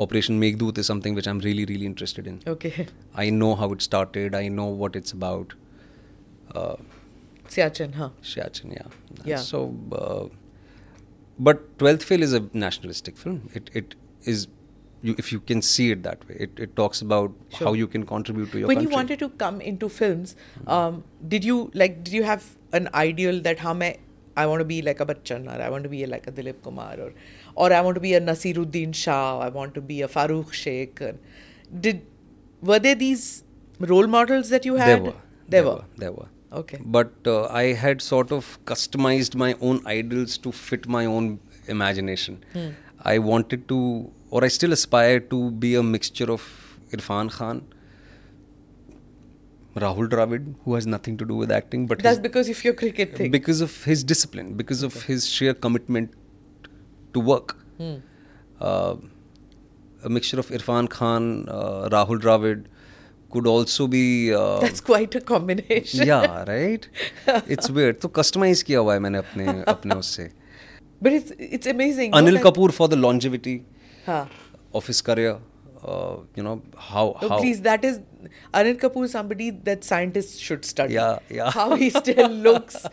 operation 0.04 0.38
Meghdoot 0.40 0.78
is 0.78 0.86
something 0.86 1.14
which 1.14 1.26
i'm 1.26 1.38
really 1.40 1.64
really 1.64 1.86
interested 1.86 2.26
in 2.26 2.40
Okay. 2.54 2.86
i 3.24 3.30
know 3.30 3.54
how 3.54 3.72
it 3.72 3.82
started 3.82 4.34
i 4.34 4.48
know 4.48 4.66
what 4.66 4.96
it's 4.96 5.12
about 5.12 5.54
uh, 6.54 6.76
Siachen, 7.48 7.94
huh? 7.94 8.10
Siachen, 8.22 8.72
yeah. 8.74 8.86
Yeah. 9.24 9.36
So, 9.36 9.58
uh, 9.92 10.24
but 11.38 11.78
Twelfth 11.78 12.02
Fail 12.04 12.22
is 12.22 12.32
a 12.32 12.40
nationalistic 12.52 13.16
film. 13.16 13.50
It 13.54 13.70
it 13.72 13.94
is, 14.24 14.48
you, 15.02 15.14
if 15.18 15.30
you 15.32 15.38
can 15.38 15.62
see 15.62 15.90
it 15.92 16.02
that 16.02 16.26
way, 16.28 16.36
it, 16.46 16.58
it 16.66 16.74
talks 16.74 17.00
about 17.00 17.32
Sure. 17.50 17.68
how 17.68 17.72
you 17.74 17.86
can 17.86 18.04
contribute 18.04 18.50
to 18.52 18.58
your 18.58 18.66
when 18.68 18.78
country. 18.78 18.90
you 18.90 18.96
wanted 18.96 19.18
to 19.20 19.28
come 19.44 19.60
into 19.60 19.88
films, 19.88 20.34
um, 20.66 21.04
did 21.36 21.44
you 21.44 21.70
like? 21.74 22.02
Did 22.02 22.14
you 22.14 22.24
have 22.24 22.48
an 22.72 22.88
ideal 22.94 23.40
that 23.42 23.60
how 23.60 23.74
may 23.74 23.92
I 24.36 24.46
want 24.46 24.60
to 24.60 24.64
be 24.64 24.82
like 24.82 25.00
a 25.00 25.06
Bachchan 25.06 25.46
or 25.54 25.60
I 25.62 25.68
want 25.70 25.84
to 25.84 25.88
be 25.88 26.04
like 26.06 26.26
a 26.26 26.32
Dilip 26.32 26.62
Kumar 26.62 26.94
or 27.00 27.12
or 27.54 27.72
I 27.72 27.80
want 27.80 27.94
to 27.94 28.00
be 28.00 28.14
a 28.14 28.20
Nasiruddin 28.20 28.94
Shah, 28.94 29.38
I 29.40 29.48
want 29.48 29.74
to 29.74 29.80
be 29.80 30.02
a 30.02 30.08
Farooq 30.08 30.52
Sheikh. 30.52 31.00
Did 31.80 32.02
were 32.62 32.78
there 32.78 32.94
these 32.94 33.44
role 33.80 34.06
models 34.06 34.50
that 34.50 34.64
you 34.64 34.74
had? 34.76 34.88
there 34.88 35.02
were, 35.02 35.14
There 35.48 35.64
were. 35.64 35.84
there 35.96 36.12
were. 36.12 36.28
Okay. 36.52 36.78
But 36.84 37.12
uh, 37.26 37.46
I 37.46 37.64
had 37.84 38.00
sort 38.00 38.30
of 38.32 38.58
customized 38.64 39.34
my 39.34 39.54
own 39.60 39.80
idols 39.84 40.38
to 40.38 40.52
fit 40.52 40.88
my 40.88 41.04
own 41.04 41.38
imagination. 41.66 42.44
Hmm. 42.52 42.68
I 43.02 43.18
wanted 43.18 43.68
to, 43.68 44.10
or 44.30 44.44
I 44.44 44.48
still 44.48 44.72
aspire 44.72 45.20
to 45.20 45.50
be 45.50 45.74
a 45.74 45.82
mixture 45.82 46.30
of 46.32 46.42
Irfan 46.92 47.30
Khan, 47.30 47.62
Rahul 49.84 50.08
Dravid, 50.08 50.54
who 50.64 50.74
has 50.74 50.86
nothing 50.86 51.16
to 51.18 51.24
do 51.24 51.34
with 51.36 51.50
acting, 51.56 51.86
but 51.86 51.98
That's 52.06 52.16
his- 52.18 52.22
because 52.28 52.48
of 52.48 52.62
your 52.64 52.74
cricket 52.74 53.16
thing. 53.16 53.30
because 53.30 53.60
of 53.60 53.74
his 53.84 54.04
discipline, 54.12 54.54
because 54.54 54.82
of 54.82 55.02
his 55.10 55.26
sheer 55.28 55.54
commitment 55.54 56.14
to 57.14 57.20
work. 57.20 57.56
Hmm. 57.78 57.94
Uh, 58.60 58.96
a 60.04 60.08
mixture 60.08 60.38
of 60.38 60.48
Irfan 60.60 60.88
Khan, 60.88 61.28
uh, 61.48 61.88
Rahul 61.96 62.20
Dravid 62.26 62.64
could 63.30 63.46
also 63.46 63.86
be. 63.86 64.32
Uh, 64.32 64.60
That's 64.60 64.80
quite 64.80 65.14
a 65.14 65.20
combination. 65.20 66.06
yeah, 66.06 66.44
right. 66.50 66.88
It's 67.56 67.70
weird. 67.78 68.00
तो 68.00 68.08
customize 68.20 68.62
किया 68.62 68.78
हुआ 68.78 68.94
है 68.94 69.00
मैंने 69.06 69.18
अपने 69.18 69.46
अपने 69.74 69.94
उससे. 70.04 70.28
But 71.06 71.12
it's 71.18 71.32
it's 71.56 71.70
amazing. 71.74 72.12
Anil 72.20 72.38
that- 72.38 72.46
Kapoor 72.46 72.70
for 72.80 72.88
the 72.94 72.98
longevity 73.04 73.56
Huh. 74.06 74.24
of 74.80 74.86
his 74.92 75.02
career. 75.10 75.34
Uh, 75.94 76.16
you 76.34 76.42
know 76.42 76.60
how 76.76 77.02
how. 77.20 77.38
please, 77.38 77.60
that 77.62 77.84
is 77.84 78.00
Anil 78.60 78.78
Kapoor, 78.84 79.04
is 79.08 79.12
somebody 79.12 79.50
that 79.68 79.84
scientists 79.84 80.38
should 80.46 80.64
study. 80.64 80.94
Yeah, 80.94 81.18
yeah. 81.30 81.50
How 81.50 81.74
he 81.82 81.90
still 81.90 82.28
looks 82.46 82.86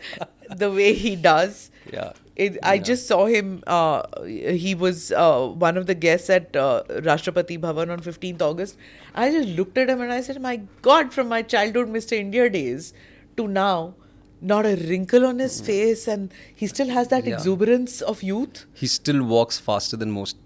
the 0.64 0.70
way 0.70 0.92
he 0.94 1.16
does. 1.16 1.70
Yeah. 1.92 2.12
It, 2.36 2.58
I 2.62 2.78
just 2.78 3.06
saw 3.08 3.26
him. 3.26 3.62
Uh, 3.66 4.02
he 4.24 4.74
was 4.74 5.10
uh, 5.12 5.46
one 5.64 5.76
of 5.76 5.86
the 5.86 5.94
guests 5.94 6.30
at 6.30 6.56
uh, 6.56 6.82
Rashtrapati 7.08 7.58
Bhavan 7.64 7.90
on 7.96 8.00
15th 8.00 8.42
August. 8.42 8.76
I 9.14 9.30
just 9.30 9.48
looked 9.58 9.78
at 9.78 9.88
him 9.88 10.00
and 10.00 10.12
I 10.12 10.20
said, 10.20 10.40
"My 10.46 10.56
God, 10.82 11.12
from 11.12 11.28
my 11.28 11.42
childhood 11.42 11.88
Mr. 11.98 12.16
India 12.18 12.48
days 12.50 12.92
to 13.36 13.46
now, 13.46 13.94
not 14.40 14.66
a 14.66 14.74
wrinkle 14.88 15.26
on 15.26 15.38
his 15.38 15.60
face, 15.60 16.06
and 16.08 16.32
he 16.62 16.66
still 16.66 16.88
has 16.98 17.08
that 17.08 17.22
Mm. 17.24 17.28
Yeah. 17.28 17.34
exuberance 17.40 18.00
of 18.14 18.22
youth." 18.30 18.64
He 18.84 18.88
still 18.98 19.22
walks 19.34 19.58
faster 19.70 19.96
than 20.04 20.10
most 20.20 20.36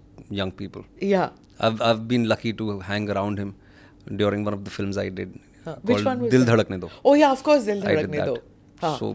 young 0.41 0.51
people. 0.63 0.85
Yeah. 0.99 1.29
I've 1.60 1.80
I've 1.90 2.06
been 2.08 2.28
lucky 2.28 2.52
to 2.62 2.80
hang 2.80 3.10
around 3.10 3.38
him 3.38 3.54
during 4.22 4.44
one 4.44 4.54
of 4.54 4.64
the 4.64 4.70
films 4.70 4.98
I 4.98 5.08
did. 5.08 5.38
Huh. 5.64 5.76
Which 5.82 5.96
called 5.96 6.06
one 6.06 6.20
was 6.20 6.30
Dil 6.30 6.44
that? 6.44 6.58
Dhadakne 6.66 6.80
Do. 6.80 6.90
Oh 7.04 7.14
yeah, 7.14 7.30
of 7.32 7.42
course, 7.42 7.64
Dil 7.64 7.84
I 7.86 7.94
did 7.94 8.10
Dhadakne 8.10 8.16
that. 8.24 8.34
Do. 8.34 8.40
हाँ. 8.82 8.98
So 8.98 9.14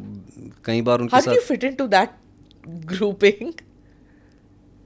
कई 0.69 0.81
बार 0.89 0.99
उनके 1.05 1.11
How 1.11 1.21
did 1.21 1.33
you 1.33 1.41
साथ 1.41 1.47
fit 1.47 1.63
into 1.71 1.87
that 1.87 2.15
grouping 2.93 3.53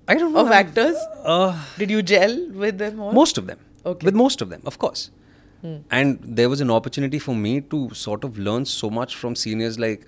I 0.07 0.15
don't 0.15 0.33
know 0.33 0.39
of 0.41 0.47
I'm- 0.47 0.53
actors? 0.65 0.95
Uh, 1.23 1.57
Did 1.77 1.91
you 1.91 2.01
gel 2.01 2.33
with 2.63 2.77
them 2.77 2.99
all? 2.99 3.13
most 3.13 3.37
of 3.37 3.47
them. 3.47 3.59
Okay. 3.85 3.99
Hmm. 3.99 4.05
With 4.05 4.15
most 4.15 4.41
of 4.41 4.49
them, 4.49 4.61
of 4.65 4.77
course. 4.79 5.09
And 5.97 6.19
there 6.37 6.49
was 6.51 6.59
an 6.59 6.69
opportunity 6.77 7.19
for 7.25 7.33
me 7.33 7.61
to 7.73 7.77
sort 7.93 8.25
of 8.25 8.37
learn 8.37 8.65
so 8.65 8.89
much 8.89 9.15
from 9.15 9.35
seniors 9.41 9.77
like 9.79 10.01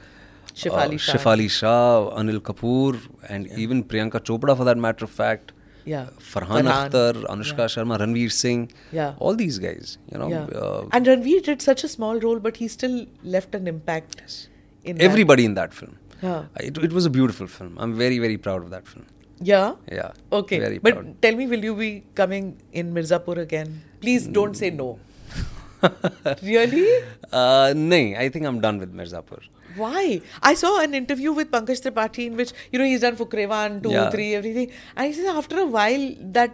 Shefali 0.53 0.95
uh, 0.95 0.97
Shah. 0.97 1.13
Shefali 1.13 1.49
Shah, 1.49 2.09
Anil 2.21 2.41
Kapoor, 2.41 2.99
and 3.29 3.47
even 3.65 3.81
Priyanka 3.93 4.19
Chopra 4.29 4.57
for 4.57 4.65
that 4.65 4.77
matter 4.77 5.05
of 5.05 5.11
fact. 5.11 5.53
Yeah. 5.84 6.06
Farhan, 6.18 6.64
Farhan. 6.64 6.90
Akhtar, 6.90 7.14
Anushka 7.24 7.66
Sharma, 7.74 7.98
Ranveer 7.98 8.30
Singh. 8.32 8.72
Yeah. 8.92 9.14
All 9.18 9.34
these 9.34 9.58
guys, 9.58 9.98
you 10.12 10.18
know. 10.18 10.28
yeah. 10.28 10.44
Uh, 10.44 10.88
and 10.92 11.06
Ranveer 11.06 11.42
did 11.42 11.62
such 11.62 11.84
a 11.84 11.88
small 11.88 12.18
role, 12.20 12.38
but 12.38 12.56
he 12.56 12.68
still 12.68 13.06
left 13.22 13.54
an 13.54 13.66
impact. 13.66 14.48
In 14.84 14.96
that. 14.96 15.04
everybody 15.04 15.44
in 15.44 15.54
that 15.54 15.74
film. 15.74 15.96
Yeah. 16.22 16.44
It, 16.58 16.78
it 16.78 16.92
was 16.92 17.06
a 17.06 17.10
beautiful 17.10 17.46
film. 17.46 17.76
I'm 17.78 17.94
very, 17.94 18.18
very 18.18 18.38
proud 18.38 18.62
of 18.62 18.70
that 18.70 18.86
film. 18.86 19.06
Yeah. 19.40 19.74
Yeah. 19.90 20.12
Okay. 20.32 20.58
Very 20.58 20.78
but 20.78 20.94
proud. 20.94 21.22
tell 21.22 21.34
me, 21.34 21.46
will 21.46 21.62
you 21.64 21.74
be 21.74 22.04
coming 22.14 22.58
in 22.72 22.92
Mirzapur 22.94 23.38
again? 23.38 23.82
Please 24.00 24.26
don't 24.26 24.54
say 24.54 24.70
no. 24.70 24.98
Really? 26.42 26.86
Uh, 27.32 27.72
nahin, 27.76 28.16
I 28.18 28.28
think 28.28 28.46
I'm 28.46 28.60
done 28.60 28.78
with 28.78 28.94
Mirzapur. 28.94 29.40
Why? 29.76 30.20
I 30.42 30.54
saw 30.54 30.80
an 30.82 30.94
interview 30.94 31.32
with 31.32 31.50
Pankaj 31.50 31.80
Tripathi 31.82 32.26
in 32.26 32.36
which, 32.36 32.52
you 32.72 32.78
know, 32.78 32.84
he's 32.84 33.00
done 33.00 33.16
Fukrevan, 33.16 33.82
2, 33.82 33.90
Yeah. 33.90 34.10
3, 34.10 34.34
everything. 34.34 34.70
And 34.96 35.06
he 35.06 35.12
says 35.12 35.26
after 35.26 35.60
a 35.60 35.66
while 35.66 36.06
that 36.38 36.50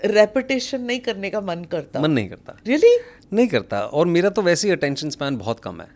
repetition 0.00 0.86
नहीं 0.86 1.00
करने 1.08 1.30
का 1.30 1.40
मन 1.40 1.64
करता. 1.72 2.00
मन 2.00 2.10
नहीं 2.10 2.28
करता 2.28 2.56
Really? 2.66 2.94
नहीं 3.32 3.48
करता 3.48 3.80
और 3.86 4.06
मेरा 4.06 4.30
तो 4.36 4.42
वैसे 4.42 4.68
ही 4.68 4.72
अटेंशन 4.74 5.10
स्पैन 5.10 5.36
बहुत 5.38 5.60
कम 5.64 5.80
है 5.80 5.88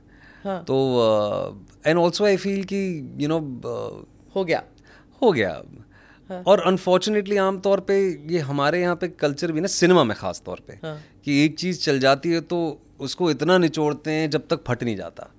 हाँ. 0.44 0.62
तो 0.68 0.76
एंड 1.86 1.98
ऑल्सो 1.98 2.24
आई 2.24 2.36
फील 2.36 2.64
कि 2.72 2.82
यू 3.20 3.28
नो 3.28 3.38
हो 4.36 4.44
गया. 4.44 4.62
हो 5.22 5.30
गया 5.32 5.50
हाँ। 6.30 6.42
और 6.46 6.60
अनफॉर्चुनेटली 6.66 7.36
आम 7.36 7.58
तौर 7.64 7.80
पे 7.88 7.96
ये 8.32 8.38
हमारे 8.50 8.80
यहाँ 8.80 8.96
पे 9.00 9.08
कल्चर 9.24 9.52
भी 9.52 9.60
ना 9.60 9.66
सिनेमा 9.78 10.04
में 10.04 10.16
ख़ास 10.16 10.42
तौर 10.46 10.60
पे 10.68 10.78
हाँ। 10.84 10.96
कि 11.24 11.44
एक 11.44 11.58
चीज़ 11.58 11.80
चल 11.80 11.98
जाती 11.98 12.32
है 12.32 12.40
तो 12.52 12.60
उसको 13.00 13.30
इतना 13.30 13.58
निचोड़ते 13.58 14.10
हैं 14.10 14.28
जब 14.30 14.46
तक 14.50 14.64
फट 14.68 14.82
नहीं 14.82 14.96
जाता। 14.96 15.30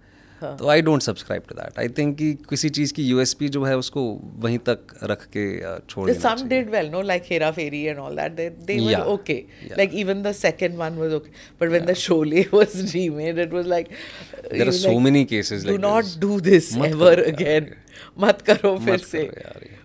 तो 0.42 0.68
I 0.70 0.82
don't 0.82 1.02
subscribe 1.02 1.44
to 1.50 1.56
that 1.56 1.78
I 1.80 1.90
think 1.98 2.16
कि 2.18 2.32
किसी 2.50 2.70
चीज़ 2.70 2.94
की 2.94 3.04
यूएसपी 3.04 3.48
जो 3.50 3.64
है 3.64 3.78
उसको 3.78 4.02
वहीं 4.38 4.58
तक 4.70 4.94
रख 5.04 5.24
के 5.36 5.46
छोड़ 5.90 6.10
देना 6.10 6.36
some 6.36 6.48
did 6.50 6.70
well 6.70 6.90
no 6.90 7.02
like 7.02 7.24
Hera 7.30 7.52
Pheri 7.52 7.82
and 7.84 7.98
all 8.00 8.16
that 8.16 8.58
they 8.66 8.78
were 8.80 9.06
okay 9.14 9.38
like 9.78 9.94
even 10.04 10.24
the 10.24 10.32
second 10.32 10.78
one 10.78 10.98
was 10.98 11.14
okay 11.14 11.30
but 11.62 11.70
when 11.70 11.86
the 11.86 11.94
Sholay 12.04 12.46
was 12.54 12.76
remade 12.94 13.40
it 13.40 13.54
was 13.54 13.68
like 13.68 13.88
there 14.52 14.68
are 14.68 14.74
so 14.74 14.98
many 15.00 15.24
cases 15.26 15.66
like 15.66 15.80
do 15.80 15.88
not 15.88 16.20
do 16.20 16.40
this 16.50 16.76
ever 16.90 17.24
again 17.24 17.72
मत 18.20 18.42
करो 18.50 18.78
फिर 18.86 18.98
से 19.06 19.30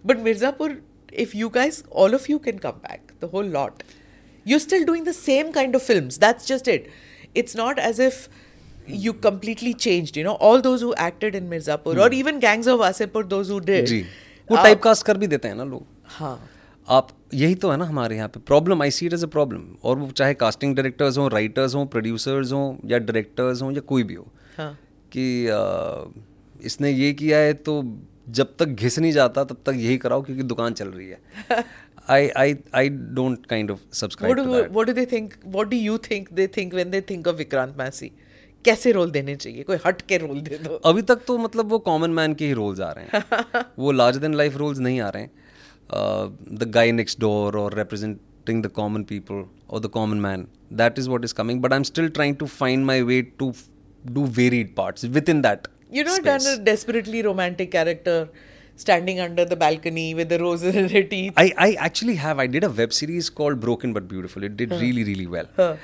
but 0.07 0.21
Mirzapur 0.25 0.81
if 1.19 1.37
you 1.37 1.49
guys 1.55 1.83
all 1.93 2.15
of 2.15 2.31
you 2.31 2.39
can 2.39 2.59
come 2.59 2.85
back 2.85 3.13
the 3.23 3.31
whole 3.35 3.47
lot 3.53 3.83
You're 4.51 4.63
still 4.63 4.85
doing 4.85 5.05
the 5.05 5.17
same 5.17 5.53
kind 5.53 5.81
of 5.81 5.83
films. 5.89 6.19
That's 6.27 6.47
just 6.53 6.71
it. 6.75 6.89
It's 7.35 7.59
not 7.61 7.83
as 7.89 8.01
if 8.07 8.21
you 9.01 9.13
completely 9.27 9.75
changed. 9.87 10.17
You 10.17 10.25
know, 10.25 10.37
all 10.49 10.65
those 10.69 10.81
who 10.81 10.95
acted 11.09 11.37
in 11.41 11.51
Mirzapur 11.51 11.95
hmm. 11.95 12.01
or 12.01 12.13
even 12.21 12.41
Gangs 12.41 12.67
of 12.67 12.81
Wasipur, 12.81 13.29
those 13.35 13.53
who 13.55 13.61
did. 13.61 13.85
Hmm. 13.85 13.95
जी 13.95 14.01
वो 14.51 14.57
uh, 14.57 14.63
type 14.63 14.83
cast 14.83 15.07
कर 15.07 15.19
भी 15.19 15.27
देते 15.27 15.49
हैं 15.49 15.55
ना 15.55 15.65
लोग 15.65 15.87
हाँ. 16.19 16.37
आप 16.89 17.09
यही 17.35 17.55
तो 17.63 17.71
है 17.71 17.77
ना 17.79 17.85
हमारे 17.85 18.17
यहाँ 18.17 18.29
पे 18.29 18.41
problem 18.47 18.83
I 18.83 18.91
see 18.91 19.07
it 19.07 19.13
as 19.15 19.25
a 19.25 19.27
problem 19.35 19.67
और 19.85 19.99
वो 19.99 20.11
चाहे 20.21 20.35
कास्टिंग 20.35 20.75
डायरेक्टर्स 20.77 21.19
हों 21.19 21.31
राइटर्स 21.31 21.75
हों 21.75 21.85
प्रोड्यूसर्स 21.93 22.53
हों 22.53 22.65
या 22.91 22.99
डायरेक्टर्स 23.11 23.63
हों 23.63 23.73
या 23.73 23.81
कोई 23.93 24.03
भी 24.11 24.15
हो 24.15 24.27
हाँ. 24.57 24.73
कि 25.13 25.27
अ, 25.47 25.61
इसने 26.71 26.91
ये 26.91 27.13
किया 27.21 27.39
है 27.39 27.53
तो 27.69 27.83
जब 28.39 28.55
तक 28.59 28.69
घिस 28.69 28.99
नहीं 28.99 29.13
जाता 29.13 29.45
तब 29.45 29.63
तक 29.67 29.75
यही 29.77 29.97
कराओ 29.99 30.23
क्योंकि 30.23 30.43
दुकान 30.55 30.75
चल 30.81 30.89
रही 30.89 31.09
है 31.09 31.63
आई 32.10 32.28
आई 32.38 32.56
I 32.76 32.90
don't 33.20 33.46
kind 33.50 33.72
of 33.72 33.80
What 33.80 33.96
subscribe 34.00 34.38
do, 34.38 34.44
to 34.46 34.54
that 34.54 34.72
what 34.78 34.90
do 34.90 34.96
they 35.00 35.06
think? 35.14 35.36
What 35.58 35.70
do 35.74 35.78
you 35.86 35.98
think 36.10 36.28
they 36.40 36.48
think 36.58 36.76
when 36.80 36.92
they 36.96 37.02
think 37.12 37.30
of 37.34 37.40
Vikrant 37.44 37.78
Massey? 37.84 38.10
कैसे 38.66 38.92
रोल 38.92 39.12
देने 39.12 39.36
चाहिए 39.36 39.64
कोई 39.64 39.78
हट 39.86 40.02
के 40.10 40.18
रोल 40.18 40.40
दे 40.42 40.58
दो 40.58 40.76
अभी 40.90 41.02
तक 41.10 41.20
तो 41.28 41.38
मतलब 41.38 41.70
वो 41.72 41.78
कॉमन 41.88 42.12
मैन 42.20 42.34
के 42.36 42.46
ही 42.48 42.54
रोल्स 42.60 42.80
आ 42.82 42.92
रहे 42.98 43.06
हैं 43.18 43.64
वो 43.80 43.92
लार्ज 43.92 44.18
देन 44.24 44.34
लाइफ 44.44 44.56
रोल्स 44.58 44.80
नहीं 44.88 45.00
आ 45.02 45.10
रहे 45.16 45.24
हैं 45.24 45.32
द 46.60 46.70
गाय 46.76 46.92
नेक्स्ट 46.92 47.20
डोर 47.20 47.58
और 47.58 47.76
representing 47.80 48.62
the 48.66 48.72
common 48.80 49.06
people 49.12 49.44
or 49.70 49.82
the 49.86 49.92
common 49.98 50.24
man 50.26 50.46
that 50.82 50.98
is 51.04 51.10
what 51.14 51.28
is 51.30 51.36
coming 51.42 51.62
but 51.66 51.76
i'm 51.78 51.86
still 51.92 52.10
trying 52.18 52.36
to 52.42 52.48
find 52.56 52.88
my 52.90 52.98
way 53.12 53.20
to 53.44 53.50
f- 53.58 53.64
do 54.18 54.26
varied 54.40 54.74
parts 54.82 55.08
within 55.20 55.46
that 55.48 55.72
You 55.98 56.04
know, 56.06 56.14
done 56.26 56.40
space. 56.46 56.58
a 56.60 56.64
desperately 56.68 57.20
romantic 57.26 57.72
character 57.78 58.18
standing 58.81 59.21
under 59.21 59.45
the 59.45 59.57
balcony 59.63 60.15
with 60.15 60.29
the 60.29 60.39
roses 60.39 60.75
in 60.83 60.89
her 60.89 61.03
teeth. 61.15 61.35
I, 61.37 61.53
I 61.67 61.73
actually 61.89 62.15
have. 62.17 62.39
I 62.39 62.47
did 62.47 62.65
a 62.65 62.71
web 62.71 62.93
series 62.93 63.31
called 63.31 63.61
Broken 63.61 63.93
but 63.93 64.09
Beautiful. 64.09 64.43
It 64.45 64.57
did 64.57 64.71
really, 64.73 65.05
really 65.05 65.27
well. 65.27 65.77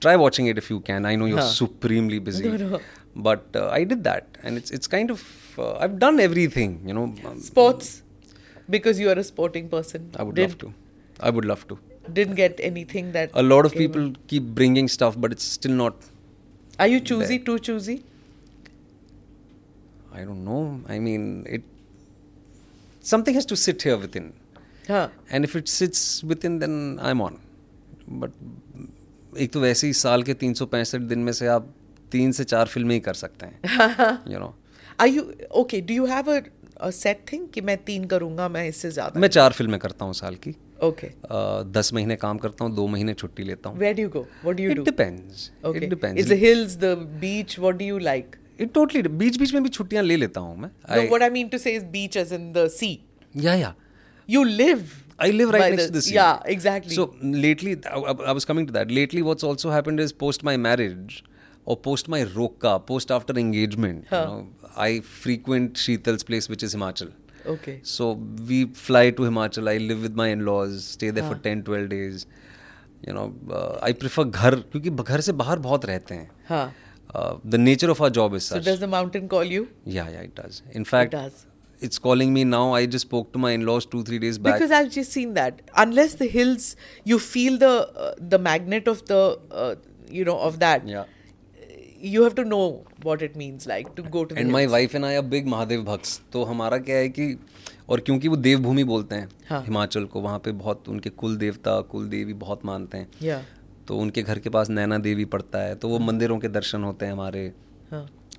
Try 0.00 0.16
watching 0.16 0.46
it 0.52 0.58
if 0.58 0.70
you 0.70 0.80
can. 0.80 1.06
I 1.06 1.16
know 1.16 1.26
you're 1.26 1.38
Huh. 1.38 1.48
supremely 1.58 2.18
busy. 2.18 2.48
No, 2.48 2.56
no. 2.74 2.80
But 3.16 3.44
uh, 3.54 3.68
I 3.70 3.84
did 3.84 4.04
that. 4.04 4.26
And 4.42 4.56
it's 4.62 4.70
it's 4.70 4.86
kind 4.94 5.10
of. 5.10 5.22
Uh, 5.58 5.74
I've 5.86 5.98
done 5.98 6.18
everything, 6.28 6.72
you 6.84 6.94
know. 6.94 7.04
Um, 7.30 7.40
Sports, 7.40 7.90
because 8.76 8.98
you 9.04 9.08
are 9.10 9.18
a 9.24 9.24
sporting 9.24 9.68
person. 9.74 10.10
I 10.16 10.24
would 10.24 10.34
Did- 10.40 10.48
love 10.50 10.58
to. 10.64 10.72
I 11.20 11.30
would 11.30 11.44
love 11.52 11.66
to. 11.68 11.78
Didn't 12.12 12.34
get 12.40 12.58
anything 12.70 13.12
that. 13.12 13.30
A 13.42 13.42
lot 13.50 13.64
of 13.68 13.72
people 13.82 14.08
keep 14.32 14.48
bringing 14.62 14.88
stuff, 14.94 15.14
but 15.26 15.32
it's 15.36 15.44
still 15.58 15.72
not. 15.82 15.94
Are 16.78 16.88
you 16.94 16.98
choosy? 17.12 17.38
Too 17.50 17.58
choosy? 17.68 18.02
I 20.12 20.24
don't 20.24 20.44
know. 20.44 20.80
I 20.88 20.98
mean, 20.98 21.46
it. 21.48 21.62
Something 23.04 23.34
has 23.34 23.46
to 23.52 23.56
sit 23.62 23.82
here 23.88 23.96
within. 24.04 24.32
Huh. 24.88 25.06
And 25.32 25.44
if 25.44 25.56
it 25.58 25.68
sits 25.68 26.20
within 26.44 26.58
then 26.58 26.98
I 27.02 27.10
am 27.10 27.22
on 27.22 27.38
but 28.22 29.38
एक 29.40 29.52
तो 29.52 29.60
वैसे 29.60 29.86
ही 29.86 29.92
साल 30.00 30.22
के 30.22 30.34
तीन 30.42 30.54
सौ 30.54 30.66
पैंसठ 30.74 31.00
दिन 31.12 31.18
में 31.18 31.32
से 31.32 31.46
आप 31.54 31.72
तीन 32.12 32.32
से 32.32 32.44
चार 32.44 32.66
फ़िल्में 32.74 32.94
ही 32.94 33.00
कर 33.00 33.14
सकते 33.22 33.46
हैं 33.46 34.18
you 34.32 34.38
know 34.38 34.54
Are 35.02 35.08
you 35.12 35.22
okay? 35.60 35.78
Do 35.86 35.94
you 35.94 36.04
have 36.10 36.28
a, 36.32 36.34
a 36.88 36.90
set 36.96 37.22
thing 37.30 37.46
कि 37.54 37.60
मैं 37.70 37.76
तीन 37.84 38.04
करूँगा 38.12 38.48
मैं 38.56 38.66
इससे 38.68 38.90
ज़्यादा? 38.90 39.20
मैं 39.20 39.28
चार 39.36 39.52
फ़िल्में 39.52 39.78
करता 39.80 40.04
हूँ 40.04 40.14
साल 40.14 40.34
की 40.46 40.50
ओके 40.50 40.86
Okay. 40.86 41.08
अ, 41.24 41.62
दस 41.78 41.92
महीने 41.94 42.16
काम 42.24 42.38
करता 42.38 42.64
हूँ 42.64 42.74
दो 42.74 42.86
महीने 42.94 43.14
छुट्टी 43.14 43.42
लेता 43.44 43.68
हूँ 43.68 43.78
Where 43.80 43.94
do 43.98 44.04
you 44.06 44.12
go? 44.16 44.22
What 44.46 44.56
do 44.60 44.64
you 44.66 44.70
it 44.70 44.80
depends. 44.84 45.50
It 45.66 45.88
depends 45.90 46.20
It's 46.22 46.30
the 46.32 46.38
hills, 46.44 46.76
the 46.84 46.92
beach. 47.24 47.56
What 47.64 47.78
do 47.82 47.88
you 47.90 47.98
like? 48.08 48.36
It 48.60 48.72
totally 48.74 49.02
beach 49.02 49.36
बीच 49.36 49.54
में 49.54 49.62
भी 49.62 49.68
छुट्टियाँ 49.68 50.04
ले 50.04 50.16
लेता 50.16 50.40
हूँ 50.40 50.58
मैं। 50.58 50.70
पोस्ट 60.12 60.44
माय 60.44 60.56
मैरिज 60.56 61.22
और 61.68 61.80
post 61.84 62.08
my 62.08 62.24
roka 62.24 62.76
post 62.76 63.12
after 63.12 63.38
engagement 63.38 64.04
I 64.76 65.00
frequent 65.00 65.76
Sheetal's 65.76 66.22
place 66.22 66.50
which 66.50 66.64
is 66.64 66.76
Himachal 66.76 67.08
so 67.84 68.14
we 68.40 68.64
fly 68.64 69.10
to 69.10 69.24
Himachal 69.24 69.68
I 69.68 69.78
live 69.78 69.96
with 69.96 70.16
my 70.16 70.32
in-laws 70.32 70.70
stay 70.70 71.12
there 71.12 71.26
for 71.26 71.40
10 71.46 71.62
12 71.68 71.88
days 71.88 72.26
you 73.08 73.14
know 73.14 73.80
I 73.82 73.92
prefer 73.92 74.24
घर 74.24 74.54
क्योंकि 74.54 74.90
घर 74.90 75.20
से 75.20 75.32
बाहर 75.32 75.58
बहुत 75.58 75.86
रहते 75.86 76.14
हैं। 76.14 76.30
हाँ 76.48 76.74
Uh, 77.14 77.32
the 77.54 77.58
nature 77.64 77.88
of 77.94 78.00
our 78.04 78.10
job 78.10 78.32
is 78.34 78.44
such. 78.50 78.62
So 78.62 78.70
does 78.70 78.80
the 78.84 78.86
mountain 78.92 79.28
call 79.34 79.44
you? 79.56 79.64
yeah, 79.96 80.08
yeah, 80.14 80.28
it 80.28 80.34
does. 80.38 80.62
In 80.80 80.84
fact, 80.92 81.14
it 81.14 81.16
does. 81.16 81.42
it's 81.80 81.98
calling 82.06 82.32
me 82.36 82.42
now. 82.52 82.62
I 82.78 82.86
just 82.94 83.06
spoke 83.08 83.32
to 83.34 83.42
my 83.44 83.50
in-laws 83.58 83.86
two, 83.94 84.02
three 84.10 84.18
days 84.24 84.38
back. 84.46 84.54
Because 84.58 84.72
I've 84.78 84.90
just 84.96 85.12
seen 85.18 85.34
that. 85.40 85.60
Unless 85.84 86.14
the 86.22 86.28
hills, 86.36 86.66
you 87.12 87.18
feel 87.26 87.58
the 87.64 87.72
uh, 88.06 88.14
the 88.34 88.40
magnet 88.48 88.88
of 88.94 89.04
the 89.12 89.20
uh, 89.64 89.74
you 90.20 90.24
know 90.30 90.38
of 90.50 90.58
that. 90.64 90.88
yeah. 90.94 91.04
You 92.14 92.22
have 92.22 92.34
to 92.38 92.44
know 92.44 92.64
what 93.02 93.22
it 93.22 93.36
means 93.42 93.66
like 93.68 93.86
to 93.98 94.02
go 94.16 94.24
to 94.30 94.34
and 94.38 94.50
my 94.52 94.62
hills. 94.62 94.72
Wife 94.72 94.94
and 94.94 95.04
I 95.04 95.14
are 95.14 95.22
big 95.34 95.46
Mahadev 95.48 95.82
भक्स 95.84 96.20
तो 96.32 96.42
हमारा 96.44 96.78
क्या 96.88 96.96
है 96.96 97.08
कि 97.18 97.28
और 97.88 98.00
क्योंकि 98.08 98.28
वो 98.28 98.36
देवभूमि 98.46 98.84
बोलते 98.90 99.14
हैं 99.14 99.28
हाँ. 99.50 99.62
हिमाचल 99.64 100.04
को 100.14 100.20
वहाँ 100.26 100.38
पे 100.44 100.52
बहुत 100.64 100.88
उनके 100.88 101.10
कुल 101.22 101.36
देवता 101.36 101.80
कुल 101.94 102.08
देवी 102.08 102.32
बहुत 102.42 102.64
मानते 102.72 102.98
हैं 102.98 103.08
Yeah. 103.28 103.42
तो 103.88 103.98
उनके 103.98 104.22
घर 104.22 104.38
के 104.38 104.50
पास 104.50 104.70
नैना 104.70 104.98
देवी 104.98 105.24
पड़ता 105.26 105.58
है 105.58 105.74
तो 105.74 105.88
वो 105.88 105.98
मंदिरों 106.00 106.38
के 106.38 106.48
दर्शन 106.50 106.84
होते 106.84 107.06
हैं 107.06 107.12
हमारे. 107.12 107.52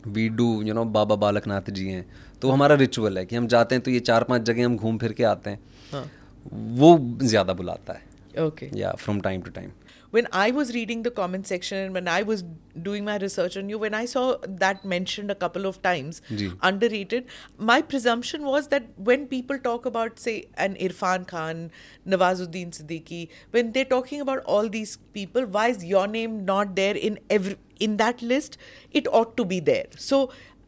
We 0.08 0.28
do 0.32 0.48
you 0.64 0.74
know 0.74 0.84
Baba 0.86 1.16
Balaknath 1.18 1.70
ji 1.72 1.88
हैं। 1.88 2.06
तो 2.42 2.50
हमारा 2.52 2.76
रिचुअल 2.76 3.18
है 3.18 3.26
कि 3.26 3.36
हम 3.36 3.48
जाते 3.48 3.76
हैं 3.76 3.84
तो 3.84 3.92
ये 3.92 4.00
चार 4.02 4.24
पाँच 4.24 4.42
जगह 4.42 4.66
हम 4.66 4.76
घूम 4.78 4.98
फिर 4.98 5.14
के 5.14 5.24
आते 5.24 5.50
हैं। 5.50 5.60
हाँ. 5.92 6.06
वो 6.54 6.98
ज़्यादा 7.24 7.54
बुलाता 7.54 7.94
है। 7.94 8.46
Okay 8.46 8.70
yeah 8.76 8.92
from 8.94 9.22
time 9.22 9.42
to 9.42 9.52
time 9.52 9.70
when 10.16 10.28
I 10.32 10.52
was 10.58 10.74
reading 10.74 11.04
the 11.06 11.12
comment 11.12 11.48
section 11.52 11.78
and 11.78 11.94
when 11.94 12.08
I 12.08 12.22
was 12.30 12.44
doing 12.88 13.06
my 13.08 13.18
research 13.24 13.58
on 13.62 13.70
you, 13.70 13.80
when 13.84 13.94
I 14.00 14.06
saw 14.12 14.38
that 14.64 14.86
mentioned 14.94 15.32
a 15.32 15.36
couple 15.36 15.66
of 15.70 15.82
times, 15.88 16.22
Ji. 16.42 16.52
underrated, 16.62 17.26
my 17.58 17.82
presumption 17.94 18.46
was 18.46 18.70
that 18.70 18.88
when 19.10 19.28
people 19.28 19.60
talk 19.60 19.86
about, 19.92 20.20
say, 20.20 20.36
an 20.68 20.76
Irfan 20.76 21.28
Khan, 21.28 21.70
Nawazuddin 22.08 22.72
Siddiqui, 22.78 23.28
when 23.52 23.74
they're 23.74 23.92
talking 23.94 24.22
about 24.22 24.44
all 24.46 24.70
these 24.70 24.96
people, 25.20 25.46
why 25.58 25.68
is 25.76 25.84
your 25.84 26.08
name 26.08 26.40
not 26.46 26.76
there 26.76 26.96
in 26.96 27.20
every 27.30 27.58
in 27.80 27.98
that 27.98 28.22
list? 28.22 28.58
It 28.92 29.08
ought 29.22 29.36
to 29.38 29.46
be 29.54 29.60
there. 29.60 29.86
So, 29.98 30.24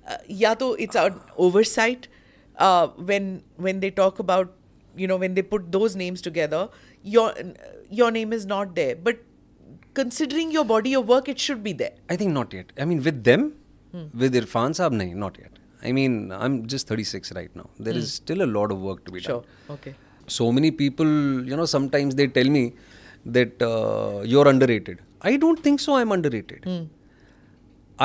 uh, 0.07 0.17
yeah, 0.27 0.55
though 0.55 0.73
it's 0.73 0.95
an 0.95 1.21
oversight 1.37 2.07
uh, 2.57 2.87
when 3.11 3.43
when 3.55 3.79
they 3.79 3.91
talk 3.91 4.19
about 4.19 4.53
you 4.95 5.07
know 5.07 5.15
when 5.23 5.35
they 5.39 5.41
put 5.55 5.71
those 5.71 5.95
names 5.95 6.21
together 6.27 6.61
your 7.03 7.33
your 7.97 8.11
name 8.11 8.33
is 8.37 8.45
not 8.51 8.73
there 8.77 8.95
but 9.07 9.19
considering 9.99 10.51
your 10.57 10.65
body 10.73 10.91
your 10.95 11.05
work 11.13 11.29
it 11.33 11.39
should 11.45 11.61
be 11.69 11.73
there 11.83 11.95
I 12.09 12.15
think 12.15 12.31
not 12.39 12.53
yet. 12.53 12.71
I 12.77 12.85
mean, 12.85 13.03
with 13.03 13.23
them, 13.23 13.53
hmm. 13.91 14.05
with 14.23 14.33
Irfan 14.41 14.75
Saab, 14.79 14.93
nahi, 14.99 15.13
not 15.23 15.37
yet. 15.43 15.51
I 15.83 15.91
mean, 15.91 16.31
I'm 16.31 16.67
just 16.73 16.87
36 16.87 17.33
right 17.33 17.55
now. 17.55 17.69
There 17.79 17.93
hmm. 17.93 17.99
is 17.99 18.13
still 18.13 18.41
a 18.41 18.49
lot 18.57 18.71
of 18.71 18.79
work 18.89 19.05
to 19.05 19.11
be 19.11 19.21
done. 19.21 19.31
sure 19.31 19.75
okay 19.77 19.95
So 20.35 20.51
many 20.55 20.69
people, 20.79 21.09
you 21.49 21.57
know, 21.59 21.65
sometimes 21.73 22.15
they 22.19 22.27
tell 22.37 22.49
me 22.55 22.63
that 23.37 23.61
uh, 23.67 24.21
you're 24.31 24.47
underrated. 24.53 25.03
I 25.29 25.37
don't 25.43 25.61
think 25.67 25.79
so. 25.79 25.95
I'm 25.99 26.11
underrated. 26.15 26.65
Hmm. 26.69 26.83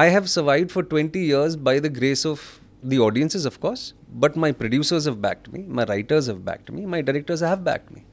I 0.03 0.07
have 0.17 0.29
survived 0.35 0.71
for 0.75 0.83
20 0.83 1.23
years 1.31 1.57
by 1.69 1.79
the 1.87 1.91
grace 1.97 2.25
of 2.25 2.45
the 2.93 2.99
audiences, 3.07 3.45
of 3.51 3.61
course, 3.65 3.83
but 4.25 4.37
my 4.45 4.51
producers 4.53 5.05
have 5.05 5.21
backed 5.21 5.53
me, 5.53 5.65
my 5.81 5.85
writers 5.85 6.27
have 6.27 6.45
backed 6.45 6.71
me, 6.77 6.87
my 6.95 7.01
directors 7.01 7.41
have 7.41 7.63
backed 7.65 7.91
me. 7.97 8.05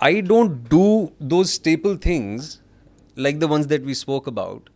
I 0.00 0.20
don't 0.20 0.68
do 0.68 1.12
those 1.20 1.52
staple 1.52 1.96
things 1.96 2.60
like 3.16 3.40
the 3.40 3.48
ones 3.48 3.66
that 3.68 3.82
we 3.82 3.94
spoke 3.94 4.26
about. 4.26 4.70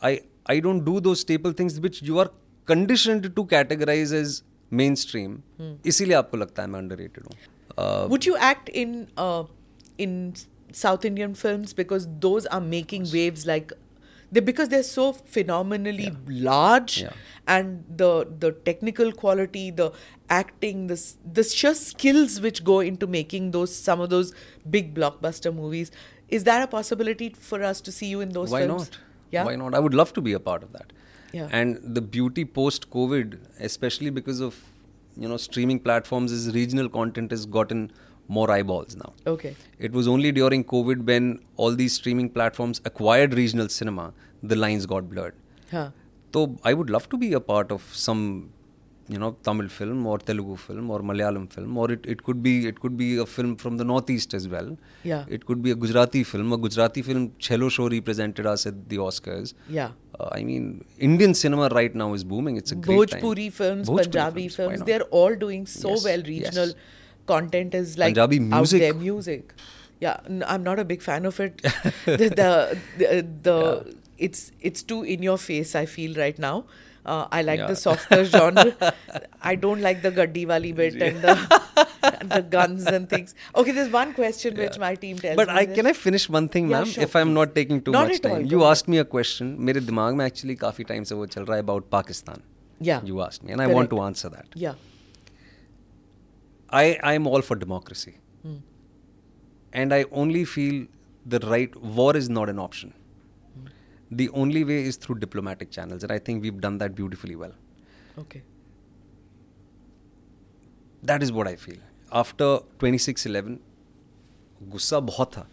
I 0.00 0.20
I 0.46 0.60
don't 0.60 0.84
do 0.84 1.00
those 1.00 1.20
staple 1.20 1.52
things 1.52 1.80
which 1.80 2.02
you 2.02 2.18
are 2.18 2.30
conditioned 2.66 3.28
to 3.36 3.44
categorize 3.56 4.12
as 4.20 4.42
mainstream. 4.82 5.42
इसीलिए 5.86 6.16
आपको 6.16 6.36
लगता 6.36 6.62
है 6.62 6.68
मैं 6.68 6.80
underrated 6.80 7.26
हूँ. 7.26 7.36
Uh, 7.76 8.06
would 8.14 8.26
you 8.26 8.36
act 8.36 8.68
in 8.84 9.08
uh, 9.16 9.44
in 9.98 10.34
south 10.80 11.04
indian 11.04 11.34
films 11.34 11.72
because 11.78 12.06
those 12.26 12.46
are 12.46 12.60
making 12.60 13.06
waves 13.12 13.46
like 13.46 13.72
they 14.31 14.39
because 14.41 14.69
they're 14.69 14.83
so 14.83 15.13
phenomenally 15.13 16.11
large 16.27 17.01
Yeah. 17.01 17.11
and 17.55 17.83
the 18.01 18.09
the 18.45 18.51
technical 18.69 19.11
quality 19.23 19.63
the 19.71 19.87
acting 20.37 20.87
the 20.87 20.97
s- 20.99 21.17
the 21.39 21.43
sheer 21.43 21.73
skills 21.81 22.39
which 22.45 22.63
go 22.69 22.79
into 22.91 23.07
making 23.17 23.51
those 23.57 23.75
some 23.89 24.01
of 24.05 24.09
those 24.15 24.33
big 24.77 24.93
blockbuster 24.99 25.53
movies 25.59 25.91
is 26.39 26.43
that 26.43 26.63
a 26.63 26.67
possibility 26.67 27.29
for 27.49 27.63
us 27.63 27.79
to 27.89 27.91
see 27.99 28.07
you 28.15 28.21
in 28.27 28.33
those 28.39 28.51
why 28.55 28.63
films 28.65 28.89
not? 28.89 28.97
yeah 29.35 29.45
Why 29.51 29.55
not? 29.61 29.73
I 29.75 29.79
would 29.87 29.93
love 29.93 30.11
to 30.17 30.21
be 30.21 30.33
a 30.33 30.39
part 30.39 30.63
of 30.63 30.73
that. 30.73 30.91
Yeah. 31.33 31.47
And 31.59 31.79
the 31.99 32.01
beauty 32.01 32.43
post 32.57 32.89
COVID, 32.89 33.37
especially 33.69 34.09
because 34.17 34.39
of 34.49 34.59
you 35.23 35.27
know 35.31 35.37
streaming 35.45 35.79
platforms, 35.87 36.31
is 36.37 36.45
regional 36.57 36.89
content 36.97 37.31
has 37.35 37.45
gotten 37.45 37.81
more 38.35 38.49
eyeballs 38.57 38.95
now. 39.03 39.11
okay 39.35 39.53
It 39.87 39.91
was 39.99 40.07
only 40.13 40.31
during 40.41 40.63
COVID 40.73 41.05
when 41.11 41.25
all 41.55 41.73
these 41.81 41.93
streaming 41.99 42.29
platforms 42.37 42.81
acquired 42.91 43.33
regional 43.41 43.69
cinema, 43.79 44.05
the 44.51 44.55
lines 44.65 44.85
got 44.93 45.09
blurred. 45.13 45.35
huh 45.71 45.87
So 46.35 46.41
I 46.69 46.73
would 46.77 46.89
love 46.95 47.05
to 47.11 47.17
be 47.23 47.27
a 47.33 47.39
part 47.51 47.69
of 47.75 47.83
some, 48.05 48.21
you 49.13 49.19
know, 49.21 49.29
Tamil 49.47 49.69
film 49.77 49.99
or 50.11 50.15
Telugu 50.29 50.55
film 50.65 50.89
or 50.95 50.99
Malayalam 51.09 51.45
film, 51.55 51.77
or 51.81 51.85
it, 51.95 52.03
it 52.13 52.19
could 52.25 52.39
be 52.47 52.53
it 52.71 52.77
could 52.83 52.95
be 53.03 53.07
a 53.25 53.27
film 53.35 53.51
from 53.63 53.77
the 53.81 53.85
northeast 53.91 54.33
as 54.39 54.45
well. 54.55 54.69
Yeah. 55.11 55.23
It 55.37 55.45
could 55.49 55.61
be 55.67 55.71
a 55.75 55.77
Gujarati 55.83 56.23
film. 56.31 56.51
A 56.57 56.59
Gujarati 56.65 57.01
film, 57.09 57.23
Chhello 57.47 57.69
Show 57.77 57.87
represented 57.95 58.45
us 58.53 58.65
at 58.71 58.77
the 58.93 58.99
Oscars. 59.07 59.53
yeah 59.79 59.91
Uh, 60.25 60.29
I 60.39 60.43
mean, 60.49 60.67
Indian 61.07 61.33
cinema 61.43 61.65
right 61.79 61.95
now 62.01 62.09
is 62.19 62.23
booming. 62.33 62.55
It's 62.63 62.73
a 62.75 62.79
great 62.89 63.09
time. 63.15 63.23
Bhojpuri 63.23 63.47
films, 63.61 63.85
Bhojpuri 63.89 64.05
Punjabi 64.11 64.45
films, 64.57 64.77
films, 64.77 64.85
they're 64.91 65.07
all 65.21 65.35
doing 65.47 65.65
so 65.79 65.89
Yes, 65.95 66.05
well. 66.09 66.23
yes 66.35 66.61
Regional 67.26 67.26
content 67.26 67.74
is 67.74 67.96
like 67.98 68.14
Punjabi 68.14 68.36
out 68.40 68.58
music. 68.60 68.80
there. 68.80 68.94
Music. 68.94 69.52
Yeah, 70.00 70.16
n- 70.28 70.44
I'm 70.46 70.62
not 70.64 70.78
a 70.78 70.84
big 70.84 71.02
fan 71.02 71.24
of 71.26 71.38
it. 71.40 71.62
the 72.06 72.28
the, 72.28 72.78
the, 72.98 73.26
the 73.42 73.94
it's 74.18 74.50
it's 74.60 74.82
too 74.82 75.02
in 75.04 75.22
your 75.22 75.38
face. 75.38 75.74
I 75.74 75.86
feel 75.86 76.14
right 76.16 76.38
now. 76.38 76.64
Uh, 77.04 77.26
I 77.32 77.42
like 77.42 77.60
the 77.60 77.68
Yeah. 77.68 77.74
softer 77.74 78.24
genre. 78.24 78.92
I 79.42 79.54
don't 79.56 79.80
like 79.80 80.02
the 80.02 80.10
gaddi 80.12 80.46
wali 80.46 80.72
bit 80.72 80.94
and 81.02 81.22
the 81.22 81.34
the 82.34 82.42
guns 82.42 82.84
and 82.86 83.08
things. 83.08 83.34
Okay, 83.56 83.72
there's 83.72 83.90
one 83.92 84.12
question 84.14 84.56
which 84.56 84.78
my 84.78 84.94
team 84.94 85.18
tells 85.18 85.36
But 85.36 85.48
me. 85.48 85.54
I 85.54 85.64
this. 85.66 85.74
can 85.76 85.86
I 85.86 85.92
finish 85.92 86.28
one 86.28 86.48
thing, 86.48 86.68
Yeah, 86.70 86.78
ma'am? 86.78 86.86
sure, 86.86 87.02
if 87.04 87.16
I'm 87.16 87.28
please. 87.28 87.34
not 87.34 87.54
taking 87.56 87.80
too 87.82 87.90
Not 87.90 88.08
much 88.08 88.18
at 88.20 88.26
all, 88.26 88.36
time. 88.36 88.46
go 88.46 88.56
You 88.56 88.62
ahead. 88.62 88.70
asked 88.76 88.88
me 88.88 88.98
a 88.98 89.04
question. 89.04 89.56
मेरे 89.70 89.80
दिमाग 89.90 90.14
में 90.14 90.28
actually 90.28 90.56
काफी 90.62 90.84
time 90.92 91.04
से 91.10 91.14
वो 91.14 91.26
चल 91.36 91.42
रहा 91.50 91.56
है 91.56 91.62
about 91.68 91.90
Pakistan. 91.96 92.42
Yeah. 92.90 93.04
You 93.04 93.20
asked 93.26 93.44
me, 93.48 93.52
and 93.52 93.60
I 93.60 93.66
want 93.66 93.90
to 93.90 93.96
Correct. 93.96 94.06
answer 94.06 94.28
that. 94.36 94.46
Yeah. 94.54 94.74
I 96.71 96.93
I 96.93 97.15
am 97.15 97.27
all 97.27 97.41
for 97.41 97.57
democracy 97.57 98.11
and 99.73 99.93
I 99.93 100.03
only 100.03 100.45
feel 100.45 100.87
the 101.27 101.35
right 101.35 101.71
war 101.77 102.17
is 102.17 102.31
not 102.31 102.49
an 102.49 102.59
option 102.59 102.91
the 104.13 104.27
only 104.33 104.63
way 104.63 104.83
is 104.83 104.99
through 104.99 105.15
diplomatic 105.15 105.69
channel 105.69 105.99
I 106.11 106.19
think 106.19 106.41
we 106.41 106.49
done 106.49 106.77
that 106.77 106.91
beautifully 106.91 107.35
well 107.35 107.51
okay 108.21 108.39
that 111.05 111.23
is 111.23 111.31
what 111.31 111.47
I 111.47 111.55
feel 111.55 111.79
after 112.13 112.69
twenty 112.79 112.97
six 112.97 113.27
eleven 113.27 113.59
गुस्सा 114.63 114.99
बहुत 114.99 115.31
था। 115.33 115.49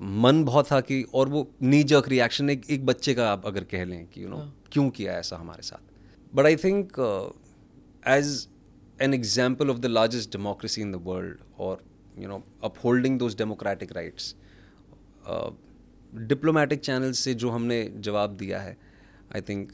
मन 0.00 0.44
बहुत 0.44 0.72
था 0.72 0.80
कि 0.80 1.02
और 1.14 1.28
वो 1.28 1.50
नीजक 1.62 2.02
reaction 2.08 2.50
एक 2.50 2.70
एक 2.70 2.86
बच्चे 2.86 3.14
का 3.14 3.30
आप 3.30 3.46
अगर 3.46 3.64
कह 3.64 3.84
लें 3.84 4.06
कि 4.06 4.22
यू 4.22 4.28
नो 4.28 4.36
हाँ। 4.36 4.62
क्यों 4.72 4.90
किया 4.90 5.12
ऐसा 5.12 5.36
हमारे 5.36 5.62
साथ? 5.62 5.92
But 6.34 6.44
I 6.44 6.56
think 6.56 6.92
as 8.06 8.48
an 8.99 9.13
example 9.13 9.69
of 9.69 9.81
the 9.81 9.89
largest 9.89 10.29
democracy 10.31 10.81
in 10.81 10.91
the 10.91 10.99
world 11.09 11.37
or 11.57 11.77
you 12.17 12.27
know 12.27 12.41
upholding 12.69 13.17
those 13.23 13.35
democratic 13.35 13.93
rights 13.95 14.33
uh, 15.25 15.49
diplomatic 16.33 16.83
channels 16.89 17.23
से 17.27 17.33
जो 17.43 17.49
हमने 17.51 17.79
जवाब 18.09 18.35
दिया 18.43 18.59
है 18.67 18.75
I 19.37 19.41
think 19.49 19.71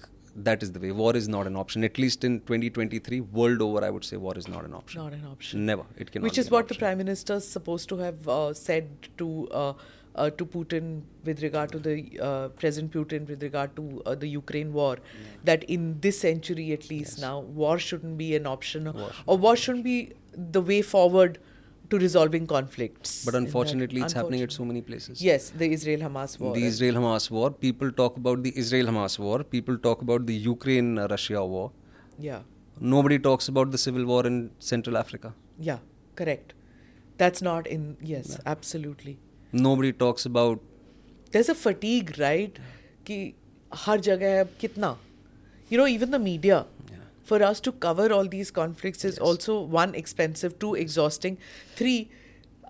that 0.48 0.62
is 0.66 0.72
the 0.76 0.80
way 0.84 0.92
war 1.00 1.12
is 1.20 1.28
not 1.36 1.48
an 1.52 1.58
option 1.62 1.84
at 1.88 1.98
least 2.04 2.24
in 2.30 2.36
2023 2.52 3.20
world 3.40 3.62
over 3.68 3.84
I 3.84 3.90
would 3.96 4.06
say 4.10 4.18
war 4.26 4.36
is 4.42 4.48
not 4.48 4.64
an 4.70 4.74
option 4.82 5.02
Not 5.04 5.14
an 5.20 5.26
option. 5.32 5.66
never 5.72 5.86
it 5.98 6.12
cannot 6.12 6.24
Which 6.30 6.36
be 6.36 6.42
is 6.46 6.48
an 6.52 6.54
what 6.58 6.68
the 6.70 6.76
option. 6.76 6.86
prime 6.86 6.98
minister 7.04 7.36
is 7.44 7.48
supposed 7.58 7.90
to 7.90 7.98
have 7.98 8.30
uh, 10.15 10.31
to 10.31 10.47
Putin 10.47 11.03
with 11.25 11.43
regard 11.43 11.73
to 11.73 11.79
the 11.79 11.95
uh, 12.21 12.49
President 12.61 12.93
Putin 12.93 13.27
with 13.29 13.43
regard 13.43 13.75
to 13.77 14.03
uh, 14.07 14.15
the 14.15 14.29
Ukraine 14.29 14.73
war, 14.73 14.97
that 15.45 15.65
in 15.65 15.99
this 16.01 16.21
century 16.21 16.73
at 16.73 16.89
least 16.91 17.15
Yes. 17.19 17.21
now 17.27 17.41
war 17.63 17.79
shouldn't 17.79 18.17
be 18.19 18.29
an 18.37 18.47
option, 18.47 18.93
War 18.93 19.11
or 19.27 19.37
war 19.47 19.57
shouldn't 19.57 19.85
be 19.85 19.97
the 20.59 20.63
way 20.71 20.81
forward 20.83 21.39
to 21.91 21.99
resolving 21.99 22.47
conflicts. 22.55 23.11
but 23.25 23.33
that- 23.33 23.39
unfortunately 23.43 24.01
it's 24.05 24.17
happening 24.19 24.43
at 24.47 24.53
so 24.59 24.65
many 24.71 24.81
places 24.91 25.23
Yes, 25.31 25.51
the 25.63 25.69
Israel-Hamas 25.79 26.39
war. 26.41 26.55
the 26.59 26.65
Israel 26.73 26.95
Hamas 27.01 27.27
war 27.39 27.51
people 27.67 27.91
talk 28.03 28.17
about 28.23 28.43
the 28.47 28.53
Israel 28.63 28.87
Hamas 28.93 29.19
war 29.27 29.39
people 29.57 29.77
talk 29.89 30.01
about 30.07 30.27
the 30.31 30.37
Ukraine 30.47 30.91
Russia 31.15 31.43
war 31.55 31.67
yeah, 32.29 32.41
nobody 32.95 33.19
talks 33.29 33.49
about 33.53 33.71
the 33.77 33.81
civil 33.87 34.05
war 34.13 34.23
in 34.31 34.39
Central 34.73 34.97
Africa 35.05 35.35
yeah, 35.71 35.79
correct. 36.21 36.55
That's 37.23 37.41
not 37.47 37.67
in. 37.75 37.83
Yes, 38.13 38.29
absolutely 38.53 39.13
nobody 39.55 39.93
talks 39.93 40.27
about 40.27 40.61
there's 41.31 41.49
a 41.49 41.55
fatigue 41.55 42.13
right 42.19 42.59
ki 43.11 43.19
har 43.85 43.97
jagah 44.09 44.33
hai 44.35 44.45
kitna 44.65 44.91
you 45.71 45.81
know 45.81 45.87
even 45.95 46.11
the 46.17 46.21
media 46.27 46.59
yeah. 46.91 47.07
for 47.31 47.41
us 47.53 47.65
to 47.69 47.73
cover 47.87 48.11
all 48.19 48.31
these 48.35 48.53
conflicts 48.59 49.09
is 49.11 49.17
yes. 49.17 49.25
also 49.31 49.57
one 49.79 49.97
expensive 50.03 50.59
two 50.67 50.75
exhausting 50.85 51.39
three 51.81 51.97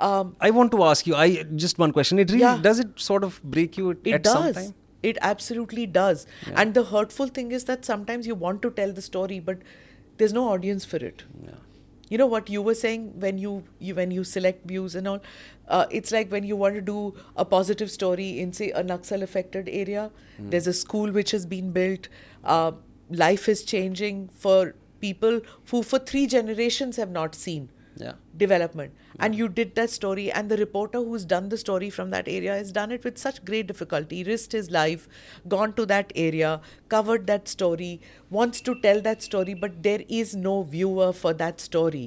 um, 0.08 0.36
i 0.48 0.50
want 0.60 0.74
to 0.76 0.84
ask 0.92 1.10
you 1.10 1.18
i 1.24 1.28
just 1.64 1.82
one 1.84 1.96
question 1.98 2.24
it 2.24 2.30
really 2.36 2.46
yeah. 2.46 2.64
does 2.68 2.82
it 2.86 3.04
sort 3.08 3.28
of 3.30 3.42
break 3.42 3.78
you 3.82 3.90
at, 3.90 4.10
it 4.14 4.22
does. 4.22 4.32
some 4.32 4.54
time 4.60 4.74
it 5.02 5.18
absolutely 5.32 5.86
does 5.98 6.26
yeah. 6.46 6.60
and 6.62 6.80
the 6.80 6.84
hurtful 6.92 7.34
thing 7.38 7.52
is 7.60 7.68
that 7.72 7.84
sometimes 7.84 8.32
you 8.32 8.34
want 8.46 8.62
to 8.62 8.70
tell 8.80 8.96
the 9.00 9.06
story 9.10 9.40
but 9.50 9.68
there's 10.16 10.32
no 10.32 10.48
audience 10.48 10.84
for 10.94 11.04
it 11.12 11.24
yeah 11.50 11.63
you 12.08 12.18
know 12.18 12.26
what 12.26 12.50
you 12.50 12.62
were 12.62 12.74
saying 12.74 13.18
when 13.18 13.38
you, 13.38 13.64
you 13.78 13.94
when 13.94 14.10
you 14.10 14.24
select 14.24 14.66
views 14.66 14.94
and 14.94 15.08
all? 15.08 15.20
Uh, 15.68 15.86
it's 15.90 16.12
like 16.12 16.30
when 16.30 16.44
you 16.44 16.56
want 16.56 16.74
to 16.74 16.80
do 16.80 17.14
a 17.36 17.44
positive 17.44 17.90
story 17.90 18.38
in 18.38 18.52
say 18.52 18.70
a 18.72 18.82
naxal 18.82 19.22
affected 19.22 19.68
area. 19.68 20.10
Hmm. 20.36 20.50
there's 20.50 20.66
a 20.66 20.72
school 20.72 21.12
which 21.12 21.30
has 21.30 21.46
been 21.46 21.70
built. 21.72 22.08
Uh, 22.44 22.72
life 23.10 23.48
is 23.48 23.64
changing 23.64 24.28
for 24.28 24.74
people 25.00 25.40
who 25.70 25.82
for 25.82 25.98
three 25.98 26.26
generations 26.26 26.96
have 26.96 27.10
not 27.10 27.34
seen 27.34 27.68
Yeah. 27.96 28.14
development 28.36 28.92
and 29.20 29.34
you 29.40 29.48
did 29.48 29.74
that 29.76 29.90
story 29.90 30.22
and 30.32 30.50
the 30.50 30.56
reporter 30.56 30.98
who's 30.98 31.24
done 31.24 31.48
the 31.50 31.56
story 31.56 31.90
from 31.90 32.10
that 32.14 32.26
area 32.26 32.54
has 32.60 32.72
done 32.78 32.90
it 32.96 33.04
with 33.04 33.18
such 33.18 33.44
great 33.50 33.68
difficulty 33.68 34.24
risked 34.28 34.52
his 34.58 34.70
life 34.76 35.06
gone 35.54 35.74
to 35.74 35.86
that 35.92 36.10
area 36.16 36.60
covered 36.88 37.28
that 37.28 37.46
story 37.52 38.00
wants 38.30 38.60
to 38.70 38.74
tell 38.86 39.00
that 39.00 39.22
story 39.22 39.54
but 39.54 39.78
there 39.84 40.02
is 40.08 40.34
no 40.34 40.56
viewer 40.74 41.12
for 41.12 41.32
that 41.44 41.60
story 41.60 42.04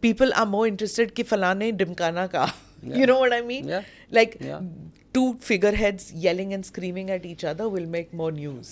people 0.00 0.30
are 0.42 0.46
more 0.46 0.66
interested 0.74 1.14
ki 1.20 1.24
falane 1.32 1.66
dimkana 1.84 2.26
ka 2.36 2.44
Yeah. 2.90 2.96
you 3.00 3.06
know 3.08 3.18
what 3.22 3.32
i 3.34 3.40
mean 3.48 3.66
Yeah. 3.72 3.82
like 4.20 4.32
Yeah. 4.46 4.62
two 5.16 5.26
figureheads 5.48 6.06
yelling 6.28 6.52
and 6.56 6.66
screaming 6.68 7.10
at 7.16 7.26
each 7.32 7.44
other 7.50 7.68
will 7.74 7.86
make 7.98 8.12
more 8.20 8.30
news 8.38 8.70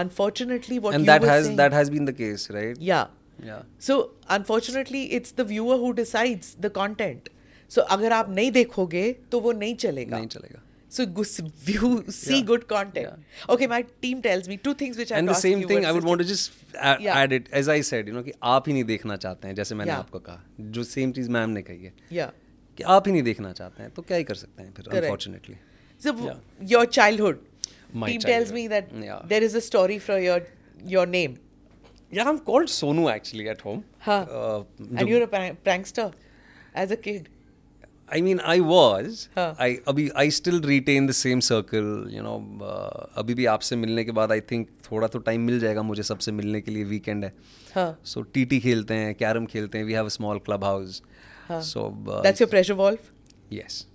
unfortunately 0.00 0.78
what 0.86 0.94
and 0.98 1.06
that 1.10 1.22
has 1.22 1.46
saying, 1.46 1.56
that 1.60 1.72
has 1.72 1.90
been 1.90 2.04
the 2.04 2.12
case, 2.12 2.50
right? 2.50 2.76
yeah 2.78 3.06
so 3.80 3.98
unfortunately 4.30 5.02
it's 5.18 5.34
the 5.36 5.46
viewer 5.48 5.78
who 5.80 5.90
decides 5.94 6.56
the 6.60 6.70
content 6.74 7.28
so 7.70 7.80
अगर 7.96 8.12
आप 8.12 8.30
नहीं 8.30 8.50
देखोगे 8.52 9.10
तो 9.32 9.40
वो 9.40 9.52
नहीं 9.52 9.74
चलेगा. 9.76 10.16
नहीं 10.16 10.28
चलेगा. 10.28 10.62
So 10.92 11.04
view 11.66 12.02
see 12.10 12.40
good 12.42 12.64
content 12.66 13.50
okay 13.50 13.66
my 13.66 13.82
team 14.02 14.20
tells 14.20 14.48
me 14.48 14.56
two 14.64 14.74
things 14.80 14.98
which 14.98 15.12
I 15.12 15.26
I 15.26 15.40
same 15.40 15.62
thing 15.70 15.86
would 16.04 16.18
to 16.18 16.24
just 16.24 16.76
add 17.16 17.32
it 17.32 17.48
as 17.54 17.68
I 17.70 17.82
said 17.82 18.08
you 18.08 18.14
know 18.14 18.22
कि 18.22 18.32
आप 18.54 18.68
ही 18.68 18.72
नहीं 18.72 18.84
देखना 18.84 19.16
चाहते 19.16 19.48
हैं 19.48 19.54
जैसे 19.54 19.74
मैंने 19.74 19.92
yeah. 19.92 20.04
आपको 20.04 20.18
कहा 20.18 20.42
जो 20.60 20.84
सेम 20.84 21.12
चीज़ 21.12 21.30
मैम 21.30 21.50
ने 21.50 21.62
कही 21.62 21.84
है. 21.84 21.92
या 22.12 22.32
कि 22.78 22.84
आप 22.94 23.06
ही 23.06 23.12
नहीं 23.12 23.22
देखना 23.22 23.52
चाहते 23.52 23.82
हैं 23.82 23.90
तो 23.92 24.02
क्या 24.02 24.16
ही 24.16 24.24
कर 24.24 24.34
सकते 24.34 24.62
हैं 24.62 24.72
फिर 24.76 24.98
unfortunately 24.98 25.56
so 26.02 26.38
your 26.72 26.86
childhood 26.86 27.44
team 27.94 28.20
tells 28.20 28.52
me 28.52 28.66
that 28.68 28.92
there 28.94 29.44
is 29.44 29.56
a 29.56 29.60
story 29.68 29.98
from 29.98 30.22
your 30.22 30.48
your 30.86 31.06
name 31.08 31.36
Yeah, 32.16 32.28
I'm 32.32 32.38
called 32.50 32.74
Sonu 32.74 33.06
actually 33.12 33.48
at 33.54 33.64
home. 33.68 33.80
Huh. 34.10 34.20
Uh, 34.40 34.62
and 34.96 35.08
you're 35.08 35.22
a 35.22 35.32
prank- 35.32 35.64
prankster 35.64 36.12
as 36.84 36.90
a 36.90 36.96
kid 37.08 37.32
I 38.08 38.20
mean, 38.20 38.40
I 38.40 38.60
was. 38.60 39.28
हाँ. 39.36 39.56
I 39.60 39.68
अभी 39.88 40.08
I 40.22 40.28
still 40.34 40.60
retain 40.70 41.06
the 41.06 41.14
same 41.20 41.40
circle. 41.40 41.88
You 42.16 42.22
know, 42.26 42.34
uh, 42.66 43.06
अभी 43.22 43.34
भी 43.34 43.46
आपसे 43.52 43.76
मिलने 43.76 44.04
के 44.04 44.12
बाद 44.18 44.32
I 44.32 44.40
think 44.52 44.66
थोड़ा 44.90 45.08
तो 45.14 45.18
टाइम 45.28 45.40
मिल 45.40 45.58
जाएगा 45.60 45.82
मुझे 45.82 46.02
सबसे 46.02 46.32
मिलने 46.32 46.60
के 46.60 46.70
लिए 46.70 46.84
वीकेंड 46.84 47.24
है. 47.24 47.32
हाँ 47.74 47.98
So 48.12 48.24
TT 48.36 48.60
खेलते 48.62 48.94
हैं, 48.94 49.14
कैरम 49.14 49.46
खेलते 49.54 49.78
हैं. 49.78 49.84
We 49.86 49.96
have 49.98 50.10
a 50.12 50.14
small 50.18 50.40
club 50.48 50.68
house. 50.68 51.00
हाँ. 51.48 51.60
So 51.72 51.86
uh, 52.08 52.22
that's 52.22 52.44
your 52.44 52.50
pressure 52.54 52.78
valve 52.82 53.10
yes, 53.50 53.86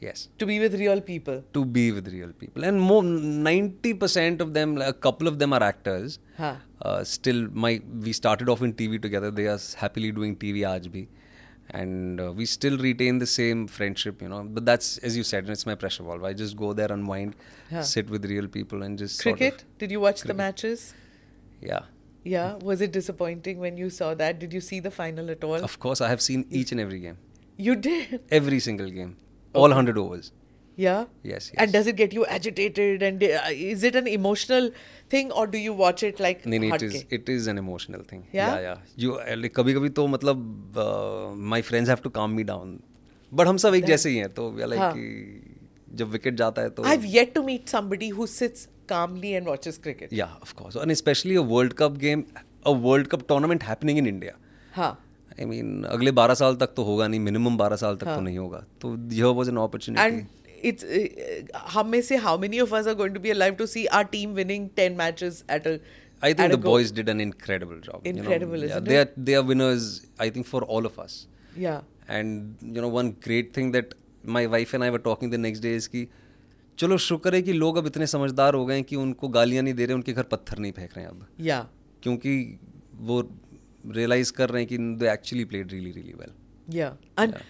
Yes. 0.00 0.28
To 0.38 0.46
be 0.46 0.60
with 0.60 0.74
real 0.74 1.00
people. 1.00 1.42
To 1.54 1.64
be 1.64 1.90
with 1.90 2.08
real 2.08 2.32
people. 2.32 2.64
And 2.64 2.80
more, 2.80 3.02
90% 3.02 4.40
of 4.40 4.54
them, 4.54 4.76
like 4.76 4.88
a 4.88 4.92
couple 4.92 5.26
of 5.26 5.38
them 5.38 5.52
are 5.52 5.62
actors. 5.62 6.18
Huh. 6.36 6.56
Uh, 6.80 7.02
still, 7.02 7.48
my 7.52 7.80
we 8.00 8.12
started 8.12 8.48
off 8.48 8.62
in 8.62 8.74
TV 8.74 9.02
together. 9.02 9.30
They 9.30 9.46
are 9.46 9.58
happily 9.76 10.12
doing 10.12 10.36
TV 10.36 10.58
aaj. 10.60 11.08
And 11.70 12.20
uh, 12.20 12.32
we 12.32 12.46
still 12.46 12.78
retain 12.78 13.18
the 13.18 13.26
same 13.26 13.66
friendship, 13.66 14.22
you 14.22 14.28
know. 14.28 14.42
But 14.44 14.64
that's, 14.64 14.98
as 14.98 15.16
you 15.16 15.22
said, 15.24 15.50
it's 15.50 15.66
my 15.66 15.74
pressure 15.74 16.04
valve. 16.04 16.24
I 16.24 16.32
just 16.32 16.56
go 16.56 16.72
there, 16.72 16.90
unwind, 16.90 17.34
huh. 17.70 17.82
sit 17.82 18.08
with 18.08 18.24
real 18.24 18.46
people 18.46 18.82
and 18.84 18.96
just. 18.96 19.20
Cricket? 19.20 19.52
Sort 19.52 19.62
of 19.62 19.78
Did 19.78 19.90
you 19.90 20.00
watch 20.00 20.20
cricket. 20.20 20.28
the 20.28 20.34
matches? 20.34 20.94
Yeah. 21.60 21.80
Yeah. 22.24 22.54
Was 22.62 22.80
it 22.80 22.92
disappointing 22.92 23.58
when 23.58 23.76
you 23.76 23.90
saw 23.90 24.14
that? 24.14 24.38
Did 24.38 24.52
you 24.52 24.60
see 24.60 24.80
the 24.80 24.90
final 24.90 25.30
at 25.30 25.42
all? 25.42 25.56
Of 25.56 25.78
course. 25.80 26.00
I 26.00 26.08
have 26.08 26.22
seen 26.22 26.46
each 26.50 26.72
and 26.72 26.80
every 26.80 27.00
game. 27.00 27.18
You 27.56 27.74
did? 27.74 28.22
Every 28.30 28.60
single 28.60 28.88
game. 28.88 29.16
All 29.54 29.64
Okay. 29.66 29.74
hundred 29.74 29.98
overs. 29.98 30.32
Yeah. 30.82 31.06
Yes, 31.28 31.46
yes. 31.52 31.54
And 31.62 31.72
does 31.72 31.88
it 31.92 31.96
get 31.96 32.12
you 32.16 32.24
agitated? 32.34 33.02
And 33.02 33.22
uh, 33.28 33.40
is 33.70 33.82
it 33.88 33.96
an 34.00 34.06
emotional 34.06 34.70
thing, 35.14 35.32
or 35.32 35.46
do 35.54 35.58
you 35.58 35.72
watch 35.80 36.02
it 36.08 36.20
like 36.26 36.44
नहीं 36.44 36.60
नहीं 36.64 36.74
it 36.76 36.82
is 36.88 37.04
it 37.18 37.28
is 37.34 37.48
an 37.52 37.58
emotional 37.62 38.04
thing 38.12 38.20
Yeah? 38.38 38.52
yeah 38.52 38.60
yeah 38.66 39.02
you 39.04 39.16
like 39.44 39.54
कभी 39.56 39.74
कभी 39.78 39.88
तो 40.00 40.06
मतलब 40.14 40.78
uh, 40.84 41.34
my 41.54 41.60
friends 41.70 41.92
have 41.94 42.04
to 42.06 42.12
calm 42.18 42.36
me 42.40 42.44
down 42.52 42.76
but 43.40 43.46
हम 43.52 43.56
सब 43.64 43.74
एक 43.80 43.84
जैसे 43.92 44.10
ही 44.10 44.16
हैं 44.24 44.28
तो 44.34 44.46
we 44.58 44.62
are 44.66 44.70
like 44.74 44.80
हाँ. 44.84 44.92
कि 44.98 45.96
जब 46.02 46.10
विकेट 46.10 46.34
जाता 46.42 46.62
है 46.62 46.70
तो 46.78 46.84
I've 46.92 47.08
yet 47.16 47.34
to 47.38 47.42
meet 47.50 47.74
somebody 47.76 48.10
who 48.20 48.28
sits 48.36 48.68
calmly 48.94 49.34
and 49.40 49.52
watches 49.54 49.78
cricket. 49.88 50.12
yeah 50.20 50.38
of 50.48 50.54
course 50.62 50.76
and 50.84 50.96
especially 50.98 51.40
a 51.42 51.46
world 51.56 51.76
cup 51.82 51.98
game 52.06 52.24
a 52.74 52.78
world 52.88 53.10
cup 53.16 53.26
tournament 53.32 53.68
happening 53.72 54.00
in 54.04 54.12
India 54.14 54.36
हाँ. 54.78 54.92
I 55.42 55.46
mean 55.50 55.84
अगले 55.96 56.12
12 56.12 56.34
साल 56.38 56.56
तक 56.56 56.72
तो 56.76 56.82
होगा 56.84 57.06
नहीं 57.08 57.20
मिनिमम 57.20 57.56
12 57.58 57.76
साल 57.84 57.96
तक 57.96 58.06
हाँ. 58.06 58.16
तो 58.16 58.22
नहीं 58.22 58.38
होगा 58.38 58.64
तो 58.80 58.96
यह 59.12 59.44
an 59.52 59.58
opportunity 59.64 60.02
And 60.04 60.26
it's 60.70 60.84
uh, 60.84 61.60
हम 61.74 61.88
में 61.88 62.00
से 62.02 62.18
how 62.26 62.36
many 62.44 62.60
of 62.66 62.72
us 62.72 62.86
are 62.92 62.94
going 63.00 63.14
to 63.14 63.20
be 63.26 63.30
alive 63.30 63.56
to 63.58 63.66
see 63.66 63.86
our 63.98 64.04
team 64.14 64.34
winning 64.34 64.68
10 64.80 64.96
matches 65.02 65.44
at 65.56 65.66
a 65.66 65.78
I 66.28 66.32
think 66.32 66.50
the 66.50 66.58
boys 66.58 66.90
did 66.90 67.08
an 67.08 67.20
incredible 67.20 67.78
job 67.80 68.06
Incredible, 68.12 68.12
you 68.12 68.14
know. 68.14 68.22
Incredible, 68.22 68.58
yeah, 68.58 68.76
isn't 68.76 68.88
they 68.92 68.98
are 69.02 69.08
they 69.28 69.36
are 69.40 69.44
winners 69.50 69.86
I 70.26 70.30
think 70.30 70.46
for 70.54 70.62
all 70.64 70.90
of 70.92 70.98
us 71.04 71.18
Yeah. 71.66 71.80
and 72.16 72.66
you 72.76 72.82
know 72.82 72.88
one 72.88 73.12
great 73.28 73.52
thing 73.58 73.70
that 73.76 73.94
my 74.38 74.46
wife 74.56 74.74
and 74.74 74.84
I 74.84 74.90
were 74.96 75.04
talking 75.10 75.30
the 75.36 75.40
next 75.46 75.60
day 75.66 75.74
is 75.82 75.86
कि 75.94 76.06
चलो 76.78 76.96
शुक्र 77.04 77.34
है 77.34 77.42
कि 77.42 77.52
लोग 77.52 77.76
अब 77.76 77.86
इतने 77.86 78.06
समझदार 78.06 78.54
हो 78.54 78.64
गए 78.66 78.74
हैं 78.74 78.84
कि 78.90 78.96
उनको 78.96 79.28
गालियाँ 79.36 79.62
नहीं 79.62 79.74
दे 79.74 79.86
रहे 79.86 79.94
उनके 79.94 80.12
घर 80.12 80.22
पत्थर 80.32 80.58
नहीं 80.58 80.72
फेंक 80.72 80.90
रहे 80.96 81.04
हैं 81.04 81.10
अब 81.12 81.26
Yeah. 81.48 81.64
क्योंकि 82.02 82.34
वो 83.08 83.22
realize 83.84 84.30
kar 84.30 84.48
rahe 84.48 84.68
ki 84.72 84.78
they 85.04 85.08
actually 85.08 85.44
played 85.44 85.72
really 85.72 85.92
really 85.92 86.14
well 86.18 86.34
yeah 86.68 86.92
and 87.16 87.32
yeah. 87.32 87.42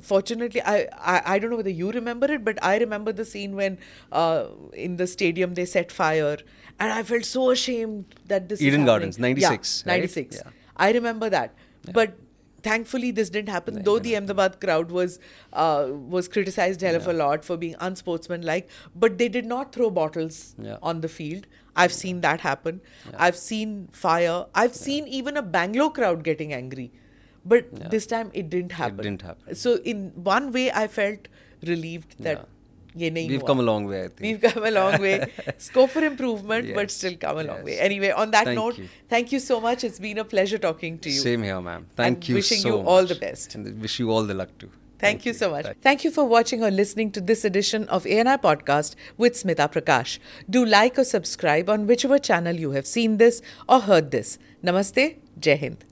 Fortunately, 0.00 0.60
I, 0.62 0.88
I, 0.98 1.22
I 1.34 1.38
don't 1.38 1.50
know 1.50 1.56
whether 1.56 1.70
you 1.70 1.92
remember 1.92 2.26
it, 2.30 2.44
but 2.44 2.58
I 2.60 2.76
remember 2.78 3.12
the 3.12 3.24
scene 3.24 3.54
when 3.54 3.78
uh, 4.10 4.46
in 4.72 4.96
the 4.96 5.06
stadium 5.06 5.54
they 5.54 5.64
set 5.64 5.92
fire, 5.92 6.38
and 6.80 6.92
I 6.92 7.04
felt 7.04 7.24
so 7.24 7.50
ashamed 7.50 8.16
that 8.26 8.48
this 8.48 8.60
Eden 8.60 8.84
Gardens 8.84 9.16
ninety 9.16 9.42
six 9.42 9.86
ninety 9.86 10.08
six. 10.08 10.42
Yeah. 10.44 10.50
I 10.76 10.90
remember 10.90 11.30
that, 11.30 11.54
but 11.92 12.16
thankfully 12.62 13.10
this 13.16 13.30
didn't 13.30 13.48
happen 13.48 13.82
though 13.88 13.98
the 13.98 14.16
Ahmedabad 14.16 14.60
crowd 14.60 14.90
was 14.90 15.18
uh, 15.52 15.86
was 16.14 16.28
criticized 16.36 16.80
hell 16.80 16.92
yeah. 16.92 16.98
of 16.98 17.06
a 17.06 17.12
lot 17.12 17.44
for 17.44 17.56
being 17.56 17.76
unsportsmanlike 17.88 18.68
but 19.04 19.18
they 19.18 19.28
did 19.28 19.46
not 19.46 19.72
throw 19.72 19.90
bottles 19.90 20.56
yeah. 20.58 20.78
on 20.82 21.00
the 21.02 21.08
field 21.08 21.46
I've 21.76 21.92
seen 21.92 22.20
that 22.22 22.40
happen. 22.40 22.80
I've 23.16 23.36
seen 23.36 23.88
fire. 23.92 24.46
I've 24.54 24.74
seen 24.74 25.06
even 25.06 25.36
a 25.36 25.42
Bangalore 25.42 25.92
crowd 25.92 26.24
getting 26.24 26.52
angry. 26.52 26.90
But 27.44 27.90
this 27.90 28.06
time 28.06 28.30
it 28.34 28.50
didn't 28.50 28.72
happen. 28.72 29.00
It 29.00 29.02
didn't 29.04 29.22
happen. 29.22 29.54
So 29.54 29.76
in 29.94 30.10
one 30.34 30.52
way 30.52 30.70
I 30.72 30.86
felt 30.88 31.28
relieved 31.64 32.16
that 32.24 32.48
ye 33.02 33.10
nahi 33.10 33.28
We've 33.28 33.44
come 33.50 33.60
a 33.60 33.66
long 33.68 33.86
way, 33.90 34.04
I 34.04 34.08
think. 34.08 34.20
We've 34.20 34.52
come 34.52 34.64
a 34.64 34.70
long 34.70 35.00
way. 35.00 35.32
Scope 35.58 35.90
for 35.90 36.04
improvement, 36.04 36.74
but 36.74 36.90
still 36.90 37.16
come 37.26 37.38
a 37.38 37.44
long 37.44 37.58
yes. 37.58 37.66
way. 37.66 37.78
Anyway, 37.90 38.10
on 38.10 38.32
that 38.32 38.46
Thank 38.46 38.58
note, 38.58 38.78
you. 38.78 38.88
thank 39.08 39.32
you 39.32 39.40
so 39.40 39.60
much. 39.60 39.84
It's 39.84 40.00
been 40.08 40.18
a 40.18 40.24
pleasure 40.24 40.58
talking 40.58 40.98
to 41.06 41.10
you. 41.10 41.20
Same 41.20 41.42
here, 41.42 41.60
ma'am. 41.60 41.86
Thank 41.94 42.16
And 42.16 42.28
you 42.28 42.34
wishing 42.36 42.60
so 42.60 42.68
you 42.68 42.74
all 42.94 43.02
much. 43.02 43.10
the 43.10 43.20
best. 43.26 43.54
And 43.54 43.80
wish 43.80 43.98
you 44.00 44.10
all 44.10 44.24
the 44.24 44.34
luck 44.34 44.58
too. 44.58 44.70
Thank, 44.98 45.26
you 45.26 45.32
so 45.34 45.50
much. 45.50 45.64
Thank- 45.66 45.80
Thank 45.82 46.04
you 46.04 46.10
for 46.10 46.24
watching 46.24 46.62
or 46.64 46.70
listening 46.70 47.10
to 47.12 47.20
this 47.20 47.44
edition 47.44 47.86
of 47.88 48.06
ANI 48.06 48.38
Podcast 48.38 48.94
with 49.16 49.34
Smita 49.34 49.70
Prakash. 49.72 50.18
Do 50.48 50.64
like 50.64 50.98
or 50.98 51.04
subscribe 51.04 51.68
on 51.68 51.86
whichever 51.86 52.18
channel 52.18 52.54
you 52.56 52.70
have 52.72 52.86
seen 52.86 53.18
this 53.18 53.42
or 53.68 53.80
heard 53.80 54.10
this. 54.10 54.38
Namaste. 54.64 55.16
Jai 55.38 55.56
Hind. 55.56 55.84